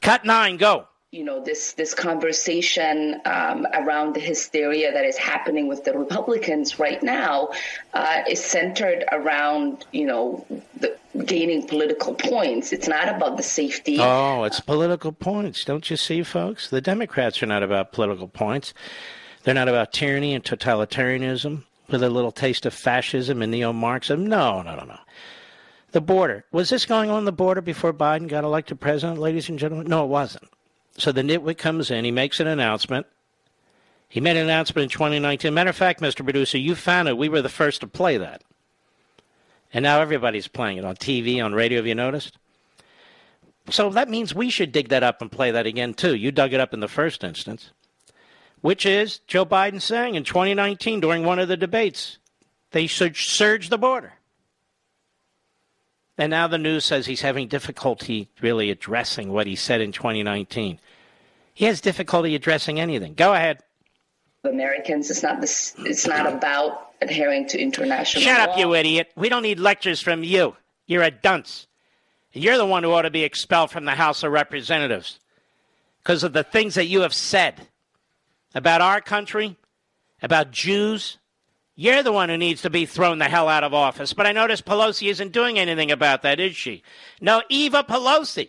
Cut 0.00 0.24
nine, 0.24 0.58
go 0.58 0.86
you 1.14 1.22
know 1.22 1.38
this 1.38 1.74
this 1.74 1.94
conversation 1.94 3.20
um, 3.24 3.66
around 3.72 4.14
the 4.16 4.20
hysteria 4.20 4.92
that 4.92 5.04
is 5.04 5.16
happening 5.16 5.68
with 5.68 5.84
the 5.84 5.96
Republicans 5.96 6.80
right 6.80 7.02
now 7.04 7.50
uh, 7.94 8.22
is 8.28 8.42
centered 8.42 9.04
around 9.12 9.86
you 9.92 10.06
know 10.06 10.44
the, 10.80 10.96
gaining 11.24 11.64
political 11.64 12.14
points. 12.14 12.72
It's 12.72 12.88
not 12.88 13.08
about 13.08 13.36
the 13.36 13.44
safety. 13.44 13.98
Oh, 14.00 14.42
it's 14.42 14.58
political 14.58 15.12
points, 15.12 15.64
don't 15.64 15.88
you 15.88 15.96
see, 15.96 16.24
folks? 16.24 16.70
The 16.70 16.80
Democrats 16.80 17.40
are 17.40 17.46
not 17.46 17.62
about 17.62 17.92
political 17.92 18.26
points. 18.26 18.74
They're 19.44 19.54
not 19.54 19.68
about 19.68 19.92
tyranny 19.92 20.34
and 20.34 20.42
totalitarianism 20.42 21.62
with 21.88 22.02
a 22.02 22.10
little 22.10 22.32
taste 22.32 22.66
of 22.66 22.74
fascism 22.74 23.42
and 23.42 23.52
neo-Marxism. 23.52 24.26
No, 24.26 24.62
no, 24.62 24.74
no, 24.74 24.84
no. 24.84 24.98
The 25.92 26.00
border. 26.00 26.44
Was 26.50 26.70
this 26.70 26.84
going 26.84 27.10
on 27.10 27.24
the 27.24 27.32
border 27.32 27.60
before 27.60 27.92
Biden 27.92 28.26
got 28.26 28.42
elected 28.42 28.80
president, 28.80 29.20
ladies 29.20 29.48
and 29.48 29.58
gentlemen? 29.58 29.86
No, 29.86 30.04
it 30.04 30.08
wasn't. 30.08 30.48
So 30.96 31.12
the 31.12 31.22
nitwit 31.22 31.58
comes 31.58 31.90
in, 31.90 32.04
he 32.04 32.10
makes 32.10 32.40
an 32.40 32.46
announcement. 32.46 33.06
He 34.08 34.20
made 34.20 34.36
an 34.36 34.44
announcement 34.44 34.84
in 34.84 34.88
2019. 34.90 35.52
Matter 35.52 35.70
of 35.70 35.76
fact, 35.76 36.00
Mr. 36.00 36.22
Producer, 36.22 36.56
you 36.56 36.76
found 36.76 37.08
it. 37.08 37.18
We 37.18 37.28
were 37.28 37.42
the 37.42 37.48
first 37.48 37.80
to 37.80 37.88
play 37.88 38.16
that. 38.16 38.42
And 39.72 39.82
now 39.82 40.00
everybody's 40.00 40.46
playing 40.46 40.78
it 40.78 40.84
on 40.84 40.94
TV, 40.94 41.44
on 41.44 41.52
radio. 41.52 41.78
Have 41.78 41.86
you 41.86 41.96
noticed? 41.96 42.38
So 43.70 43.90
that 43.90 44.08
means 44.08 44.32
we 44.34 44.50
should 44.50 44.70
dig 44.70 44.90
that 44.90 45.02
up 45.02 45.20
and 45.20 45.32
play 45.32 45.50
that 45.50 45.66
again, 45.66 45.94
too. 45.94 46.14
You 46.14 46.30
dug 46.30 46.52
it 46.52 46.60
up 46.60 46.72
in 46.72 46.80
the 46.80 46.86
first 46.86 47.24
instance, 47.24 47.72
which 48.60 48.86
is 48.86 49.18
Joe 49.26 49.44
Biden 49.44 49.80
saying 49.80 50.14
in 50.14 50.22
2019 50.22 51.00
during 51.00 51.24
one 51.24 51.40
of 51.40 51.48
the 51.48 51.56
debates, 51.56 52.18
they 52.70 52.86
should 52.86 53.16
surge 53.16 53.68
the 53.68 53.78
border. 53.78 54.12
And 56.16 56.30
now 56.30 56.46
the 56.46 56.58
news 56.58 56.84
says 56.84 57.06
he's 57.06 57.22
having 57.22 57.48
difficulty 57.48 58.28
really 58.40 58.70
addressing 58.70 59.32
what 59.32 59.46
he 59.46 59.56
said 59.56 59.80
in 59.80 59.92
2019. 59.92 60.78
He 61.54 61.64
has 61.64 61.80
difficulty 61.80 62.34
addressing 62.34 62.78
anything. 62.78 63.14
Go 63.14 63.32
ahead. 63.32 63.60
Americans, 64.44 65.10
it's 65.10 65.22
not 65.22 65.40
this. 65.40 65.74
It's 65.78 66.06
not 66.06 66.26
about 66.32 66.92
adhering 67.00 67.46
to 67.48 67.58
international. 67.58 68.22
Shut 68.22 68.46
law. 68.46 68.52
up, 68.52 68.58
you 68.58 68.74
idiot. 68.74 69.10
We 69.16 69.28
don't 69.28 69.42
need 69.42 69.58
lectures 69.58 70.00
from 70.00 70.22
you. 70.22 70.56
You're 70.86 71.02
a 71.02 71.10
dunce. 71.10 71.66
You're 72.32 72.58
the 72.58 72.66
one 72.66 72.82
who 72.82 72.92
ought 72.92 73.02
to 73.02 73.10
be 73.10 73.22
expelled 73.22 73.70
from 73.70 73.84
the 73.84 73.92
House 73.92 74.22
of 74.22 74.32
Representatives 74.32 75.20
because 76.02 76.24
of 76.24 76.32
the 76.32 76.42
things 76.42 76.74
that 76.74 76.86
you 76.86 77.00
have 77.00 77.14
said 77.14 77.68
about 78.54 78.80
our 78.80 79.00
country, 79.00 79.56
about 80.20 80.50
Jews. 80.50 81.18
You're 81.76 82.02
the 82.04 82.12
one 82.12 82.28
who 82.28 82.36
needs 82.36 82.62
to 82.62 82.70
be 82.70 82.86
thrown 82.86 83.18
the 83.18 83.24
hell 83.24 83.48
out 83.48 83.64
of 83.64 83.74
office. 83.74 84.12
But 84.12 84.26
I 84.26 84.32
notice 84.32 84.60
Pelosi 84.60 85.10
isn't 85.10 85.32
doing 85.32 85.58
anything 85.58 85.90
about 85.90 86.22
that, 86.22 86.38
is 86.38 86.54
she? 86.54 86.82
No, 87.20 87.42
Eva 87.48 87.82
Pelosi, 87.82 88.48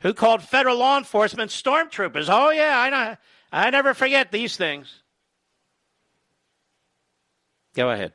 who 0.00 0.14
called 0.14 0.42
federal 0.42 0.78
law 0.78 0.96
enforcement 0.96 1.50
stormtroopers. 1.50 2.28
Oh, 2.30 2.50
yeah, 2.50 2.80
I 2.80 2.90
know. 2.90 3.16
I 3.52 3.70
never 3.70 3.92
forget 3.92 4.32
these 4.32 4.56
things. 4.56 5.02
Go 7.74 7.90
ahead. 7.90 8.12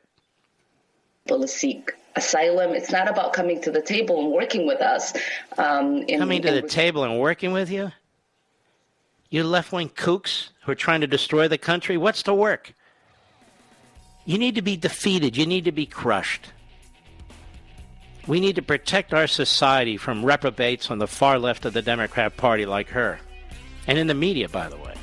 People 1.26 1.46
seek 1.46 1.92
asylum. 2.16 2.72
It's 2.72 2.90
not 2.90 3.08
about 3.08 3.32
coming 3.32 3.60
to 3.62 3.70
the 3.70 3.82
table 3.82 4.20
and 4.20 4.32
working 4.32 4.66
with 4.66 4.80
us. 4.80 5.12
Um, 5.56 6.02
in, 6.08 6.18
Coming 6.18 6.42
to 6.42 6.50
the 6.50 6.62
table 6.62 7.04
and 7.04 7.20
working 7.20 7.52
with 7.52 7.70
you? 7.70 7.92
You 9.30 9.44
left 9.44 9.72
wing 9.72 9.88
kooks 9.88 10.50
who 10.62 10.72
are 10.72 10.76
trying 10.76 11.00
to 11.02 11.06
destroy 11.06 11.48
the 11.48 11.58
country? 11.58 11.96
What's 11.96 12.22
to 12.24 12.34
work? 12.34 12.72
You 14.26 14.38
need 14.38 14.56
to 14.56 14.62
be 14.62 14.76
defeated. 14.76 15.36
You 15.36 15.46
need 15.46 15.64
to 15.64 15.72
be 15.72 15.86
crushed. 15.86 16.50
We 18.26 18.40
need 18.40 18.56
to 18.56 18.62
protect 18.62 19.14
our 19.14 19.28
society 19.28 19.96
from 19.96 20.24
reprobates 20.24 20.90
on 20.90 20.98
the 20.98 21.06
far 21.06 21.38
left 21.38 21.64
of 21.64 21.72
the 21.72 21.82
Democrat 21.82 22.36
Party 22.36 22.66
like 22.66 22.88
her. 22.88 23.20
And 23.86 23.96
in 23.98 24.08
the 24.08 24.14
media, 24.14 24.48
by 24.48 24.68
the 24.68 24.76
way. 24.76 24.94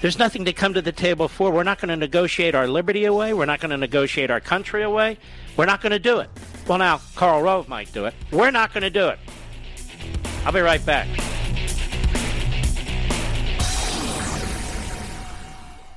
There's 0.00 0.18
nothing 0.18 0.44
to 0.46 0.52
come 0.52 0.74
to 0.74 0.82
the 0.82 0.92
table 0.92 1.28
for. 1.28 1.52
We're 1.52 1.62
not 1.62 1.78
going 1.78 1.90
to 1.90 1.96
negotiate 1.96 2.56
our 2.56 2.66
liberty 2.66 3.04
away. 3.04 3.32
We're 3.32 3.44
not 3.44 3.60
going 3.60 3.70
to 3.70 3.76
negotiate 3.76 4.30
our 4.30 4.40
country 4.40 4.82
away. 4.82 5.18
We're 5.56 5.66
not 5.66 5.80
going 5.80 5.92
to 5.92 5.98
do 6.00 6.18
it. 6.18 6.30
Well, 6.66 6.78
now, 6.78 7.00
Karl 7.14 7.42
Rove 7.42 7.68
might 7.68 7.92
do 7.92 8.06
it. 8.06 8.14
We're 8.32 8.50
not 8.50 8.72
going 8.72 8.82
to 8.82 8.90
do 8.90 9.08
it. 9.08 9.18
I'll 10.44 10.52
be 10.52 10.60
right 10.60 10.84
back. 10.84 11.06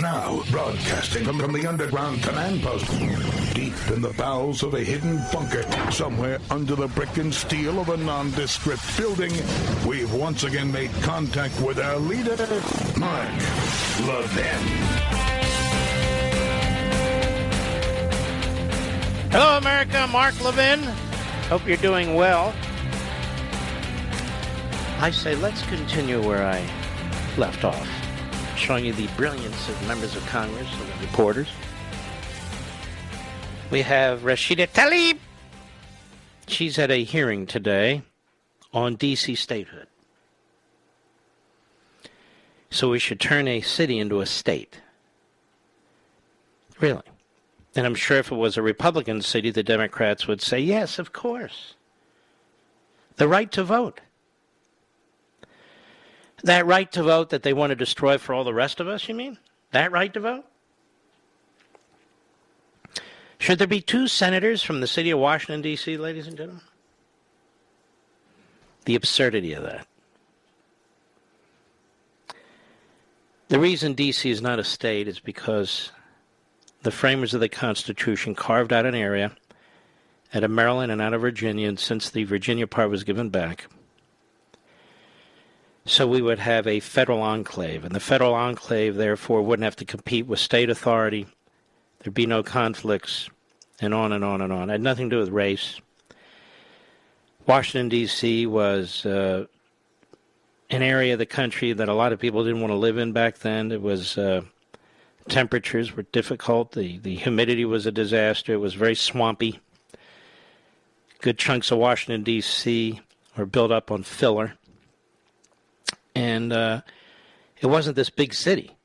Now, 0.00 0.42
broadcasting 0.50 1.24
from, 1.24 1.40
from 1.40 1.52
the 1.52 1.66
underground 1.66 2.22
command 2.22 2.62
post, 2.62 2.86
deep 3.54 3.74
in 3.92 4.00
the 4.00 4.14
bowels 4.16 4.62
of 4.62 4.74
a 4.74 4.80
hidden 4.80 5.20
bunker, 5.32 5.64
somewhere 5.90 6.38
under 6.50 6.76
the 6.76 6.86
brick 6.88 7.16
and 7.16 7.34
steel 7.34 7.80
of 7.80 7.88
a 7.88 7.96
nondescript 7.96 8.96
building, 8.96 9.32
we've 9.84 10.12
once 10.14 10.44
again 10.44 10.70
made 10.70 10.92
contact 11.02 11.60
with 11.60 11.80
our 11.80 11.98
leader, 11.98 12.36
Mark 12.96 13.28
Levin. 14.06 15.08
Hello, 19.30 19.58
America. 19.58 20.06
Mark 20.12 20.40
Levin. 20.44 20.80
Hope 21.48 21.66
you're 21.66 21.76
doing 21.76 22.14
well. 22.14 22.54
I 25.00 25.10
say 25.10 25.34
let's 25.34 25.62
continue 25.66 26.22
where 26.24 26.46
I 26.46 26.60
left 27.36 27.64
off, 27.64 27.88
showing 28.58 28.84
you 28.84 28.92
the 28.92 29.06
brilliance 29.16 29.68
of 29.68 29.88
members 29.88 30.16
of 30.16 30.26
Congress 30.26 30.68
and 30.80 31.00
reporters. 31.00 31.48
We 33.70 33.82
have 33.82 34.20
Rashida 34.20 34.68
Tlaib. 34.68 35.18
She's 36.46 36.78
at 36.78 36.90
a 36.90 37.04
hearing 37.04 37.46
today 37.46 38.02
on 38.72 38.96
D.C. 38.96 39.34
statehood. 39.34 39.86
So 42.70 42.90
we 42.90 42.98
should 42.98 43.20
turn 43.20 43.48
a 43.48 43.60
city 43.60 43.98
into 43.98 44.20
a 44.20 44.26
state. 44.26 44.80
Really. 46.80 47.02
And 47.76 47.86
I'm 47.86 47.94
sure 47.94 48.18
if 48.18 48.32
it 48.32 48.36
was 48.36 48.56
a 48.56 48.62
Republican 48.62 49.22
city, 49.22 49.50
the 49.50 49.62
Democrats 49.62 50.26
would 50.26 50.42
say, 50.42 50.58
yes, 50.58 50.98
of 50.98 51.12
course. 51.12 51.74
The 53.16 53.28
right 53.28 53.50
to 53.52 53.62
vote. 53.62 54.00
That 56.44 56.66
right 56.66 56.90
to 56.92 57.02
vote 57.02 57.30
that 57.30 57.42
they 57.42 57.52
want 57.52 57.70
to 57.70 57.76
destroy 57.76 58.18
for 58.18 58.32
all 58.32 58.44
the 58.44 58.54
rest 58.54 58.80
of 58.80 58.88
us, 58.88 59.08
you 59.08 59.14
mean? 59.14 59.38
That 59.72 59.92
right 59.92 60.12
to 60.14 60.20
vote? 60.20 60.44
Should 63.38 63.58
there 63.58 63.66
be 63.66 63.80
two 63.80 64.08
senators 64.08 64.62
from 64.62 64.80
the 64.80 64.86
city 64.86 65.10
of 65.10 65.18
Washington, 65.18 65.62
D.C., 65.62 65.96
ladies 65.96 66.26
and 66.26 66.36
gentlemen? 66.36 66.62
The 68.84 68.94
absurdity 68.94 69.52
of 69.52 69.62
that. 69.64 69.86
The 73.48 73.58
reason 73.58 73.94
D.C. 73.94 74.28
is 74.28 74.42
not 74.42 74.58
a 74.58 74.64
state 74.64 75.08
is 75.08 75.20
because 75.20 75.90
the 76.82 76.90
framers 76.90 77.34
of 77.34 77.40
the 77.40 77.48
Constitution 77.48 78.34
carved 78.34 78.72
out 78.72 78.86
an 78.86 78.94
area 78.94 79.32
out 80.34 80.44
of 80.44 80.50
Maryland 80.50 80.92
and 80.92 81.00
out 81.00 81.14
of 81.14 81.20
Virginia, 81.20 81.68
and 81.68 81.78
since 81.78 82.10
the 82.10 82.24
Virginia 82.24 82.66
part 82.66 82.90
was 82.90 83.04
given 83.04 83.30
back, 83.30 83.66
so 85.88 86.06
we 86.06 86.22
would 86.22 86.38
have 86.38 86.66
a 86.66 86.80
federal 86.80 87.22
enclave, 87.22 87.84
and 87.84 87.94
the 87.94 88.00
federal 88.00 88.34
enclave, 88.34 88.96
therefore, 88.96 89.42
wouldn't 89.42 89.64
have 89.64 89.76
to 89.76 89.84
compete 89.84 90.26
with 90.26 90.38
state 90.38 90.70
authority. 90.70 91.26
There'd 92.00 92.14
be 92.14 92.26
no 92.26 92.42
conflicts, 92.42 93.28
and 93.80 93.94
on 93.94 94.12
and 94.12 94.24
on 94.24 94.40
and 94.40 94.52
on. 94.52 94.68
It 94.68 94.74
had 94.74 94.80
nothing 94.82 95.10
to 95.10 95.16
do 95.16 95.20
with 95.20 95.30
race. 95.30 95.80
Washington, 97.46 97.88
D.C. 97.88 98.46
was 98.46 99.06
uh, 99.06 99.46
an 100.68 100.82
area 100.82 101.14
of 101.14 101.18
the 101.18 101.26
country 101.26 101.72
that 101.72 101.88
a 101.88 101.94
lot 101.94 102.12
of 102.12 102.18
people 102.18 102.44
didn't 102.44 102.60
want 102.60 102.72
to 102.72 102.76
live 102.76 102.98
in 102.98 103.12
back 103.12 103.38
then. 103.38 103.72
It 103.72 103.80
was 103.80 104.18
uh, 104.18 104.42
temperatures 105.28 105.96
were 105.96 106.02
difficult. 106.02 106.72
The 106.72 106.98
the 106.98 107.16
humidity 107.16 107.64
was 107.64 107.86
a 107.86 107.92
disaster. 107.92 108.52
It 108.52 108.60
was 108.60 108.74
very 108.74 108.94
swampy. 108.94 109.60
Good 111.20 111.38
chunks 111.38 111.70
of 111.70 111.78
Washington 111.78 112.22
D.C. 112.22 113.00
were 113.36 113.46
built 113.46 113.72
up 113.72 113.90
on 113.90 114.02
filler, 114.02 114.54
and 116.18 116.52
uh, 116.52 116.80
it 117.60 117.68
wasn't 117.68 117.94
this 117.94 118.10
big 118.10 118.34
city. 118.34 118.76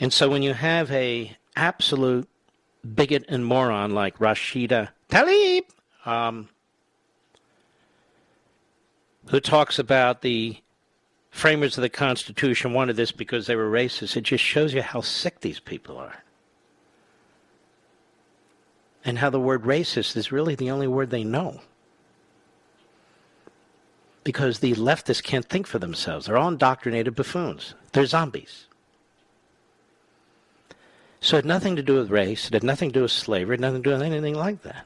And 0.00 0.10
so 0.10 0.30
when 0.30 0.42
you 0.42 0.54
have 0.54 0.90
a 0.90 1.36
absolute 1.54 2.26
bigot 2.94 3.26
and 3.28 3.44
moron 3.44 3.90
like 3.90 4.18
Rashida 4.18 4.88
Tlaib, 5.10 5.64
um, 6.06 6.48
who 9.28 9.40
talks 9.40 9.78
about 9.78 10.22
the 10.22 10.56
framers 11.30 11.76
of 11.76 11.82
the 11.82 11.90
Constitution 11.90 12.72
wanted 12.72 12.96
this 12.96 13.12
because 13.12 13.46
they 13.46 13.56
were 13.56 13.70
racist. 13.70 14.16
It 14.16 14.22
just 14.22 14.42
shows 14.42 14.72
you 14.72 14.80
how 14.80 15.02
sick 15.02 15.40
these 15.40 15.60
people 15.60 15.98
are. 15.98 16.24
And 19.04 19.18
how 19.18 19.28
the 19.28 19.40
word 19.40 19.64
racist 19.64 20.16
is 20.16 20.32
really 20.32 20.54
the 20.54 20.70
only 20.70 20.86
word 20.86 21.10
they 21.10 21.24
know. 21.24 21.60
Because 24.26 24.58
the 24.58 24.74
leftists 24.74 25.22
can't 25.22 25.44
think 25.44 25.68
for 25.68 25.78
themselves. 25.78 26.26
They're 26.26 26.36
all 26.36 26.48
indoctrinated 26.48 27.14
buffoons. 27.14 27.74
They're 27.92 28.06
zombies. 28.06 28.66
So 31.20 31.36
it 31.36 31.44
had 31.44 31.44
nothing 31.44 31.76
to 31.76 31.82
do 31.82 31.94
with 31.94 32.10
race. 32.10 32.48
It 32.48 32.54
had 32.54 32.64
nothing 32.64 32.88
to 32.88 32.94
do 32.94 33.02
with 33.02 33.12
slavery. 33.12 33.54
It 33.54 33.60
had 33.60 33.68
nothing 33.68 33.84
to 33.84 33.90
do 33.90 33.92
with 33.92 34.02
anything 34.02 34.34
like 34.34 34.62
that. 34.62 34.84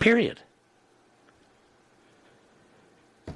Period. 0.00 0.40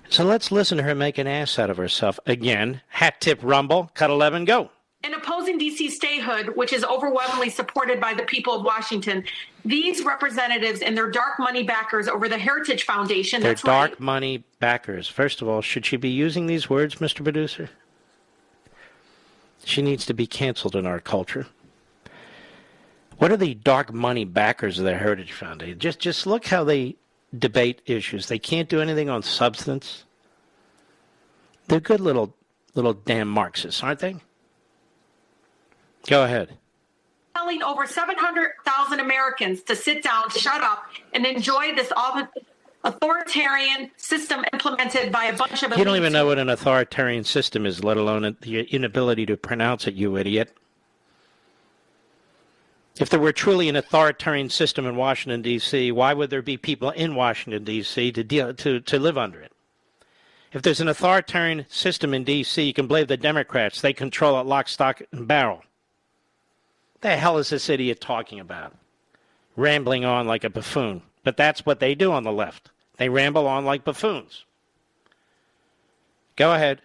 So 0.09 0.25
let's 0.25 0.51
listen 0.51 0.79
to 0.79 0.83
her 0.83 0.97
make 0.97 1.19
an 1.19 1.29
ass 1.29 1.57
out 1.57 1.71
of 1.71 1.77
herself 1.77 2.19
again. 2.27 2.81
Hat 2.89 3.21
tip 3.21 3.39
rumble, 3.45 3.93
cut 3.95 4.11
11, 4.11 4.45
go. 4.45 4.71
In 5.03 5.15
opposing 5.15 5.59
DC 5.59 5.91
statehood, 5.91 6.57
which 6.57 6.75
is 6.75 6.85
overwhelmingly 6.85 7.49
supported 7.49 8.01
by 8.01 8.13
the 8.13 8.25
people 8.25 8.55
of 8.55 8.65
Washington, 8.65 9.25
these 9.65 10.05
representatives 10.05 10.83
and 10.83 10.95
their 10.95 11.11
dark 11.11 11.39
money 11.39 11.63
backers 11.63 12.07
over 12.07 12.29
the 12.29 12.37
Heritage 12.37 12.85
Foundation, 12.85 13.41
They're 13.41 13.53
that's 13.53 13.63
dark 13.63 13.91
right, 13.93 14.01
money 14.01 14.45
backers. 14.59 15.09
First 15.09 15.41
of 15.41 15.49
all, 15.49 15.63
should 15.63 15.87
she 15.87 15.97
be 15.97 16.11
using 16.11 16.47
these 16.47 16.69
words, 16.69 16.97
Mr. 16.97 17.25
Producer? 17.25 17.71
She 19.65 19.81
needs 19.81 20.05
to 20.07 20.15
be 20.15 20.27
canceled 20.27 20.77
in 20.77 20.87
our 20.87 21.01
culture. 21.01 21.47
What 23.17 23.33
are 23.33 23.37
the 23.39 23.55
dark 23.55 23.93
money 23.93 24.25
backers 24.25 24.79
of 24.79 24.85
the 24.85 24.97
Heritage 24.97 25.33
Foundation? 25.33 25.79
Just 25.79 25.99
just 25.99 26.27
look 26.27 26.47
how 26.47 26.65
they 26.65 26.97
debate 27.39 27.81
issues. 27.87 28.29
They 28.29 28.39
can't 28.39 28.69
do 28.69 28.81
anything 28.81 29.09
on 29.09 29.23
substance. 29.23 30.05
They're 31.69 31.81
good 31.81 32.01
little 32.01 32.35
little 32.75 32.95
damn 32.95 33.29
Marxists, 33.29 33.83
aren't 33.83 34.01
they? 34.01 34.17
Go 36.07 36.25
ahead. 36.25 36.57
Telling 37.35 37.63
over 37.63 37.87
700,000 37.87 39.01
Americans 39.01 39.63
to 39.63 39.77
sit 39.77 40.03
down, 40.03 40.31
shut 40.31 40.63
up, 40.63 40.85
and 41.13 41.25
enjoy 41.25 41.75
this 41.75 41.93
authoritarian 42.85 43.91
system 43.97 44.45
implemented 44.53 45.13
by 45.13 45.25
a 45.25 45.37
bunch 45.37 45.63
of. 45.63 45.77
You 45.77 45.85
don't 45.85 45.97
even 45.97 46.13
know 46.13 46.27
what 46.27 46.39
an 46.39 46.49
authoritarian 46.49 47.25
system 47.25 47.67
is, 47.67 47.85
let 47.85 47.97
alone 47.97 48.37
the 48.41 48.63
inability 48.63 49.27
to 49.27 49.37
pronounce 49.37 49.87
it, 49.87 49.95
you 49.95 50.17
idiot. 50.17 50.53
If 52.99 53.09
there 53.09 53.21
were 53.21 53.33
truly 53.33 53.69
an 53.69 53.77
authoritarian 53.77 54.51
system 54.51 54.85
in 54.85 54.97
Washington 54.97 55.41
D.C., 55.41 55.93
why 55.93 56.13
would 56.13 56.29
there 56.29 56.43
be 56.43 56.57
people 56.57 56.91
in 56.91 57.15
Washington 57.15 57.65
D.C. 57.65 58.13
to 58.13 58.25
deal 58.25 58.53
to, 58.53 58.81
to 58.81 58.99
live 58.99 59.17
under 59.17 59.41
it? 59.41 59.53
If 60.53 60.63
there's 60.63 60.81
an 60.81 60.89
authoritarian 60.89 61.65
system 61.69 62.13
in 62.13 62.25
D.C., 62.25 62.63
you 62.63 62.75
can 62.75 62.89
blame 62.89 63.07
the 63.07 63.17
Democrats. 63.17 63.81
They 63.81 63.93
control 63.93 64.39
it 64.41 64.47
lock, 64.47 64.69
stock, 64.69 65.01
and 65.13 65.27
barrel. 65.27 65.63
The 67.01 67.17
hell 67.17 67.39
is 67.39 67.51
this 67.51 67.69
idiot 67.69 68.01
talking 68.01 68.41
about? 68.41 68.75
Rambling 69.57 70.05
on 70.05 70.27
like 70.27 70.45
a 70.45 70.51
buffoon. 70.51 71.03
But 71.25 71.37
that's 71.37 71.67
what 71.67 71.81
they 71.81 71.95
do 71.95 72.13
on 72.13 72.25
the 72.25 72.33
left. 72.33 72.71
They 72.97 73.09
ramble 73.09 73.47
on 73.47 73.65
like 73.65 73.85
buffoons. 73.85 74.45
Go 76.37 76.53
ahead. 76.53 76.81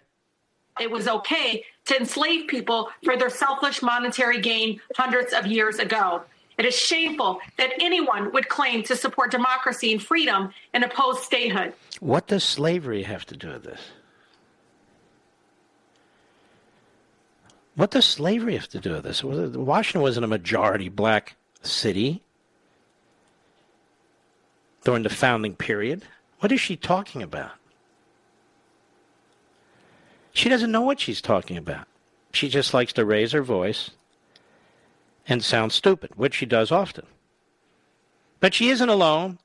It 0.80 0.90
was 0.90 1.08
okay 1.08 1.64
to 1.86 1.96
enslave 1.98 2.48
people 2.48 2.90
for 3.04 3.16
their 3.16 3.30
selfish 3.30 3.82
monetary 3.82 4.40
gain 4.40 4.80
hundreds 4.94 5.32
of 5.32 5.46
years 5.46 5.78
ago. 5.78 6.22
It 6.58 6.64
is 6.64 6.76
shameful 6.76 7.40
that 7.58 7.72
anyone 7.80 8.32
would 8.32 8.48
claim 8.48 8.82
to 8.84 8.96
support 8.96 9.30
democracy 9.30 9.92
and 9.92 10.02
freedom 10.02 10.52
and 10.72 10.84
oppose 10.84 11.22
statehood. 11.22 11.74
What 12.00 12.26
does 12.26 12.44
slavery 12.44 13.02
have 13.02 13.26
to 13.26 13.36
do 13.36 13.48
with 13.48 13.64
this? 13.64 13.80
What 17.76 17.90
does 17.90 18.06
slavery 18.06 18.56
have 18.56 18.68
to 18.68 18.80
do 18.80 18.92
with 18.92 19.04
this? 19.04 19.22
Washington 19.22 20.00
wasn't 20.00 20.24
a 20.24 20.28
majority 20.28 20.88
black 20.88 21.36
city 21.62 22.22
during 24.82 25.02
the 25.02 25.10
founding 25.10 25.54
period. 25.54 26.02
What 26.40 26.52
is 26.52 26.60
she 26.60 26.76
talking 26.76 27.22
about? 27.22 27.52
She 30.32 30.48
doesn't 30.48 30.72
know 30.72 30.80
what 30.80 31.00
she's 31.00 31.20
talking 31.20 31.58
about. 31.58 31.86
She 32.32 32.48
just 32.48 32.72
likes 32.72 32.94
to 32.94 33.04
raise 33.04 33.32
her 33.32 33.42
voice 33.42 33.90
and 35.28 35.44
sound 35.44 35.72
stupid, 35.72 36.12
which 36.16 36.34
she 36.34 36.46
does 36.46 36.72
often. 36.72 37.06
But 38.40 38.54
she 38.54 38.70
isn't 38.70 38.88
alone. 38.88 39.38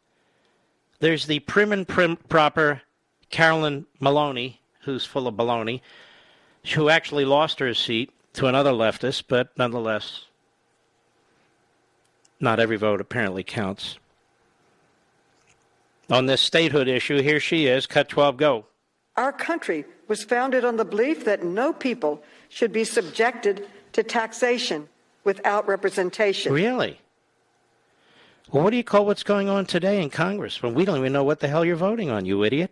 There's 1.00 1.26
the 1.26 1.40
prim 1.40 1.74
and 1.74 1.88
prim 1.88 2.16
proper 2.16 2.82
Carolyn 3.30 3.88
Maloney, 4.00 4.62
who's 4.82 5.06
full 5.06 5.28
of 5.28 5.36
baloney, 5.36 5.82
who 6.76 6.90
actually 6.90 7.26
lost 7.26 7.60
her 7.60 7.74
seat 7.74 8.12
to 8.34 8.48
another 8.48 8.72
leftist, 8.72 9.24
but 9.28 9.50
nonetheless, 9.58 10.26
not 12.40 12.60
every 12.60 12.78
vote 12.78 13.02
apparently 13.02 13.44
counts. 13.44 13.98
On 16.10 16.26
this 16.26 16.42
statehood 16.42 16.88
issue, 16.88 17.22
here 17.22 17.40
she 17.40 17.68
is, 17.68 17.88
cut 17.88 18.10
12, 18.10 18.38
go. 18.38 18.66
Our 19.18 19.32
country 19.32 19.86
was 20.08 20.24
founded 20.24 20.66
on 20.66 20.78
the 20.78 20.86
belief 20.86 21.26
that 21.26 21.44
no 21.44 21.74
people 21.74 22.24
should 22.50 22.72
be 22.72 22.84
subjected 22.84 23.68
to 23.94 24.04
taxation 24.04 24.88
without 25.24 25.68
representation. 25.68 26.52
Really? 26.52 27.00
Well, 28.52 28.64
what 28.64 28.72
do 28.72 28.78
you 28.78 28.84
call 28.84 29.06
what's 29.06 29.24
going 29.24 29.48
on 29.48 29.66
today 29.66 30.02
in 30.02 30.10
Congress 30.10 30.62
when 30.62 30.74
we 30.74 30.84
don't 30.84 30.98
even 30.98 31.14
know 31.14 31.24
what 31.24 31.40
the 31.40 31.48
hell 31.48 31.64
you're 31.64 31.76
voting 31.76 32.10
on, 32.10 32.26
you 32.26 32.44
idiot? 32.44 32.72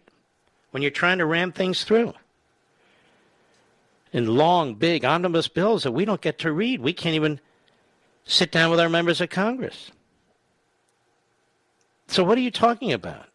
When 0.72 0.81
you're 0.84 0.91
trying 0.91 1.19
to 1.19 1.26
ram 1.26 1.52
things 1.52 1.84
through 1.84 2.14
in 4.11 4.36
long, 4.36 4.76
big 4.76 5.06
omnibus 5.06 5.48
bills 5.48 5.84
that 5.84 5.91
we 5.91 6.06
don't 6.06 6.22
get 6.22 6.40
to 6.40 6.52
read. 6.52 6.81
We 6.81 6.94
can't 6.94 7.15
even 7.15 7.40
sit 8.26 8.52
down 8.52 8.72
with 8.72 8.80
our 8.80 8.90
members 8.90 9.22
of 9.22 9.30
Congress. 9.30 9.91
So, 12.07 12.23
what 12.23 12.38
are 12.38 12.41
you 12.41 12.52
talking 12.52 12.91
about? 12.91 13.30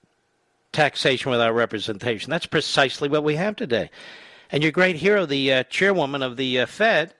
taxation 0.75 1.31
without 1.31 1.55
representation. 1.55 2.31
That's 2.31 2.47
precisely 2.47 3.09
what 3.09 3.25
we 3.25 3.37
have 3.37 3.57
today. 3.57 3.91
And 4.53 4.63
your 4.63 4.73
great 4.73 4.97
hero, 4.97 5.25
the 5.25 5.53
uh, 5.53 5.63
chairwoman 5.65 6.23
of 6.23 6.37
the 6.37 6.61
uh, 6.61 6.67
Fed, 6.67 7.15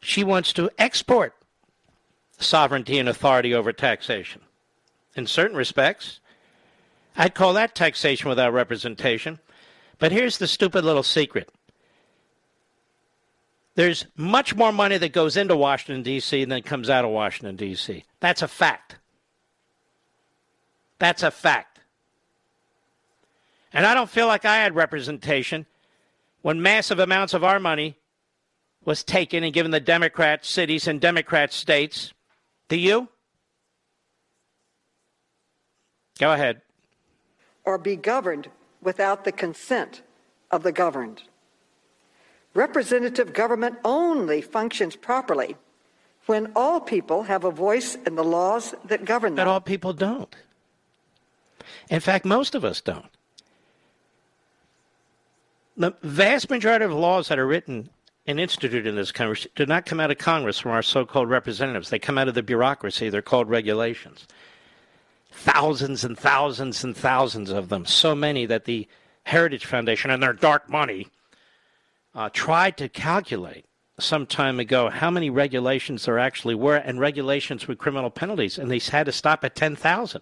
she 0.00 0.22
wants 0.22 0.52
to 0.52 0.70
export 0.78 1.34
sovereignty 2.38 2.98
and 2.98 3.08
authority 3.08 3.54
over 3.54 3.72
taxation. 3.72 4.42
In 5.16 5.26
certain 5.26 5.56
respects, 5.56 6.20
I'd 7.16 7.34
call 7.34 7.52
that 7.54 7.74
taxation 7.74 8.28
without 8.28 8.52
representation. 8.52 9.40
But 9.98 10.12
here's 10.12 10.38
the 10.38 10.46
stupid 10.46 10.84
little 10.84 11.02
secret 11.02 11.50
there's 13.74 14.06
much 14.16 14.54
more 14.54 14.72
money 14.72 14.98
that 14.98 15.12
goes 15.12 15.36
into 15.36 15.56
Washington, 15.56 16.02
D.C. 16.02 16.44
than 16.44 16.62
comes 16.62 16.90
out 16.90 17.04
of 17.04 17.10
Washington, 17.10 17.56
D.C. 17.56 18.04
That's 18.20 18.42
a 18.42 18.48
fact. 18.48 18.96
That's 20.98 21.22
a 21.22 21.30
fact. 21.30 21.80
And 23.72 23.86
I 23.86 23.94
don't 23.94 24.10
feel 24.10 24.26
like 24.26 24.44
I 24.44 24.56
had 24.56 24.74
representation 24.74 25.66
when 26.42 26.60
massive 26.60 26.98
amounts 26.98 27.32
of 27.32 27.42
our 27.42 27.58
money 27.58 27.96
was 28.84 29.02
taken 29.02 29.44
and 29.44 29.54
given 29.54 29.70
the 29.70 29.80
Democrat 29.80 30.44
cities 30.44 30.86
and 30.86 31.00
Democrat 31.00 31.52
states. 31.52 32.12
Do 32.68 32.76
you? 32.76 33.08
Go 36.18 36.32
ahead. 36.32 36.60
Or 37.64 37.78
be 37.78 37.96
governed 37.96 38.48
without 38.82 39.24
the 39.24 39.32
consent 39.32 40.02
of 40.50 40.62
the 40.62 40.72
governed. 40.72 41.22
Representative 42.54 43.32
government 43.32 43.78
only 43.84 44.42
functions 44.42 44.94
properly 44.96 45.56
when 46.26 46.52
all 46.54 46.80
people 46.80 47.24
have 47.24 47.44
a 47.44 47.50
voice 47.50 47.96
in 48.06 48.14
the 48.14 48.24
laws 48.24 48.74
that 48.84 49.04
govern 49.04 49.34
them. 49.34 49.46
But 49.46 49.50
all 49.50 49.60
people 49.60 49.92
don't. 49.92 50.34
In 51.88 52.00
fact, 52.00 52.24
most 52.24 52.54
of 52.54 52.64
us 52.64 52.80
don't. 52.80 53.06
The 55.76 55.94
vast 56.02 56.50
majority 56.50 56.84
of 56.84 56.92
laws 56.92 57.28
that 57.28 57.38
are 57.38 57.46
written 57.46 57.88
and 58.26 58.38
instituted 58.38 58.86
in 58.86 58.94
this 58.94 59.10
country 59.10 59.50
do 59.56 59.66
not 59.66 59.86
come 59.86 59.98
out 59.98 60.10
of 60.10 60.18
Congress 60.18 60.58
from 60.58 60.72
our 60.72 60.82
so 60.82 61.04
called 61.04 61.30
representatives. 61.30 61.90
They 61.90 61.98
come 61.98 62.18
out 62.18 62.28
of 62.28 62.34
the 62.34 62.42
bureaucracy. 62.42 63.08
They're 63.08 63.22
called 63.22 63.48
regulations. 63.48 64.28
Thousands 65.30 66.04
and 66.04 66.16
thousands 66.16 66.84
and 66.84 66.96
thousands 66.96 67.50
of 67.50 67.70
them. 67.70 67.86
So 67.86 68.14
many 68.14 68.44
that 68.46 68.66
the 68.66 68.86
Heritage 69.24 69.64
Foundation 69.64 70.10
and 70.10 70.22
their 70.22 70.34
dark 70.34 70.68
money 70.68 71.08
uh, 72.14 72.28
tried 72.32 72.76
to 72.76 72.88
calculate 72.88 73.64
some 73.98 74.26
time 74.26 74.58
ago 74.58 74.88
how 74.88 75.10
many 75.10 75.30
regulations 75.30 76.04
there 76.04 76.18
actually 76.18 76.54
were 76.54 76.76
and 76.76 76.98
regulations 76.98 77.68
with 77.68 77.78
criminal 77.78 78.10
penalties, 78.10 78.58
and 78.58 78.70
they 78.70 78.78
had 78.78 79.06
to 79.06 79.12
stop 79.12 79.44
at 79.44 79.54
10,000. 79.54 80.20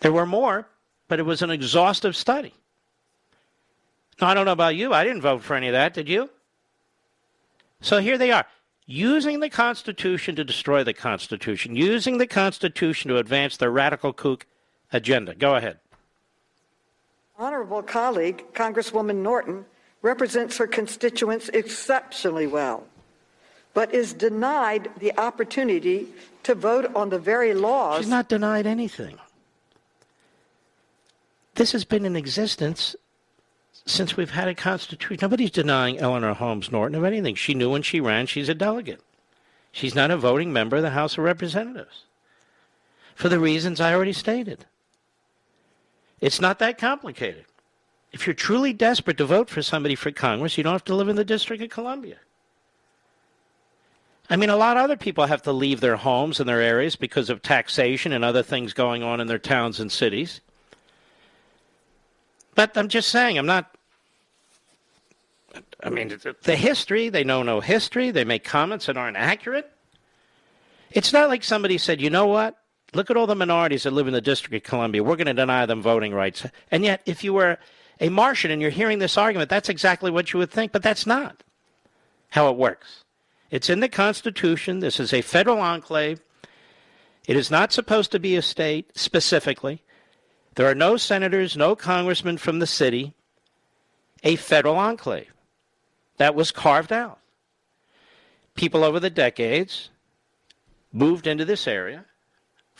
There 0.00 0.12
were 0.12 0.26
more, 0.26 0.68
but 1.08 1.18
it 1.18 1.24
was 1.24 1.42
an 1.42 1.50
exhaustive 1.50 2.16
study. 2.16 2.54
Now, 4.20 4.28
I 4.28 4.34
don't 4.34 4.46
know 4.46 4.52
about 4.52 4.76
you. 4.76 4.92
I 4.92 5.04
didn't 5.04 5.22
vote 5.22 5.42
for 5.42 5.54
any 5.54 5.68
of 5.68 5.72
that. 5.72 5.94
Did 5.94 6.08
you? 6.08 6.30
So 7.80 8.00
here 8.00 8.18
they 8.18 8.30
are 8.30 8.46
using 8.86 9.40
the 9.40 9.48
Constitution 9.48 10.36
to 10.36 10.44
destroy 10.44 10.84
the 10.84 10.92
Constitution, 10.92 11.76
using 11.76 12.18
the 12.18 12.26
Constitution 12.26 13.08
to 13.10 13.18
advance 13.18 13.56
their 13.56 13.70
radical 13.70 14.12
kook 14.12 14.46
agenda. 14.92 15.34
Go 15.34 15.54
ahead. 15.56 15.78
Honorable 17.42 17.82
colleague, 17.82 18.44
Congresswoman 18.52 19.16
Norton, 19.16 19.64
represents 20.00 20.58
her 20.58 20.68
constituents 20.68 21.48
exceptionally 21.48 22.46
well, 22.46 22.86
but 23.74 23.92
is 23.92 24.12
denied 24.12 24.88
the 25.00 25.18
opportunity 25.18 26.06
to 26.44 26.54
vote 26.54 26.94
on 26.94 27.10
the 27.10 27.18
very 27.18 27.52
laws. 27.52 27.98
She's 27.98 28.08
not 28.08 28.28
denied 28.28 28.64
anything. 28.64 29.18
This 31.56 31.72
has 31.72 31.84
been 31.84 32.04
in 32.04 32.14
existence 32.14 32.94
since 33.86 34.16
we've 34.16 34.30
had 34.30 34.46
a 34.46 34.54
constitution. 34.54 35.18
Nobody's 35.20 35.50
denying 35.50 35.98
Eleanor 35.98 36.34
Holmes 36.34 36.70
Norton 36.70 36.96
of 36.96 37.02
anything. 37.02 37.34
She 37.34 37.54
knew 37.54 37.72
when 37.72 37.82
she 37.82 38.00
ran 38.00 38.26
she's 38.26 38.48
a 38.48 38.54
delegate. 38.54 39.00
She's 39.72 39.96
not 39.96 40.12
a 40.12 40.16
voting 40.16 40.52
member 40.52 40.76
of 40.76 40.82
the 40.82 40.90
House 40.90 41.18
of 41.18 41.24
Representatives 41.24 42.04
for 43.16 43.28
the 43.28 43.40
reasons 43.40 43.80
I 43.80 43.92
already 43.92 44.12
stated. 44.12 44.64
It's 46.22 46.40
not 46.40 46.60
that 46.60 46.78
complicated. 46.78 47.44
If 48.12 48.26
you're 48.26 48.34
truly 48.34 48.72
desperate 48.72 49.18
to 49.18 49.24
vote 49.24 49.50
for 49.50 49.60
somebody 49.60 49.96
for 49.96 50.12
Congress, 50.12 50.56
you 50.56 50.62
don't 50.62 50.72
have 50.72 50.84
to 50.84 50.94
live 50.94 51.08
in 51.08 51.16
the 51.16 51.24
District 51.24 51.62
of 51.62 51.68
Columbia. 51.68 52.16
I 54.30 54.36
mean, 54.36 54.48
a 54.48 54.56
lot 54.56 54.76
of 54.76 54.84
other 54.84 54.96
people 54.96 55.26
have 55.26 55.42
to 55.42 55.52
leave 55.52 55.80
their 55.80 55.96
homes 55.96 56.38
and 56.38 56.48
their 56.48 56.60
areas 56.60 56.94
because 56.94 57.28
of 57.28 57.42
taxation 57.42 58.12
and 58.12 58.24
other 58.24 58.42
things 58.42 58.72
going 58.72 59.02
on 59.02 59.20
in 59.20 59.26
their 59.26 59.38
towns 59.38 59.80
and 59.80 59.90
cities. 59.90 60.40
But 62.54 62.76
I'm 62.78 62.88
just 62.88 63.08
saying, 63.08 63.36
I'm 63.36 63.46
not. 63.46 63.74
I 65.82 65.90
mean, 65.90 66.16
the 66.44 66.56
history, 66.56 67.08
they 67.08 67.24
know 67.24 67.42
no 67.42 67.60
history. 67.60 68.12
They 68.12 68.24
make 68.24 68.44
comments 68.44 68.86
that 68.86 68.96
aren't 68.96 69.16
accurate. 69.16 69.70
It's 70.92 71.12
not 71.12 71.28
like 71.28 71.42
somebody 71.42 71.78
said, 71.78 72.00
you 72.00 72.10
know 72.10 72.26
what? 72.26 72.61
Look 72.94 73.10
at 73.10 73.16
all 73.16 73.26
the 73.26 73.34
minorities 73.34 73.84
that 73.84 73.92
live 73.92 74.06
in 74.06 74.12
the 74.12 74.20
District 74.20 74.54
of 74.54 74.68
Columbia. 74.68 75.02
We're 75.02 75.16
going 75.16 75.26
to 75.26 75.34
deny 75.34 75.64
them 75.64 75.80
voting 75.80 76.12
rights. 76.12 76.44
And 76.70 76.84
yet, 76.84 77.00
if 77.06 77.24
you 77.24 77.32
were 77.32 77.58
a 78.00 78.10
Martian 78.10 78.50
and 78.50 78.60
you're 78.60 78.70
hearing 78.70 78.98
this 78.98 79.16
argument, 79.16 79.48
that's 79.48 79.68
exactly 79.68 80.10
what 80.10 80.32
you 80.32 80.38
would 80.38 80.50
think, 80.50 80.72
but 80.72 80.82
that's 80.82 81.06
not 81.06 81.42
how 82.30 82.50
it 82.50 82.56
works. 82.56 83.04
It's 83.50 83.70
in 83.70 83.80
the 83.80 83.88
Constitution. 83.88 84.80
This 84.80 85.00
is 85.00 85.12
a 85.12 85.22
federal 85.22 85.60
enclave. 85.60 86.20
It 87.26 87.36
is 87.36 87.50
not 87.50 87.72
supposed 87.72 88.10
to 88.12 88.18
be 88.18 88.36
a 88.36 88.42
state 88.42 88.96
specifically. 88.96 89.82
There 90.54 90.66
are 90.66 90.74
no 90.74 90.96
senators, 90.96 91.56
no 91.56 91.74
congressmen 91.74 92.36
from 92.38 92.58
the 92.58 92.66
city. 92.66 93.14
A 94.22 94.36
federal 94.36 94.76
enclave 94.76 95.32
that 96.18 96.34
was 96.34 96.52
carved 96.52 96.92
out. 96.92 97.18
People 98.54 98.84
over 98.84 99.00
the 99.00 99.10
decades 99.10 99.90
moved 100.92 101.26
into 101.26 101.44
this 101.44 101.66
area 101.66 102.04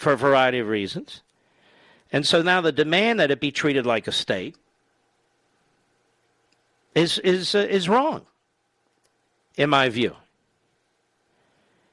for 0.03 0.13
a 0.13 0.17
variety 0.17 0.59
of 0.59 0.69
reasons. 0.69 1.23
And 2.11 2.27
so 2.27 2.43
now 2.43 2.61
the 2.61 2.73
demand 2.73 3.21
that 3.21 3.31
it 3.31 3.41
be 3.41 3.53
treated 3.53 3.87
like 3.87 4.07
a 4.07 4.13
state 4.13 4.57
is 6.95 7.19
is 7.21 7.55
uh, 7.55 7.67
is 7.71 7.89
wrong 7.89 8.27
in 9.57 9.71
my 9.71 9.89
view. 9.89 10.17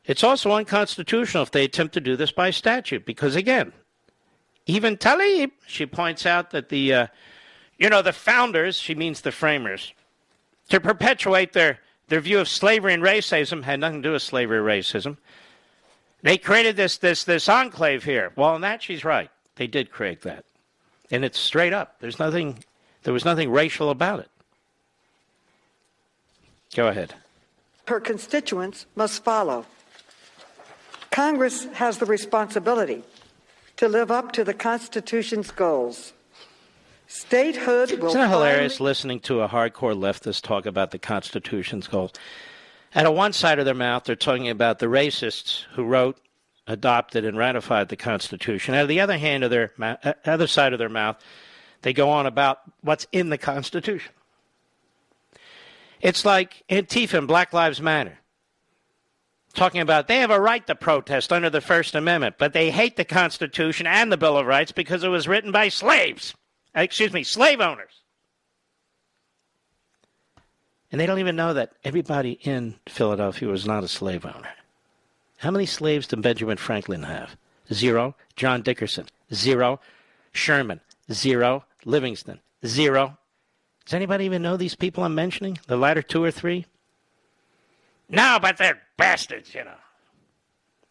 It's 0.06 0.24
also 0.24 0.52
unconstitutional 0.52 1.44
if 1.44 1.52
they 1.52 1.64
attempt 1.64 1.94
to 1.94 2.02
do 2.02 2.16
this 2.16 2.32
by 2.32 2.50
statute 2.50 3.06
because 3.06 3.36
again, 3.36 3.72
even 4.66 4.98
Tlaib, 4.98 5.52
she 5.68 5.86
points 5.86 6.26
out 6.26 6.50
that 6.50 6.70
the 6.70 6.94
uh, 6.94 7.08
you 7.78 7.90
know 7.90 8.02
the 8.02 8.12
founders, 8.12 8.78
she 8.78 8.96
means 8.96 9.22
the 9.22 9.32
framers, 9.32 9.94
to 10.70 10.82
perpetuate 10.82 11.54
their 11.54 11.80
their 12.08 12.20
view 12.20 12.40
of 12.40 12.50
slavery 12.50 12.94
and 12.94 13.04
racism 13.04 13.64
had 13.64 13.80
nothing 13.80 14.02
to 14.02 14.10
do 14.10 14.14
with 14.14 14.24
slavery 14.24 14.58
or 14.58 14.64
racism. 14.64 15.18
They 16.22 16.38
created 16.38 16.76
this 16.76 16.98
this 16.98 17.24
this 17.24 17.48
enclave 17.48 18.04
here. 18.04 18.32
Well, 18.36 18.56
in 18.56 18.62
that 18.62 18.84
she's 18.84 19.06
right. 19.06 19.30
They 19.56 19.68
did 19.68 19.92
create 19.92 20.22
that, 20.22 20.46
and 21.12 21.24
it's 21.24 21.40
straight 21.40 21.74
up. 21.74 22.00
There's 22.00 22.20
nothing. 22.20 22.64
There 23.04 23.14
was 23.14 23.26
nothing 23.26 23.52
racial 23.52 23.90
about 23.90 24.20
it. 24.20 24.30
Go 26.76 26.88
ahead. 26.88 27.14
Her 27.88 28.00
constituents 28.00 28.86
must 28.96 29.24
follow. 29.24 29.66
Congress 31.12 31.66
has 31.74 31.98
the 31.98 32.06
responsibility 32.06 33.04
to 33.78 33.88
live 33.88 34.12
up 34.12 34.32
to 34.34 34.44
the 34.44 34.54
Constitution's 34.54 35.52
goals. 35.52 36.14
Statehood 37.08 37.92
will. 38.00 38.10
Isn't 38.10 38.22
it 38.22 38.30
hilarious 38.30 38.80
listening 38.80 39.20
to 39.22 39.42
a 39.42 39.50
hardcore 39.50 39.98
leftist 39.98 40.44
talk 40.44 40.68
about 40.68 40.92
the 40.92 41.00
Constitution's 41.00 41.88
goals? 41.88 42.12
Of 42.96 43.14
one 43.14 43.34
side 43.34 43.60
of 43.60 43.66
their 43.66 43.74
mouth, 43.74 44.04
they're 44.04 44.16
talking 44.16 44.50
about 44.50 44.80
the 44.80 44.88
racists 44.88 45.64
who 45.74 45.84
wrote, 45.84 46.18
adopted, 46.68 47.26
and 47.26 47.38
ratified 47.38 47.90
the 47.90 47.96
Constitution. 47.96 48.74
Out 48.76 48.84
of 48.84 48.88
the 48.88 49.00
other 49.00 49.18
hand 49.18 49.44
of 49.44 49.52
their 49.52 49.72
uh, 49.80 50.14
other 50.26 50.48
side 50.48 50.74
of 50.74 50.80
their 50.80 50.90
mouth, 50.90 51.18
they 51.82 51.94
go 51.94 52.10
on 52.10 52.26
about 52.26 52.60
what's 52.82 53.08
in 53.12 53.30
the 53.30 53.38
Constitution. 53.38 54.14
It's 56.02 56.26
like 56.26 56.64
Antifa 56.70 57.18
and 57.18 57.28
Black 57.28 57.54
Lives 57.54 57.82
Matter 57.82 58.20
talking 59.54 59.82
about 59.82 60.08
they 60.08 60.20
have 60.20 60.32
a 60.32 60.40
right 60.40 60.66
to 60.68 60.76
protest 60.76 61.34
under 61.34 61.50
the 61.50 61.62
First 61.62 61.96
Amendment, 61.96 62.36
but 62.38 62.54
they 62.54 62.72
hate 62.72 62.96
the 62.96 63.06
Constitution 63.06 63.88
and 63.88 64.12
the 64.12 64.18
Bill 64.18 64.38
of 64.38 64.46
Rights 64.46 64.72
because 64.72 65.04
it 65.04 65.10
was 65.10 65.28
written 65.28 65.52
by 65.52 65.70
slaves. 65.70 66.34
Excuse 66.76 67.12
me, 67.12 67.24
slave 67.24 67.60
owners. 67.60 67.99
And 70.92 71.00
they 71.00 71.06
don't 71.06 71.20
even 71.20 71.36
know 71.36 71.54
that 71.54 71.74
everybody 71.84 72.40
in 72.42 72.76
Philadelphia 72.88 73.48
was 73.48 73.66
not 73.66 73.84
a 73.84 73.88
slave 73.88 74.26
owner. 74.26 74.50
How 75.38 75.52
many 75.52 75.66
slaves 75.66 76.08
did 76.08 76.22
Benjamin 76.22 76.58
Franklin 76.58 77.04
have? 77.04 77.36
Zero. 77.72 78.16
John 78.36 78.62
Dickinson? 78.62 79.08
Zero. 79.34 79.80
Sherman? 80.34 80.82
Zero. 81.12 81.66
Livingston? 81.86 82.40
Zero. 82.66 83.18
Does 83.86 83.94
anybody 83.94 84.26
even 84.26 84.42
know 84.42 84.58
these 84.58 84.76
people 84.76 85.04
I'm 85.04 85.16
mentioning? 85.16 85.58
The 85.68 85.78
latter 85.78 86.02
two 86.02 86.24
or 86.24 86.32
three? 86.32 86.66
No, 88.10 88.40
but 88.42 88.58
they're 88.58 88.82
bastards, 88.98 89.54
you 89.54 89.64
know. 89.64 89.78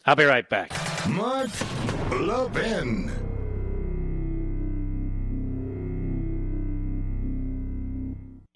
I'll 0.07 0.17
be 0.17 0.25
right 0.25 0.49
back. 0.49 0.73
Mark 1.09 1.51
Levin. 2.11 3.28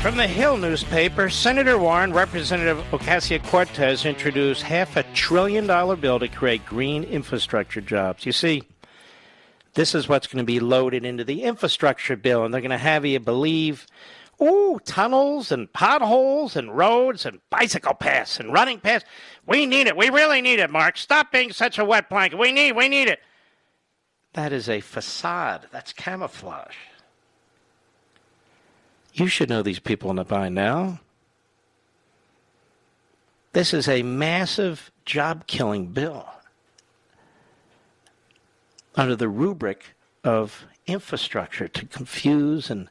From 0.00 0.16
the 0.16 0.26
Hill 0.26 0.56
newspaper, 0.56 1.28
Senator 1.28 1.76
Warren, 1.76 2.14
Representative 2.14 2.78
Ocasio 2.90 3.44
Cortez 3.44 4.06
introduced 4.06 4.62
half 4.62 4.96
a 4.96 5.02
trillion 5.12 5.66
dollar 5.66 5.94
bill 5.94 6.18
to 6.20 6.26
create 6.26 6.64
green 6.64 7.04
infrastructure 7.04 7.82
jobs. 7.82 8.24
You 8.24 8.32
see, 8.32 8.62
this 9.74 9.94
is 9.94 10.08
what's 10.08 10.26
going 10.26 10.38
to 10.38 10.44
be 10.44 10.58
loaded 10.58 11.04
into 11.04 11.22
the 11.22 11.42
infrastructure 11.42 12.16
bill, 12.16 12.46
and 12.46 12.54
they're 12.54 12.62
going 12.62 12.70
to 12.70 12.78
have 12.78 13.04
you 13.04 13.20
believe, 13.20 13.86
ooh, 14.40 14.80
tunnels 14.86 15.52
and 15.52 15.70
potholes 15.70 16.56
and 16.56 16.74
roads 16.74 17.26
and 17.26 17.38
bicycle 17.50 17.92
paths 17.92 18.40
and 18.40 18.54
running 18.54 18.80
paths. 18.80 19.04
We 19.46 19.66
need 19.66 19.86
it. 19.86 19.98
We 19.98 20.08
really 20.08 20.40
need 20.40 20.60
it, 20.60 20.70
Mark. 20.70 20.96
Stop 20.96 21.30
being 21.30 21.52
such 21.52 21.78
a 21.78 21.84
wet 21.84 22.08
blanket. 22.08 22.38
We 22.38 22.52
need, 22.52 22.72
we 22.72 22.88
need 22.88 23.08
it. 23.08 23.20
That 24.32 24.50
is 24.50 24.66
a 24.66 24.80
facade. 24.80 25.66
That's 25.70 25.92
camouflage. 25.92 26.74
You 29.20 29.26
should 29.26 29.50
know 29.50 29.60
these 29.60 29.78
people 29.78 30.14
by 30.24 30.48
now. 30.48 30.98
This 33.52 33.74
is 33.74 33.86
a 33.86 34.02
massive 34.02 34.90
job 35.04 35.46
killing 35.46 35.88
bill 35.88 36.26
under 38.94 39.14
the 39.14 39.28
rubric 39.28 39.88
of 40.24 40.64
infrastructure 40.86 41.68
to 41.68 41.84
confuse 41.84 42.70
and 42.70 42.88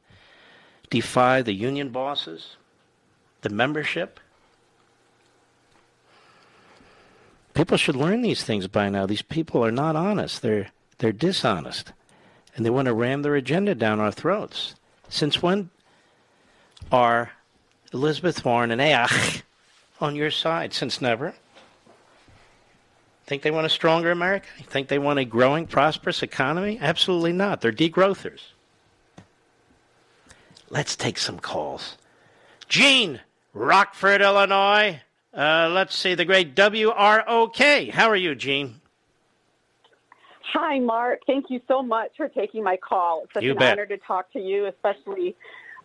defy 0.92 1.42
the 1.42 1.54
union 1.54 1.90
bosses, 1.90 2.58
the 3.42 3.50
membership. 3.50 4.20
People 7.56 7.78
should 7.78 7.96
learn 7.96 8.22
these 8.22 8.44
things 8.44 8.68
by 8.68 8.88
now. 8.88 9.08
These 9.08 9.24
people 9.24 9.66
are 9.66 9.72
not 9.72 9.96
honest. 9.96 10.44
They're 10.44 10.70
they're 11.00 11.12
dishonest. 11.12 11.92
And 12.56 12.64
they 12.64 12.70
want 12.70 12.86
to 12.86 12.94
ram 12.94 13.24
their 13.24 13.36
agenda 13.36 13.74
down 13.74 14.00
our 14.00 14.12
throats. 14.12 14.76
Since 15.10 15.42
when 15.42 15.72
are 16.91 17.32
Elizabeth 17.94 18.44
Warren 18.44 18.72
and 18.72 18.82
AOC 18.82 19.41
on 20.02 20.16
your 20.16 20.32
side 20.32 20.74
since 20.74 21.02
never? 21.02 21.34
Think 23.26 23.44
they 23.44 23.52
want 23.52 23.68
a 23.68 23.70
stronger 23.70 24.10
America? 24.11 24.48
Think 24.64 24.88
they 24.88 24.98
want 24.98 25.20
a 25.20 25.26
growing, 25.26 25.68
prosperous 25.68 26.24
economy? 26.24 26.80
Absolutely 26.82 27.34
not. 27.34 27.61
They're 27.61 27.72
degrowthers. 27.72 28.40
Let's 30.72 30.95
take 30.95 31.18
some 31.18 31.40
calls. 31.40 31.98
Gene, 32.68 33.20
Rockford, 33.53 34.22
Illinois. 34.22 35.02
Uh, 35.36 35.70
let's 35.72 35.95
see, 35.95 36.16
the 36.16 36.26
great 36.26 36.56
WROK. 36.56 37.91
How 37.91 38.10
are 38.10 38.16
you, 38.16 38.34
Gene? 38.34 38.82
Hi, 40.53 40.80
Mark. 40.80 41.20
Thank 41.28 41.52
you 41.52 41.61
so 41.68 41.84
much 41.84 42.11
for 42.18 42.28
taking 42.28 42.64
my 42.64 42.78
call. 42.78 43.24
It's 43.26 43.34
such 43.36 43.44
You 43.44 43.52
an 43.52 43.57
bet. 43.57 43.74
honor 43.74 43.86
to 43.86 43.98
talk 43.98 44.32
to 44.34 44.40
you, 44.40 44.66
especially 44.66 45.36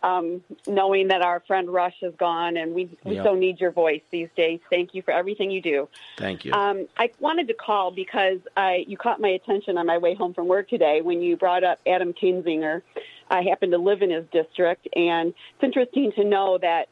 um, 0.03 0.43
knowing 0.67 1.07
that 1.07 1.21
our 1.21 1.41
friend 1.47 1.69
Rush 1.69 1.95
is 2.01 2.13
gone, 2.17 2.57
and 2.57 2.73
we, 2.73 2.97
we 3.03 3.15
Yeah. 3.15 3.23
so 3.23 3.35
need 3.35 3.59
your 3.59 3.71
voice 3.71 4.01
these 4.11 4.29
days. 4.35 4.59
Thank 4.69 4.93
you 4.93 5.01
for 5.01 5.11
everything 5.11 5.51
you 5.51 5.61
do. 5.61 5.89
Thank 6.17 6.45
you. 6.45 6.53
Um, 6.53 6.87
I 6.97 7.11
wanted 7.19 7.47
to 7.47 7.53
call 7.53 7.91
because 7.91 8.39
I, 8.55 8.85
you 8.87 8.97
caught 8.97 9.19
my 9.19 9.29
attention 9.29 9.77
on 9.77 9.85
my 9.85 9.97
way 9.97 10.13
home 10.13 10.33
from 10.33 10.47
work 10.47 10.69
today 10.69 11.01
when 11.01 11.21
you 11.21 11.37
brought 11.37 11.63
up 11.63 11.79
Adam 11.87 12.13
Kinzinger. 12.13 12.81
I 13.29 13.41
happen 13.41 13.71
to 13.71 13.77
live 13.77 14.01
in 14.01 14.11
his 14.11 14.25
district, 14.31 14.87
and 14.95 15.29
it's 15.29 15.63
interesting 15.63 16.11
to 16.13 16.23
know 16.23 16.59
that 16.59 16.87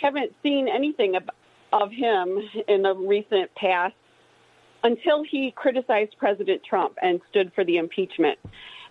haven't 0.00 0.32
seen 0.42 0.68
anything 0.68 1.16
of, 1.16 1.24
of 1.72 1.92
him 1.92 2.38
in 2.66 2.82
the 2.82 2.94
recent 2.94 3.54
past 3.54 3.94
until 4.82 5.22
he 5.24 5.50
criticized 5.50 6.16
President 6.18 6.62
Trump 6.64 6.96
and 7.02 7.20
stood 7.30 7.52
for 7.54 7.64
the 7.64 7.76
impeachment. 7.78 8.38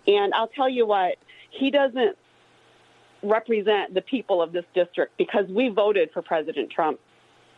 And 0.06 0.34
I'll 0.34 0.48
tell 0.50 0.70
you 0.70 0.86
what, 0.86 1.16
he 1.50 1.72
doesn't 1.72 2.18
represent 3.23 3.94
the 3.94 4.02
people 4.02 4.41
of 4.41 4.52
this 4.52 4.65
district 4.73 5.18
because 5.18 5.45
we 5.49 5.69
voted 5.69 6.10
for 6.14 6.22
President 6.22 6.72
Trump. 6.72 6.99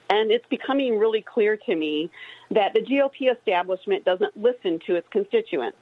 And 0.09 0.31
it's 0.31 0.45
becoming 0.49 0.97
really 0.97 1.21
clear 1.21 1.57
to 1.57 1.75
me 1.75 2.09
that 2.51 2.73
the 2.73 2.81
GOP 2.81 3.31
establishment 3.31 4.05
doesn't 4.05 4.35
listen 4.35 4.79
to 4.87 4.95
its 4.95 5.07
constituents. 5.11 5.77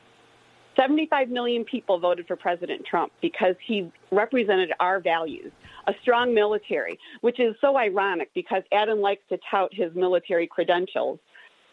75 0.78 1.30
million 1.30 1.66
people 1.66 1.98
voted 2.00 2.28
for 2.28 2.36
President 2.36 2.86
Trump 2.86 3.12
because 3.22 3.56
he 3.66 3.92
represented 4.12 4.72
our 4.80 5.00
values, 5.00 5.52
a 5.88 5.94
strong 6.02 6.34
military, 6.34 7.00
which 7.22 7.40
is 7.40 7.56
so 7.62 7.78
ironic 7.78 8.30
because 8.36 8.62
Adam 8.72 9.00
likes 9.00 9.24
to 9.30 9.40
tout 9.50 9.74
his 9.74 9.94
military 9.96 10.46
credentials. 10.46 11.20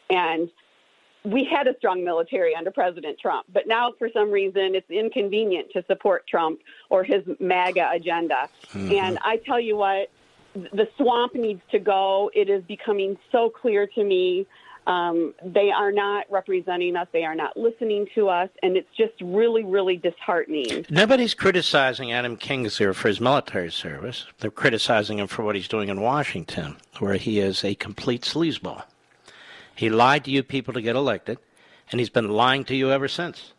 And 0.09 0.49
we 1.25 1.45
had 1.45 1.67
a 1.67 1.77
strong 1.79 2.05
military 2.05 2.55
under 2.55 2.71
President 2.71 3.19
Trump, 3.19 3.47
but 3.53 3.67
now 3.67 3.93
for 3.99 4.09
some 4.13 4.31
reason 4.31 4.75
it's 4.75 4.91
inconvenient 4.91 5.71
to 5.73 5.83
support 5.87 6.27
Trump 6.27 6.61
or 6.91 7.03
his 7.03 7.23
MAGA 7.41 7.91
agenda. 7.93 8.49
Mhm. 8.73 8.93
And 8.93 9.19
I 9.23 9.39
tell 9.39 9.59
you 9.59 9.77
what, 9.77 10.11
the 10.55 10.89
swamp 10.97 11.35
needs 11.35 11.63
to 11.73 11.79
go. 11.79 12.31
It 12.35 12.49
is 12.51 12.63
becoming 12.65 13.19
so 13.33 13.49
clear 13.49 13.87
to 13.89 14.05
me. 14.05 14.47
Um, 14.87 15.33
they 15.43 15.71
are 15.71 15.91
not 15.91 16.27
representing 16.31 16.95
us. 16.95 17.09
They 17.11 17.25
are 17.25 17.35
not 17.35 17.57
listening 17.57 18.07
to 18.15 18.29
us, 18.29 18.51
and 18.63 18.77
it's 18.77 18.95
just 18.95 19.15
really, 19.23 19.65
really 19.65 19.97
disheartening. 19.97 20.85
Nobody's 20.91 21.33
criticizing 21.33 22.13
Adam 22.13 22.37
Kinzinger 22.37 22.95
for 22.95 23.09
his 23.09 23.19
military 23.19 23.73
service. 23.73 24.27
They're 24.41 24.51
criticizing 24.51 25.21
him 25.21 25.27
for 25.27 25.43
what 25.43 25.55
he's 25.55 25.69
doing 25.69 25.89
in 25.89 26.03
Washington, 26.03 26.77
where 26.99 27.15
he 27.15 27.41
is 27.41 27.65
a 27.65 27.75
complete 27.75 28.23
sleazeball. 28.23 28.83
He 29.75 29.91
lied 29.91 30.25
to 30.25 30.31
you 30.31 30.43
people 30.43 30.75
to 30.75 30.81
get 30.81 30.97
elected, 30.97 31.39
and 31.91 32.01
he's 32.01 32.11
been 32.11 32.29
lying 32.29 32.65
to 32.65 32.77
you 32.77 32.91
ever 32.91 33.09
since. 33.09 33.53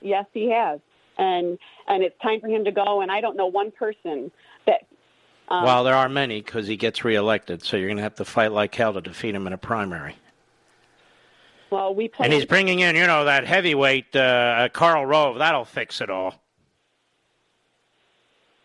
Yes, 0.00 0.26
he 0.32 0.50
has, 0.50 0.80
and 1.18 1.58
and 1.88 2.02
it's 2.02 2.18
time 2.20 2.40
for 2.40 2.48
him 2.48 2.64
to 2.64 2.72
go. 2.72 3.00
And 3.00 3.10
I 3.10 3.20
don't 3.20 3.36
know 3.36 3.46
one 3.46 3.70
person 3.70 4.30
that. 4.66 4.86
Um, 5.48 5.64
well, 5.64 5.84
there 5.84 5.94
are 5.94 6.08
many 6.08 6.40
because 6.40 6.66
he 6.66 6.76
gets 6.76 7.04
reelected, 7.04 7.62
so 7.62 7.76
you're 7.76 7.88
going 7.88 7.98
to 7.98 8.02
have 8.02 8.14
to 8.16 8.24
fight 8.24 8.52
like 8.52 8.74
hell 8.74 8.94
to 8.94 9.00
defeat 9.00 9.34
him 9.34 9.46
in 9.46 9.52
a 9.52 9.58
primary. 9.58 10.16
well, 11.70 11.94
we 11.94 12.08
play. 12.08 12.24
And 12.24 12.32
he's 12.32 12.46
bringing 12.46 12.80
in, 12.80 12.96
you 12.96 13.06
know, 13.06 13.26
that 13.26 13.46
heavyweight 13.46 14.16
uh, 14.16 14.70
Karl 14.72 15.04
Rove. 15.04 15.38
That'll 15.38 15.66
fix 15.66 16.00
it 16.00 16.08
all. 16.08 16.34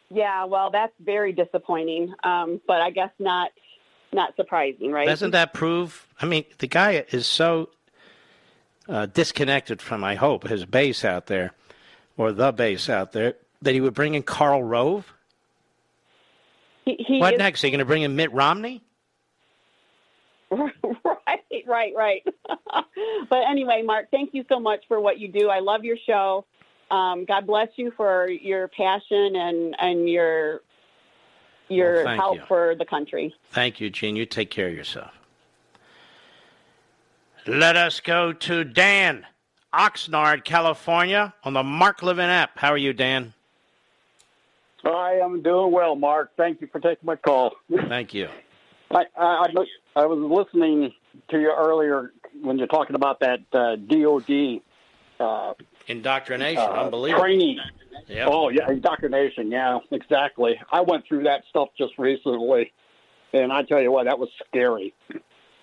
Yeah, 0.09 0.45
well, 0.45 0.71
that's 0.71 0.93
very 1.01 1.33
disappointing. 1.33 2.13
Um, 2.23 2.61
but 2.65 2.81
I 2.81 2.91
guess 2.91 3.11
not 3.19 3.51
not 4.13 4.35
surprising, 4.35 4.91
right? 4.91 5.07
Doesn't 5.07 5.31
that 5.31 5.53
prove? 5.53 6.07
I 6.21 6.25
mean, 6.25 6.45
the 6.59 6.67
guy 6.67 7.05
is 7.11 7.27
so 7.27 7.69
uh, 8.87 9.05
disconnected 9.07 9.81
from, 9.81 10.03
I 10.03 10.15
hope, 10.15 10.47
his 10.47 10.65
base 10.65 11.05
out 11.05 11.27
there, 11.27 11.53
or 12.17 12.31
the 12.31 12.51
base 12.51 12.89
out 12.89 13.11
there, 13.11 13.35
that 13.61 13.73
he 13.73 13.81
would 13.81 13.93
bring 13.93 14.15
in 14.15 14.23
Karl 14.23 14.63
Rove. 14.63 15.13
He, 16.85 16.95
he 17.07 17.19
what 17.19 17.33
is- 17.33 17.39
next? 17.39 17.63
Are 17.63 17.67
you 17.67 17.71
going 17.71 17.79
to 17.79 17.85
bring 17.85 18.03
in 18.03 18.15
Mitt 18.15 18.31
Romney? 18.33 18.83
right, 20.51 21.63
right, 21.67 21.93
right. 21.95 22.23
but 23.29 23.39
anyway, 23.47 23.83
Mark, 23.85 24.09
thank 24.09 24.33
you 24.33 24.43
so 24.49 24.59
much 24.59 24.83
for 24.87 24.99
what 24.99 25.19
you 25.19 25.27
do. 25.27 25.49
I 25.49 25.59
love 25.59 25.83
your 25.83 25.97
show. 26.07 26.45
Um, 26.89 27.25
God 27.25 27.45
bless 27.45 27.67
you 27.75 27.91
for 27.95 28.27
your 28.27 28.67
passion 28.69 29.35
and 29.35 29.75
and 29.79 30.09
your 30.09 30.61
your 31.69 32.03
Well, 32.05 32.15
help 32.15 32.35
you. 32.37 32.43
for 32.47 32.75
the 32.75 32.85
country. 32.85 33.33
Thank 33.51 33.79
you, 33.79 33.89
Gene. 33.89 34.15
You 34.15 34.25
take 34.25 34.49
care 34.49 34.67
of 34.67 34.73
yourself. 34.73 35.11
Let 37.47 37.75
us 37.75 37.99
go 37.99 38.33
to 38.33 38.63
Dan, 38.63 39.25
Oxnard, 39.73 40.43
California, 40.43 41.33
on 41.43 41.53
the 41.53 41.63
Mark 41.63 42.03
Levin 42.03 42.29
app. 42.29 42.57
How 42.59 42.69
are 42.71 42.77
you, 42.77 42.93
Dan? 42.93 43.33
I 44.85 45.19
am 45.23 45.41
doing 45.41 45.71
well, 45.71 45.95
Mark. 45.95 46.31
Thank 46.37 46.61
you 46.61 46.67
for 46.67 46.79
taking 46.79 47.05
my 47.05 47.15
call. 47.15 47.53
Thank 47.87 48.13
you. 48.13 48.29
I, 48.91 49.03
I, 49.17 49.47
I 49.55 49.65
I 49.95 50.05
was 50.05 50.19
listening 50.19 50.93
to 51.29 51.39
you 51.39 51.51
earlier 51.55 52.13
when 52.41 52.57
you're 52.57 52.67
talking 52.67 52.95
about 52.95 53.19
that 53.19 53.41
uh, 53.53 53.75
DOD 53.75 54.61
uh, 55.19 55.53
Indoctrination, 55.87 56.61
uh, 56.61 56.83
unbelievable. 56.83 57.21
training. 57.23 57.59
Yep. 58.07 58.27
Oh 58.31 58.49
yeah, 58.49 58.69
indoctrination. 58.69 59.51
Yeah, 59.51 59.79
exactly. 59.91 60.59
I 60.71 60.81
went 60.81 61.05
through 61.07 61.23
that 61.23 61.43
stuff 61.49 61.69
just 61.77 61.97
recently, 61.97 62.71
and 63.33 63.51
I 63.51 63.63
tell 63.63 63.81
you 63.81 63.91
what, 63.91 64.05
that 64.05 64.19
was 64.19 64.29
scary. 64.47 64.93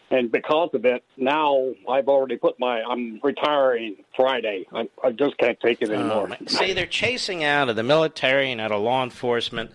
And 0.08 0.30
because 0.30 0.70
of 0.72 0.84
it, 0.84 1.02
now 1.16 1.72
I've 1.88 2.08
already 2.08 2.36
put 2.36 2.60
my. 2.60 2.80
I'm 2.82 3.20
retiring 3.22 3.96
Friday. 4.14 4.64
I, 4.72 4.88
I 5.02 5.10
just 5.10 5.36
can't 5.38 5.58
take 5.60 5.82
it 5.82 5.90
anymore. 5.90 6.28
Oh, 6.30 6.46
See, 6.46 6.72
they're 6.72 6.86
chasing 6.86 7.42
out 7.42 7.68
of 7.68 7.74
the 7.74 7.82
military 7.82 8.52
and 8.52 8.60
out 8.60 8.70
of 8.70 8.82
law 8.82 9.02
enforcement 9.02 9.72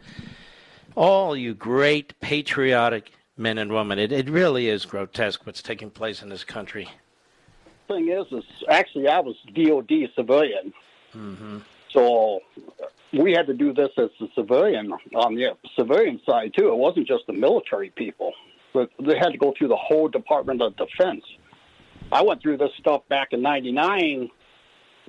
all 0.95 1.35
you 1.35 1.53
great 1.53 2.17
patriotic 2.21 3.11
men 3.37 3.57
and 3.57 3.73
women. 3.73 3.99
It, 3.99 4.11
it 4.11 4.29
really 4.29 4.67
is 4.67 4.85
grotesque 4.85 5.45
what's 5.45 5.61
taking 5.61 5.89
place 5.89 6.21
in 6.21 6.29
this 6.29 6.43
country. 6.43 6.89
thing 7.87 8.09
is, 8.09 8.25
is 8.31 8.43
actually 8.69 9.07
I 9.09 9.19
was 9.19 9.35
DOD 9.53 10.09
civilian, 10.15 10.73
Mm-hmm. 11.15 11.57
So 11.93 12.39
we 13.13 13.33
had 13.33 13.47
to 13.47 13.53
do 13.53 13.73
this 13.73 13.89
as 13.97 14.09
a 14.21 14.27
civilian 14.35 14.91
on 15.15 15.35
the 15.35 15.55
civilian 15.77 16.21
side 16.25 16.53
too. 16.57 16.69
It 16.69 16.77
wasn't 16.77 17.07
just 17.07 17.27
the 17.27 17.33
military 17.33 17.89
people, 17.89 18.33
but 18.73 18.89
they 18.99 19.17
had 19.17 19.31
to 19.31 19.37
go 19.37 19.53
through 19.57 19.69
the 19.69 19.77
whole 19.77 20.07
Department 20.07 20.61
of 20.61 20.75
Defense. 20.77 21.23
I 22.11 22.21
went 22.23 22.41
through 22.41 22.57
this 22.57 22.71
stuff 22.79 23.01
back 23.09 23.29
in 23.31 23.41
'99 23.41 24.29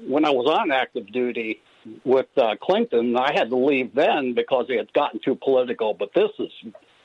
when 0.07 0.25
I 0.25 0.31
was 0.31 0.47
on 0.49 0.71
active 0.71 1.07
duty 1.13 1.61
with 2.05 2.27
uh, 2.37 2.57
Clinton. 2.61 3.17
I 3.17 3.33
had 3.33 3.51
to 3.51 3.57
leave 3.57 3.95
then 3.95 4.35
because 4.35 4.67
it 4.69 4.79
had 4.79 4.93
gotten 4.93 5.21
too 5.25 5.37
political. 5.37 5.95
But 5.95 6.11
this 6.15 6.31
is 6.39 6.51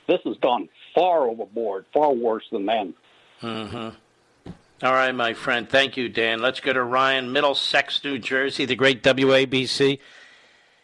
this 0.08 0.20
has 0.24 0.36
gone 0.38 0.68
far 0.94 1.28
overboard, 1.28 1.84
far 1.92 2.12
worse 2.12 2.44
than 2.50 2.66
then. 2.66 2.94
Mm-hmm. 3.42 3.96
All 4.80 4.92
right, 4.92 5.12
my 5.12 5.34
friend. 5.34 5.68
Thank 5.68 5.96
you, 5.96 6.08
Dan. 6.08 6.40
Let's 6.40 6.60
go 6.60 6.72
to 6.72 6.84
Ryan, 6.84 7.32
Middlesex, 7.32 8.04
New 8.04 8.16
Jersey, 8.16 8.64
the 8.64 8.76
great 8.76 9.02
WABC. 9.02 9.98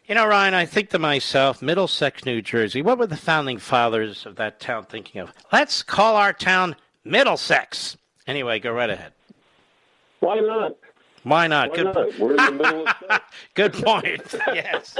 You 0.06 0.14
know, 0.16 0.26
Ryan, 0.26 0.52
I 0.52 0.66
think 0.66 0.90
to 0.90 0.98
myself, 0.98 1.62
Middlesex, 1.62 2.24
New 2.24 2.42
Jersey, 2.42 2.82
what 2.82 2.98
were 2.98 3.06
the 3.06 3.16
founding 3.16 3.58
fathers 3.58 4.26
of 4.26 4.34
that 4.34 4.58
town 4.58 4.86
thinking 4.86 5.20
of? 5.20 5.32
Let's 5.52 5.84
call 5.84 6.16
our 6.16 6.32
town 6.32 6.74
Middlesex. 7.04 7.96
Anyway, 8.26 8.58
go 8.58 8.72
right 8.72 8.90
ahead. 8.90 9.12
Why 10.18 10.40
not? 10.40 10.76
Why 11.22 11.46
not? 11.46 11.70
Why 11.70 11.76
Good, 11.76 11.84
not? 11.84 12.18
We're 12.18 12.30
in 12.30 12.36
the 12.36 12.50
middle 12.50 12.88
of 12.88 13.20
Good 13.54 13.74
point. 13.74 14.34
yes. 14.48 14.98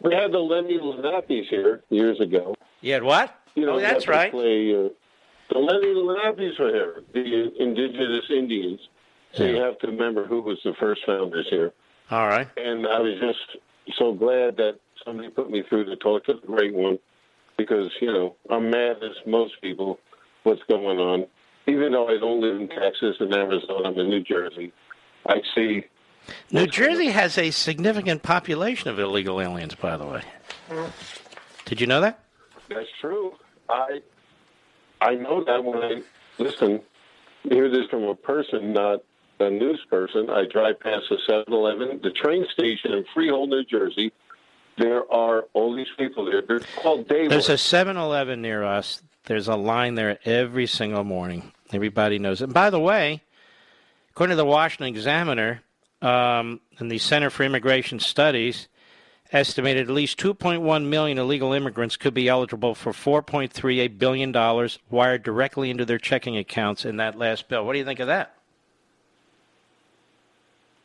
We 0.00 0.14
had 0.14 0.32
the 0.32 0.38
Lenny 0.38 0.78
Lenappies 0.78 1.48
here 1.48 1.82
years 1.88 2.20
ago. 2.20 2.54
You 2.82 2.92
had 2.92 3.02
what? 3.02 3.34
You 3.54 3.64
know, 3.64 3.76
oh, 3.76 3.80
that's 3.80 4.06
right. 4.06 4.30
Play, 4.30 4.74
uh, 4.76 4.90
the 5.50 5.58
Lenny 5.58 5.94
Lenappies 5.94 6.58
were 6.58 6.70
here, 6.70 7.02
the 7.12 7.52
indigenous 7.58 8.24
Indians. 8.30 8.80
So 9.32 9.44
you 9.44 9.56
have 9.56 9.78
to 9.80 9.88
remember 9.88 10.26
who 10.26 10.40
was 10.40 10.58
the 10.64 10.72
first 10.80 11.02
founders 11.06 11.46
here. 11.50 11.72
All 12.10 12.26
right. 12.26 12.48
And 12.56 12.86
I 12.86 12.98
was 12.98 13.20
just 13.20 13.96
so 13.98 14.14
glad 14.14 14.56
that 14.56 14.78
somebody 15.04 15.28
put 15.28 15.50
me 15.50 15.62
through 15.68 15.84
to 15.84 15.96
talk 15.96 16.24
to 16.24 16.34
the 16.34 16.46
great 16.46 16.74
one 16.74 16.98
because, 17.56 17.90
you 18.00 18.10
know, 18.10 18.36
I'm 18.50 18.70
mad 18.70 18.96
as 19.02 19.16
most 19.26 19.60
people 19.60 19.98
what's 20.44 20.62
going 20.68 20.98
on. 20.98 21.26
Even 21.66 21.92
though 21.92 22.08
I 22.08 22.18
don't 22.18 22.40
live 22.40 22.58
in 22.58 22.68
Texas 22.68 23.16
and 23.20 23.32
Arizona, 23.34 23.88
I'm 23.88 23.98
in 23.98 24.08
New 24.08 24.22
Jersey. 24.22 24.72
I 25.26 25.42
see 25.54 25.84
New 26.50 26.66
Jersey 26.66 27.08
has 27.08 27.38
a 27.38 27.50
significant 27.50 28.22
population 28.22 28.88
of 28.88 28.98
illegal 28.98 29.40
aliens, 29.40 29.74
by 29.74 29.96
the 29.96 30.06
way. 30.06 30.22
Mm. 30.70 30.90
Did 31.64 31.80
you 31.80 31.86
know 31.86 32.00
that? 32.00 32.20
That's 32.68 32.88
true. 33.00 33.32
I 33.68 34.00
I 35.00 35.14
know 35.14 35.44
that 35.44 35.64
when 35.64 35.78
I 35.78 36.02
listen, 36.38 36.80
hear 37.42 37.70
this 37.70 37.86
from 37.88 38.04
a 38.04 38.14
person, 38.14 38.72
not 38.72 39.02
a 39.40 39.50
news 39.50 39.84
person. 39.88 40.30
I 40.30 40.44
drive 40.46 40.80
past 40.80 41.04
the 41.10 41.18
7-Eleven, 41.28 42.00
the 42.02 42.10
train 42.10 42.46
station 42.52 42.92
in 42.92 43.04
Freehold, 43.14 43.50
New 43.50 43.64
Jersey. 43.64 44.12
There 44.76 45.10
are 45.12 45.42
all 45.54 45.74
these 45.74 45.88
people 45.96 46.24
there. 46.24 46.42
They're 46.42 46.60
called 46.82 47.08
day 47.08 47.26
There's 47.26 47.48
a 47.48 47.52
workers. 47.52 47.62
7 47.62 47.96
Eleven 47.96 48.42
near 48.42 48.62
us. 48.64 49.02
There's 49.24 49.48
a 49.48 49.56
line 49.56 49.94
there 49.94 50.18
every 50.24 50.66
single 50.66 51.04
morning. 51.04 51.52
Everybody 51.72 52.18
knows 52.18 52.40
it. 52.40 52.44
And 52.44 52.54
by 52.54 52.70
the 52.70 52.80
way, 52.80 53.22
according 54.10 54.32
to 54.32 54.36
the 54.36 54.46
Washington 54.46 54.86
Examiner 54.86 55.62
um, 56.00 56.60
and 56.78 56.90
the 56.90 56.98
Center 56.98 57.28
for 57.28 57.42
Immigration 57.42 57.98
Studies, 57.98 58.68
estimated 59.32 59.88
at 59.88 59.94
least 59.94 60.18
2.1 60.18 60.84
million 60.86 61.18
illegal 61.18 61.52
immigrants 61.52 61.96
could 61.96 62.14
be 62.14 62.28
eligible 62.28 62.74
for 62.74 62.92
4.38 62.92 63.98
billion 63.98 64.32
dollars 64.32 64.78
wired 64.90 65.22
directly 65.22 65.70
into 65.70 65.84
their 65.84 65.98
checking 65.98 66.36
accounts 66.36 66.84
in 66.84 66.96
that 66.96 67.18
last 67.18 67.48
bill. 67.48 67.64
What 67.64 67.72
do 67.74 67.78
you 67.78 67.84
think 67.84 68.00
of 68.00 68.06
that? 68.06 68.34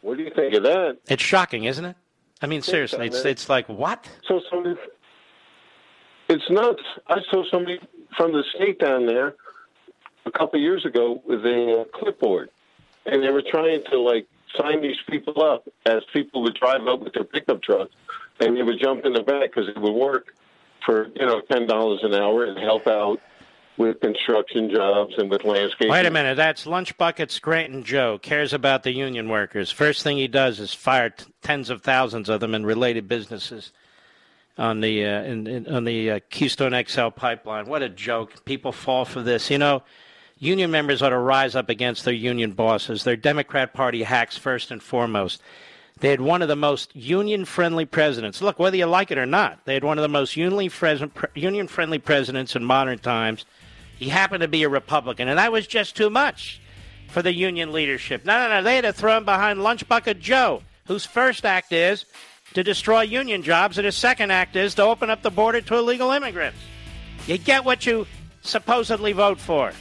What 0.02 0.18
do 0.18 0.24
you 0.24 0.32
think 0.36 0.54
of 0.54 0.64
that? 0.64 0.98
It's 1.08 1.24
shocking, 1.24 1.64
isn't 1.64 1.86
it? 1.86 1.96
I 2.42 2.48
mean, 2.48 2.62
seriously, 2.62 3.08
it's 3.08 3.24
it's 3.24 3.48
like 3.48 3.70
what? 3.70 4.06
So 4.28 4.42
somebody, 4.50 4.76
it's 6.28 6.44
nuts. 6.50 6.82
I 7.08 7.20
saw 7.32 7.44
somebody 7.50 7.80
from 8.18 8.34
the 8.34 8.44
state 8.54 8.80
down 8.80 9.06
there 9.06 9.36
a 10.26 10.32
couple 10.32 10.60
of 10.60 10.62
years 10.62 10.86
ago 10.86 11.22
with 11.26 11.46
a 11.46 11.82
uh, 11.82 11.98
clipboard, 11.98 12.50
and 13.06 13.24
they 13.24 13.30
were 13.30 13.44
trying 13.50 13.82
to 13.92 13.98
like 13.98 14.28
sign 14.58 14.82
these 14.82 14.98
people 15.10 15.42
up 15.42 15.68
as 15.86 16.04
people 16.12 16.44
would 16.44 16.56
drive 16.56 16.86
up 16.86 17.00
with 17.00 17.14
their 17.14 17.24
pickup 17.24 17.62
trucks, 17.64 17.94
and 18.48 18.58
they 18.58 18.64
would 18.64 18.80
jump 18.80 19.06
in 19.06 19.14
the 19.14 19.24
back 19.24 19.52
because 19.54 19.70
it 19.70 19.80
would 19.80 19.94
work 19.94 20.34
for 20.86 21.08
you 21.16 21.26
know 21.26 21.42
ten 21.52 21.68
dollars 21.68 22.00
an 22.04 22.14
hour 22.14 22.46
and 22.46 22.58
help 22.58 22.88
out 22.88 23.20
with 23.78 24.00
construction 24.02 24.70
jobs 24.70 25.14
and 25.18 25.30
with 25.30 25.44
landscaping. 25.44 25.90
Wait 25.90 26.06
a 26.06 26.12
minute, 26.12 26.36
that's 26.36 26.68
Lunch 26.68 26.96
Bucket 26.98 27.32
Scranton 27.32 27.84
Joe 27.84 28.20
cares 28.20 28.54
about 28.54 28.84
the 28.84 28.92
union 28.92 29.30
workers. 29.30 29.72
First 29.72 30.04
thing 30.04 30.18
he 30.18 30.28
does 30.28 30.60
is 30.60 30.74
fire 30.74 31.10
t- 31.10 31.26
tens 31.42 31.70
of 31.70 31.82
thousands 31.82 32.30
of 32.30 32.40
them 32.40 32.54
in 32.54 32.66
related 32.66 33.08
businesses 33.08 33.72
on 34.58 34.82
the 34.82 35.06
uh, 35.06 35.24
in, 35.24 35.48
in, 35.48 35.68
on 35.68 35.84
the 35.86 36.12
uh, 36.12 36.20
Keystone 36.30 36.82
XL 36.88 37.10
pipeline. 37.10 37.66
What 37.66 37.82
a 37.82 37.90
joke! 37.90 38.46
People 38.46 38.72
fall 38.72 39.06
for 39.06 39.22
this. 39.22 39.50
You 39.50 39.58
know, 39.58 39.84
union 40.38 40.70
members 40.70 41.02
ought 41.02 41.10
to 41.10 41.18
rise 41.18 41.56
up 41.56 41.70
against 41.70 42.06
their 42.06 42.14
union 42.14 42.52
bosses. 42.52 43.04
They're 43.04 43.16
Democrat 43.16 43.74
Party 43.74 44.04
hacks 44.04 44.38
first 44.38 44.70
and 44.70 44.82
foremost. 44.84 45.42
They 46.04 46.10
had 46.10 46.20
one 46.20 46.42
of 46.42 46.50
the 46.50 46.58
most 46.58 46.94
union 46.94 47.46
friendly 47.46 47.86
presidents. 47.86 48.42
Look, 48.42 48.60
whether 48.60 48.76
you 48.76 48.88
like 48.88 49.10
it 49.10 49.18
or 49.18 49.26
not, 49.26 49.64
they 49.64 49.74
had 49.74 49.86
one 49.86 49.98
of 49.98 50.02
the 50.02 50.10
most 50.10 50.36
union 50.36 50.70
friendly 50.70 51.98
presidents 51.98 52.58
in 52.58 52.64
modern 52.66 53.00
times. 53.00 53.46
He 53.98 54.10
happened 54.10 54.42
to 54.42 54.50
be 54.50 54.64
a 54.64 54.70
Republican, 54.70 55.30
and 55.30 55.40
that 55.40 55.54
was 55.54 55.66
just 55.66 55.96
too 55.96 56.10
much 56.10 56.60
for 57.08 57.22
the 57.22 57.34
union 57.34 57.72
leadership. 57.72 58.26
No, 58.26 58.38
no, 58.38 58.50
no. 58.50 58.62
They 58.62 58.76
had 58.76 58.82
to 58.82 58.92
throw 58.92 59.16
him 59.16 59.24
behind 59.24 59.64
Lunch 59.64 59.88
Bucket 59.88 60.20
Joe, 60.20 60.62
whose 60.88 61.06
first 61.06 61.46
act 61.46 61.72
is 61.72 62.04
to 62.54 62.66
destroy 62.66 63.04
union 63.04 63.42
jobs, 63.42 63.78
and 63.78 63.86
his 63.86 63.96
second 63.96 64.30
act 64.30 64.58
is 64.58 64.76
to 64.76 64.84
open 64.84 65.10
up 65.10 65.22
the 65.22 65.32
border 65.32 65.62
to 65.62 65.76
illegal 65.78 66.12
immigrants. 66.12 66.60
You 67.28 67.38
get 67.38 67.64
what 67.64 67.86
you 67.86 68.08
supposedly 68.42 69.14
vote 69.14 69.40
for. 69.40 69.72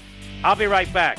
I'll 0.45 0.55
be 0.55 0.67
right 0.67 0.93
back. 0.93 1.19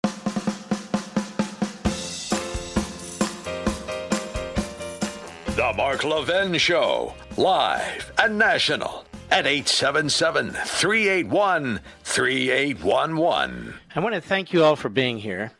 The 5.55 5.73
Mark 5.75 6.05
Levin 6.05 6.57
Show, 6.57 7.13
live 7.35 8.13
and 8.17 8.37
national 8.37 9.03
at 9.29 9.45
877 9.45 10.51
381 10.51 11.81
3811. 12.05 13.73
I 13.93 13.99
want 13.99 14.15
to 14.15 14.21
thank 14.21 14.53
you 14.53 14.63
all 14.63 14.77
for 14.77 14.87
being 14.87 15.19
here. 15.19 15.51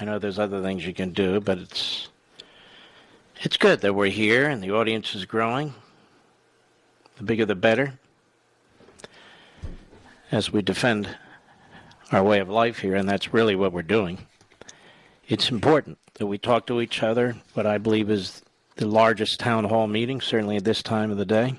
I 0.00 0.06
know 0.06 0.18
there's 0.18 0.38
other 0.38 0.62
things 0.62 0.86
you 0.86 0.94
can 0.94 1.12
do, 1.12 1.40
but 1.40 1.58
it's 1.58 2.08
it's 3.42 3.58
good 3.58 3.82
that 3.82 3.94
we're 3.94 4.06
here 4.06 4.48
and 4.48 4.62
the 4.62 4.70
audience 4.70 5.14
is 5.14 5.26
growing. 5.26 5.74
The 7.18 7.24
bigger 7.24 7.44
the 7.44 7.54
better. 7.54 7.98
As 10.30 10.50
we 10.50 10.62
defend 10.62 11.14
our 12.12 12.24
way 12.24 12.40
of 12.40 12.48
life 12.48 12.78
here, 12.78 12.94
and 12.94 13.06
that's 13.06 13.34
really 13.34 13.56
what 13.56 13.74
we're 13.74 13.82
doing. 13.82 14.26
It's 15.28 15.50
important 15.50 15.98
that 16.14 16.26
we 16.26 16.38
talk 16.38 16.66
to 16.68 16.80
each 16.80 17.02
other, 17.02 17.36
what 17.52 17.66
I 17.66 17.76
believe 17.76 18.08
is 18.10 18.40
the 18.76 18.86
largest 18.86 19.40
town 19.40 19.64
hall 19.64 19.86
meeting, 19.86 20.20
certainly 20.20 20.56
at 20.56 20.64
this 20.64 20.82
time 20.82 21.10
of 21.10 21.18
the 21.18 21.24
day. 21.24 21.54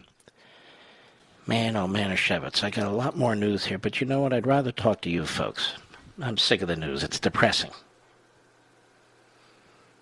Man, 1.46 1.76
oh, 1.76 1.88
man, 1.88 2.10
Manischewitz, 2.10 2.64
I 2.64 2.70
got 2.70 2.88
a 2.88 2.96
lot 2.96 3.18
more 3.18 3.36
news 3.36 3.66
here, 3.66 3.78
but 3.78 4.00
you 4.00 4.08
know 4.08 4.22
what? 4.22 4.32
I'd 4.32 4.48
rather 4.48 4.72
talk 4.72 5.02
to 5.02 5.10
you 5.10 5.26
folks. 5.26 5.74
I'm 6.22 6.38
sick 6.38 6.62
of 6.62 6.68
the 6.68 6.76
news. 6.76 7.04
It's 7.04 7.20
depressing. 7.20 7.72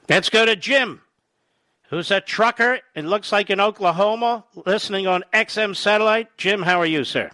Let's 0.07 0.29
go 0.29 0.45
to 0.45 0.55
Jim, 0.55 1.01
who's 1.89 2.11
a 2.11 2.21
trucker, 2.21 2.79
it 2.95 3.05
looks 3.05 3.31
like 3.31 3.49
in 3.49 3.59
Oklahoma, 3.59 4.43
listening 4.65 5.07
on 5.07 5.23
XM 5.33 5.75
satellite. 5.75 6.27
Jim, 6.37 6.61
how 6.61 6.79
are 6.79 6.85
you, 6.85 7.03
sir? 7.03 7.31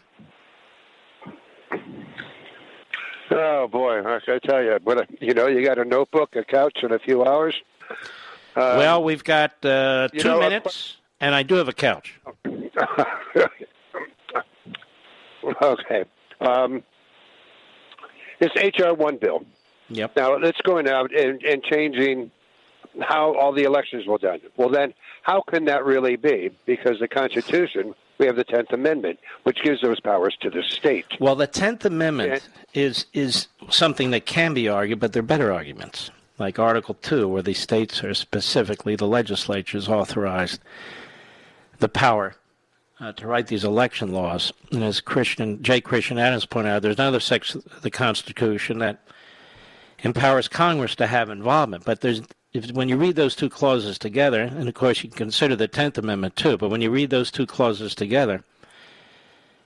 Oh 3.29 3.67
boy, 3.67 4.01
I, 4.01 4.19
tell 4.45 4.63
you, 4.63 4.73
a, 4.73 5.07
you 5.19 5.33
know, 5.33 5.47
you 5.47 5.65
got 5.65 5.77
a 5.77 5.85
notebook, 5.85 6.35
a 6.35 6.43
couch, 6.43 6.77
and 6.81 6.93
a 6.93 6.99
few 6.99 7.25
hours. 7.25 7.55
Um, 8.57 8.77
well, 8.77 9.03
we've 9.03 9.23
got 9.23 9.63
uh, 9.63 10.07
two 10.07 10.27
know, 10.27 10.39
minutes, 10.39 10.97
and 11.19 11.35
I 11.35 11.43
do 11.43 11.53
have 11.55 11.67
a 11.67 11.73
couch. 11.73 12.19
okay. 15.61 16.05
Um, 16.41 16.81
this 18.39 18.49
HR 18.55 18.93
one 18.93 19.17
bill. 19.17 19.45
Yep. 19.89 20.15
Now 20.15 20.37
let's 20.37 20.59
go 20.61 20.79
out 20.79 21.15
and, 21.15 21.43
and 21.43 21.61
changing 21.61 22.31
how 22.99 23.35
all 23.35 23.53
the 23.53 23.61
elections 23.61 24.07
were 24.07 24.17
done. 24.17 24.39
Well, 24.57 24.69
then, 24.69 24.95
how 25.21 25.43
can 25.47 25.65
that 25.65 25.85
really 25.85 26.15
be? 26.15 26.49
Because 26.65 26.99
the 26.99 27.07
Constitution, 27.07 27.93
we 28.17 28.25
have 28.25 28.37
the 28.37 28.43
Tenth 28.43 28.73
Amendment, 28.73 29.19
which 29.43 29.61
gives 29.63 29.81
those 29.81 29.99
powers 29.99 30.35
to 30.41 30.49
the 30.49 30.63
state. 30.63 31.05
Well, 31.19 31.35
the 31.35 31.45
Tenth 31.45 31.85
Amendment 31.85 32.31
and, 32.31 32.41
is 32.73 33.05
is 33.13 33.49
something 33.69 34.09
that 34.11 34.25
can 34.25 34.55
be 34.55 34.67
argued, 34.67 34.99
but 34.99 35.13
there 35.13 35.19
are 35.19 35.23
better 35.23 35.53
arguments 35.53 36.09
like 36.39 36.59
Article 36.59 36.95
2, 36.95 37.27
where 37.27 37.41
the 37.41 37.53
states 37.53 38.03
are 38.03 38.13
specifically, 38.13 38.95
the 38.95 39.07
legislatures 39.07 39.87
authorized 39.89 40.61
the 41.79 41.89
power 41.89 42.35
uh, 42.99 43.11
to 43.13 43.27
write 43.27 43.47
these 43.47 43.63
election 43.63 44.11
laws. 44.11 44.51
And 44.71 44.83
as 44.83 45.01
Christian 45.01 45.61
J. 45.61 45.81
Christian 45.81 46.17
Adams 46.17 46.45
pointed 46.45 46.69
out, 46.69 46.81
there's 46.81 46.99
another 46.99 47.19
section 47.19 47.63
of 47.75 47.81
the 47.81 47.91
Constitution 47.91 48.79
that 48.79 48.99
empowers 49.99 50.47
Congress 50.47 50.95
to 50.95 51.07
have 51.07 51.29
involvement. 51.29 51.85
But 51.85 52.01
there's 52.01 52.21
if, 52.53 52.71
when 52.71 52.89
you 52.89 52.97
read 52.97 53.15
those 53.15 53.35
two 53.35 53.49
clauses 53.49 53.97
together, 53.99 54.41
and 54.41 54.67
of 54.67 54.73
course 54.73 55.03
you 55.03 55.09
can 55.09 55.17
consider 55.17 55.55
the 55.55 55.67
Tenth 55.67 55.97
Amendment 55.97 56.35
too, 56.35 56.57
but 56.57 56.69
when 56.69 56.81
you 56.81 56.89
read 56.89 57.09
those 57.09 57.31
two 57.31 57.45
clauses 57.45 57.93
together, 57.93 58.43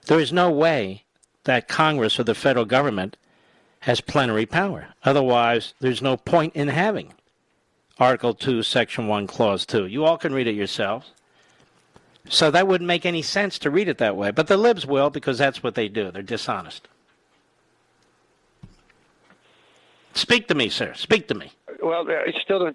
there 0.07 0.19
is 0.19 0.33
no 0.33 0.49
way 0.51 1.03
that 1.43 1.67
Congress 1.67 2.19
or 2.19 2.23
the 2.23 2.35
federal 2.35 2.65
government 2.65 3.17
has 3.81 4.01
plenary 4.01 4.45
power. 4.45 4.87
Otherwise, 5.03 5.73
there's 5.79 6.01
no 6.01 6.17
point 6.17 6.55
in 6.55 6.67
having 6.67 7.13
Article 7.99 8.33
2, 8.33 8.63
Section 8.63 9.07
1, 9.07 9.27
Clause 9.27 9.65
2. 9.65 9.87
You 9.87 10.05
all 10.05 10.17
can 10.17 10.33
read 10.33 10.47
it 10.47 10.55
yourselves. 10.55 11.11
So 12.29 12.51
that 12.51 12.67
wouldn't 12.67 12.87
make 12.87 13.05
any 13.05 13.23
sense 13.23 13.57
to 13.59 13.71
read 13.71 13.87
it 13.87 13.97
that 13.97 14.15
way. 14.15 14.31
But 14.31 14.47
the 14.47 14.57
libs 14.57 14.85
will 14.85 15.09
because 15.09 15.39
that's 15.39 15.63
what 15.63 15.75
they 15.75 15.87
do. 15.87 16.11
They're 16.11 16.21
dishonest. 16.21 16.87
Speak 20.13 20.47
to 20.47 20.55
me, 20.55 20.69
sir. 20.69 20.93
Speak 20.93 21.27
to 21.29 21.33
me. 21.33 21.51
Well, 21.81 22.01
uh, 22.01 22.13
it's 22.25 22.37
still. 22.41 22.71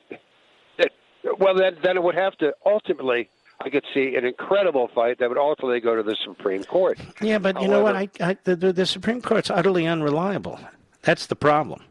Well, 1.38 1.54
then, 1.54 1.76
then 1.82 1.96
it 1.96 2.02
would 2.02 2.14
have 2.14 2.36
to 2.38 2.54
ultimately 2.64 3.28
I 3.60 3.70
could 3.70 3.84
see 3.94 4.16
an 4.16 4.24
incredible 4.24 4.88
fight 4.94 5.18
that 5.18 5.28
would 5.28 5.38
ultimately 5.38 5.80
go 5.80 5.96
to 5.96 6.02
the 6.02 6.16
Supreme 6.24 6.64
Court. 6.64 6.98
Yeah, 7.20 7.38
but 7.38 7.60
you 7.60 7.68
know 7.68 7.82
what? 7.82 7.96
I, 7.96 8.08
I 8.20 8.36
the, 8.44 8.56
the 8.56 8.86
Supreme 8.86 9.22
Court's 9.22 9.50
utterly 9.50 9.86
unreliable. 9.86 10.60
That's 11.06 11.26
the 11.26 11.36
problem. 11.36 11.82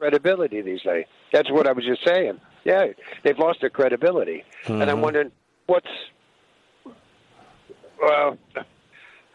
Credibility 0.00 0.60
these 0.60 0.82
days. 0.82 1.06
That's 1.32 1.48
what 1.52 1.68
I 1.68 1.72
was 1.72 1.84
just 1.84 2.04
saying. 2.04 2.40
Yeah, 2.64 2.88
they've 3.22 3.38
lost 3.38 3.60
their 3.60 3.70
credibility, 3.70 4.42
and 4.66 4.82
I'm 4.90 4.98
Mhm. 4.98 5.02
wondering 5.02 5.32
what's 5.66 5.86
well. 8.02 8.36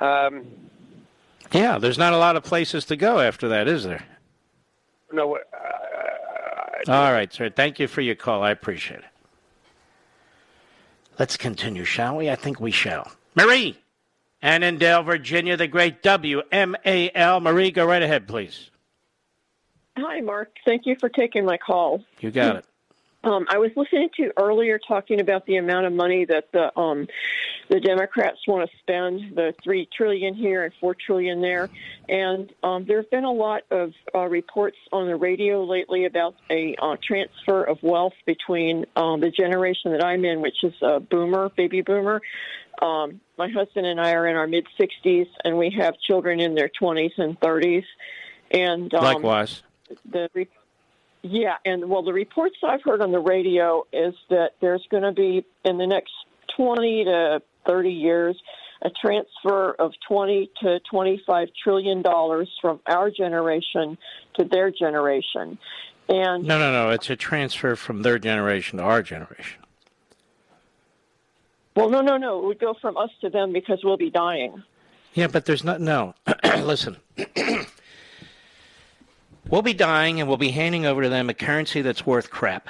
Um, 0.02 0.46
Yeah, 1.54 1.78
there's 1.80 1.98
not 1.98 2.12
a 2.14 2.18
lot 2.18 2.36
of 2.36 2.44
places 2.44 2.84
to 2.86 2.96
go 2.98 3.20
after 3.20 3.48
that, 3.48 3.68
is 3.70 3.84
there? 3.86 4.04
no, 5.14 5.36
uh, 5.38 5.40
All 6.88 7.12
right, 7.14 7.32
sir. 7.32 7.50
Thank 7.50 7.80
you 7.80 7.88
for 7.88 8.02
your 8.02 8.16
call. 8.16 8.42
I 8.44 8.50
appreciate 8.52 9.00
it. 9.02 9.06
Let's 11.20 11.38
continue, 11.38 11.84
shall 11.86 12.18
we? 12.18 12.30
I 12.30 12.36
think 12.36 12.60
we 12.60 12.72
shall. 12.72 13.12
Marie, 13.36 13.78
Annandale, 14.42 15.04
Virginia, 15.04 15.56
the 15.56 15.68
great 15.68 16.02
WMAL. 16.02 17.40
Marie, 17.42 17.72
go 17.72 17.86
right 17.86 18.02
ahead, 18.02 18.28
please. 18.28 18.71
Hi, 20.02 20.20
Mark. 20.22 20.50
Thank 20.66 20.86
you 20.86 20.96
for 21.00 21.10
taking 21.10 21.46
my 21.46 21.58
call. 21.58 22.04
You 22.20 22.32
got 22.32 22.58
it. 22.58 22.66
Um, 23.24 23.46
I 23.50 23.60
was 23.60 23.70
listening 23.76 24.10
to 24.18 24.24
you 24.24 24.32
earlier 24.36 24.80
talking 24.80 25.20
about 25.20 25.46
the 25.46 25.58
amount 25.58 25.86
of 25.86 25.94
money 25.94 26.26
that 26.26 26.52
the 26.52 26.78
um, 26.78 27.08
the 27.70 27.80
Democrats 27.80 28.40
want 28.48 28.68
to 28.70 28.78
spend, 28.80 29.36
the 29.36 29.54
three 29.64 29.88
trillion 29.96 30.34
here 30.34 30.64
and 30.64 30.74
four 30.80 30.96
trillion 30.96 31.40
there, 31.40 31.70
and 32.10 32.52
um, 32.64 32.86
there 32.86 32.98
have 32.98 33.12
been 33.12 33.24
a 33.24 33.32
lot 33.32 33.62
of 33.70 33.94
uh, 34.16 34.26
reports 34.28 34.78
on 34.92 35.06
the 35.06 35.16
radio 35.16 35.64
lately 35.64 36.06
about 36.06 36.36
a 36.50 36.76
uh, 36.82 36.96
transfer 37.02 37.64
of 37.64 37.78
wealth 37.84 38.16
between 38.26 38.86
um, 38.96 39.22
the 39.22 39.30
generation 39.30 39.92
that 39.92 40.04
I'm 40.04 40.26
in, 40.26 40.42
which 40.42 40.64
is 40.64 40.74
a 40.82 41.00
boomer, 41.00 41.50
baby 41.50 41.82
boomer. 41.82 42.22
Um, 42.82 43.22
my 43.38 43.50
husband 43.50 43.86
and 43.86 44.02
I 44.02 44.14
are 44.14 44.28
in 44.28 44.36
our 44.36 44.48
mid 44.48 44.66
60s, 44.80 45.28
and 45.46 45.60
we 45.60 45.70
have 45.78 46.00
children 46.00 46.40
in 46.40 46.56
their 46.56 46.70
20s 46.70 47.20
and 47.20 47.40
30s, 47.40 47.86
and 48.50 48.92
um, 48.96 49.04
Likewise. 49.04 49.62
The 50.10 50.30
re- 50.34 50.48
yeah, 51.24 51.56
and 51.66 51.90
well, 51.90 52.02
the 52.04 52.14
reports 52.14 52.56
I've 52.64 52.82
heard 52.84 53.02
on 53.02 53.12
the 53.12 53.20
radio 53.20 53.86
is 53.94 54.16
that 54.30 54.52
there's 54.60 54.86
going 54.90 55.04
to 55.04 55.12
be 55.12 55.46
in 55.64 55.78
the 55.78 55.86
next 55.88 56.14
20 56.58 57.06
to 57.06 57.42
30 57.68 57.90
years 57.92 58.42
a 58.84 58.90
transfer 58.90 59.74
of 59.74 59.94
20 60.08 60.50
to 60.64 60.80
25 60.90 61.50
trillion 61.64 62.02
dollars 62.02 62.50
from 62.60 62.80
our 62.88 63.12
generation 63.12 63.98
to 64.36 64.44
their 64.46 64.72
generation, 64.72 65.60
and 66.10 66.44
No, 66.44 66.58
no, 66.58 66.72
no. 66.72 66.90
It's 66.90 67.10
a 67.12 67.16
transfer 67.16 67.76
from 67.76 68.02
their 68.02 68.18
generation 68.18 68.80
to 68.80 68.84
our 68.84 69.04
generation. 69.04 69.62
well, 71.76 71.90
no, 71.90 72.02
no, 72.02 72.18
no, 72.18 72.40
it 72.40 72.46
would 72.48 72.60
go 72.60 72.74
from 72.82 72.98
us 72.98 73.12
to 73.22 73.30
them 73.30 73.54
because 73.54 73.82
we'll 73.84 73.98
be 73.98 74.10
dying. 74.10 74.64
Yeah, 75.14 75.28
but 75.28 75.46
there's 75.46 75.64
not. 75.64 75.80
No. 75.80 76.16
Listen. 76.44 76.98
we'll 79.52 79.62
be 79.62 79.74
dying 79.74 80.20
and 80.20 80.28
we'll 80.28 80.38
be 80.38 80.50
handing 80.50 80.86
over 80.86 81.04
to 81.04 81.10
them 81.10 81.30
a 81.30 81.34
currency 81.34 81.82
that's 81.82 82.06
worth 82.06 82.32
crap. 82.32 82.70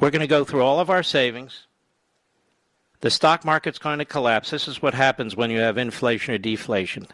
We're 0.00 0.10
going 0.10 0.20
to 0.20 0.26
go 0.26 0.44
through 0.44 0.62
all 0.62 0.80
of 0.80 0.90
our 0.90 1.02
savings. 1.02 1.66
The 3.00 3.10
stock 3.10 3.44
market's 3.44 3.78
going 3.78 3.98
to 4.00 4.04
collapse. 4.04 4.50
This 4.50 4.68
is 4.68 4.82
what 4.82 4.92
happens 4.92 5.36
when 5.36 5.50
you 5.50 5.60
have 5.60 5.78
inflation 5.78 6.34
or 6.34 6.38
deflation. 6.38 7.06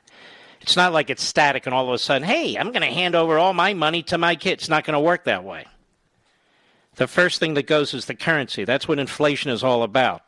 It's 0.60 0.74
not 0.74 0.92
like 0.92 1.10
it's 1.10 1.22
static 1.22 1.66
and 1.66 1.74
all 1.74 1.86
of 1.86 1.94
a 1.94 1.98
sudden, 1.98 2.26
hey, 2.26 2.56
I'm 2.56 2.72
going 2.72 2.80
to 2.80 2.86
hand 2.92 3.14
over 3.14 3.38
all 3.38 3.52
my 3.52 3.74
money 3.74 4.02
to 4.04 4.18
my 4.18 4.34
kids. 4.34 4.64
It's 4.64 4.68
not 4.68 4.84
going 4.84 4.94
to 4.94 5.00
work 5.00 5.24
that 5.24 5.44
way. 5.44 5.66
The 6.96 7.06
first 7.06 7.38
thing 7.38 7.54
that 7.54 7.66
goes 7.66 7.92
is 7.92 8.06
the 8.06 8.14
currency. 8.14 8.64
That's 8.64 8.88
what 8.88 8.98
inflation 8.98 9.50
is 9.50 9.62
all 9.62 9.82
about. 9.82 10.22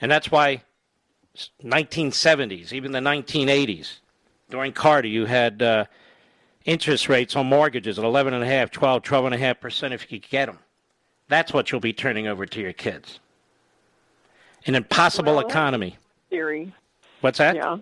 And 0.00 0.10
that's 0.10 0.30
why 0.30 0.62
1970s, 1.62 2.72
even 2.72 2.92
the 2.92 3.00
1980s, 3.00 3.98
during 4.48 4.72
Carter, 4.72 5.08
you 5.08 5.26
had 5.26 5.62
uh, 5.62 5.84
interest 6.64 7.08
rates 7.08 7.36
on 7.36 7.46
mortgages 7.46 7.98
at 7.98 8.04
11.5, 8.04 8.70
12, 8.70 9.02
12.5% 9.02 9.92
if 9.92 10.10
you 10.10 10.20
could 10.20 10.30
get 10.30 10.46
them. 10.46 10.58
That's 11.28 11.52
what 11.52 11.70
you'll 11.70 11.80
be 11.80 11.92
turning 11.92 12.26
over 12.26 12.44
to 12.46 12.60
your 12.60 12.72
kids. 12.72 13.20
An 14.66 14.74
impossible 14.74 15.36
Well, 15.36 15.46
economy. 15.46 15.96
Theory. 16.28 16.74
What's 17.20 17.38
that? 17.38 17.56
Yeah. 17.56 17.78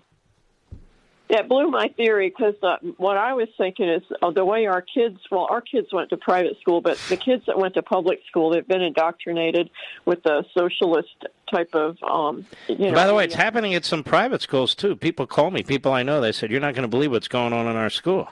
That 1.31 1.47
blew 1.47 1.71
my 1.71 1.89
theory 1.89 2.31
because 2.31 2.55
uh, 2.63 2.77
what 2.97 3.19
I 3.19 3.35
was 3.35 3.49
thinking 3.59 3.87
is 3.87 4.03
uh, 4.23 4.31
the 4.31 4.47
way 4.47 4.65
our 4.65 4.81
kids, 4.81 5.19
well, 5.31 5.47
our 5.51 5.61
kids 5.61 5.89
went 5.93 6.09
to 6.11 6.17
private 6.17 6.59
school, 6.59 6.81
but 6.81 6.99
the 7.11 7.19
kids 7.19 7.45
that 7.47 7.59
went 7.59 7.75
to 7.75 7.83
public 7.83 8.21
school, 8.27 8.49
they've 8.49 8.67
been 8.67 8.81
indoctrinated 8.81 9.69
with 10.07 10.23
the 10.23 10.45
socialist 10.57 11.27
type 11.53 11.75
of, 11.75 11.99
um, 12.03 12.47
you 12.67 12.79
know. 12.79 12.95
By 12.95 13.07
the 13.07 13.13
way, 13.13 13.25
it's 13.25 13.35
happening 13.35 13.75
at 13.75 13.85
some 13.85 14.03
private 14.03 14.41
schools 14.41 14.75
too. 14.75 14.97
People 14.97 15.27
call 15.27 15.51
me, 15.51 15.63
people 15.63 15.93
I 15.93 16.03
know, 16.03 16.23
they 16.23 16.33
said, 16.33 16.51
You're 16.51 16.61
not 16.61 16.75
going 16.75 16.83
to 16.83 16.89
believe 16.89 17.11
what's 17.11 17.29
going 17.29 17.53
on 17.53 17.67
in 17.67 17.77
our 17.77 17.91
school. 17.91 18.29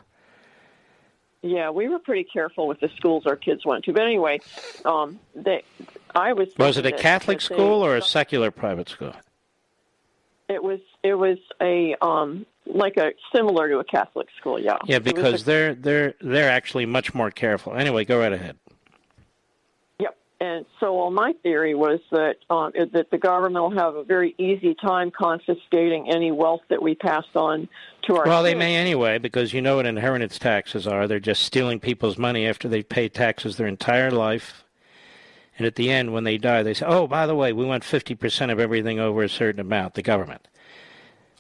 Yeah, 1.49 1.71
we 1.71 1.89
were 1.89 1.99
pretty 1.99 2.25
careful 2.25 2.67
with 2.67 2.81
the 2.81 2.91
schools 2.97 3.27
our 3.27 3.37
kids 3.37 3.65
went 3.65 3.85
to. 3.85 3.93
But 3.93 4.03
anyway, 4.03 4.41
um, 4.85 5.19
they, 5.35 5.63
I 6.15 6.33
was. 6.33 6.49
Was 6.59 6.77
it 6.79 6.87
a 6.87 6.93
Catholic 6.93 7.41
that 7.41 7.49
they- 7.49 7.55
school 7.55 7.85
or 7.85 7.97
a 7.97 8.03
secular 8.03 8.51
private 8.51 8.89
school? 8.89 9.15
It 10.49 10.63
was. 10.63 10.81
It 11.03 11.15
was 11.15 11.39
a 11.61 11.97
um, 12.01 12.47
like 12.67 12.97
a 12.97 13.13
similar 13.35 13.69
to 13.69 13.79
a 13.79 13.85
Catholic 13.85 14.29
school. 14.39 14.59
Yeah. 14.61 14.77
Yeah, 14.85 14.99
was 14.99 15.07
a- 15.07 15.15
because 15.15 15.45
they're 15.45 15.75
they're 15.75 16.15
they're 16.21 16.51
actually 16.51 16.87
much 16.87 17.15
more 17.15 17.31
careful. 17.31 17.75
Anyway, 17.75 18.05
go 18.05 18.19
right 18.19 18.33
ahead. 18.33 18.57
And 20.39 20.67
so, 20.81 20.95
well, 20.95 21.11
my 21.11 21.33
theory 21.43 21.75
was 21.75 21.99
that 22.11 22.37
um, 22.51 22.73
that 22.93 23.11
the 23.11 23.17
government 23.17 23.63
will 23.63 23.79
have 23.79 23.95
a 23.95 24.05
very 24.05 24.35
easy 24.37 24.75
time 24.75 25.11
confiscating 25.11 26.11
any 26.11 26.31
wealth 26.31 26.61
that 26.69 26.83
we 26.83 26.95
pass 26.95 27.25
on 27.35 27.69
to 28.03 28.17
our. 28.17 28.27
Well, 28.27 28.43
they 28.43 28.55
may 28.55 28.77
anyway, 28.77 29.17
because 29.17 29.55
you 29.55 29.63
know 29.63 29.77
what 29.77 29.87
inheritance 29.87 30.39
taxes 30.39 30.87
are. 30.87 31.09
They're 31.09 31.21
just 31.21 31.43
stealing 31.43 31.81
people's 31.81 32.19
money 32.19 32.47
after 32.47 32.69
they've 32.69 32.87
paid 32.87 33.15
taxes 33.15 33.57
their 33.57 33.67
entire 33.67 34.11
life. 34.11 34.65
And 35.59 35.67
at 35.67 35.77
the 35.77 35.91
end, 35.91 36.13
when 36.13 36.25
they 36.25 36.37
die, 36.37 36.63
they 36.63 36.75
say, 36.75 36.85
oh, 36.87 37.07
by 37.07 37.27
the 37.27 37.35
way, 37.35 37.55
we 37.55 37.65
want 37.65 37.83
50% 37.83 38.53
of 38.53 38.61
everything 38.61 39.01
over 39.01 39.23
a 39.23 39.29
certain 39.29 39.61
amount, 39.61 39.95
the 39.95 40.03
government. 40.03 40.49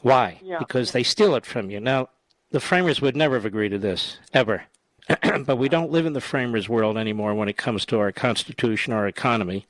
Why? 0.01 0.40
Yeah. 0.43 0.59
Because 0.59 0.93
they 0.93 1.02
steal 1.02 1.35
it 1.35 1.44
from 1.44 1.70
you. 1.70 1.81
Now, 1.81 2.09
the 2.51 2.60
framers 2.60 3.02
would 3.02 3.14
never 3.14 3.35
have 3.35 3.44
agreed 3.44 3.70
to 3.70 3.78
this, 3.78 4.18
ever. 4.32 4.64
but 5.45 5.57
we 5.57 5.69
don't 5.69 5.91
live 5.91 6.07
in 6.07 6.12
the 6.12 6.20
framers' 6.20 6.69
world 6.69 6.97
anymore 6.97 7.35
when 7.35 7.49
it 7.49 7.57
comes 7.57 7.85
to 7.87 7.99
our 7.99 8.12
Constitution, 8.12 8.93
our 8.93 9.07
economy. 9.07 9.66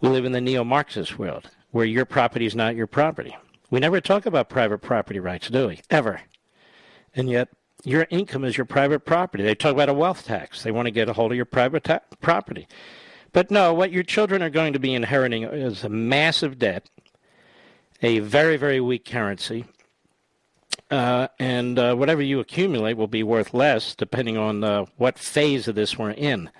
We 0.00 0.08
live 0.08 0.24
in 0.24 0.32
the 0.32 0.40
neo 0.40 0.62
Marxist 0.62 1.18
world, 1.18 1.50
where 1.70 1.86
your 1.86 2.04
property 2.04 2.46
is 2.46 2.54
not 2.54 2.76
your 2.76 2.86
property. 2.86 3.36
We 3.70 3.80
never 3.80 4.00
talk 4.00 4.26
about 4.26 4.48
private 4.48 4.78
property 4.78 5.18
rights, 5.18 5.48
do 5.48 5.68
we? 5.68 5.80
Ever. 5.90 6.20
And 7.14 7.28
yet, 7.28 7.48
your 7.82 8.06
income 8.10 8.44
is 8.44 8.56
your 8.56 8.64
private 8.64 9.00
property. 9.00 9.42
They 9.42 9.54
talk 9.54 9.72
about 9.72 9.88
a 9.88 9.94
wealth 9.94 10.24
tax. 10.24 10.62
They 10.62 10.70
want 10.70 10.86
to 10.86 10.92
get 10.92 11.08
a 11.08 11.12
hold 11.12 11.32
of 11.32 11.36
your 11.36 11.44
private 11.44 11.84
ta- 11.84 12.00
property. 12.20 12.68
But 13.32 13.50
no, 13.50 13.74
what 13.74 13.92
your 13.92 14.02
children 14.02 14.42
are 14.42 14.50
going 14.50 14.72
to 14.72 14.78
be 14.78 14.94
inheriting 14.94 15.42
is 15.42 15.82
a 15.84 15.88
massive 15.88 16.58
debt, 16.58 16.88
a 18.02 18.20
very, 18.20 18.56
very 18.56 18.80
weak 18.80 19.04
currency, 19.04 19.64
uh, 20.90 21.28
and 21.38 21.78
uh, 21.78 21.94
whatever 21.94 22.22
you 22.22 22.40
accumulate 22.40 22.96
will 22.96 23.06
be 23.06 23.22
worth 23.22 23.52
less 23.54 23.94
depending 23.94 24.36
on 24.36 24.62
uh, 24.62 24.86
what 24.96 25.18
phase 25.18 25.68
of 25.68 25.74
this 25.74 25.98
we're 25.98 26.10
in. 26.10 26.50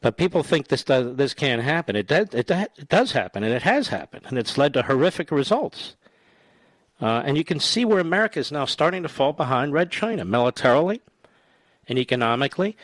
But 0.00 0.16
people 0.16 0.42
think 0.42 0.68
this 0.68 0.84
does 0.84 1.16
this 1.16 1.34
can't 1.34 1.62
happen. 1.62 1.94
It 1.94 2.06
does. 2.06 2.28
It, 2.32 2.50
it 2.50 2.88
does 2.88 3.12
happen, 3.12 3.44
and 3.44 3.52
it 3.52 3.62
has 3.62 3.88
happened, 3.88 4.24
and 4.28 4.38
it's 4.38 4.56
led 4.56 4.72
to 4.74 4.82
horrific 4.82 5.30
results. 5.30 5.94
Uh, 7.00 7.22
and 7.24 7.36
you 7.36 7.44
can 7.44 7.60
see 7.60 7.84
where 7.84 7.98
America 7.98 8.38
is 8.38 8.52
now 8.52 8.64
starting 8.64 9.02
to 9.02 9.08
fall 9.08 9.32
behind 9.32 9.72
Red 9.72 9.90
China 9.90 10.24
militarily 10.24 11.00
and 11.88 11.98
economically. 11.98 12.76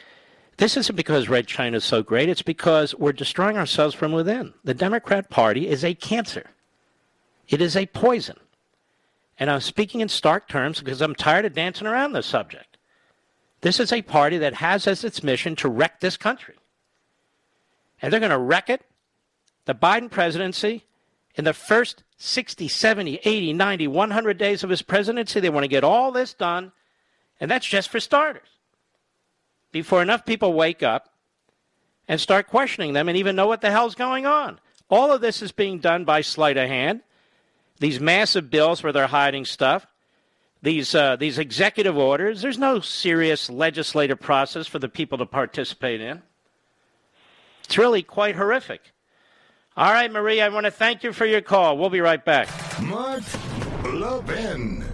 This 0.59 0.77
isn't 0.77 0.97
because 0.97 1.29
Red 1.29 1.47
China 1.47 1.77
is 1.77 1.85
so 1.85 2.03
great. 2.03 2.31
It's 2.31 2.43
because 2.43 2.95
we're 2.95 3.13
destroying 3.13 3.59
ourselves 3.59 3.95
from 3.95 4.13
within. 4.13 4.55
The 4.65 4.73
Democrat 4.73 5.29
Party 5.29 5.69
is 5.69 5.85
a 5.85 5.95
cancer. 5.95 6.51
It 7.49 7.61
is 7.61 7.77
a 7.77 7.87
poison. 7.87 8.37
And 9.39 9.51
I'm 9.51 9.61
speaking 9.61 10.01
in 10.01 10.09
stark 10.09 10.49
terms 10.49 10.81
because 10.81 11.01
I'm 11.01 11.15
tired 11.15 11.45
of 11.45 11.55
dancing 11.55 11.87
around 11.87 12.13
this 12.13 12.27
subject. 12.27 12.77
This 13.61 13.81
is 13.81 13.93
a 13.93 14.03
party 14.03 14.39
that 14.39 14.55
has 14.55 14.87
as 14.87 15.05
its 15.05 15.23
mission 15.23 15.57
to 15.57 15.69
wreck 15.69 16.01
this 16.01 16.17
country. 16.17 16.57
And 18.01 18.13
they're 18.13 18.21
going 18.21 18.31
to 18.31 18.39
wreck 18.39 18.71
it. 18.71 18.83
The 19.65 19.75
Biden 19.75 20.11
presidency, 20.11 20.85
in 21.35 21.45
the 21.45 21.53
first 21.53 22.05
60, 22.19 22.69
70, 22.69 23.21
80, 23.25 23.53
90, 23.53 23.89
100 23.89 24.39
days 24.39 24.63
of 24.63 24.71
his 24.71 24.83
presidency, 24.83 25.41
they 25.41 25.51
want 25.51 25.65
to 25.65 25.69
get 25.69 25.85
all 25.85 26.13
this 26.13 26.33
done. 26.33 26.73
And 27.41 27.51
that's 27.51 27.67
just 27.67 27.91
for 27.91 28.01
starters. 28.01 28.49
Before 29.73 30.01
enough 30.01 30.25
people 30.25 30.53
wake 30.53 30.83
up 30.83 31.11
and 32.09 32.21
start 32.21 32.47
questioning 32.47 32.93
them 32.93 33.09
and 33.09 33.19
even 33.19 33.37
know 33.37 33.47
what 33.47 33.61
the 33.61 33.71
hell's 33.71 33.95
going 33.95 34.25
on. 34.25 34.61
All 34.89 35.13
of 35.13 35.21
this 35.21 35.43
is 35.43 35.53
being 35.53 35.81
done 35.81 36.05
by 36.05 36.21
sleight 36.21 36.57
of 36.57 36.69
hand. 36.69 37.03
These 37.79 38.01
massive 38.01 38.51
bills 38.51 38.83
where 38.83 38.93
they're 38.93 39.07
hiding 39.07 39.45
stuff, 39.45 39.87
these 40.63 40.95
uh, 40.95 41.17
these 41.17 41.39
executive 41.39 41.97
orders. 41.97 42.41
There's 42.41 42.59
no 42.59 42.81
serious 42.81 43.51
legislative 43.51 44.21
process 44.21 44.67
for 44.67 44.79
the 44.79 44.89
people 44.89 45.19
to 45.19 45.27
participate 45.27 46.01
in. 46.01 46.23
It's 47.65 47.77
really 47.77 48.03
quite 48.03 48.37
horrific. 48.37 48.93
All 49.77 49.93
right, 49.93 50.11
Marie, 50.11 50.41
I 50.41 50.49
want 50.49 50.65
to 50.65 50.71
thank 50.71 51.03
you 51.03 51.13
for 51.13 51.27
your 51.27 51.43
call. 51.43 51.77
We'll 51.77 51.91
be 51.91 52.01
right 52.01 52.25
back. 52.25 52.49
Mark 52.81 53.23
Levin. 53.85 54.86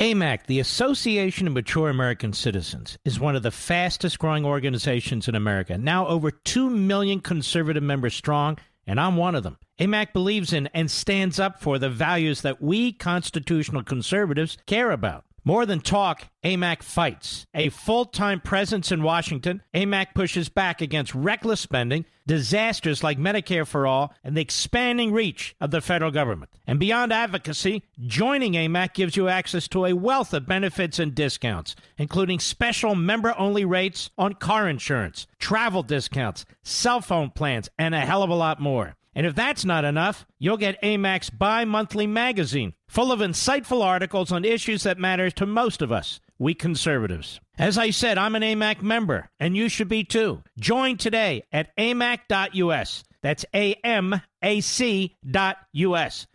AMAC, 0.00 0.46
the 0.46 0.60
Association 0.60 1.46
of 1.46 1.52
Mature 1.52 1.90
American 1.90 2.32
Citizens, 2.32 2.96
is 3.04 3.20
one 3.20 3.36
of 3.36 3.42
the 3.42 3.50
fastest 3.50 4.18
growing 4.18 4.46
organizations 4.46 5.28
in 5.28 5.34
America, 5.34 5.76
now 5.76 6.06
over 6.06 6.30
2 6.30 6.70
million 6.70 7.20
conservative 7.20 7.82
members 7.82 8.14
strong, 8.14 8.56
and 8.86 8.98
I'm 8.98 9.16
one 9.16 9.34
of 9.34 9.42
them. 9.42 9.58
AMAC 9.78 10.14
believes 10.14 10.54
in 10.54 10.68
and 10.68 10.90
stands 10.90 11.38
up 11.38 11.60
for 11.60 11.78
the 11.78 11.90
values 11.90 12.40
that 12.40 12.62
we 12.62 12.94
constitutional 12.94 13.82
conservatives 13.82 14.56
care 14.64 14.90
about. 14.90 15.26
More 15.44 15.66
than 15.66 15.80
talk, 15.80 16.28
AMAC 16.42 16.82
fights. 16.82 17.46
A 17.52 17.68
full 17.68 18.06
time 18.06 18.40
presence 18.40 18.90
in 18.90 19.02
Washington, 19.02 19.62
AMAC 19.74 20.14
pushes 20.14 20.48
back 20.48 20.80
against 20.80 21.14
reckless 21.14 21.60
spending, 21.60 22.06
disasters 22.30 23.02
like 23.02 23.18
Medicare 23.18 23.66
for 23.66 23.88
All, 23.88 24.14
and 24.22 24.36
the 24.36 24.40
expanding 24.40 25.10
reach 25.10 25.56
of 25.60 25.72
the 25.72 25.80
federal 25.80 26.12
government. 26.12 26.52
And 26.64 26.78
beyond 26.78 27.12
advocacy, 27.12 27.82
joining 28.06 28.52
AMAC 28.52 28.94
gives 28.94 29.16
you 29.16 29.26
access 29.26 29.66
to 29.66 29.84
a 29.84 29.94
wealth 29.94 30.32
of 30.32 30.46
benefits 30.46 31.00
and 31.00 31.12
discounts, 31.12 31.74
including 31.98 32.38
special 32.38 32.94
member 32.94 33.34
only 33.36 33.64
rates 33.64 34.10
on 34.16 34.34
car 34.34 34.68
insurance, 34.68 35.26
travel 35.40 35.82
discounts, 35.82 36.44
cell 36.62 37.00
phone 37.00 37.30
plans, 37.30 37.68
and 37.76 37.96
a 37.96 38.00
hell 38.00 38.22
of 38.22 38.30
a 38.30 38.34
lot 38.34 38.60
more. 38.60 38.94
And 39.12 39.26
if 39.26 39.34
that's 39.34 39.64
not 39.64 39.84
enough, 39.84 40.24
you'll 40.38 40.56
get 40.56 40.80
AMAC's 40.82 41.30
bi 41.30 41.64
monthly 41.64 42.06
magazine, 42.06 42.74
full 42.86 43.10
of 43.10 43.18
insightful 43.18 43.84
articles 43.84 44.30
on 44.30 44.44
issues 44.44 44.84
that 44.84 44.98
matter 44.98 45.32
to 45.32 45.46
most 45.46 45.82
of 45.82 45.90
us, 45.90 46.20
we 46.38 46.54
conservatives. 46.54 47.40
As 47.60 47.76
I 47.76 47.90
said, 47.90 48.16
I'm 48.16 48.34
an 48.36 48.42
AMAC 48.42 48.80
member, 48.80 49.28
and 49.38 49.54
you 49.54 49.68
should 49.68 49.88
be 49.88 50.02
too. 50.02 50.42
Join 50.58 50.96
today 50.96 51.42
at 51.52 51.76
amac.us. 51.76 53.04
That's 53.20 53.44
A-M-A-C.us. 53.54 54.16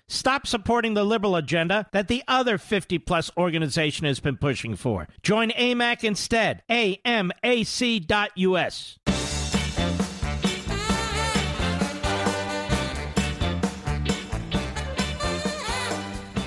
Stop 0.08 0.46
supporting 0.46 0.94
the 0.94 1.04
liberal 1.04 1.36
agenda 1.36 1.88
that 1.94 2.10
the 2.10 2.24
other 2.28 2.60
50 2.60 3.00
plus 3.00 3.32
organization 3.36 4.06
has 4.06 4.20
been 4.20 4.38
pushing 4.38 4.76
for. 4.76 5.08
Join 5.24 5.50
AMAC 5.50 6.04
instead. 6.04 6.62
A-M-A-C.us. 6.70 7.40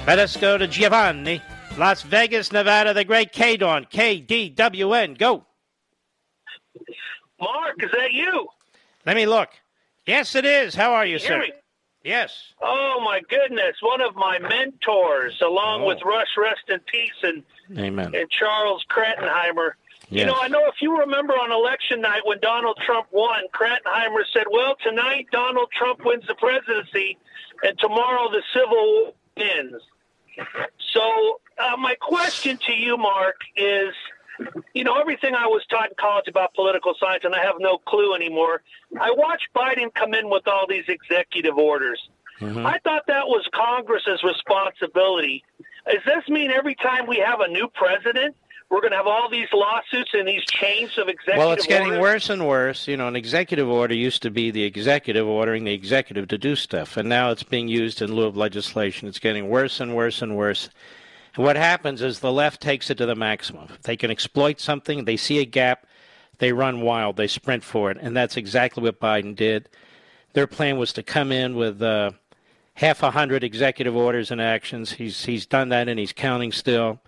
Let 0.07 0.21
us 0.21 0.37
go 0.37 0.57
to 0.57 0.69
Giovanni, 0.69 1.43
Las 1.79 2.03
Vegas, 2.03 2.51
Nevada, 2.53 2.93
the 2.93 3.05
great 3.05 3.33
K-Dawn, 3.33 3.87
K-D-W-N. 3.89 5.15
Go. 5.15 5.45
Mark, 7.41 7.83
is 7.83 7.91
that 7.93 8.13
you? 8.13 8.49
Let 9.07 9.15
me 9.17 9.27
look. 9.27 9.51
Yes, 10.07 10.35
it 10.35 10.45
is. 10.45 10.75
How 10.75 10.93
are 10.93 11.07
you, 11.07 11.19
Hear 11.19 11.29
sir? 11.29 11.39
me? 11.41 11.53
Yes. 12.03 12.53
Oh 12.61 13.01
my 13.05 13.21
goodness, 13.29 13.77
one 13.81 14.01
of 14.01 14.17
my 14.17 14.39
mentors, 14.39 15.41
along 15.41 15.83
Oh. 15.83 15.87
with 15.87 15.99
Rush 16.05 16.37
Rest 16.37 16.63
in 16.69 16.81
Peace 16.81 17.11
and, 17.23 17.45
Amen. 17.79 18.15
and 18.15 18.29
Charles 18.31 18.85
Krauthammer. 18.91 19.73
Yes. 20.11 20.21
You 20.21 20.27
know, 20.27 20.37
I 20.41 20.49
know 20.49 20.65
if 20.67 20.81
you 20.81 20.99
remember 20.99 21.35
on 21.35 21.53
election 21.53 22.01
night 22.01 22.23
when 22.25 22.41
Donald 22.41 22.79
Trump 22.87 23.09
won, 23.11 23.45
Krattenheimer 23.53 24.23
said, 24.33 24.45
"Well, 24.51 24.75
tonight 24.83 25.27
Donald 25.33 25.71
Trump 25.73 26.03
wins 26.05 26.27
the 26.27 26.35
presidency, 26.37 27.19
and 27.63 27.79
tomorrow 27.79 28.31
the 28.31 28.43
civil 28.55 28.77
war 28.77 29.13
ends." 29.37 29.85
So, 30.93 31.41
uh, 31.59 31.77
my 31.77 31.95
question 32.01 32.59
to 32.67 32.73
you, 32.73 32.97
Mark, 32.97 33.37
is 33.57 33.95
you 34.75 34.85
know, 34.85 34.99
everything 34.99 35.35
I 35.35 35.47
was 35.47 35.65
taught 35.69 35.89
in 35.89 35.95
college 35.99 36.29
about 36.29 36.55
political 36.55 36.95
science, 36.99 37.25
and 37.25 37.35
I 37.35 37.43
have 37.43 37.57
no 37.59 37.79
clue 37.79 38.15
anymore. 38.15 38.63
I 39.01 39.11
watched 39.11 39.49
Biden 39.55 39.93
come 39.95 40.15
in 40.15 40.31
with 40.31 40.47
all 40.47 40.67
these 40.69 40.85
executive 40.89 41.57
orders. 41.57 42.01
Mm-hmm. 42.41 42.65
I 42.65 42.79
thought 42.85 43.03
that 43.09 43.27
was 43.27 43.47
Congress's 43.53 44.23
responsibility. 44.23 45.45
Does 45.91 46.03
this 46.05 46.29
mean 46.29 46.51
every 46.51 46.75
time 46.77 47.07
we 47.07 47.19
have 47.19 47.41
a 47.41 47.49
new 47.49 47.69
president, 47.75 48.37
we're 48.71 48.81
going 48.81 48.91
to 48.91 48.97
have 48.99 49.07
all 49.07 49.31
these 49.31 49.49
lawsuits 49.53 50.11
and 50.13 50.29
these 50.29 50.45
chains 50.45 50.99
of 50.99 51.09
executive 51.09 51.39
Well, 51.39 51.53
it's 51.53 51.67
getting 51.67 51.89
orders? 51.89 52.01
worse 52.01 52.31
and 52.31 52.47
worse. 52.47 52.87
You 52.87 52.97
know, 52.99 53.09
an 53.09 53.17
executive 53.17 53.69
order 53.69 53.95
used 53.95 54.23
to 54.23 54.31
be 54.31 54.51
the 54.51 54.65
executive 54.65 55.27
ordering 55.27 55.65
the 55.65 55.73
executive 55.73 56.29
to 56.29 56.39
do 56.39 56.55
stuff, 56.55 56.97
and 56.97 57.09
now 57.09 57.31
it's 57.31 57.43
being 57.43 57.69
used 57.69 58.03
in 58.03 58.13
lieu 58.15 58.27
of 58.27 58.37
legislation. 58.37 59.09
It's 59.09 59.19
getting 59.19 59.49
worse 59.49 59.81
and 59.81 59.97
worse 59.97 60.21
and 60.21 60.37
worse. 60.37 60.69
And 61.35 61.45
what 61.45 61.57
happens 61.57 62.03
is 62.03 62.21
the 62.21 62.33
left 62.33 62.61
takes 62.61 62.91
it 62.91 62.99
to 62.99 63.07
the 63.07 63.15
maximum. 63.15 63.69
If 63.71 63.83
they 63.83 63.97
can 63.97 64.11
exploit 64.11 64.61
something, 64.61 65.05
they 65.05 65.17
see 65.17 65.39
a 65.39 65.47
gap, 65.47 65.87
they 66.39 66.53
run 66.53 66.83
wild, 66.83 67.17
they 67.17 67.27
sprint 67.27 67.65
for 67.65 67.91
it, 67.91 67.97
and 68.01 68.15
that's 68.15 68.37
exactly 68.37 68.83
what 68.83 69.01
Biden 69.01 69.35
did. 69.35 69.69
Their 70.35 70.47
plan 70.47 70.77
was 70.77 70.93
to 70.93 71.03
come 71.03 71.33
in 71.33 71.57
with 71.57 71.81
uh, 71.81 72.11
half 72.75 73.03
a 73.03 73.11
hundred 73.11 73.43
executive 73.45 73.97
orders 73.97 74.31
and 74.31 74.43
actions. 74.43 74.93
He's 74.93 75.25
he's 75.25 75.47
done 75.47 75.71
that, 75.71 75.89
and 75.89 75.99
he's 75.99 76.13
counting 76.13 76.53
still 76.53 77.01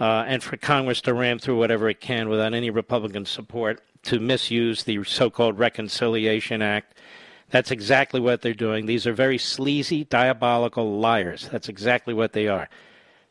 uh, 0.00 0.24
and 0.26 0.42
for 0.42 0.56
Congress 0.56 1.02
to 1.02 1.14
ram 1.14 1.38
through 1.38 1.58
whatever 1.58 1.88
it 1.88 2.00
can 2.00 2.28
without 2.28 2.54
any 2.54 2.70
Republican 2.70 3.26
support 3.26 3.82
to 4.02 4.18
misuse 4.18 4.84
the 4.84 5.04
so-called 5.04 5.58
Reconciliation 5.58 6.62
Act. 6.62 6.94
That's 7.50 7.70
exactly 7.70 8.20
what 8.20 8.42
they're 8.42 8.54
doing. 8.54 8.86
These 8.86 9.06
are 9.06 9.12
very 9.12 9.36
sleazy, 9.36 10.04
diabolical 10.04 10.98
liars. 10.98 11.48
That's 11.52 11.68
exactly 11.68 12.14
what 12.14 12.32
they 12.32 12.48
are. 12.48 12.68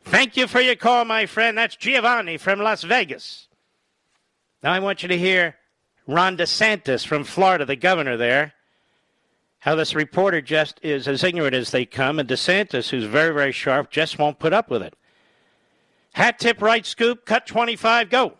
Thank 0.04 0.36
you 0.36 0.46
for 0.46 0.60
your 0.60 0.76
call, 0.76 1.04
my 1.04 1.26
friend. 1.26 1.58
That's 1.58 1.76
Giovanni 1.76 2.36
from 2.36 2.60
Las 2.60 2.82
Vegas. 2.84 3.48
Now 4.62 4.72
I 4.72 4.78
want 4.78 5.02
you 5.02 5.08
to 5.08 5.18
hear 5.18 5.56
Ron 6.06 6.36
DeSantis 6.36 7.06
from 7.06 7.24
Florida, 7.24 7.64
the 7.64 7.76
governor 7.76 8.16
there. 8.16 8.52
How 9.60 9.74
this 9.74 9.94
reporter 9.94 10.40
just 10.40 10.80
is 10.82 11.06
as 11.08 11.24
ignorant 11.24 11.54
as 11.54 11.70
they 11.70 11.84
come, 11.84 12.18
and 12.18 12.28
DeSantis, 12.28 12.90
who's 12.90 13.04
very, 13.04 13.34
very 13.34 13.52
sharp, 13.52 13.90
just 13.90 14.18
won't 14.18 14.38
put 14.38 14.52
up 14.52 14.70
with 14.70 14.82
it. 14.82 14.94
Hat 16.12 16.38
tip 16.38 16.60
right 16.60 16.84
scoop, 16.84 17.24
cut 17.24 17.46
25, 17.46 18.10
go. 18.10 18.32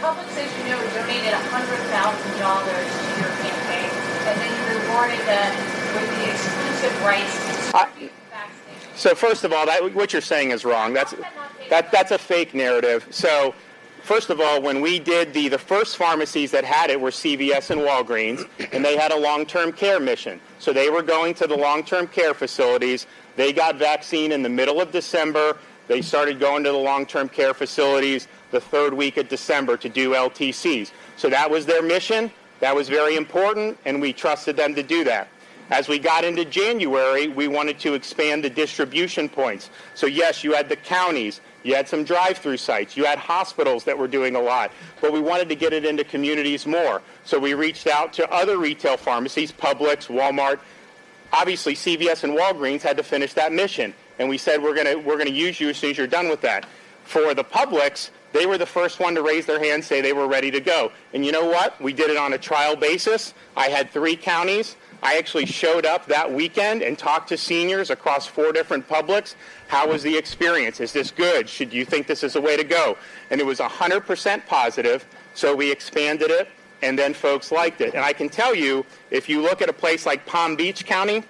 Publix, 0.00 0.36
as 0.36 0.58
you 0.58 0.64
know, 0.64 0.78
donated 0.92 1.32
$100,000 1.32 2.24
to 2.24 3.20
your 3.20 3.30
campaign, 3.40 3.90
and 4.26 4.40
then 4.40 4.50
you 4.50 4.80
rewarded 4.80 5.20
them 5.20 5.56
with 5.94 6.08
the 6.18 6.30
exclusive 6.30 7.04
rights 7.04 7.70
to 7.70 8.10
So 8.96 9.14
first 9.14 9.44
of 9.44 9.52
all, 9.52 9.64
that, 9.66 9.94
what 9.94 10.12
you're 10.12 10.22
saying 10.22 10.50
is 10.50 10.64
wrong. 10.64 10.92
That's 10.92 11.14
that, 11.70 11.90
that's 11.92 12.10
a 12.10 12.18
fake 12.18 12.52
narrative. 12.52 13.06
So 13.10 13.54
first 14.02 14.28
of 14.28 14.40
all, 14.40 14.60
when 14.60 14.80
we 14.80 14.98
did 14.98 15.32
the 15.32 15.48
the 15.48 15.58
first 15.58 15.96
pharmacies 15.96 16.50
that 16.50 16.64
had 16.64 16.90
it 16.90 17.00
were 17.00 17.10
CVS 17.10 17.70
and 17.70 17.80
Walgreens, 17.80 18.46
and 18.72 18.84
they 18.84 18.96
had 18.96 19.12
a 19.12 19.18
long-term 19.18 19.72
care 19.72 20.00
mission. 20.00 20.40
So 20.58 20.72
they 20.72 20.90
were 20.90 21.02
going 21.02 21.34
to 21.34 21.46
the 21.46 21.56
long-term 21.56 22.08
care 22.08 22.34
facilities. 22.34 23.06
They 23.36 23.52
got 23.52 23.76
vaccine 23.76 24.32
in 24.32 24.42
the 24.42 24.48
middle 24.48 24.80
of 24.80 24.90
December. 24.90 25.56
They 25.86 26.02
started 26.02 26.40
going 26.40 26.64
to 26.64 26.72
the 26.72 26.78
long-term 26.78 27.28
care 27.28 27.54
facilities 27.54 28.28
the 28.50 28.60
third 28.60 28.94
week 28.94 29.16
of 29.16 29.28
December 29.28 29.76
to 29.78 29.88
do 29.88 30.14
LTCs. 30.14 30.92
So 31.16 31.28
that 31.28 31.50
was 31.50 31.66
their 31.66 31.82
mission. 31.82 32.30
That 32.60 32.74
was 32.74 32.88
very 32.88 33.16
important, 33.16 33.78
and 33.84 34.00
we 34.00 34.12
trusted 34.12 34.56
them 34.56 34.74
to 34.74 34.82
do 34.82 35.04
that. 35.04 35.28
As 35.70 35.88
we 35.88 35.98
got 35.98 36.24
into 36.24 36.44
January, 36.44 37.28
we 37.28 37.48
wanted 37.48 37.78
to 37.80 37.94
expand 37.94 38.44
the 38.44 38.50
distribution 38.50 39.28
points. 39.28 39.70
So 39.94 40.06
yes, 40.06 40.44
you 40.44 40.52
had 40.52 40.68
the 40.68 40.76
counties, 40.76 41.40
you 41.62 41.74
had 41.74 41.88
some 41.88 42.04
drive-through 42.04 42.58
sites, 42.58 42.96
you 42.96 43.06
had 43.06 43.18
hospitals 43.18 43.84
that 43.84 43.96
were 43.96 44.08
doing 44.08 44.36
a 44.36 44.40
lot, 44.40 44.70
but 45.00 45.12
we 45.12 45.20
wanted 45.20 45.48
to 45.48 45.54
get 45.54 45.72
it 45.72 45.86
into 45.86 46.04
communities 46.04 46.66
more. 46.66 47.00
So 47.24 47.38
we 47.38 47.54
reached 47.54 47.86
out 47.86 48.12
to 48.14 48.30
other 48.30 48.58
retail 48.58 48.98
pharmacies, 48.98 49.52
Publix, 49.52 50.08
Walmart. 50.08 50.60
Obviously, 51.32 51.74
CVS 51.74 52.24
and 52.24 52.36
Walgreens 52.36 52.82
had 52.82 52.98
to 52.98 53.02
finish 53.02 53.32
that 53.32 53.52
mission, 53.52 53.94
and 54.18 54.28
we 54.28 54.38
said 54.38 54.62
we're 54.62 54.74
going 54.74 54.86
to 54.86 54.96
we're 54.96 55.16
going 55.16 55.28
to 55.28 55.34
use 55.34 55.60
you 55.60 55.68
as 55.70 55.76
soon 55.76 55.90
as 55.90 55.98
you're 55.98 56.06
done 56.06 56.28
with 56.28 56.40
that. 56.42 56.66
For 57.04 57.34
the 57.34 57.44
Publix, 57.44 58.10
they 58.32 58.46
were 58.46 58.58
the 58.58 58.66
first 58.66 58.98
one 58.98 59.14
to 59.14 59.22
raise 59.22 59.46
their 59.46 59.62
hand, 59.62 59.84
say 59.84 60.00
they 60.00 60.12
were 60.12 60.26
ready 60.26 60.50
to 60.50 60.60
go. 60.60 60.90
And 61.12 61.24
you 61.24 61.32
know 61.32 61.44
what? 61.44 61.80
We 61.80 61.92
did 61.92 62.10
it 62.10 62.16
on 62.16 62.32
a 62.32 62.38
trial 62.38 62.74
basis. 62.74 63.34
I 63.56 63.68
had 63.68 63.90
three 63.90 64.16
counties. 64.16 64.76
I 65.04 65.18
actually 65.18 65.44
showed 65.44 65.84
up 65.84 66.06
that 66.06 66.32
weekend 66.32 66.82
and 66.82 66.98
talked 66.98 67.28
to 67.28 67.36
seniors 67.36 67.90
across 67.90 68.26
four 68.26 68.52
different 68.52 68.88
Publix. 68.88 69.34
How 69.68 69.86
was 69.86 70.02
the 70.02 70.16
experience? 70.16 70.80
Is 70.80 70.92
this 70.92 71.10
good? 71.10 71.46
Should 71.46 71.74
you 71.74 71.84
think 71.84 72.06
this 72.06 72.24
is 72.24 72.36
a 72.36 72.40
way 72.40 72.56
to 72.56 72.64
go? 72.64 72.96
And 73.30 73.38
it 73.38 73.44
was 73.44 73.58
100% 73.58 74.46
positive, 74.46 75.04
so 75.34 75.54
we 75.54 75.70
expanded 75.70 76.30
it, 76.30 76.48
and 76.80 76.98
then 76.98 77.12
folks 77.12 77.52
liked 77.52 77.82
it. 77.82 77.94
And 77.94 78.02
I 78.02 78.14
can 78.14 78.30
tell 78.30 78.54
you, 78.54 78.86
if 79.10 79.28
you 79.28 79.42
look 79.42 79.60
at 79.60 79.68
a 79.68 79.74
place 79.74 80.06
like 80.06 80.24
Palm 80.24 80.56
Beach 80.56 80.86
County, 80.86 81.22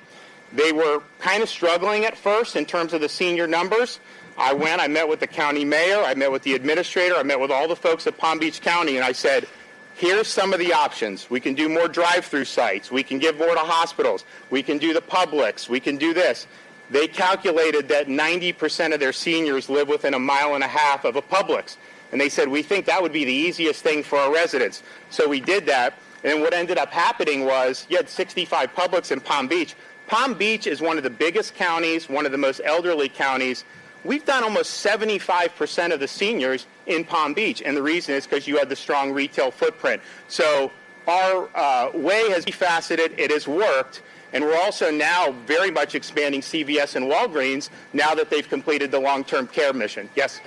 they 0.55 0.73
were 0.73 1.03
kind 1.19 1.43
of 1.43 1.49
struggling 1.49 2.05
at 2.05 2.17
first 2.17 2.57
in 2.57 2.65
terms 2.65 2.93
of 2.93 3.01
the 3.01 3.09
senior 3.09 3.47
numbers. 3.47 4.01
I 4.37 4.53
went, 4.53 4.81
I 4.81 4.89
met 4.89 5.09
with 5.09 5.21
the 5.21 5.27
county 5.27 5.65
mayor, 5.65 6.03
I 6.03 6.15
met 6.15 6.33
with 6.33 6.43
the 6.43 6.55
administrator, 6.55 7.15
I 7.17 7.23
met 7.23 7.39
with 7.39 7.51
all 7.51 7.69
the 7.69 7.77
folks 7.77 8.07
at 8.07 8.19
Palm 8.19 8.39
Beach 8.39 8.61
County, 8.61 8.97
and 8.97 9.05
I 9.05 9.13
said, 9.13 9.47
here's 9.95 10.27
some 10.27 10.53
of 10.53 10.59
the 10.59 10.73
options. 10.73 11.31
We 11.31 11.39
can 11.39 11.55
do 11.55 11.69
more 11.69 11.87
drive-through 11.87 12.47
sites. 12.47 12.91
We 12.91 13.05
can 13.05 13.19
give 13.19 13.39
more 13.39 13.55
to 13.55 13.61
hospitals. 13.61 14.25
We 14.51 14.63
can 14.63 14.79
do 14.79 14.93
the 14.93 15.01
Publix. 15.01 15.69
We 15.69 15.79
can 15.79 15.97
do 15.97 16.13
this. 16.13 16.47
They 16.91 17.07
calculated 17.07 17.89
that 17.89 18.09
90% 18.09 18.93
of 18.93 19.01
their 19.01 19.13
seniors 19.13 19.69
live 19.69 19.89
within 19.89 20.15
a 20.15 20.19
mile 20.19 20.55
and 20.55 20.65
a 20.65 20.69
half 20.69 21.05
of 21.05 21.17
a 21.17 21.23
Publix. 21.23 21.77
And 22.13 22.21
they 22.21 22.29
said, 22.29 22.49
we 22.49 22.63
think 22.63 22.87
that 22.87 23.03
would 23.03 23.13
be 23.13 23.25
the 23.25 23.33
easiest 23.33 23.83
thing 23.83 24.03
for 24.03 24.19
our 24.19 24.33
residents. 24.33 24.83
So 25.11 25.29
we 25.29 25.41
did 25.41 25.67
that. 25.67 25.95
And 26.23 26.41
what 26.41 26.55
ended 26.55 26.79
up 26.79 26.91
happening 26.91 27.45
was 27.45 27.87
you 27.89 27.97
had 27.97 28.09
65 28.09 28.75
Publix 28.75 29.13
in 29.13 29.21
Palm 29.21 29.47
Beach. 29.47 29.75
Palm 30.07 30.35
Beach 30.35 30.67
is 30.67 30.81
one 30.81 30.97
of 30.97 31.03
the 31.03 31.11
biggest 31.11 31.55
counties, 31.55 32.09
one 32.09 32.27
of 32.27 32.33
the 32.33 32.39
most 32.39 32.61
elderly 32.65 33.09
counties. 33.09 33.65
We've 34.05 34.25
done 34.25 34.45
almost 34.45 34.85
75% 34.85 35.93
of 35.93 36.01
the 36.01 36.09
seniors 36.09 36.67
in 36.87 37.05
Palm 37.05 37.33
Beach. 37.33 37.63
And 37.65 37.77
the 37.77 37.83
reason 37.83 38.15
is 38.15 38.27
because 38.27 38.47
you 38.47 38.59
had 38.59 38.69
the 38.69 38.77
strong 38.77 39.13
retail 39.13 39.51
footprint. 39.51 40.03
So 40.29 40.71
our 41.09 41.49
uh, 41.55 41.91
way 41.95 42.29
has 42.31 42.45
been 42.45 42.55
faceted. 42.55 43.15
It 43.19 43.31
has 43.31 43.49
worked. 43.49 44.03
And 44.35 44.45
we're 44.45 44.61
also 44.61 44.91
now 44.91 45.31
very 45.47 45.71
much 45.71 45.95
expanding 45.95 46.41
CVS 46.41 46.97
and 46.97 47.07
Walgreens 47.07 47.71
now 47.93 48.15
that 48.17 48.31
they've 48.31 48.49
completed 48.49 48.91
the 48.91 48.99
long-term 48.99 49.47
care 49.47 49.73
mission. 49.73 50.11
Yes? 50.17 50.41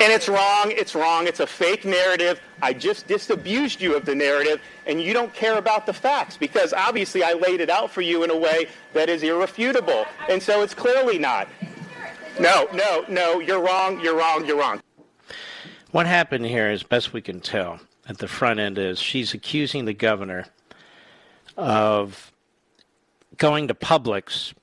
And 0.00 0.12
it's 0.12 0.28
wrong. 0.28 0.72
It's 0.72 0.94
wrong. 0.94 1.26
It's 1.26 1.40
a 1.40 1.46
fake 1.46 1.84
narrative. 1.84 2.40
I 2.62 2.72
just 2.72 3.06
disabused 3.06 3.82
you 3.82 3.94
of 3.94 4.06
the 4.06 4.14
narrative, 4.14 4.62
and 4.86 5.02
you 5.02 5.12
don't 5.12 5.32
care 5.34 5.58
about 5.58 5.84
the 5.84 5.92
facts 5.92 6.38
because 6.38 6.72
obviously 6.72 7.22
I 7.22 7.34
laid 7.34 7.60
it 7.60 7.68
out 7.68 7.90
for 7.90 8.00
you 8.00 8.24
in 8.24 8.30
a 8.30 8.36
way 8.36 8.68
that 8.94 9.10
is 9.10 9.22
irrefutable. 9.22 10.06
And 10.30 10.42
so 10.42 10.62
it's 10.62 10.74
clearly 10.74 11.18
not. 11.18 11.48
No, 12.40 12.68
no, 12.72 13.04
no, 13.08 13.38
you're 13.40 13.60
wrong, 13.60 14.00
you're 14.00 14.16
wrong, 14.16 14.46
you're 14.46 14.58
wrong. 14.58 14.80
What 15.90 16.06
happened 16.06 16.46
here, 16.46 16.68
as 16.68 16.82
best 16.82 17.12
we 17.12 17.20
can 17.20 17.40
tell, 17.40 17.80
at 18.08 18.18
the 18.18 18.28
front 18.28 18.60
end 18.60 18.78
is 18.78 18.98
she's 18.98 19.34
accusing 19.34 19.84
the 19.84 19.94
governor 19.94 20.46
of 21.56 22.32
going 23.36 23.68
to 23.68 23.74
Publix 23.74 24.54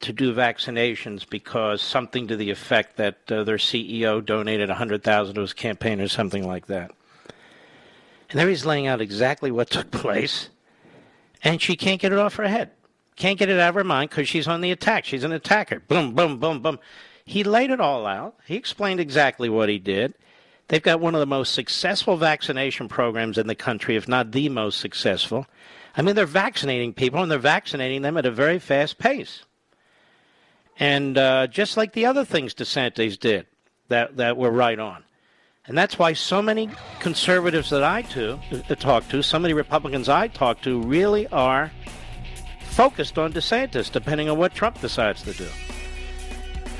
to 0.00 0.12
do 0.12 0.34
vaccinations 0.34 1.28
because 1.28 1.80
something 1.80 2.26
to 2.28 2.36
the 2.36 2.50
effect 2.50 2.96
that 2.96 3.16
uh, 3.30 3.44
their 3.44 3.56
CEO 3.56 4.24
donated 4.24 4.68
100,000 4.68 5.34
to 5.34 5.40
his 5.40 5.52
campaign 5.52 6.00
or 6.00 6.08
something 6.08 6.46
like 6.46 6.66
that. 6.66 6.90
And 8.30 8.38
there 8.38 8.48
he's 8.48 8.66
laying 8.66 8.86
out 8.86 9.00
exactly 9.00 9.50
what 9.50 9.70
took 9.70 9.90
place, 9.90 10.50
and 11.42 11.60
she 11.60 11.76
can't 11.76 12.00
get 12.00 12.12
it 12.12 12.18
off 12.18 12.34
her 12.36 12.48
head. 12.48 12.70
Can't 13.16 13.38
get 13.38 13.48
it 13.48 13.60
out 13.60 13.70
of 13.70 13.74
her 13.76 13.84
mind 13.84 14.10
because 14.10 14.28
she's 14.28 14.48
on 14.48 14.60
the 14.60 14.72
attack. 14.72 15.04
She's 15.04 15.24
an 15.24 15.32
attacker. 15.32 15.80
Boom, 15.80 16.14
boom, 16.14 16.38
boom, 16.38 16.60
boom. 16.60 16.78
He 17.24 17.44
laid 17.44 17.70
it 17.70 17.80
all 17.80 18.06
out. 18.06 18.34
He 18.44 18.56
explained 18.56 19.00
exactly 19.00 19.48
what 19.48 19.68
he 19.68 19.78
did. 19.78 20.14
They've 20.68 20.82
got 20.82 21.00
one 21.00 21.14
of 21.14 21.20
the 21.20 21.26
most 21.26 21.54
successful 21.54 22.16
vaccination 22.16 22.88
programs 22.88 23.38
in 23.38 23.46
the 23.46 23.54
country, 23.54 23.96
if 23.96 24.08
not 24.08 24.32
the 24.32 24.48
most 24.48 24.80
successful. 24.80 25.46
I 25.96 26.02
mean, 26.02 26.16
they're 26.16 26.26
vaccinating 26.26 26.92
people, 26.92 27.22
and 27.22 27.30
they're 27.30 27.38
vaccinating 27.38 28.02
them 28.02 28.16
at 28.16 28.26
a 28.26 28.30
very 28.30 28.58
fast 28.58 28.98
pace. 28.98 29.44
And 30.78 31.16
uh, 31.16 31.46
just 31.46 31.76
like 31.76 31.92
the 31.92 32.06
other 32.06 32.24
things 32.24 32.52
DeSantis 32.52 33.18
did 33.18 33.46
that, 33.88 34.16
that 34.16 34.36
were 34.36 34.50
right 34.50 34.78
on. 34.78 35.04
And 35.66 35.78
that's 35.78 35.98
why 35.98 36.12
so 36.12 36.42
many 36.42 36.68
conservatives 36.98 37.70
that 37.70 37.82
I 37.82 38.02
to, 38.02 38.38
uh, 38.68 38.74
talk 38.74 39.08
to, 39.08 39.22
so 39.22 39.38
many 39.38 39.54
Republicans 39.54 40.08
I 40.08 40.28
talk 40.28 40.60
to, 40.62 40.82
really 40.82 41.26
are 41.28 41.70
focused 42.70 43.18
on 43.18 43.32
DeSantis, 43.32 43.90
depending 43.90 44.28
on 44.28 44.36
what 44.36 44.54
Trump 44.54 44.80
decides 44.80 45.22
to 45.22 45.32
do. 45.32 45.48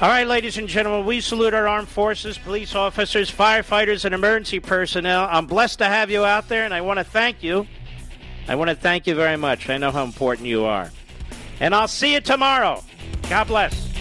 All 0.00 0.08
right, 0.08 0.26
ladies 0.26 0.58
and 0.58 0.66
gentlemen, 0.66 1.06
we 1.06 1.20
salute 1.20 1.54
our 1.54 1.68
armed 1.68 1.88
forces, 1.88 2.36
police 2.36 2.74
officers, 2.74 3.30
firefighters, 3.30 4.04
and 4.04 4.12
emergency 4.12 4.58
personnel. 4.58 5.28
I'm 5.30 5.46
blessed 5.46 5.78
to 5.78 5.86
have 5.86 6.10
you 6.10 6.24
out 6.24 6.48
there, 6.48 6.64
and 6.64 6.74
I 6.74 6.80
want 6.80 6.98
to 6.98 7.04
thank 7.04 7.44
you. 7.44 7.66
I 8.48 8.54
want 8.56 8.70
to 8.70 8.76
thank 8.76 9.06
you 9.06 9.14
very 9.14 9.36
much. 9.36 9.68
I 9.68 9.78
know 9.78 9.90
how 9.90 10.04
important 10.04 10.48
you 10.48 10.64
are. 10.64 10.90
And 11.60 11.74
I'll 11.74 11.88
see 11.88 12.12
you 12.12 12.20
tomorrow. 12.20 12.82
God 13.28 13.46
bless. 13.46 13.93